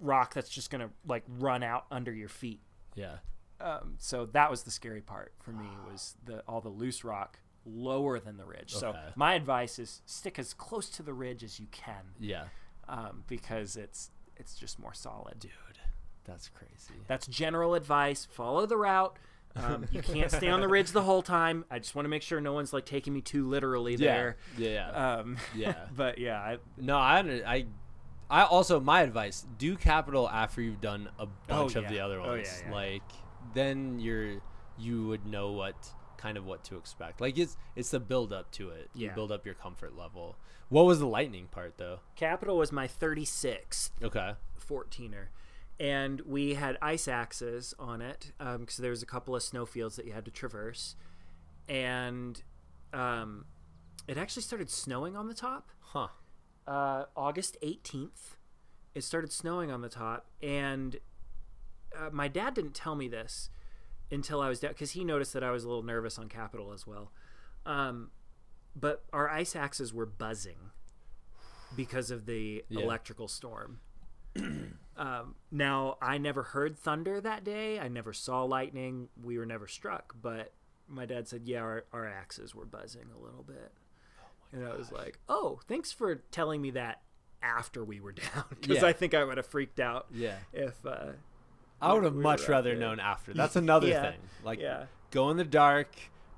rock 0.00 0.34
that's 0.34 0.48
just 0.48 0.70
gonna 0.70 0.90
like 1.06 1.22
run 1.28 1.62
out 1.62 1.86
under 1.90 2.12
your 2.12 2.28
feet. 2.28 2.60
Yeah. 2.96 3.18
Um, 3.60 3.94
so 3.98 4.26
that 4.26 4.50
was 4.50 4.64
the 4.64 4.70
scary 4.72 5.00
part 5.02 5.32
for 5.40 5.52
me 5.52 5.68
was 5.88 6.16
the 6.24 6.40
all 6.48 6.60
the 6.60 6.68
loose 6.70 7.04
rock 7.04 7.38
lower 7.66 8.18
than 8.20 8.36
the 8.36 8.44
ridge. 8.44 8.72
So 8.72 8.94
my 9.16 9.34
advice 9.34 9.78
is 9.78 10.02
stick 10.06 10.38
as 10.38 10.52
close 10.54 10.88
to 10.90 11.02
the 11.02 11.12
ridge 11.14 11.42
as 11.44 11.58
you 11.60 11.66
can 11.70 12.12
Yeah. 12.20 12.44
um, 12.88 13.24
because 13.26 13.76
it's 13.76 14.10
it's 14.36 14.54
just 14.56 14.78
more 14.78 14.92
solid. 14.94 15.38
Dude, 15.38 15.50
that's 16.24 16.48
crazy. 16.48 17.00
That's 17.06 17.26
general 17.26 17.74
advice. 17.74 18.26
Follow 18.30 18.66
the 18.66 18.76
route. 18.76 19.16
Um, 19.56 19.86
you 19.92 20.02
can't 20.02 20.32
stay 20.32 20.48
on 20.48 20.60
the 20.60 20.66
ridge 20.66 20.90
the 20.90 21.02
whole 21.02 21.22
time. 21.22 21.64
I 21.70 21.78
just 21.78 21.94
want 21.94 22.06
to 22.06 22.08
make 22.10 22.22
sure 22.22 22.40
no 22.40 22.52
one's 22.52 22.72
like 22.72 22.84
taking 22.86 23.12
me 23.12 23.20
too 23.20 23.48
literally 23.48 23.94
there. 23.94 24.36
Yeah. 24.58 24.68
Yeah. 24.90 25.14
Um, 25.18 25.36
Yeah. 25.54 25.76
but 25.96 26.18
yeah, 26.18 26.40
I, 26.40 26.58
No, 26.76 26.96
I, 26.98 27.20
I, 27.46 27.66
I 28.28 28.42
also 28.42 28.80
my 28.80 29.02
advice: 29.02 29.46
do 29.58 29.76
capitol 29.76 30.28
after 30.28 30.60
you've 30.60 30.80
done 30.80 31.08
a 31.20 31.26
bunch 31.46 31.76
of 31.76 31.84
yeah. 31.84 31.90
the 31.90 32.00
other 32.00 32.18
Oh, 32.20 32.30
ones. 32.30 32.48
yeah, 32.64 32.68
yeah. 32.68 32.74
Like 32.74 33.02
then 33.54 34.00
you're 34.00 34.40
you 34.76 35.06
would 35.06 35.24
know 35.24 35.52
what 35.52 35.76
kind 36.24 36.38
of 36.38 36.46
what 36.46 36.64
to 36.64 36.76
expect. 36.76 37.20
Like 37.20 37.36
it's 37.38 37.56
it's 37.76 37.90
the 37.90 38.00
build 38.00 38.32
up 38.32 38.50
to 38.52 38.70
it. 38.70 38.88
You 38.94 39.10
build 39.10 39.30
up 39.30 39.44
your 39.44 39.54
comfort 39.54 39.94
level. 39.96 40.36
What 40.70 40.86
was 40.86 40.98
the 40.98 41.06
lightning 41.06 41.48
part 41.50 41.74
though? 41.76 41.98
Capitol 42.16 42.56
was 42.56 42.72
my 42.72 42.88
36th 42.88 43.90
Okay. 44.02 44.32
14er 44.58 45.26
and 45.78 46.20
we 46.22 46.54
had 46.54 46.78
ice 46.80 47.06
axes 47.08 47.74
on 47.78 48.00
it 48.00 48.32
because 48.58 48.78
there 48.78 48.90
was 48.90 49.02
a 49.02 49.06
couple 49.06 49.36
of 49.36 49.42
snowfields 49.42 49.96
that 49.96 50.06
you 50.06 50.12
had 50.12 50.24
to 50.24 50.30
traverse, 50.30 50.94
and 51.68 52.42
um, 52.92 53.46
it 54.06 54.16
actually 54.16 54.42
started 54.42 54.70
snowing 54.70 55.16
on 55.16 55.26
the 55.28 55.34
top. 55.34 55.70
Huh. 55.80 56.08
Uh, 56.66 57.04
August 57.16 57.56
eighteenth, 57.60 58.36
it 58.94 59.02
started 59.02 59.32
snowing 59.32 59.70
on 59.70 59.82
the 59.82 59.88
top, 59.88 60.26
and 60.40 60.96
uh, 61.96 62.10
my 62.12 62.28
dad 62.28 62.54
didn't 62.54 62.74
tell 62.74 62.94
me 62.94 63.08
this 63.08 63.50
until 64.10 64.40
I 64.40 64.48
was 64.48 64.60
down 64.60 64.72
because 64.72 64.92
he 64.92 65.04
noticed 65.04 65.32
that 65.32 65.42
I 65.44 65.50
was 65.50 65.64
a 65.64 65.68
little 65.68 65.82
nervous 65.82 66.18
on 66.18 66.28
Capitol 66.28 66.72
as 66.72 66.86
well. 66.86 67.10
Um, 67.66 68.10
but 68.76 69.04
our 69.12 69.28
ice 69.30 69.54
axes 69.56 69.92
were 69.94 70.06
buzzing 70.06 70.70
because 71.76 72.10
of 72.10 72.26
the 72.26 72.64
Yeah. 72.68 72.82
electrical 72.82 73.28
storm. 73.28 73.80
um, 74.96 75.34
now, 75.50 75.96
I 76.02 76.18
never 76.18 76.42
heard 76.42 76.78
thunder 76.78 77.20
that 77.20 77.44
day. 77.44 77.78
I 77.78 77.88
never 77.88 78.12
saw 78.12 78.42
lightning. 78.44 79.08
We 79.22 79.38
were 79.38 79.46
never 79.46 79.66
struck. 79.66 80.14
But 80.20 80.52
my 80.88 81.06
dad 81.06 81.28
said, 81.28 81.42
yeah, 81.44 81.60
our, 81.60 81.84
our 81.92 82.06
axes 82.06 82.54
were 82.54 82.66
buzzing 82.66 83.06
a 83.16 83.22
little 83.24 83.42
bit. 83.44 83.72
and 84.52 84.64
I 84.66 84.76
was 84.76 84.92
like, 84.92 85.18
oh, 85.28 85.60
thanks 85.66 85.90
for 85.92 86.16
telling 86.30 86.60
me 86.60 86.70
that 86.72 87.00
after 87.42 87.84
we 87.84 88.00
were 88.00 88.12
down. 88.34 88.44
Because 88.60 88.82
Yeah. 88.82 88.86
I 88.88 88.92
think 88.92 89.14
I 89.14 89.24
would 89.24 89.36
have 89.36 89.46
freaked 89.46 89.80
out 89.80 90.06
Yeah. 90.12 90.36
if. 90.52 90.84
Uh, 90.84 91.12
I 91.80 91.92
would 91.92 92.04
have 92.04 92.14
we 92.14 92.22
much 92.22 92.48
rather 92.48 92.70
there. 92.70 92.78
known 92.78 93.00
after. 93.00 93.32
That's 93.34 93.56
another 93.56 93.88
Yeah. 93.88 94.10
thing. 94.10 94.20
Like 94.42 94.60
yeah. 94.60 94.86
go 95.10 95.30
in 95.30 95.36
the 95.36 95.44
dark. 95.44 95.88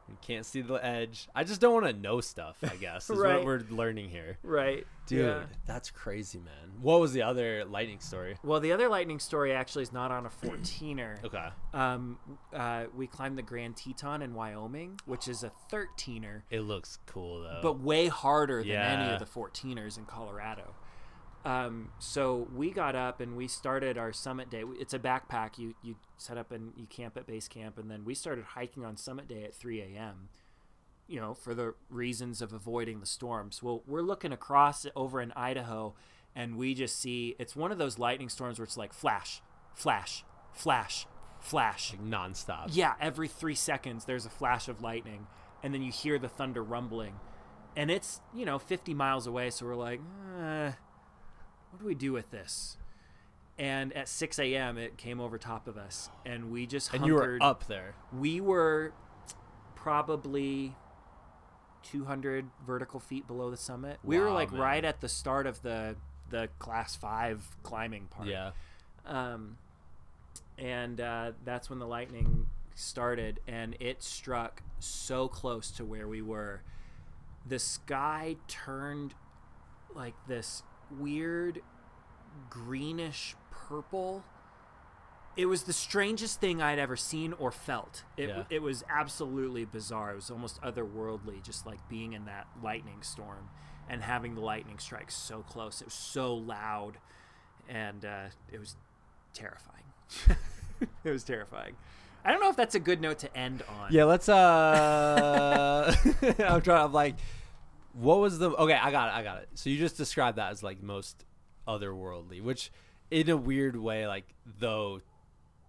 You 0.08 0.16
can't 0.22 0.46
see 0.46 0.60
the 0.60 0.74
edge. 0.74 1.28
I 1.34 1.42
just 1.42 1.60
don't 1.60 1.74
want 1.74 1.86
to 1.86 1.92
know 1.92 2.20
stuff. 2.20 2.58
I 2.62 2.76
guess 2.76 3.10
is 3.10 3.18
Right. 3.18 3.38
what 3.38 3.44
we're 3.44 3.64
learning 3.70 4.08
here, 4.10 4.38
Right. 4.44 4.86
dude. 5.08 5.26
Yeah. 5.26 5.42
That's 5.66 5.90
crazy, 5.90 6.38
man. 6.38 6.74
What 6.80 7.00
was 7.00 7.12
the 7.12 7.22
other 7.22 7.64
lightning 7.64 7.98
story? 7.98 8.38
Well, 8.44 8.60
the 8.60 8.70
other 8.70 8.88
lightning 8.88 9.18
story 9.18 9.52
actually 9.52 9.82
is 9.82 9.92
not 9.92 10.12
on 10.12 10.24
a 10.24 10.28
14er. 10.28 11.16
Okay, 11.24 11.48
Um, 11.74 12.20
uh, 12.54 12.84
we 12.94 13.08
climbed 13.08 13.36
the 13.36 13.42
Grand 13.42 13.76
Teton 13.76 14.22
in 14.22 14.32
Wyoming, 14.34 15.00
which 15.06 15.26
is 15.26 15.42
a 15.42 15.50
13er, 15.72 16.42
it 16.50 16.60
looks 16.60 17.00
cool 17.06 17.40
though. 17.42 17.58
but 17.60 17.80
way 17.80 18.06
harder 18.06 18.62
than 18.62 18.70
any 18.76 19.12
of 19.12 19.18
the 19.18 19.26
14ers 19.26 19.98
in 19.98 20.04
Colorado. 20.04 20.72
Um, 21.46 21.90
so 22.00 22.48
we 22.52 22.72
got 22.72 22.96
up 22.96 23.20
and 23.20 23.36
we 23.36 23.46
started 23.46 23.96
our 23.96 24.12
summit 24.12 24.50
day. 24.50 24.64
It's 24.80 24.92
a 24.92 24.98
backpack. 24.98 25.58
You 25.58 25.76
you 25.80 25.94
set 26.18 26.36
up 26.36 26.50
and 26.50 26.72
you 26.76 26.86
camp 26.86 27.16
at 27.16 27.24
base 27.24 27.46
camp, 27.46 27.78
and 27.78 27.88
then 27.88 28.04
we 28.04 28.14
started 28.14 28.44
hiking 28.44 28.84
on 28.84 28.96
summit 28.96 29.28
day 29.28 29.44
at 29.44 29.54
3 29.54 29.80
a.m. 29.80 30.28
You 31.06 31.20
know, 31.20 31.34
for 31.34 31.54
the 31.54 31.74
reasons 31.88 32.42
of 32.42 32.52
avoiding 32.52 32.98
the 32.98 33.06
storms. 33.06 33.62
Well, 33.62 33.84
we're 33.86 34.02
looking 34.02 34.32
across 34.32 34.84
over 34.96 35.20
in 35.20 35.32
Idaho, 35.36 35.94
and 36.34 36.56
we 36.56 36.74
just 36.74 36.98
see 37.00 37.36
it's 37.38 37.54
one 37.54 37.70
of 37.70 37.78
those 37.78 37.96
lightning 37.96 38.28
storms 38.28 38.58
where 38.58 38.64
it's 38.64 38.76
like 38.76 38.92
flash, 38.92 39.40
flash, 39.72 40.24
flash, 40.52 41.06
flash. 41.38 41.92
like 41.92 42.02
nonstop. 42.02 42.70
Yeah, 42.72 42.94
every 43.00 43.28
three 43.28 43.54
seconds 43.54 44.04
there's 44.04 44.26
a 44.26 44.30
flash 44.30 44.66
of 44.66 44.82
lightning, 44.82 45.28
and 45.62 45.72
then 45.72 45.80
you 45.80 45.92
hear 45.92 46.18
the 46.18 46.28
thunder 46.28 46.64
rumbling, 46.64 47.20
and 47.76 47.88
it's 47.88 48.20
you 48.34 48.44
know 48.44 48.58
50 48.58 48.94
miles 48.94 49.28
away. 49.28 49.50
So 49.50 49.64
we're 49.64 49.76
like, 49.76 50.00
uh, 50.42 50.72
what 51.76 51.82
do 51.82 51.86
we 51.86 51.94
do 51.94 52.12
with 52.12 52.30
this? 52.30 52.78
And 53.58 53.92
at 53.94 54.08
6 54.08 54.38
a.m. 54.38 54.78
it 54.78 54.96
came 54.96 55.20
over 55.20 55.36
top 55.36 55.68
of 55.68 55.76
us, 55.76 56.08
and 56.24 56.50
we 56.50 56.66
just 56.66 56.92
and 56.94 57.04
you 57.04 57.14
were 57.14 57.38
up 57.42 57.66
there. 57.66 57.94
We 58.18 58.40
were 58.40 58.92
probably 59.74 60.74
200 61.82 62.46
vertical 62.66 62.98
feet 62.98 63.26
below 63.26 63.50
the 63.50 63.56
summit. 63.58 63.98
we 64.02 64.18
were 64.18 64.30
like 64.30 64.52
man. 64.52 64.60
right 64.60 64.84
at 64.84 65.00
the 65.00 65.08
start 65.08 65.46
of 65.46 65.60
the 65.62 65.96
the 66.30 66.48
class 66.58 66.96
five 66.96 67.44
climbing 67.62 68.06
part 68.06 68.26
Yeah. 68.26 68.50
um, 69.04 69.58
and 70.58 71.00
uh, 71.00 71.32
that's 71.44 71.68
when 71.70 71.78
the 71.78 71.86
lightning 71.86 72.46
started, 72.74 73.40
and 73.46 73.76
it 73.80 74.02
struck 74.02 74.62
so 74.78 75.28
close 75.28 75.70
to 75.72 75.84
where 75.84 76.08
we 76.08 76.22
were. 76.22 76.62
The 77.46 77.58
sky 77.58 78.36
turned 78.48 79.14
like 79.94 80.14
this 80.26 80.62
weird 80.90 81.60
greenish 82.50 83.34
purple. 83.50 84.24
It 85.36 85.46
was 85.46 85.64
the 85.64 85.72
strangest 85.72 86.40
thing 86.40 86.62
I'd 86.62 86.78
ever 86.78 86.96
seen 86.96 87.34
or 87.34 87.50
felt. 87.50 88.04
It, 88.16 88.28
Yeah. 88.30 88.44
it 88.48 88.62
was 88.62 88.84
absolutely 88.88 89.64
bizarre. 89.66 90.12
It 90.12 90.16
was 90.16 90.30
almost 90.30 90.60
otherworldly, 90.62 91.42
just 91.42 91.66
like 91.66 91.86
being 91.88 92.14
in 92.14 92.24
that 92.24 92.46
lightning 92.62 93.02
storm 93.02 93.50
and 93.88 94.02
having 94.02 94.34
the 94.34 94.40
lightning 94.40 94.78
strike 94.78 95.10
so 95.10 95.42
close. 95.42 95.80
It 95.82 95.86
was 95.88 95.94
so 95.94 96.34
loud, 96.34 96.98
and 97.68 98.04
uh, 98.04 98.24
it 98.50 98.58
was 98.58 98.76
terrifying. 99.34 99.84
it 101.04 101.10
was 101.10 101.22
terrifying. 101.22 101.76
I 102.24 102.32
don't 102.32 102.40
know 102.40 102.48
if 102.50 102.56
that's 102.56 102.74
a 102.74 102.80
good 102.80 103.00
note 103.00 103.18
to 103.20 103.36
end 103.36 103.62
on. 103.68 103.92
Yeah, 103.92 104.04
let's 104.04 104.28
uh 104.28 105.94
I'm 106.40 106.60
trying 106.60 106.84
I'm 106.84 106.92
like 106.92 107.14
what 107.96 108.18
was 108.18 108.38
the 108.38 108.50
Okay, 108.50 108.74
I 108.74 108.90
got 108.90 109.08
it. 109.08 109.14
I 109.14 109.22
got 109.22 109.38
it. 109.38 109.48
So 109.54 109.70
you 109.70 109.78
just 109.78 109.96
described 109.96 110.38
that 110.38 110.52
as 110.52 110.62
like 110.62 110.82
most 110.82 111.24
otherworldly, 111.66 112.42
which 112.42 112.70
in 113.10 113.28
a 113.30 113.36
weird 113.36 113.76
way 113.76 114.06
like 114.06 114.34
though 114.58 115.00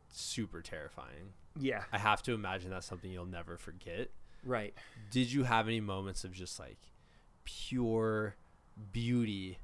super 0.09 0.61
terrifying. 0.61 1.34
Yeah. 1.59 1.84
I 1.91 1.97
have 1.97 2.21
to 2.23 2.34
imagine 2.34 2.69
that's 2.69 2.86
something 2.86 3.09
you'll 3.09 3.25
never 3.25 3.57
forget. 3.57 4.09
Right. 4.43 4.73
Did 5.09 5.32
you 5.32 5.43
have 5.43 5.67
any 5.67 5.80
moments 5.80 6.23
of 6.23 6.32
just 6.32 6.59
like 6.59 6.78
pure 7.45 8.36
beauty 8.91 9.57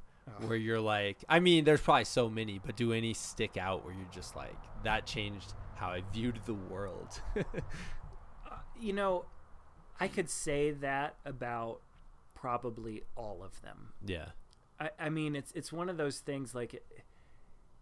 where 0.45 0.55
you're 0.55 0.79
like 0.79 1.17
I 1.27 1.41
mean 1.41 1.65
there's 1.65 1.81
probably 1.81 2.05
so 2.05 2.29
many, 2.29 2.59
but 2.65 2.77
do 2.77 2.93
any 2.93 3.13
stick 3.13 3.57
out 3.57 3.83
where 3.83 3.93
you're 3.93 4.05
just 4.11 4.35
like 4.37 4.55
that 4.83 5.05
changed 5.05 5.53
how 5.75 5.89
I 5.89 6.01
viewed 6.13 6.39
the 6.45 6.53
world? 6.55 7.21
Uh, 8.45 8.57
you 8.77 8.91
know, 8.91 9.23
I 10.01 10.09
could 10.09 10.29
say 10.29 10.71
that 10.71 11.15
about 11.25 11.79
probably 12.43 13.03
all 13.15 13.41
of 13.41 13.61
them. 13.61 13.93
yeah. 14.05 14.25
I, 14.77 14.89
I 14.99 15.09
mean, 15.09 15.33
it's 15.35 15.51
it's 15.53 15.71
one 15.71 15.87
of 15.87 15.95
those 15.95 16.19
things 16.19 16.53
like 16.53 16.73
it, 16.73 16.85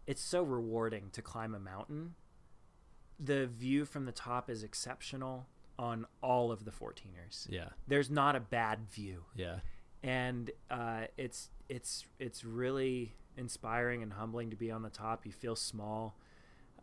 it's 0.06 0.22
so 0.22 0.44
rewarding 0.44 1.10
to 1.14 1.22
climb 1.24 1.56
a 1.56 1.60
mountain. 1.60 2.14
The 3.20 3.48
view 3.48 3.86
from 3.86 4.06
the 4.06 4.12
top 4.12 4.50
is 4.52 4.62
exceptional 4.62 5.48
on 5.80 6.06
all 6.22 6.52
of 6.52 6.64
the 6.66 6.70
14ers. 6.72 7.48
Yeah. 7.50 7.70
There's 7.88 8.12
not 8.12 8.36
a 8.36 8.40
bad 8.40 8.88
view. 8.88 9.24
Yeah. 9.36 9.60
and 10.04 10.52
uh, 10.70 11.06
it's 11.18 11.50
it's 11.70 12.06
it's 12.20 12.44
really 12.44 13.16
inspiring 13.38 14.04
and 14.04 14.14
humbling 14.14 14.52
to 14.52 14.56
be 14.56 14.70
on 14.70 14.84
the 14.84 14.90
top. 14.92 15.26
You 15.26 15.32
feel 15.32 15.56
small. 15.56 16.18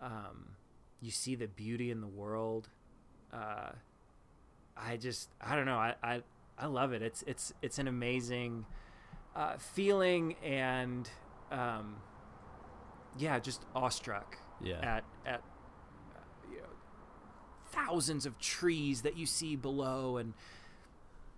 Um, 0.01 0.57
you 1.01 1.13
see 1.13 1.37
the 1.37 1.47
beauty 1.49 1.91
in 1.93 2.01
the 2.01 2.09
world. 2.09 2.71
Uh, 3.33 3.71
I 4.77 4.97
just 4.97 5.29
I 5.41 5.55
don't 5.55 5.67
know. 5.67 5.77
I, 5.79 5.95
I 6.03 6.23
I 6.61 6.67
love 6.67 6.93
it. 6.93 7.03
It's 7.03 7.23
it's 7.27 7.53
it's 7.63 7.79
an 7.79 7.89
amazing 7.89 8.67
uh, 9.37 9.57
feeling 9.59 10.35
and 10.43 11.09
um, 11.53 11.97
yeah, 13.17 13.39
just 13.39 13.65
awestruck 13.75 14.39
Yeah. 14.61 14.81
at 14.81 15.05
at 15.25 15.41
uh, 16.15 16.21
you 16.51 16.59
know, 16.59 16.65
thousands 17.71 18.27
of 18.27 18.39
trees 18.39 19.03
that 19.03 19.17
you 19.17 19.27
see 19.27 19.57
below 19.57 20.17
and 20.17 20.35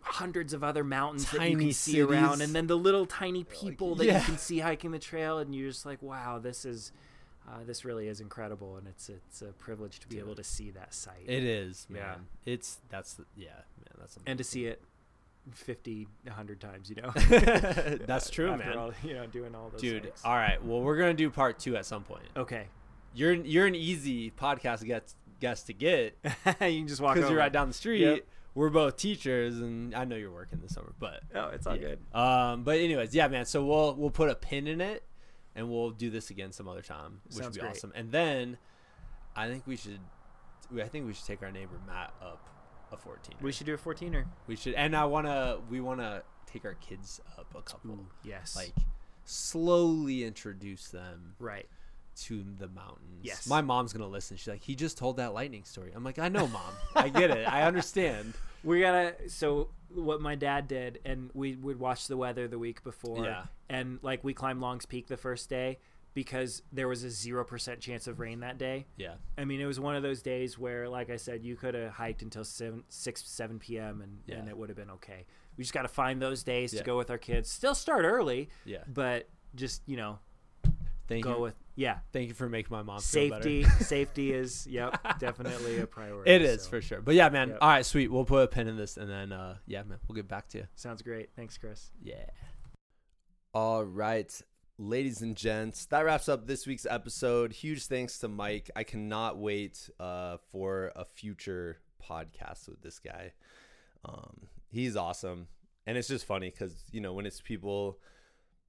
hundreds 0.02 0.54
of 0.54 0.64
other 0.64 0.82
mountains 0.82 1.26
that 1.30 1.34
you 1.34 1.38
Tiny 1.40 1.64
can 1.66 1.72
see 1.74 2.00
around 2.00 2.40
and 2.40 2.54
then 2.54 2.66
the 2.66 2.76
little 2.76 3.04
tiny 3.04 3.44
people 3.44 3.94
that 3.96 4.06
yeah. 4.06 4.18
you 4.18 4.24
can 4.24 4.38
see 4.38 4.58
hiking 4.58 4.92
the 4.92 4.98
trail 4.98 5.38
and 5.38 5.54
you're 5.54 5.68
just 5.68 5.84
like 5.84 6.00
wow 6.02 6.38
this 6.38 6.64
is 6.64 6.90
uh, 7.46 7.58
this 7.66 7.84
really 7.84 8.08
is 8.08 8.18
incredible 8.18 8.76
and 8.76 8.86
it's 8.88 9.10
it's 9.10 9.42
a 9.42 9.52
privilege 9.52 10.00
to 10.00 10.08
be 10.08 10.16
Dude. 10.16 10.24
able 10.24 10.34
to 10.36 10.42
see 10.42 10.70
that 10.70 10.94
sight 10.94 11.24
It 11.26 11.44
is, 11.44 11.86
man. 11.90 12.26
Yeah. 12.46 12.52
It's 12.54 12.78
that's 12.88 13.20
yeah, 13.36 13.48
man. 13.48 13.94
That's 13.98 14.18
and 14.26 14.38
to 14.38 14.44
see 14.44 14.64
it 14.64 14.82
50 15.54 16.08
100 16.24 16.60
times 16.60 16.90
you 16.90 16.96
know 16.96 17.10
that's 18.06 18.30
true, 18.36 18.50
After 18.50 18.64
man. 18.64 18.78
all, 18.78 18.92
you 19.02 19.14
know 19.14 19.26
doing 19.26 19.54
all 19.54 19.70
those 19.70 19.80
Dude, 19.80 20.04
things. 20.04 20.20
all 20.24 20.34
right. 20.34 20.62
Well, 20.64 20.80
we're 20.80 20.96
gonna 20.96 21.14
do 21.14 21.30
part 21.30 21.58
two 21.58 21.76
at 21.76 21.86
some 21.86 22.02
point. 22.04 22.24
okay 22.36 22.66
You're 23.14 23.34
you're 23.34 23.66
an 23.66 23.74
easy 23.74 24.30
podcast 24.30 24.84
guest 24.86 25.16
guest 25.40 25.66
to 25.68 25.72
get 25.72 26.16
you 26.24 26.52
can 26.80 26.88
just 26.88 27.00
walk 27.00 27.14
because 27.14 27.30
you're 27.30 27.38
right 27.38 27.52
down 27.52 27.68
the 27.68 27.74
street. 27.74 28.00
Yep. 28.00 28.26
We're 28.54 28.68
both 28.68 28.96
teachers, 28.96 29.58
and 29.58 29.94
I 29.94 30.04
know 30.04 30.16
you're 30.16 30.32
working 30.32 30.58
this 30.60 30.72
summer, 30.74 30.92
but 30.98 31.20
oh 31.34 31.48
it's 31.48 31.66
all 31.68 31.76
yeah. 31.76 31.94
good 31.94 31.98
Um, 32.12 32.64
but 32.64 32.78
anyways, 32.78 33.14
yeah, 33.14 33.28
man. 33.28 33.44
So 33.46 33.64
we'll 33.64 33.94
we'll 33.94 34.10
put 34.10 34.28
a 34.28 34.34
pin 34.34 34.66
in 34.66 34.80
it, 34.80 35.04
and 35.54 35.70
we'll 35.70 35.90
do 35.90 36.10
this 36.10 36.30
again 36.30 36.50
some 36.52 36.66
other 36.68 36.82
time, 36.82 37.20
which 37.26 37.36
Sounds 37.36 37.46
would 37.46 37.54
be 37.54 37.60
great. 37.60 37.70
awesome. 37.70 37.92
And 37.94 38.10
then, 38.10 38.58
I 39.36 39.48
think 39.48 39.66
we 39.68 39.76
should, 39.76 40.00
I 40.76 40.88
think 40.88 41.06
we 41.06 41.14
should 41.14 41.26
take 41.26 41.42
our 41.42 41.52
neighbor 41.52 41.78
Matt 41.86 42.12
up 42.20 42.44
a 42.92 42.96
14. 42.96 43.36
we 43.40 43.52
should 43.52 43.66
do 43.66 43.74
a 43.74 43.78
14er 43.78 44.24
We 44.46 44.56
should, 44.56 44.74
and 44.74 44.94
I 44.96 45.04
wanna, 45.04 45.58
we 45.70 45.80
wanna 45.80 46.22
take 46.46 46.64
our 46.64 46.74
kids 46.74 47.20
up 47.38 47.46
a 47.56 47.62
couple, 47.62 47.98
yes 48.24 48.56
like 48.56 48.74
slowly 49.24 50.24
introduce 50.24 50.88
them 50.88 51.34
right 51.38 51.68
to 52.16 52.44
the 52.58 52.68
mountains. 52.68 53.20
Yes. 53.22 53.46
my 53.46 53.60
mom's 53.62 53.92
gonna 53.92 54.08
listen. 54.08 54.36
She's 54.36 54.48
like, 54.48 54.62
he 54.62 54.74
just 54.74 54.98
told 54.98 55.16
that 55.18 55.32
lightning 55.32 55.64
story. 55.64 55.92
I'm 55.94 56.04
like, 56.04 56.18
I 56.18 56.28
know, 56.28 56.46
mom. 56.48 56.72
I 56.94 57.08
get 57.08 57.30
it. 57.30 57.46
I 57.50 57.62
understand. 57.62 58.34
we 58.64 58.80
gotta 58.80 59.14
so 59.28 59.68
what 59.94 60.20
my 60.20 60.34
dad 60.34 60.68
did 60.68 60.98
and 61.04 61.30
we 61.32 61.56
would 61.56 61.78
watch 61.78 62.08
the 62.08 62.16
weather 62.16 62.46
the 62.46 62.58
week 62.58 62.82
before 62.84 63.24
Yeah. 63.24 63.44
and 63.70 63.98
like 64.02 64.22
we 64.22 64.34
climbed 64.34 64.60
longs 64.60 64.84
peak 64.84 65.06
the 65.06 65.16
first 65.16 65.48
day 65.48 65.78
because 66.14 66.62
there 66.72 66.88
was 66.88 67.04
a 67.04 67.08
0% 67.08 67.80
chance 67.80 68.06
of 68.06 68.18
rain 68.20 68.40
that 68.40 68.58
day. 68.58 68.86
Yeah. 68.96 69.14
I 69.38 69.44
mean, 69.44 69.60
it 69.60 69.66
was 69.66 69.78
one 69.78 69.94
of 69.94 70.02
those 70.02 70.22
days 70.22 70.58
where, 70.58 70.88
like 70.88 71.08
I 71.10 71.16
said, 71.16 71.44
you 71.44 71.56
could 71.56 71.74
have 71.74 71.92
hiked 71.92 72.22
until 72.22 72.44
7, 72.44 72.82
6, 72.88 73.22
7 73.24 73.58
p.m. 73.58 74.00
and, 74.02 74.18
Yeah. 74.26 74.36
and 74.36 74.48
it 74.48 74.56
would 74.56 74.68
have 74.68 74.76
been 74.76 74.90
okay. 74.90 75.26
We 75.56 75.62
just 75.64 75.74
got 75.74 75.82
to 75.82 75.88
find 75.88 76.20
those 76.20 76.42
days 76.42 76.72
Yeah. 76.72 76.80
to 76.80 76.84
go 76.86 76.96
with 76.96 77.10
our 77.10 77.18
kids. 77.18 77.50
Still 77.50 77.74
start 77.74 78.04
early, 78.04 78.48
Yeah. 78.64 78.82
but 78.88 79.28
just, 79.54 79.82
you 79.86 79.96
know, 79.96 80.18
Thank 81.06 81.24
go 81.24 81.36
you. 81.36 81.42
with, 81.42 81.54
yeah. 81.74 81.98
Thank 82.12 82.28
you 82.28 82.34
for 82.34 82.48
making 82.48 82.70
my 82.74 82.82
mom 82.82 83.00
feel 83.00 83.30
better. 83.30 83.42
Safety, 83.42 83.64
safety 83.84 84.32
is, 84.32 84.66
yep, 84.66 85.18
definitely 85.18 85.78
a 85.78 85.86
priority. 85.86 86.30
It 86.30 86.42
is 86.42 86.62
so. 86.62 86.70
for 86.70 86.80
sure. 86.80 87.00
But 87.00 87.14
yeah, 87.16 87.28
man. 87.30 87.48
Yep. 87.50 87.58
All 87.60 87.68
right, 87.68 87.84
sweet. 87.86 88.10
We'll 88.12 88.24
put 88.24 88.44
a 88.44 88.46
pin 88.48 88.68
in 88.68 88.76
this 88.76 88.96
and 88.96 89.10
then 89.10 89.32
uh 89.32 89.56
yeah, 89.66 89.82
man, 89.82 89.98
we'll 90.08 90.14
get 90.16 90.28
back 90.28 90.48
to 90.50 90.58
you. 90.58 90.66
Sounds 90.76 91.02
great. 91.02 91.30
Thanks, 91.34 91.58
Chris. 91.58 91.90
Yeah. 92.02 92.26
All 93.52 93.84
right. 93.84 94.40
Ladies 94.82 95.20
and 95.20 95.36
gents, 95.36 95.84
that 95.86 96.06
wraps 96.06 96.26
up 96.26 96.46
this 96.46 96.66
week's 96.66 96.86
episode. 96.86 97.52
Huge 97.52 97.84
thanks 97.84 98.18
to 98.20 98.28
Mike. 98.28 98.70
I 98.74 98.82
cannot 98.82 99.36
wait 99.36 99.90
uh, 100.00 100.38
for 100.50 100.90
a 100.96 101.04
future 101.04 101.76
podcast 102.02 102.66
with 102.66 102.80
this 102.80 102.98
guy. 102.98 103.34
Um, 104.06 104.46
he's 104.72 104.96
awesome. 104.96 105.48
And 105.86 105.98
it's 105.98 106.08
just 106.08 106.24
funny 106.24 106.48
because, 106.48 106.82
you 106.92 107.02
know, 107.02 107.12
when 107.12 107.26
it's 107.26 107.42
people 107.42 107.98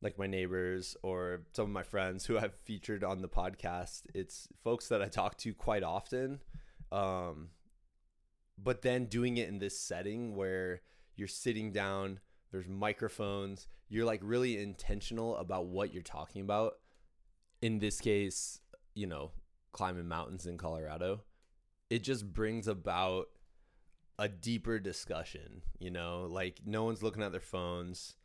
like 0.01 0.19
my 0.19 0.27
neighbors 0.27 0.97
or 1.01 1.43
some 1.53 1.63
of 1.63 1.71
my 1.71 1.83
friends 1.83 2.25
who 2.25 2.37
I've 2.37 2.55
featured 2.55 3.05
on 3.05 3.21
the 3.21 3.29
podcast, 3.29 4.01
it's 4.13 4.49
folks 4.65 4.89
that 4.89 5.01
I 5.01 5.07
talk 5.07 5.37
to 5.37 5.53
quite 5.53 5.81
often. 5.81 6.41
Um, 6.91 7.51
but 8.61 8.81
then 8.81 9.05
doing 9.05 9.37
it 9.37 9.47
in 9.47 9.59
this 9.59 9.79
setting 9.79 10.35
where 10.35 10.81
you're 11.15 11.29
sitting 11.29 11.71
down, 11.71 12.19
there's 12.51 12.67
microphones, 12.67 13.67
you're 13.89 14.05
like 14.05 14.21
really 14.23 14.61
intentional 14.61 15.37
about 15.37 15.67
what 15.67 15.93
you're 15.93 16.03
talking 16.03 16.41
about. 16.41 16.73
In 17.61 17.79
this 17.79 17.99
case, 17.99 18.59
you 18.95 19.07
know, 19.07 19.31
climbing 19.71 20.07
mountains 20.07 20.45
in 20.45 20.57
Colorado. 20.57 21.21
It 21.89 22.03
just 22.03 22.31
brings 22.33 22.67
about 22.67 23.27
a 24.17 24.27
deeper 24.27 24.79
discussion, 24.79 25.61
you 25.79 25.91
know, 25.91 26.27
like 26.29 26.61
no 26.65 26.83
one's 26.83 27.03
looking 27.03 27.23
at 27.23 27.31
their 27.31 27.41
phones. 27.41 28.15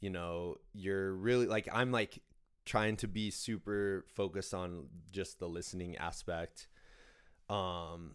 You 0.00 0.10
know, 0.10 0.56
you're 0.72 1.12
really 1.12 1.46
like 1.46 1.68
I'm 1.72 1.92
like 1.92 2.22
trying 2.64 2.96
to 2.98 3.08
be 3.08 3.30
super 3.30 4.04
focused 4.14 4.54
on 4.54 4.86
just 5.12 5.38
the 5.38 5.48
listening 5.48 5.96
aspect. 5.96 6.68
Um 7.48 8.12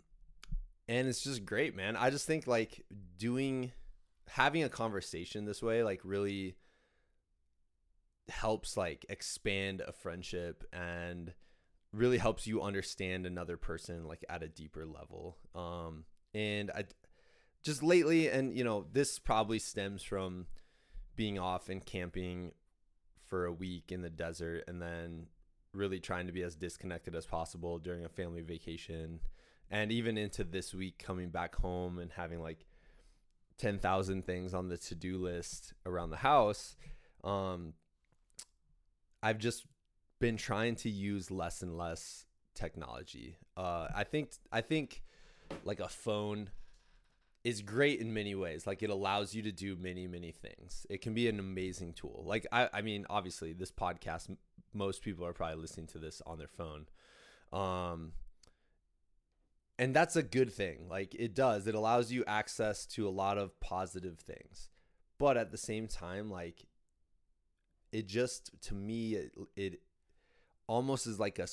and 0.88 1.08
it's 1.08 1.24
just 1.24 1.46
great, 1.46 1.76
man. 1.76 1.96
I 1.96 2.10
just 2.10 2.28
think 2.28 2.48
like 2.48 2.86
doing 3.18 3.72
having 4.28 4.64
a 4.64 4.70
conversation 4.70 5.46
this 5.46 5.62
way 5.62 5.84
like 5.84 6.02
really 6.04 6.56
helps 8.30 8.76
like 8.76 9.06
expand 9.10 9.82
a 9.82 9.92
friendship 9.92 10.64
and 10.74 11.34
really 11.92 12.18
helps 12.18 12.48
you 12.48 12.62
understand 12.62 13.26
another 13.26 13.58
person 13.58 14.06
like 14.06 14.26
at 14.30 14.44
a 14.44 14.48
deeper 14.48 14.86
level. 14.86 15.38
Um 15.54 16.06
and 16.34 16.72
I 16.72 16.86
just 17.64 17.84
lately 17.84 18.30
and 18.30 18.56
you 18.56 18.64
know, 18.64 18.86
this 18.92 19.20
probably 19.20 19.60
stems 19.60 20.04
from 20.04 20.48
being 21.16 21.40
off 21.40 21.70
and 21.70 21.86
camping 21.86 22.52
for 23.26 23.46
a 23.46 23.54
week 23.54 23.92
in 23.92 24.02
the 24.02 24.10
desert 24.10 24.64
and 24.68 24.82
then 24.82 25.28
really 25.74 26.00
trying 26.00 26.28
to 26.28 26.34
be 26.34 26.42
as 26.42 26.56
disconnected 26.56 27.16
as 27.16 27.26
possible 27.26 27.80
during 27.80 28.06
a 28.06 28.10
family 28.10 28.42
vacation 28.42 29.20
and 29.70 29.92
even 29.92 30.18
into 30.18 30.44
this 30.44 30.74
week 30.74 31.04
coming 31.04 31.30
back 31.30 31.56
home 31.56 32.00
and 32.00 32.12
having 32.12 32.42
like 32.42 32.66
10,000 33.58 34.26
things 34.26 34.54
on 34.54 34.70
the 34.70 34.78
to-do 34.78 35.18
list 35.18 35.74
around 35.86 36.10
the 36.10 36.18
house. 36.18 36.76
Um 37.24 37.74
I've 39.24 39.40
just 39.40 39.66
been 40.20 40.38
trying 40.38 40.76
to 40.78 40.90
use 40.90 41.32
less 41.32 41.62
and 41.62 41.78
less 41.78 42.26
technology. 42.54 43.38
Uh 43.58 43.88
I 43.96 44.04
think 44.04 44.32
I 44.52 44.62
think 44.62 45.02
like 45.64 45.80
a 45.80 45.90
phone 45.90 46.50
is 47.44 47.62
great 47.62 48.00
in 48.00 48.14
many 48.14 48.36
ways. 48.36 48.66
Like 48.66 48.82
it 48.84 48.90
allows 48.90 49.34
you 49.36 49.42
to 49.44 49.52
do 49.52 49.76
many 49.76 50.08
many 50.08 50.32
things. 50.32 50.86
It 50.90 51.02
can 51.02 51.14
be 51.14 51.28
an 51.28 51.40
amazing 51.40 51.94
tool. 51.94 52.24
Like 52.26 52.46
I 52.52 52.70
I 52.74 52.82
mean 52.82 53.06
obviously 53.10 53.54
this 53.54 53.72
podcast 53.72 54.36
most 54.74 55.02
people 55.02 55.26
are 55.26 55.34
probably 55.34 55.62
listening 55.62 55.88
to 55.88 56.00
this 56.00 56.22
on 56.26 56.38
their 56.38 56.48
phone. 56.48 56.88
Um 57.54 58.12
and 59.78 59.96
that's 59.96 60.16
a 60.16 60.24
good 60.24 60.52
thing 60.52 60.88
like 60.90 61.16
it 61.16 61.36
does 61.36 61.68
it 61.68 61.76
allows 61.76 62.12
you 62.12 62.24
access 62.28 62.86
to 62.86 63.08
a 63.08 63.10
lot 63.10 63.38
of 63.38 63.60
positive 63.60 64.20
things 64.20 64.70
but 65.18 65.38
at 65.38 65.52
the 65.52 65.58
same 65.58 65.88
time 65.88 66.30
like 66.30 66.66
it 67.92 68.08
just 68.08 68.52
to 68.62 68.74
me 68.74 69.14
it, 69.16 69.32
it 69.56 69.80
almost 70.68 71.08
is 71.08 71.20
like 71.20 71.40
a 71.40 71.48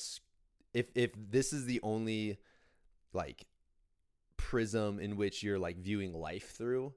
if 0.73 0.89
if 0.95 1.11
this 1.15 1.53
is 1.53 1.65
the 1.65 1.79
only 1.83 2.37
like 3.13 3.45
prism 4.37 4.99
in 4.99 5.15
which 5.15 5.43
you're 5.43 5.59
like 5.59 5.77
viewing 5.77 6.13
life 6.13 6.51
through 6.55 6.93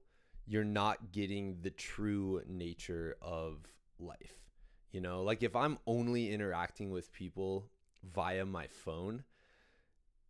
you're 0.47 0.65
not 0.65 1.13
getting 1.13 1.59
the 1.63 1.71
true 1.71 2.41
nature 2.47 3.17
of 3.21 3.59
life 3.99 4.47
you 4.93 5.03
know? 5.03 5.23
Like 5.23 5.43
if 5.43 5.55
i'm 5.55 5.79
only 5.87 6.33
interacting 6.33 6.91
with 6.91 7.13
people 7.13 7.69
via 8.03 8.47
my 8.47 8.67
phone 8.67 9.25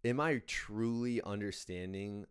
am 0.07 0.20
I 0.20 0.40
truly 0.46 1.20
understanding 1.22 2.26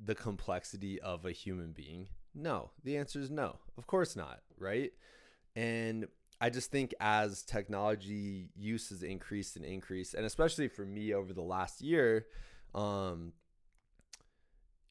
the 0.00 0.14
complexity 0.14 1.00
of 1.00 1.24
a 1.24 1.32
human 1.32 1.72
being? 1.72 2.08
No. 2.34 2.70
The 2.84 2.96
answer 2.96 3.20
is 3.20 3.30
no. 3.30 3.56
Of 3.76 3.86
course 3.86 4.16
not, 4.16 4.40
right? 4.58 4.92
And 5.56 6.08
I 6.40 6.50
just 6.50 6.70
think 6.70 6.94
as 7.00 7.42
technology 7.42 8.50
use 8.56 8.90
has 8.90 9.02
increased 9.02 9.56
and 9.56 9.64
increased, 9.64 10.14
and 10.14 10.26
especially 10.26 10.68
for 10.68 10.84
me 10.84 11.14
over 11.14 11.32
the 11.32 11.42
last 11.42 11.80
year, 11.80 12.26
um, 12.74 13.32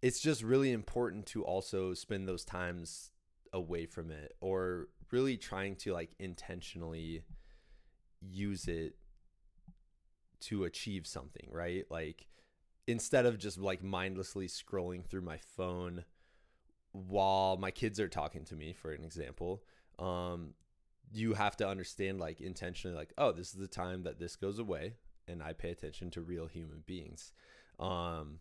it's 0.02 0.20
just 0.20 0.44
really 0.44 0.72
important 0.72 1.26
to 1.28 1.44
also 1.44 1.94
spend 1.94 2.28
those 2.28 2.46
times 2.46 3.12
away 3.54 3.86
from 3.86 4.12
it 4.12 4.36
or 4.42 4.88
really 5.12 5.38
trying 5.38 5.76
to 5.76 5.94
like 5.94 6.12
intentionally 6.20 7.24
use 8.22 8.68
it 8.68 8.96
to 10.42 10.64
achieve 10.64 11.08
something, 11.08 11.48
right? 11.52 11.86
Like 11.90 12.28
instead 12.88 13.26
of 13.26 13.38
just 13.38 13.58
like 13.58 13.84
mindlessly 13.84 14.48
scrolling 14.48 15.06
through 15.06 15.22
my 15.22 15.38
phone 15.38 16.06
while 16.92 17.58
my 17.58 17.72
kids 17.72 18.00
are 18.00 18.08
talking 18.08 18.46
to 18.46 18.56
me, 18.56 18.74
for 18.74 18.92
an 18.92 19.04
example, 19.04 19.64
um, 20.00 20.54
you 21.12 21.34
have 21.34 21.58
to 21.58 21.68
understand 21.68 22.20
like 22.20 22.42
intentionally, 22.42 22.96
like, 22.96 23.14
oh, 23.18 23.32
this 23.32 23.48
is 23.48 23.60
the 23.60 23.68
time 23.68 24.04
that 24.04 24.20
this 24.20 24.36
goes 24.36 24.60
away 24.60 24.94
and 25.28 25.44
I 25.44 25.54
pay 25.54 25.72
attention 25.72 26.10
to 26.12 26.22
real 26.22 26.48
human 26.48 26.84
beings. 26.86 27.32
Um, 27.80 28.40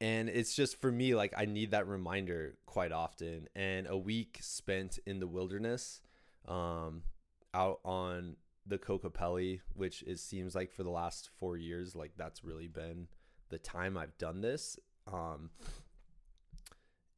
and 0.00 0.28
it's 0.28 0.54
just 0.54 0.80
for 0.80 0.92
me, 0.92 1.14
like, 1.14 1.32
I 1.36 1.46
need 1.46 1.70
that 1.70 1.88
reminder 1.88 2.56
quite 2.66 2.92
often. 2.92 3.48
And 3.56 3.86
a 3.88 3.96
week 3.96 4.38
spent 4.42 4.98
in 5.06 5.20
the 5.20 5.26
wilderness, 5.26 6.02
um, 6.46 7.02
out 7.54 7.80
on 7.84 8.36
the 8.66 8.78
Kokopelli, 8.78 9.60
which 9.74 10.02
it 10.02 10.18
seems 10.18 10.54
like 10.54 10.72
for 10.72 10.82
the 10.82 10.90
last 10.90 11.30
four 11.38 11.56
years, 11.56 11.94
like 11.94 12.12
that's 12.16 12.44
really 12.44 12.68
been 12.68 13.08
the 13.48 13.58
time 13.58 13.96
I've 13.96 14.16
done 14.18 14.40
this. 14.40 14.78
Um, 15.12 15.50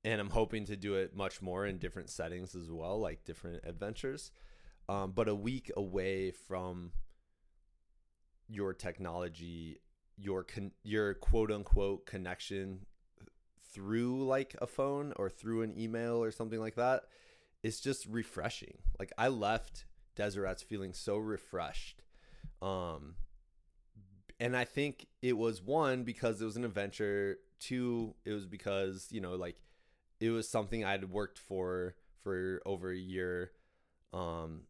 and 0.05 0.20
I'm 0.20 0.31
hoping 0.31 0.65
to 0.66 0.77
do 0.77 0.95
it 0.95 1.16
much 1.16 1.43
more 1.43 1.66
in 1.66 1.79
different 1.79 2.11
settings 2.11 2.55
as 2.55 2.70
well, 2.70 3.01
like 3.01 3.25
different 3.25 3.62
adventures. 3.65 4.31
Um, 4.89 5.12
but 5.12 5.29
a 5.29 5.35
week 5.35 5.70
away 5.77 6.31
from 6.31 6.93
your 8.49 8.73
technology, 8.73 9.81
your 10.16 10.45
con- 10.45 10.73
your 10.83 11.15
quote 11.15 11.51
unquote 11.51 12.07
connection 12.07 12.87
through 13.73 14.25
like 14.25 14.57
a 14.62 14.66
phone 14.66 15.12
or 15.16 15.29
through 15.29 15.62
an 15.62 15.79
email 15.79 16.23
or 16.23 16.31
something 16.31 16.61
like 16.61 16.77
that, 16.77 17.05
it's 17.62 17.81
just 17.81 18.07
refreshing. 18.07 18.79
Like 18.99 19.12
I 19.19 19.29
left 19.29 19.85
Desert 20.19 20.43
Rats 20.43 20.62
feeling 20.62 20.93
so 20.93 21.16
refreshed. 21.16 22.03
Um, 22.61 23.15
and 24.40 24.57
I 24.57 24.65
think 24.65 25.07
it 25.23 25.39
was 25.39 25.62
one 25.62 26.03
because 26.03 26.43
it 26.43 26.45
was 26.45 26.57
an 26.57 26.65
adventure. 26.65 27.39
Two, 27.61 28.15
it 28.24 28.32
was 28.32 28.45
because 28.45 29.09
you 29.11 29.20
know 29.20 29.36
like 29.36 29.57
it 30.20 30.31
was 30.31 30.49
something 30.49 30.85
I'd 30.85 31.11
worked 31.11 31.39
for 31.39 31.95
for 32.23 32.61
over 32.66 32.90
a 32.90 32.97
year, 32.97 33.53
um, 34.12 34.62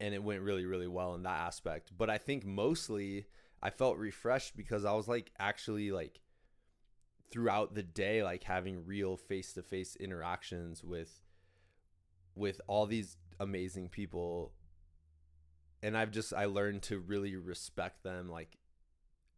and 0.00 0.14
it 0.14 0.22
went 0.22 0.42
really 0.42 0.66
really 0.66 0.88
well 0.88 1.14
in 1.14 1.22
that 1.22 1.40
aspect. 1.40 1.92
But 1.96 2.10
I 2.10 2.18
think 2.18 2.44
mostly 2.44 3.26
I 3.62 3.70
felt 3.70 3.98
refreshed 3.98 4.56
because 4.56 4.84
I 4.84 4.92
was 4.94 5.06
like 5.06 5.30
actually 5.38 5.92
like 5.92 6.20
throughout 7.30 7.74
the 7.74 7.82
day 7.82 8.22
like 8.22 8.44
having 8.44 8.84
real 8.84 9.16
face 9.16 9.52
to 9.54 9.62
face 9.62 9.96
interactions 9.96 10.84
with 10.84 11.22
with 12.34 12.60
all 12.66 12.86
these 12.86 13.16
amazing 13.42 13.88
people 13.88 14.52
and 15.82 15.96
I've 15.96 16.10
just 16.10 16.32
I 16.32 16.46
learned 16.46 16.82
to 16.84 16.98
really 16.98 17.36
respect 17.36 18.02
them 18.02 18.28
like 18.30 18.56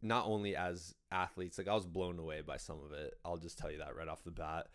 not 0.01 0.25
only 0.25 0.55
as 0.55 0.93
athletes 1.11 1.57
like 1.57 1.67
I 1.67 1.73
was 1.73 1.85
blown 1.85 2.19
away 2.19 2.41
by 2.41 2.57
some 2.57 2.79
of 2.85 2.93
it 2.93 3.15
I'll 3.25 3.37
just 3.37 3.57
tell 3.57 3.71
you 3.71 3.79
that 3.79 3.95
right 3.95 4.07
off 4.07 4.23
the 4.23 4.31
bat 4.31 4.67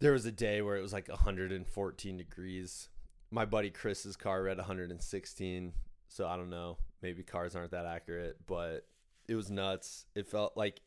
there 0.00 0.12
was 0.12 0.26
a 0.26 0.32
day 0.32 0.62
where 0.62 0.76
it 0.76 0.82
was 0.82 0.92
like 0.92 1.08
114 1.08 2.16
degrees 2.16 2.88
my 3.32 3.46
buddy 3.46 3.70
Chris's 3.70 4.14
car 4.14 4.42
read 4.42 4.58
116. 4.58 5.72
So 6.08 6.28
I 6.28 6.36
don't 6.36 6.50
know. 6.50 6.76
Maybe 7.00 7.24
cars 7.24 7.56
aren't 7.56 7.72
that 7.72 7.86
accurate, 7.86 8.36
but 8.46 8.86
it 9.26 9.34
was 9.34 9.50
nuts. 9.50 10.04
It 10.14 10.28
felt 10.28 10.56
like, 10.56 10.80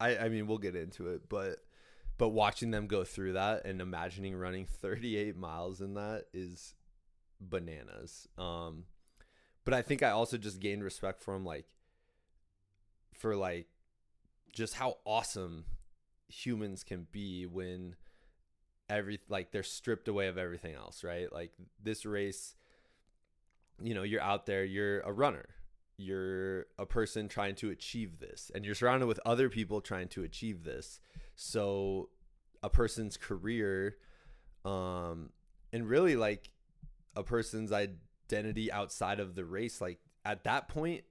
I, 0.00 0.16
I 0.16 0.28
mean, 0.30 0.46
we'll 0.46 0.58
get 0.58 0.74
into 0.74 1.08
it, 1.10 1.28
but 1.28 1.58
but 2.22 2.28
watching 2.28 2.70
them 2.70 2.86
go 2.86 3.02
through 3.02 3.32
that 3.32 3.64
and 3.64 3.80
imagining 3.80 4.36
running 4.36 4.64
38 4.80 5.36
miles 5.36 5.80
in 5.80 5.94
that 5.94 6.26
is 6.32 6.74
bananas. 7.40 8.28
Um, 8.38 8.84
but 9.64 9.74
I 9.74 9.82
think 9.82 10.04
I 10.04 10.10
also 10.10 10.38
just 10.38 10.60
gained 10.60 10.84
respect 10.84 11.20
for 11.20 11.34
him, 11.34 11.44
like 11.44 11.66
for 13.12 13.34
like 13.34 13.66
just 14.52 14.74
how 14.74 14.98
awesome 15.04 15.64
humans 16.28 16.84
can 16.84 17.08
be 17.10 17.44
when 17.44 17.96
every 18.88 19.18
like 19.28 19.50
they're 19.50 19.64
stripped 19.64 20.06
away 20.06 20.28
of 20.28 20.38
everything 20.38 20.76
else, 20.76 21.02
right? 21.02 21.26
Like 21.32 21.50
this 21.82 22.06
race, 22.06 22.54
you 23.82 23.94
know, 23.94 24.04
you're 24.04 24.22
out 24.22 24.46
there, 24.46 24.64
you're 24.64 25.00
a 25.00 25.12
runner. 25.12 25.46
You're 25.96 26.66
a 26.78 26.86
person 26.86 27.26
trying 27.26 27.56
to 27.56 27.70
achieve 27.70 28.20
this 28.20 28.52
and 28.54 28.64
you're 28.64 28.76
surrounded 28.76 29.06
with 29.06 29.18
other 29.26 29.48
people 29.48 29.80
trying 29.80 30.06
to 30.10 30.22
achieve 30.22 30.62
this. 30.62 31.00
So 31.34 32.08
a 32.62 32.70
person's 32.70 33.16
career 33.16 33.96
um 34.64 35.30
and 35.72 35.88
really 35.88 36.14
like 36.14 36.50
a 37.16 37.24
person's 37.24 37.72
identity 37.72 38.70
outside 38.70 39.18
of 39.18 39.34
the 39.34 39.44
race 39.44 39.80
like 39.80 39.98
at 40.24 40.44
that 40.44 40.68
point 40.68 41.02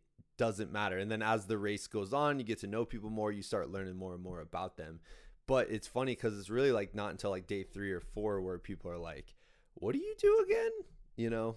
doesn't 0.41 0.71
matter. 0.71 0.97
And 0.97 1.11
then 1.11 1.21
as 1.21 1.45
the 1.45 1.57
race 1.59 1.85
goes 1.85 2.13
on, 2.13 2.39
you 2.39 2.45
get 2.45 2.59
to 2.61 2.67
know 2.67 2.83
people 2.83 3.11
more, 3.11 3.31
you 3.31 3.43
start 3.43 3.69
learning 3.69 3.95
more 3.95 4.15
and 4.15 4.23
more 4.23 4.41
about 4.41 4.75
them. 4.75 4.99
But 5.45 5.69
it's 5.69 5.87
funny 5.87 6.13
because 6.13 6.35
it's 6.39 6.49
really 6.49 6.71
like 6.71 6.95
not 6.95 7.11
until 7.11 7.29
like 7.29 7.45
day 7.45 7.61
three 7.61 7.91
or 7.91 7.99
four 7.99 8.41
where 8.41 8.57
people 8.57 8.89
are 8.89 8.97
like, 8.97 9.35
what 9.75 9.93
do 9.93 9.99
you 9.99 10.15
do 10.17 10.43
again? 10.43 10.71
You 11.15 11.29
know, 11.29 11.55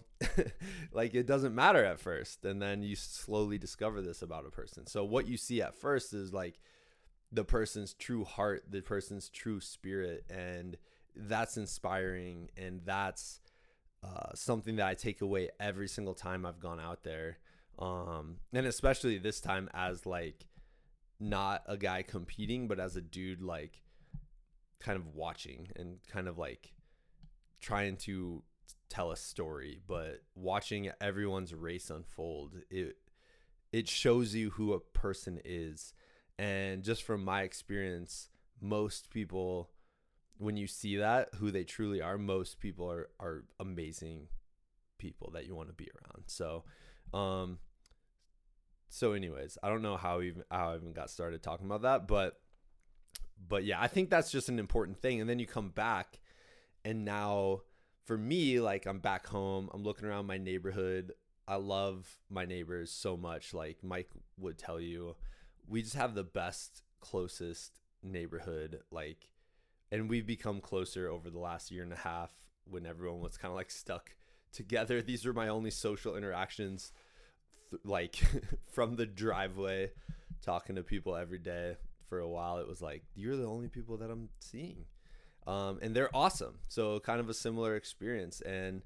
like 0.93 1.15
it 1.15 1.27
doesn't 1.27 1.55
matter 1.55 1.83
at 1.83 1.99
first. 1.99 2.45
And 2.45 2.61
then 2.61 2.83
you 2.83 2.95
slowly 2.95 3.57
discover 3.57 4.03
this 4.03 4.21
about 4.21 4.47
a 4.47 4.51
person. 4.51 4.87
So 4.87 5.03
what 5.03 5.29
you 5.29 5.39
see 5.39 5.63
at 5.63 5.77
first 5.77 6.13
is 6.13 6.35
like 6.35 6.59
the 7.35 7.45
person's 7.45 7.95
true 7.95 8.25
heart, 8.25 8.65
the 8.71 8.81
person's 8.81 9.29
true 9.29 9.61
spirit. 9.61 10.25
And 10.31 10.77
that's 11.17 11.57
inspiring. 11.57 12.51
And 12.57 12.81
that's 12.85 13.41
uh, 14.03 14.35
something 14.35 14.77
that 14.77 14.87
I 14.87 14.95
take 14.95 15.21
away 15.21 15.51
every 15.59 15.89
single 15.89 16.15
time 16.15 16.47
I've 16.47 16.61
gone 16.61 16.81
out 16.81 17.03
there 17.03 17.39
um 17.79 18.37
and 18.53 18.67
especially 18.67 19.19
this 19.19 19.41
time 19.41 19.69
as 19.75 20.07
like 20.07 20.47
not 21.19 21.63
a 21.67 21.77
guy 21.77 22.03
competing 22.03 22.69
but 22.69 22.79
as 22.79 22.97
a 22.97 23.01
dude 23.01 23.43
like 23.43 23.83
kind 24.81 24.97
of 24.97 25.15
watching 25.15 25.69
and 25.77 25.99
kind 26.09 26.29
of 26.29 26.39
like 26.39 26.73
trying 27.61 27.97
to 27.97 28.43
tell 28.89 29.11
a 29.11 29.17
story 29.17 29.81
but 29.87 30.23
watching 30.35 30.91
everyone's 31.01 31.55
race 31.55 31.91
unfold 31.91 32.55
it 32.71 32.97
it 33.73 33.89
shows 33.89 34.35
you 34.35 34.51
who 34.51 34.73
a 34.73 34.79
person 34.79 35.41
is 35.45 35.95
and 36.39 36.83
just 36.83 37.03
from 37.03 37.25
my 37.25 37.43
experience 37.43 38.29
most 38.61 39.11
people 39.11 39.71
when 40.39 40.57
you 40.57 40.67
see 40.67 40.97
that 40.97 41.29
who 41.37 41.51
they 41.51 41.65
truly 41.65 42.01
are 42.01 42.19
most 42.19 42.59
people 42.59 42.91
are 42.91 43.09
are 43.21 43.45
amazing 43.61 44.27
people 44.99 45.31
that 45.33 45.47
you 45.47 45.55
want 45.55 45.69
to 45.69 45.75
be 45.75 45.89
around 45.95 46.25
so 46.27 46.65
um, 47.13 47.59
so, 48.89 49.13
anyways, 49.13 49.59
I 49.61 49.69
don't 49.71 49.83
know 49.83 49.97
how 49.97 50.21
even 50.21 50.45
how 50.53 50.71
I 50.71 50.77
even 50.77 50.93
got 50.93 51.11
started 51.11 51.43
talking 51.43 51.67
about 51.67 51.83
that, 51.83 52.07
but 52.07 52.39
but 53.49 53.65
yeah, 53.65 53.81
I 53.81 53.89
think 53.89 54.09
that's 54.09 54.31
just 54.31 54.49
an 54.49 54.61
important 54.61 55.01
thing. 55.01 55.21
And 55.21 55.29
then 55.29 55.41
you 55.41 55.47
come 55.47 55.71
back, 55.71 56.21
and 56.85 57.05
now 57.05 57.63
for 58.05 58.17
me, 58.17 58.61
like 58.61 58.87
I'm 58.87 59.01
back 59.01 59.27
home, 59.27 59.69
I'm 59.75 59.83
looking 59.83 60.09
around 60.09 60.27
my 60.27 60.39
neighborhood. 60.39 61.13
I 61.47 61.57
love 61.57 62.07
my 62.31 62.45
neighbors 62.45 62.91
so 62.93 63.17
much. 63.17 63.53
Like 63.53 63.79
Mike 63.83 64.11
would 64.39 64.59
tell 64.59 64.81
you, 64.81 65.17
we 65.69 65.83
just 65.83 65.97
have 65.97 66.15
the 66.15 66.25
best, 66.25 66.83
closest 67.01 67.79
neighborhood. 68.03 68.81
Like, 68.91 69.29
and 69.91 70.09
we've 70.09 70.27
become 70.27 70.61
closer 70.61 71.09
over 71.09 71.31
the 71.31 71.39
last 71.39 71.71
year 71.71 71.83
and 71.83 71.93
a 71.93 71.97
half 71.97 72.33
when 72.69 72.87
everyone 72.87 73.21
was 73.21 73.37
kind 73.37 73.51
of 73.51 73.57
like 73.57 73.71
stuck 73.71 74.17
together. 74.53 75.03
These 75.03 75.25
were 75.25 75.33
my 75.33 75.49
only 75.49 75.71
social 75.71 76.17
interactions 76.17 76.93
like 77.83 78.17
from 78.73 78.97
the 78.97 79.07
driveway 79.07 79.91
talking 80.43 80.77
to 80.77 80.83
people 80.83 81.17
every 81.17 81.39
day 81.39 81.77
for 82.09 82.21
a 82.21 82.29
while 82.29 82.59
it 82.59 82.69
was 82.69 82.83
like 82.83 83.03
you're 83.15 83.37
the 83.37 83.47
only 83.47 83.69
people 83.69 83.97
that 83.97 84.11
i'm 84.11 84.29
seeing 84.39 84.85
um, 85.47 85.79
and 85.83 85.95
they're 85.95 86.15
awesome 86.15 86.59
so 86.69 87.01
kind 87.01 87.21
of 87.21 87.29
a 87.29 87.35
similar 87.35 87.77
experience 87.77 88.41
and 88.43 88.83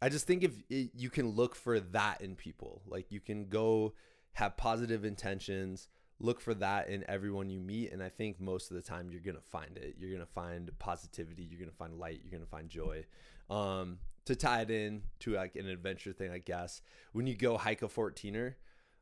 i 0.00 0.08
just 0.08 0.26
think 0.26 0.42
if 0.42 0.52
it, 0.68 0.90
you 0.94 1.10
can 1.10 1.30
look 1.30 1.54
for 1.54 1.80
that 1.80 2.20
in 2.20 2.34
people 2.34 2.82
like 2.86 3.10
you 3.10 3.20
can 3.20 3.48
go 3.48 3.94
have 4.34 4.56
positive 4.56 5.04
intentions 5.04 5.88
look 6.20 6.40
for 6.40 6.54
that 6.54 6.88
in 6.88 7.04
everyone 7.08 7.48
you 7.48 7.60
meet 7.60 7.92
and 7.92 8.02
i 8.02 8.08
think 8.08 8.40
most 8.40 8.70
of 8.70 8.76
the 8.76 8.82
time 8.82 9.08
you're 9.10 9.20
gonna 9.20 9.38
find 9.40 9.76
it 9.76 9.94
you're 9.98 10.10
gonna 10.10 10.26
find 10.26 10.70
positivity 10.78 11.42
you're 11.42 11.60
gonna 11.60 11.70
find 11.70 11.98
light 11.98 12.20
you're 12.24 12.32
gonna 12.32 12.46
find 12.46 12.68
joy 12.68 13.04
um, 13.50 13.98
to 14.26 14.36
tie 14.36 14.62
it 14.62 14.70
in 14.70 15.02
to 15.20 15.32
like 15.32 15.56
an 15.56 15.66
adventure 15.68 16.12
thing, 16.12 16.30
I 16.30 16.38
guess. 16.38 16.82
When 17.12 17.26
you 17.26 17.34
go 17.34 17.56
hike 17.56 17.82
a 17.82 17.88
14er, 17.88 18.54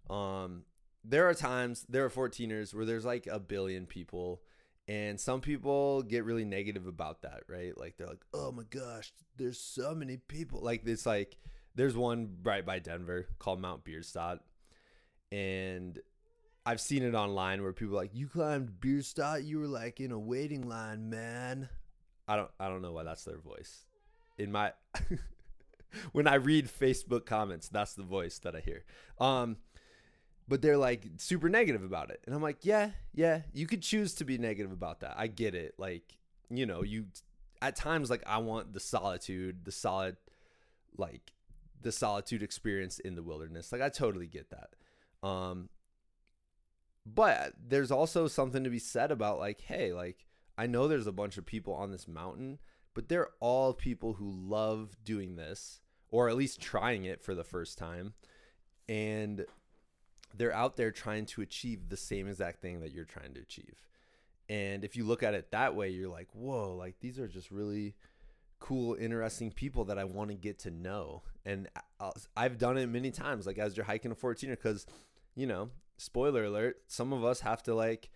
um, 0.09 0.63
there 1.05 1.29
are 1.29 1.35
times 1.35 1.85
there 1.89 2.05
are 2.05 2.11
14ers 2.11 2.75
where 2.75 2.85
there's 2.85 3.05
like 3.05 3.27
a 3.27 3.39
billion 3.39 3.87
people 3.87 4.43
and 4.89 5.21
some 5.21 5.41
people 5.41 6.03
get 6.03 6.25
really 6.25 6.45
negative 6.45 6.87
about 6.87 7.23
that, 7.23 7.43
right? 7.49 7.77
Like 7.77 7.97
they're 7.97 8.07
like, 8.07 8.25
"Oh 8.33 8.53
my 8.53 8.63
gosh, 8.71 9.13
there's 9.37 9.59
so 9.59 9.97
many 9.97 10.17
people." 10.17 10.61
Like 10.61 10.87
it's 10.87 11.05
like 11.05 11.37
there's 11.75 11.97
one 11.97 12.37
right 12.45 12.65
by 12.65 12.79
Denver 12.79 13.27
called 13.41 13.61
Mount 13.61 13.83
Bierstadt, 13.83 14.39
and 15.33 15.99
I've 16.67 16.81
seen 16.81 17.03
it 17.03 17.15
online 17.15 17.63
where 17.63 17.73
people 17.73 17.95
like, 17.95 18.15
"You 18.15 18.27
climbed 18.27 18.81
Bierstadt, 18.81 19.45
you 19.45 19.61
were 19.61 19.69
like 19.69 20.01
in 20.01 20.13
a 20.13 20.19
waiting 20.19 20.69
line, 20.69 21.09
man." 21.09 21.69
I 22.29 22.37
don't 22.37 22.51
I 22.61 22.69
don't 22.69 22.83
know 22.83 22.93
why 22.93 23.05
that's 23.05 23.25
their 23.25 23.39
voice 23.39 23.87
in 24.39 24.53
my 24.53 24.73
when 26.13 26.27
I 26.27 26.35
read 26.35 26.69
Facebook 26.69 27.27
comments, 27.27 27.69
that's 27.69 27.95
the 27.95 28.03
voice 28.03 28.39
that 28.41 28.55
I 28.55 28.61
hear. 28.61 28.85
Um, 29.19 29.57
but 30.49 30.63
they're 30.63 30.77
like 30.77 31.05
super 31.17 31.49
negative 31.49 31.83
about 31.83 32.11
it, 32.11 32.21
and 32.27 32.35
I'm 32.35 32.43
like, 32.43 32.59
yeah, 32.65 32.91
yeah, 33.15 33.43
you 33.53 33.67
could 33.67 33.83
choose 33.83 34.15
to 34.17 34.25
be 34.25 34.39
negative 34.39 34.73
about 34.73 35.01
that. 35.01 35.15
I 35.17 35.27
get 35.27 35.55
it. 35.55 35.75
Like, 35.79 36.17
you 36.51 36.67
know, 36.67 36.83
you 36.83 37.07
at 37.63 37.77
times 37.77 38.11
like 38.11 38.23
I 38.27 38.39
want 38.39 38.73
the 38.73 38.81
solitude, 38.81 39.65
the 39.65 39.73
solid, 39.73 40.17
like 40.97 41.33
the 41.83 41.93
solitude 41.93 42.43
experience 42.43 42.99
in 42.99 43.15
the 43.17 43.23
wilderness. 43.23 43.73
Like 43.73 43.83
I 43.83 43.89
totally 43.89 44.27
get 44.27 44.51
that. 44.51 45.27
Um, 45.27 45.69
but 47.07 47.55
there's 47.69 47.91
also 47.91 48.27
something 48.27 48.65
to 48.65 48.71
be 48.71 48.79
said 48.79 49.11
about 49.11 49.39
like, 49.39 49.61
hey, 49.63 49.93
like 49.93 50.27
I 50.59 50.67
know 50.67 50.89
there's 50.89 51.07
a 51.07 51.13
bunch 51.13 51.39
of 51.39 51.47
people 51.47 51.75
on 51.75 51.91
this 51.91 52.09
mountain 52.09 52.59
but 52.97 53.11
they're 53.11 53.29
all 53.41 53.75
people 53.75 54.15
who 54.15 54.31
love 54.31 54.97
doing 55.05 55.37
this 55.37 55.83
or 56.09 56.31
at 56.31 56.37
least 56.37 56.63
trying 56.63 57.05
it 57.05 57.23
for 57.23 57.35
the 57.35 57.45
first 57.45 57.77
time. 57.77 58.15
And 58.89 59.45
they're 60.35 60.55
out 60.55 60.79
there 60.79 60.91
trying 60.91 61.27
to 61.27 61.43
achieve 61.43 61.91
the 61.91 61.97
same 61.99 62.27
exact 62.27 62.63
thing 62.63 62.81
that 62.81 62.93
you're 62.93 63.05
trying 63.05 63.35
to 63.35 63.41
achieve. 63.41 63.83
And 64.49 64.83
if 64.83 64.97
you 64.97 65.05
look 65.05 65.23
at 65.23 65.35
it 65.35 65.51
that 65.51 65.77
way 65.77 65.91
you're 65.91 66.09
like 66.09 66.29
whoa 66.33 66.75
like 66.75 66.99
these 67.01 67.19
are 67.19 67.29
just 67.29 67.51
really 67.51 67.97
cool 68.61 68.95
interesting 68.95 69.51
people 69.51 69.85
that 69.87 69.99
i 69.99 70.05
want 70.05 70.31
to 70.31 70.35
get 70.35 70.61
to 70.61 70.71
know. 70.71 71.23
And 71.45 71.69
uh, 72.01 72.13
i've 72.35 72.57
done 72.57 72.79
it 72.79 72.87
many 72.87 73.11
times 73.11 73.47
like 73.47 73.59
as 73.59 73.77
you're 73.77 73.85
hiking 73.85 74.11
a 74.11 74.15
14er 74.15 74.51
because 74.51 74.87
you 75.35 75.47
know 75.47 75.69
spoiler 75.97 76.45
alert 76.45 76.77
some 76.87 77.13
of 77.13 77.25
us 77.25 77.41
have 77.41 77.63
to 77.63 77.75
like 77.75 78.11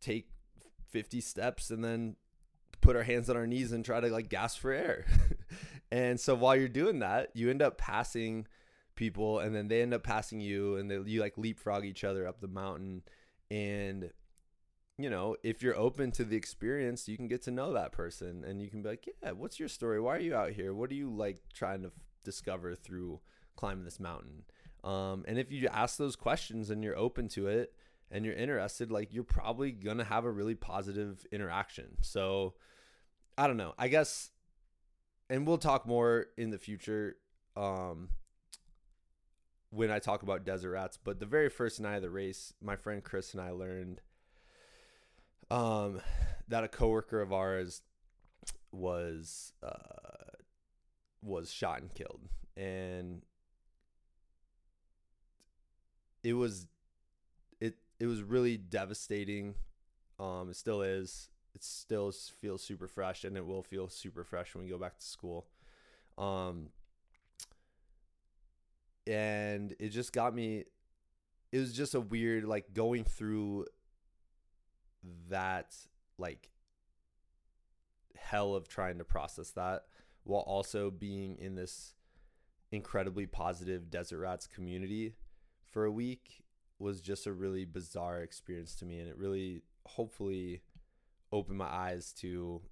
take 0.00 0.28
50 0.90 1.20
steps 1.20 1.70
and 1.70 1.84
then 1.84 2.16
put 2.80 2.96
our 2.96 3.02
hands 3.02 3.28
on 3.28 3.36
our 3.36 3.46
knees 3.46 3.72
and 3.72 3.84
try 3.84 4.00
to 4.00 4.08
like 4.08 4.28
gasp 4.28 4.60
for 4.60 4.72
air. 4.72 5.04
and 5.90 6.18
so 6.20 6.34
while 6.34 6.56
you're 6.56 6.68
doing 6.68 7.00
that, 7.00 7.30
you 7.34 7.50
end 7.50 7.62
up 7.62 7.78
passing 7.78 8.46
people 8.94 9.40
and 9.40 9.54
then 9.54 9.68
they 9.68 9.82
end 9.82 9.92
up 9.92 10.02
passing 10.02 10.40
you 10.40 10.76
and 10.76 10.90
they, 10.90 10.98
you 11.10 11.20
like 11.20 11.36
leapfrog 11.36 11.84
each 11.84 12.04
other 12.04 12.26
up 12.26 12.40
the 12.40 12.48
mountain 12.48 13.02
and 13.50 14.10
you 14.98 15.10
know, 15.10 15.36
if 15.42 15.62
you're 15.62 15.76
open 15.76 16.10
to 16.12 16.24
the 16.24 16.36
experience, 16.36 17.06
you 17.06 17.18
can 17.18 17.28
get 17.28 17.42
to 17.42 17.50
know 17.50 17.74
that 17.74 17.92
person 17.92 18.42
and 18.44 18.62
you 18.62 18.70
can 18.70 18.80
be 18.80 18.88
like, 18.88 19.06
"Yeah, 19.22 19.32
what's 19.32 19.60
your 19.60 19.68
story? 19.68 20.00
Why 20.00 20.16
are 20.16 20.20
you 20.20 20.34
out 20.34 20.52
here? 20.52 20.72
What 20.72 20.90
are 20.90 20.94
you 20.94 21.10
like 21.10 21.42
trying 21.52 21.82
to 21.82 21.88
f- 21.88 21.92
discover 22.24 22.74
through 22.74 23.20
climbing 23.56 23.84
this 23.84 24.00
mountain?" 24.00 24.44
Um, 24.86 25.24
and 25.26 25.36
if 25.36 25.50
you 25.50 25.66
ask 25.66 25.96
those 25.96 26.14
questions 26.14 26.70
and 26.70 26.84
you're 26.84 26.96
open 26.96 27.26
to 27.30 27.48
it 27.48 27.72
and 28.08 28.24
you're 28.24 28.34
interested, 28.34 28.92
like 28.92 29.12
you're 29.12 29.24
probably 29.24 29.72
gonna 29.72 30.04
have 30.04 30.24
a 30.24 30.30
really 30.30 30.54
positive 30.54 31.26
interaction. 31.32 31.96
So 32.02 32.54
I 33.36 33.48
don't 33.48 33.56
know. 33.56 33.74
I 33.76 33.88
guess, 33.88 34.30
and 35.28 35.44
we'll 35.44 35.58
talk 35.58 35.86
more 35.86 36.26
in 36.38 36.50
the 36.50 36.58
future 36.58 37.16
um, 37.56 38.10
when 39.70 39.90
I 39.90 39.98
talk 39.98 40.22
about 40.22 40.44
desert 40.44 40.70
rats. 40.70 40.96
But 41.02 41.18
the 41.18 41.26
very 41.26 41.48
first 41.48 41.80
night 41.80 41.96
of 41.96 42.02
the 42.02 42.10
race, 42.10 42.54
my 42.62 42.76
friend 42.76 43.02
Chris 43.02 43.32
and 43.32 43.42
I 43.42 43.50
learned 43.50 44.00
um, 45.50 46.00
that 46.46 46.62
a 46.62 46.68
coworker 46.68 47.20
of 47.20 47.32
ours 47.32 47.82
was 48.70 49.52
uh, 49.64 50.36
was 51.22 51.52
shot 51.52 51.80
and 51.80 51.92
killed, 51.92 52.20
and 52.56 53.22
it 56.22 56.34
was 56.34 56.66
it 57.60 57.74
it 57.98 58.06
was 58.06 58.22
really 58.22 58.56
devastating. 58.56 59.54
Um, 60.18 60.48
it 60.50 60.56
still 60.56 60.82
is. 60.82 61.28
It 61.54 61.64
still 61.64 62.12
feels 62.12 62.62
super 62.62 62.86
fresh, 62.86 63.24
and 63.24 63.36
it 63.36 63.46
will 63.46 63.62
feel 63.62 63.88
super 63.88 64.24
fresh 64.24 64.54
when 64.54 64.64
we 64.64 64.70
go 64.70 64.78
back 64.78 64.98
to 64.98 65.06
school. 65.06 65.46
Um, 66.18 66.68
and 69.06 69.74
it 69.78 69.88
just 69.88 70.12
got 70.12 70.34
me. 70.34 70.64
It 71.52 71.58
was 71.58 71.72
just 71.72 71.94
a 71.94 72.00
weird 72.00 72.44
like 72.44 72.74
going 72.74 73.04
through 73.04 73.66
that 75.28 75.74
like 76.18 76.50
hell 78.16 78.54
of 78.54 78.68
trying 78.68 78.98
to 78.98 79.04
process 79.04 79.50
that 79.52 79.84
while 80.24 80.42
also 80.42 80.90
being 80.90 81.38
in 81.38 81.54
this 81.54 81.94
incredibly 82.72 83.26
positive 83.26 83.90
desert 83.90 84.18
rats 84.18 84.46
community 84.46 85.14
for 85.76 85.84
a 85.84 85.92
week 85.92 86.42
was 86.78 87.02
just 87.02 87.26
a 87.26 87.32
really 87.34 87.66
bizarre 87.66 88.22
experience 88.22 88.74
to 88.74 88.86
me 88.86 88.98
and 88.98 89.10
it 89.10 89.18
really 89.18 89.60
hopefully 89.84 90.62
opened 91.32 91.58
my 91.58 91.66
eyes 91.66 92.14
to 92.14 92.62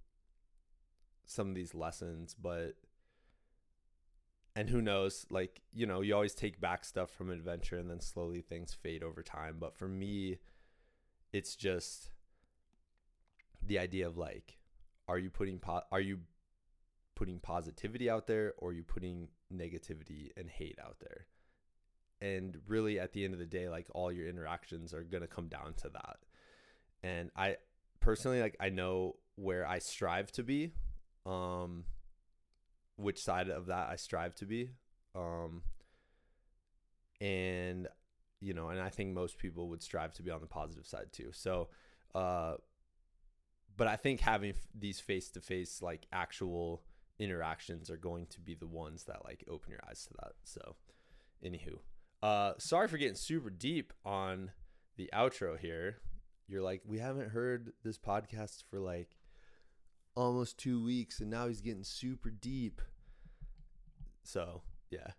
some 1.26 1.50
of 1.50 1.54
these 1.54 1.74
lessons 1.74 2.34
but 2.40 2.76
and 4.56 4.70
who 4.70 4.80
knows 4.80 5.26
like 5.28 5.60
you 5.74 5.84
know 5.84 6.00
you 6.00 6.14
always 6.14 6.34
take 6.34 6.58
back 6.62 6.82
stuff 6.82 7.10
from 7.10 7.28
adventure 7.28 7.76
and 7.76 7.90
then 7.90 8.00
slowly 8.00 8.40
things 8.40 8.72
fade 8.72 9.02
over 9.02 9.22
time 9.22 9.56
but 9.60 9.76
for 9.76 9.86
me 9.86 10.38
it's 11.30 11.54
just 11.54 12.08
the 13.62 13.78
idea 13.78 14.06
of 14.06 14.16
like 14.16 14.56
are 15.08 15.18
you 15.18 15.28
putting 15.28 15.58
po- 15.58 15.84
are 15.92 16.00
you 16.00 16.20
putting 17.14 17.38
positivity 17.38 18.08
out 18.08 18.26
there 18.26 18.54
or 18.56 18.70
are 18.70 18.72
you 18.72 18.82
putting 18.82 19.28
negativity 19.54 20.30
and 20.38 20.48
hate 20.48 20.78
out 20.82 20.96
there 21.00 21.26
and 22.24 22.56
really 22.66 22.98
at 22.98 23.12
the 23.12 23.24
end 23.24 23.34
of 23.34 23.38
the 23.38 23.46
day 23.46 23.68
like 23.68 23.86
all 23.94 24.10
your 24.10 24.26
interactions 24.26 24.94
are 24.94 25.02
going 25.02 25.20
to 25.20 25.28
come 25.28 25.48
down 25.48 25.74
to 25.76 25.88
that. 25.90 26.18
And 27.02 27.30
i 27.36 27.56
personally 28.00 28.40
like 28.40 28.56
i 28.60 28.68
know 28.68 29.16
where 29.36 29.66
i 29.66 29.78
strive 29.78 30.30
to 30.30 30.42
be 30.42 30.72
um 31.26 31.84
which 32.96 33.18
side 33.18 33.48
of 33.48 33.66
that 33.66 33.88
i 33.88 33.96
strive 33.96 34.34
to 34.34 34.44
be 34.44 34.70
um 35.14 35.62
and 37.20 37.88
you 38.40 38.52
know 38.52 38.68
and 38.68 38.80
i 38.80 38.90
think 38.90 39.12
most 39.12 39.38
people 39.38 39.68
would 39.68 39.82
strive 39.82 40.12
to 40.12 40.22
be 40.22 40.30
on 40.30 40.40
the 40.40 40.46
positive 40.46 40.86
side 40.86 41.12
too. 41.12 41.30
So 41.32 41.68
uh 42.14 42.54
but 43.76 43.88
I 43.88 43.96
think 43.96 44.20
having 44.20 44.50
f- 44.50 44.68
these 44.74 45.00
face 45.00 45.30
to 45.30 45.40
face 45.40 45.82
like 45.82 46.06
actual 46.12 46.82
interactions 47.18 47.90
are 47.90 47.96
going 47.96 48.26
to 48.26 48.40
be 48.40 48.54
the 48.54 48.66
ones 48.66 49.04
that 49.04 49.24
like 49.24 49.44
open 49.48 49.70
your 49.70 49.80
eyes 49.88 50.04
to 50.06 50.14
that. 50.20 50.32
So, 50.44 50.76
anywho, 51.44 51.78
uh, 52.24 52.54
sorry 52.56 52.88
for 52.88 52.96
getting 52.96 53.14
super 53.14 53.50
deep 53.50 53.92
on 54.02 54.50
the 54.96 55.10
outro 55.12 55.58
here. 55.58 55.98
You're 56.48 56.62
like, 56.62 56.80
we 56.86 56.98
haven't 56.98 57.28
heard 57.28 57.72
this 57.84 57.98
podcast 57.98 58.64
for 58.70 58.80
like 58.80 59.18
almost 60.14 60.56
two 60.56 60.82
weeks, 60.82 61.20
and 61.20 61.28
now 61.28 61.48
he's 61.48 61.60
getting 61.60 61.84
super 61.84 62.30
deep. 62.30 62.80
So, 64.22 64.62
yeah. 64.90 65.10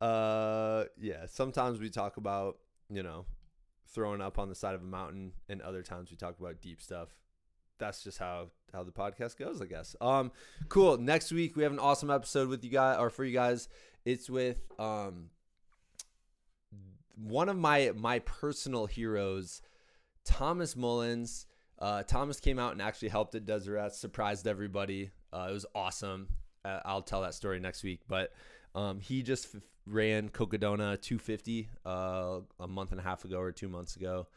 uh, 0.06 0.84
yeah. 1.00 1.26
Sometimes 1.26 1.80
we 1.80 1.90
talk 1.90 2.16
about, 2.16 2.58
you 2.88 3.02
know, 3.02 3.26
throwing 3.92 4.20
up 4.20 4.38
on 4.38 4.48
the 4.48 4.54
side 4.54 4.76
of 4.76 4.82
a 4.82 4.86
mountain, 4.86 5.32
and 5.48 5.62
other 5.62 5.82
times 5.82 6.12
we 6.12 6.16
talk 6.16 6.38
about 6.38 6.60
deep 6.60 6.80
stuff. 6.80 7.08
That's 7.80 8.04
just 8.04 8.18
how 8.18 8.50
how 8.72 8.84
the 8.84 8.92
podcast 8.92 9.36
goes, 9.36 9.60
I 9.60 9.66
guess. 9.66 9.96
Um, 10.00 10.30
cool. 10.68 10.96
Next 10.96 11.32
week 11.32 11.56
we 11.56 11.64
have 11.64 11.72
an 11.72 11.80
awesome 11.80 12.08
episode 12.08 12.48
with 12.48 12.62
you 12.62 12.70
guys, 12.70 12.98
or 13.00 13.10
for 13.10 13.24
you 13.24 13.32
guys. 13.32 13.68
It's 14.04 14.28
with 14.28 14.58
um 14.78 15.30
one 17.16 17.48
of 17.48 17.56
my 17.56 17.92
my 17.96 18.20
personal 18.20 18.86
heroes, 18.86 19.62
Thomas 20.24 20.76
Mullins. 20.76 21.46
Uh, 21.78 22.02
Thomas 22.02 22.38
came 22.40 22.58
out 22.58 22.72
and 22.72 22.80
actually 22.80 23.08
helped 23.08 23.34
at 23.34 23.46
Desert 23.46 23.74
Rats, 23.74 23.98
surprised 23.98 24.46
everybody. 24.46 25.10
Uh, 25.32 25.48
it 25.50 25.52
was 25.52 25.66
awesome. 25.74 26.28
Uh, 26.64 26.80
I'll 26.84 27.02
tell 27.02 27.22
that 27.22 27.34
story 27.34 27.58
next 27.60 27.82
week, 27.82 28.00
but 28.08 28.32
um, 28.74 29.00
he 29.00 29.22
just 29.22 29.54
f- 29.54 29.60
ran 29.86 30.28
Cocodona 30.28 31.00
250 31.00 31.68
uh, 31.84 32.38
a 32.60 32.68
month 32.68 32.92
and 32.92 33.00
a 33.00 33.02
half 33.02 33.24
ago 33.24 33.38
or 33.38 33.52
two 33.52 33.68
months 33.68 33.96
ago. 33.96 34.28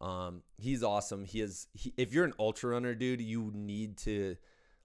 Um, 0.00 0.42
he's 0.56 0.82
awesome. 0.82 1.24
He 1.24 1.40
is. 1.40 1.68
He, 1.74 1.92
if 1.96 2.12
you're 2.12 2.24
an 2.24 2.34
ultra 2.38 2.70
runner, 2.70 2.94
dude, 2.94 3.20
you 3.20 3.52
need 3.54 3.98
to 3.98 4.36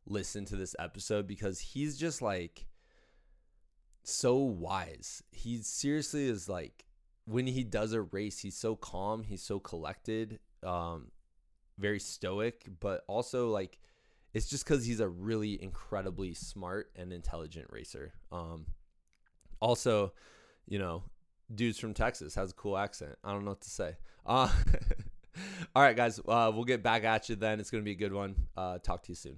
listen 0.05 0.45
to 0.45 0.55
this 0.55 0.75
episode 0.79 1.27
because 1.27 1.59
he's 1.59 1.97
just 1.97 2.21
like 2.21 2.65
so 4.03 4.35
wise. 4.35 5.23
He 5.31 5.57
seriously 5.57 6.27
is 6.27 6.49
like 6.49 6.85
when 7.25 7.47
he 7.47 7.63
does 7.63 7.93
a 7.93 8.01
race, 8.01 8.39
he's 8.39 8.57
so 8.57 8.75
calm. 8.75 9.23
He's 9.23 9.43
so 9.43 9.59
collected. 9.59 10.39
Um, 10.63 11.11
very 11.77 11.99
stoic, 11.99 12.67
but 12.79 13.03
also 13.07 13.49
like 13.49 13.79
it's 14.33 14.49
just 14.49 14.63
because 14.63 14.85
he's 14.85 14.99
a 14.99 15.09
really 15.09 15.61
incredibly 15.61 16.33
smart 16.33 16.91
and 16.95 17.11
intelligent 17.11 17.67
racer. 17.69 18.13
Um, 18.31 18.65
also, 19.59 20.13
you 20.67 20.79
know, 20.79 21.03
dudes 21.53 21.79
from 21.79 21.93
Texas 21.93 22.35
has 22.35 22.51
a 22.51 22.53
cool 22.53 22.77
accent. 22.77 23.15
I 23.23 23.31
don't 23.31 23.43
know 23.43 23.51
what 23.51 23.61
to 23.61 23.69
say. 23.69 23.97
Uh, 24.25 24.49
all 25.75 25.83
right, 25.83 25.95
guys, 25.95 26.19
uh, 26.19 26.51
we'll 26.53 26.63
get 26.63 26.81
back 26.81 27.03
at 27.03 27.29
you 27.29 27.35
then. 27.35 27.59
It's 27.59 27.69
going 27.69 27.83
to 27.83 27.85
be 27.85 27.91
a 27.91 27.95
good 27.95 28.13
one. 28.13 28.35
Uh, 28.55 28.77
talk 28.77 29.03
to 29.03 29.09
you 29.09 29.15
soon. 29.15 29.37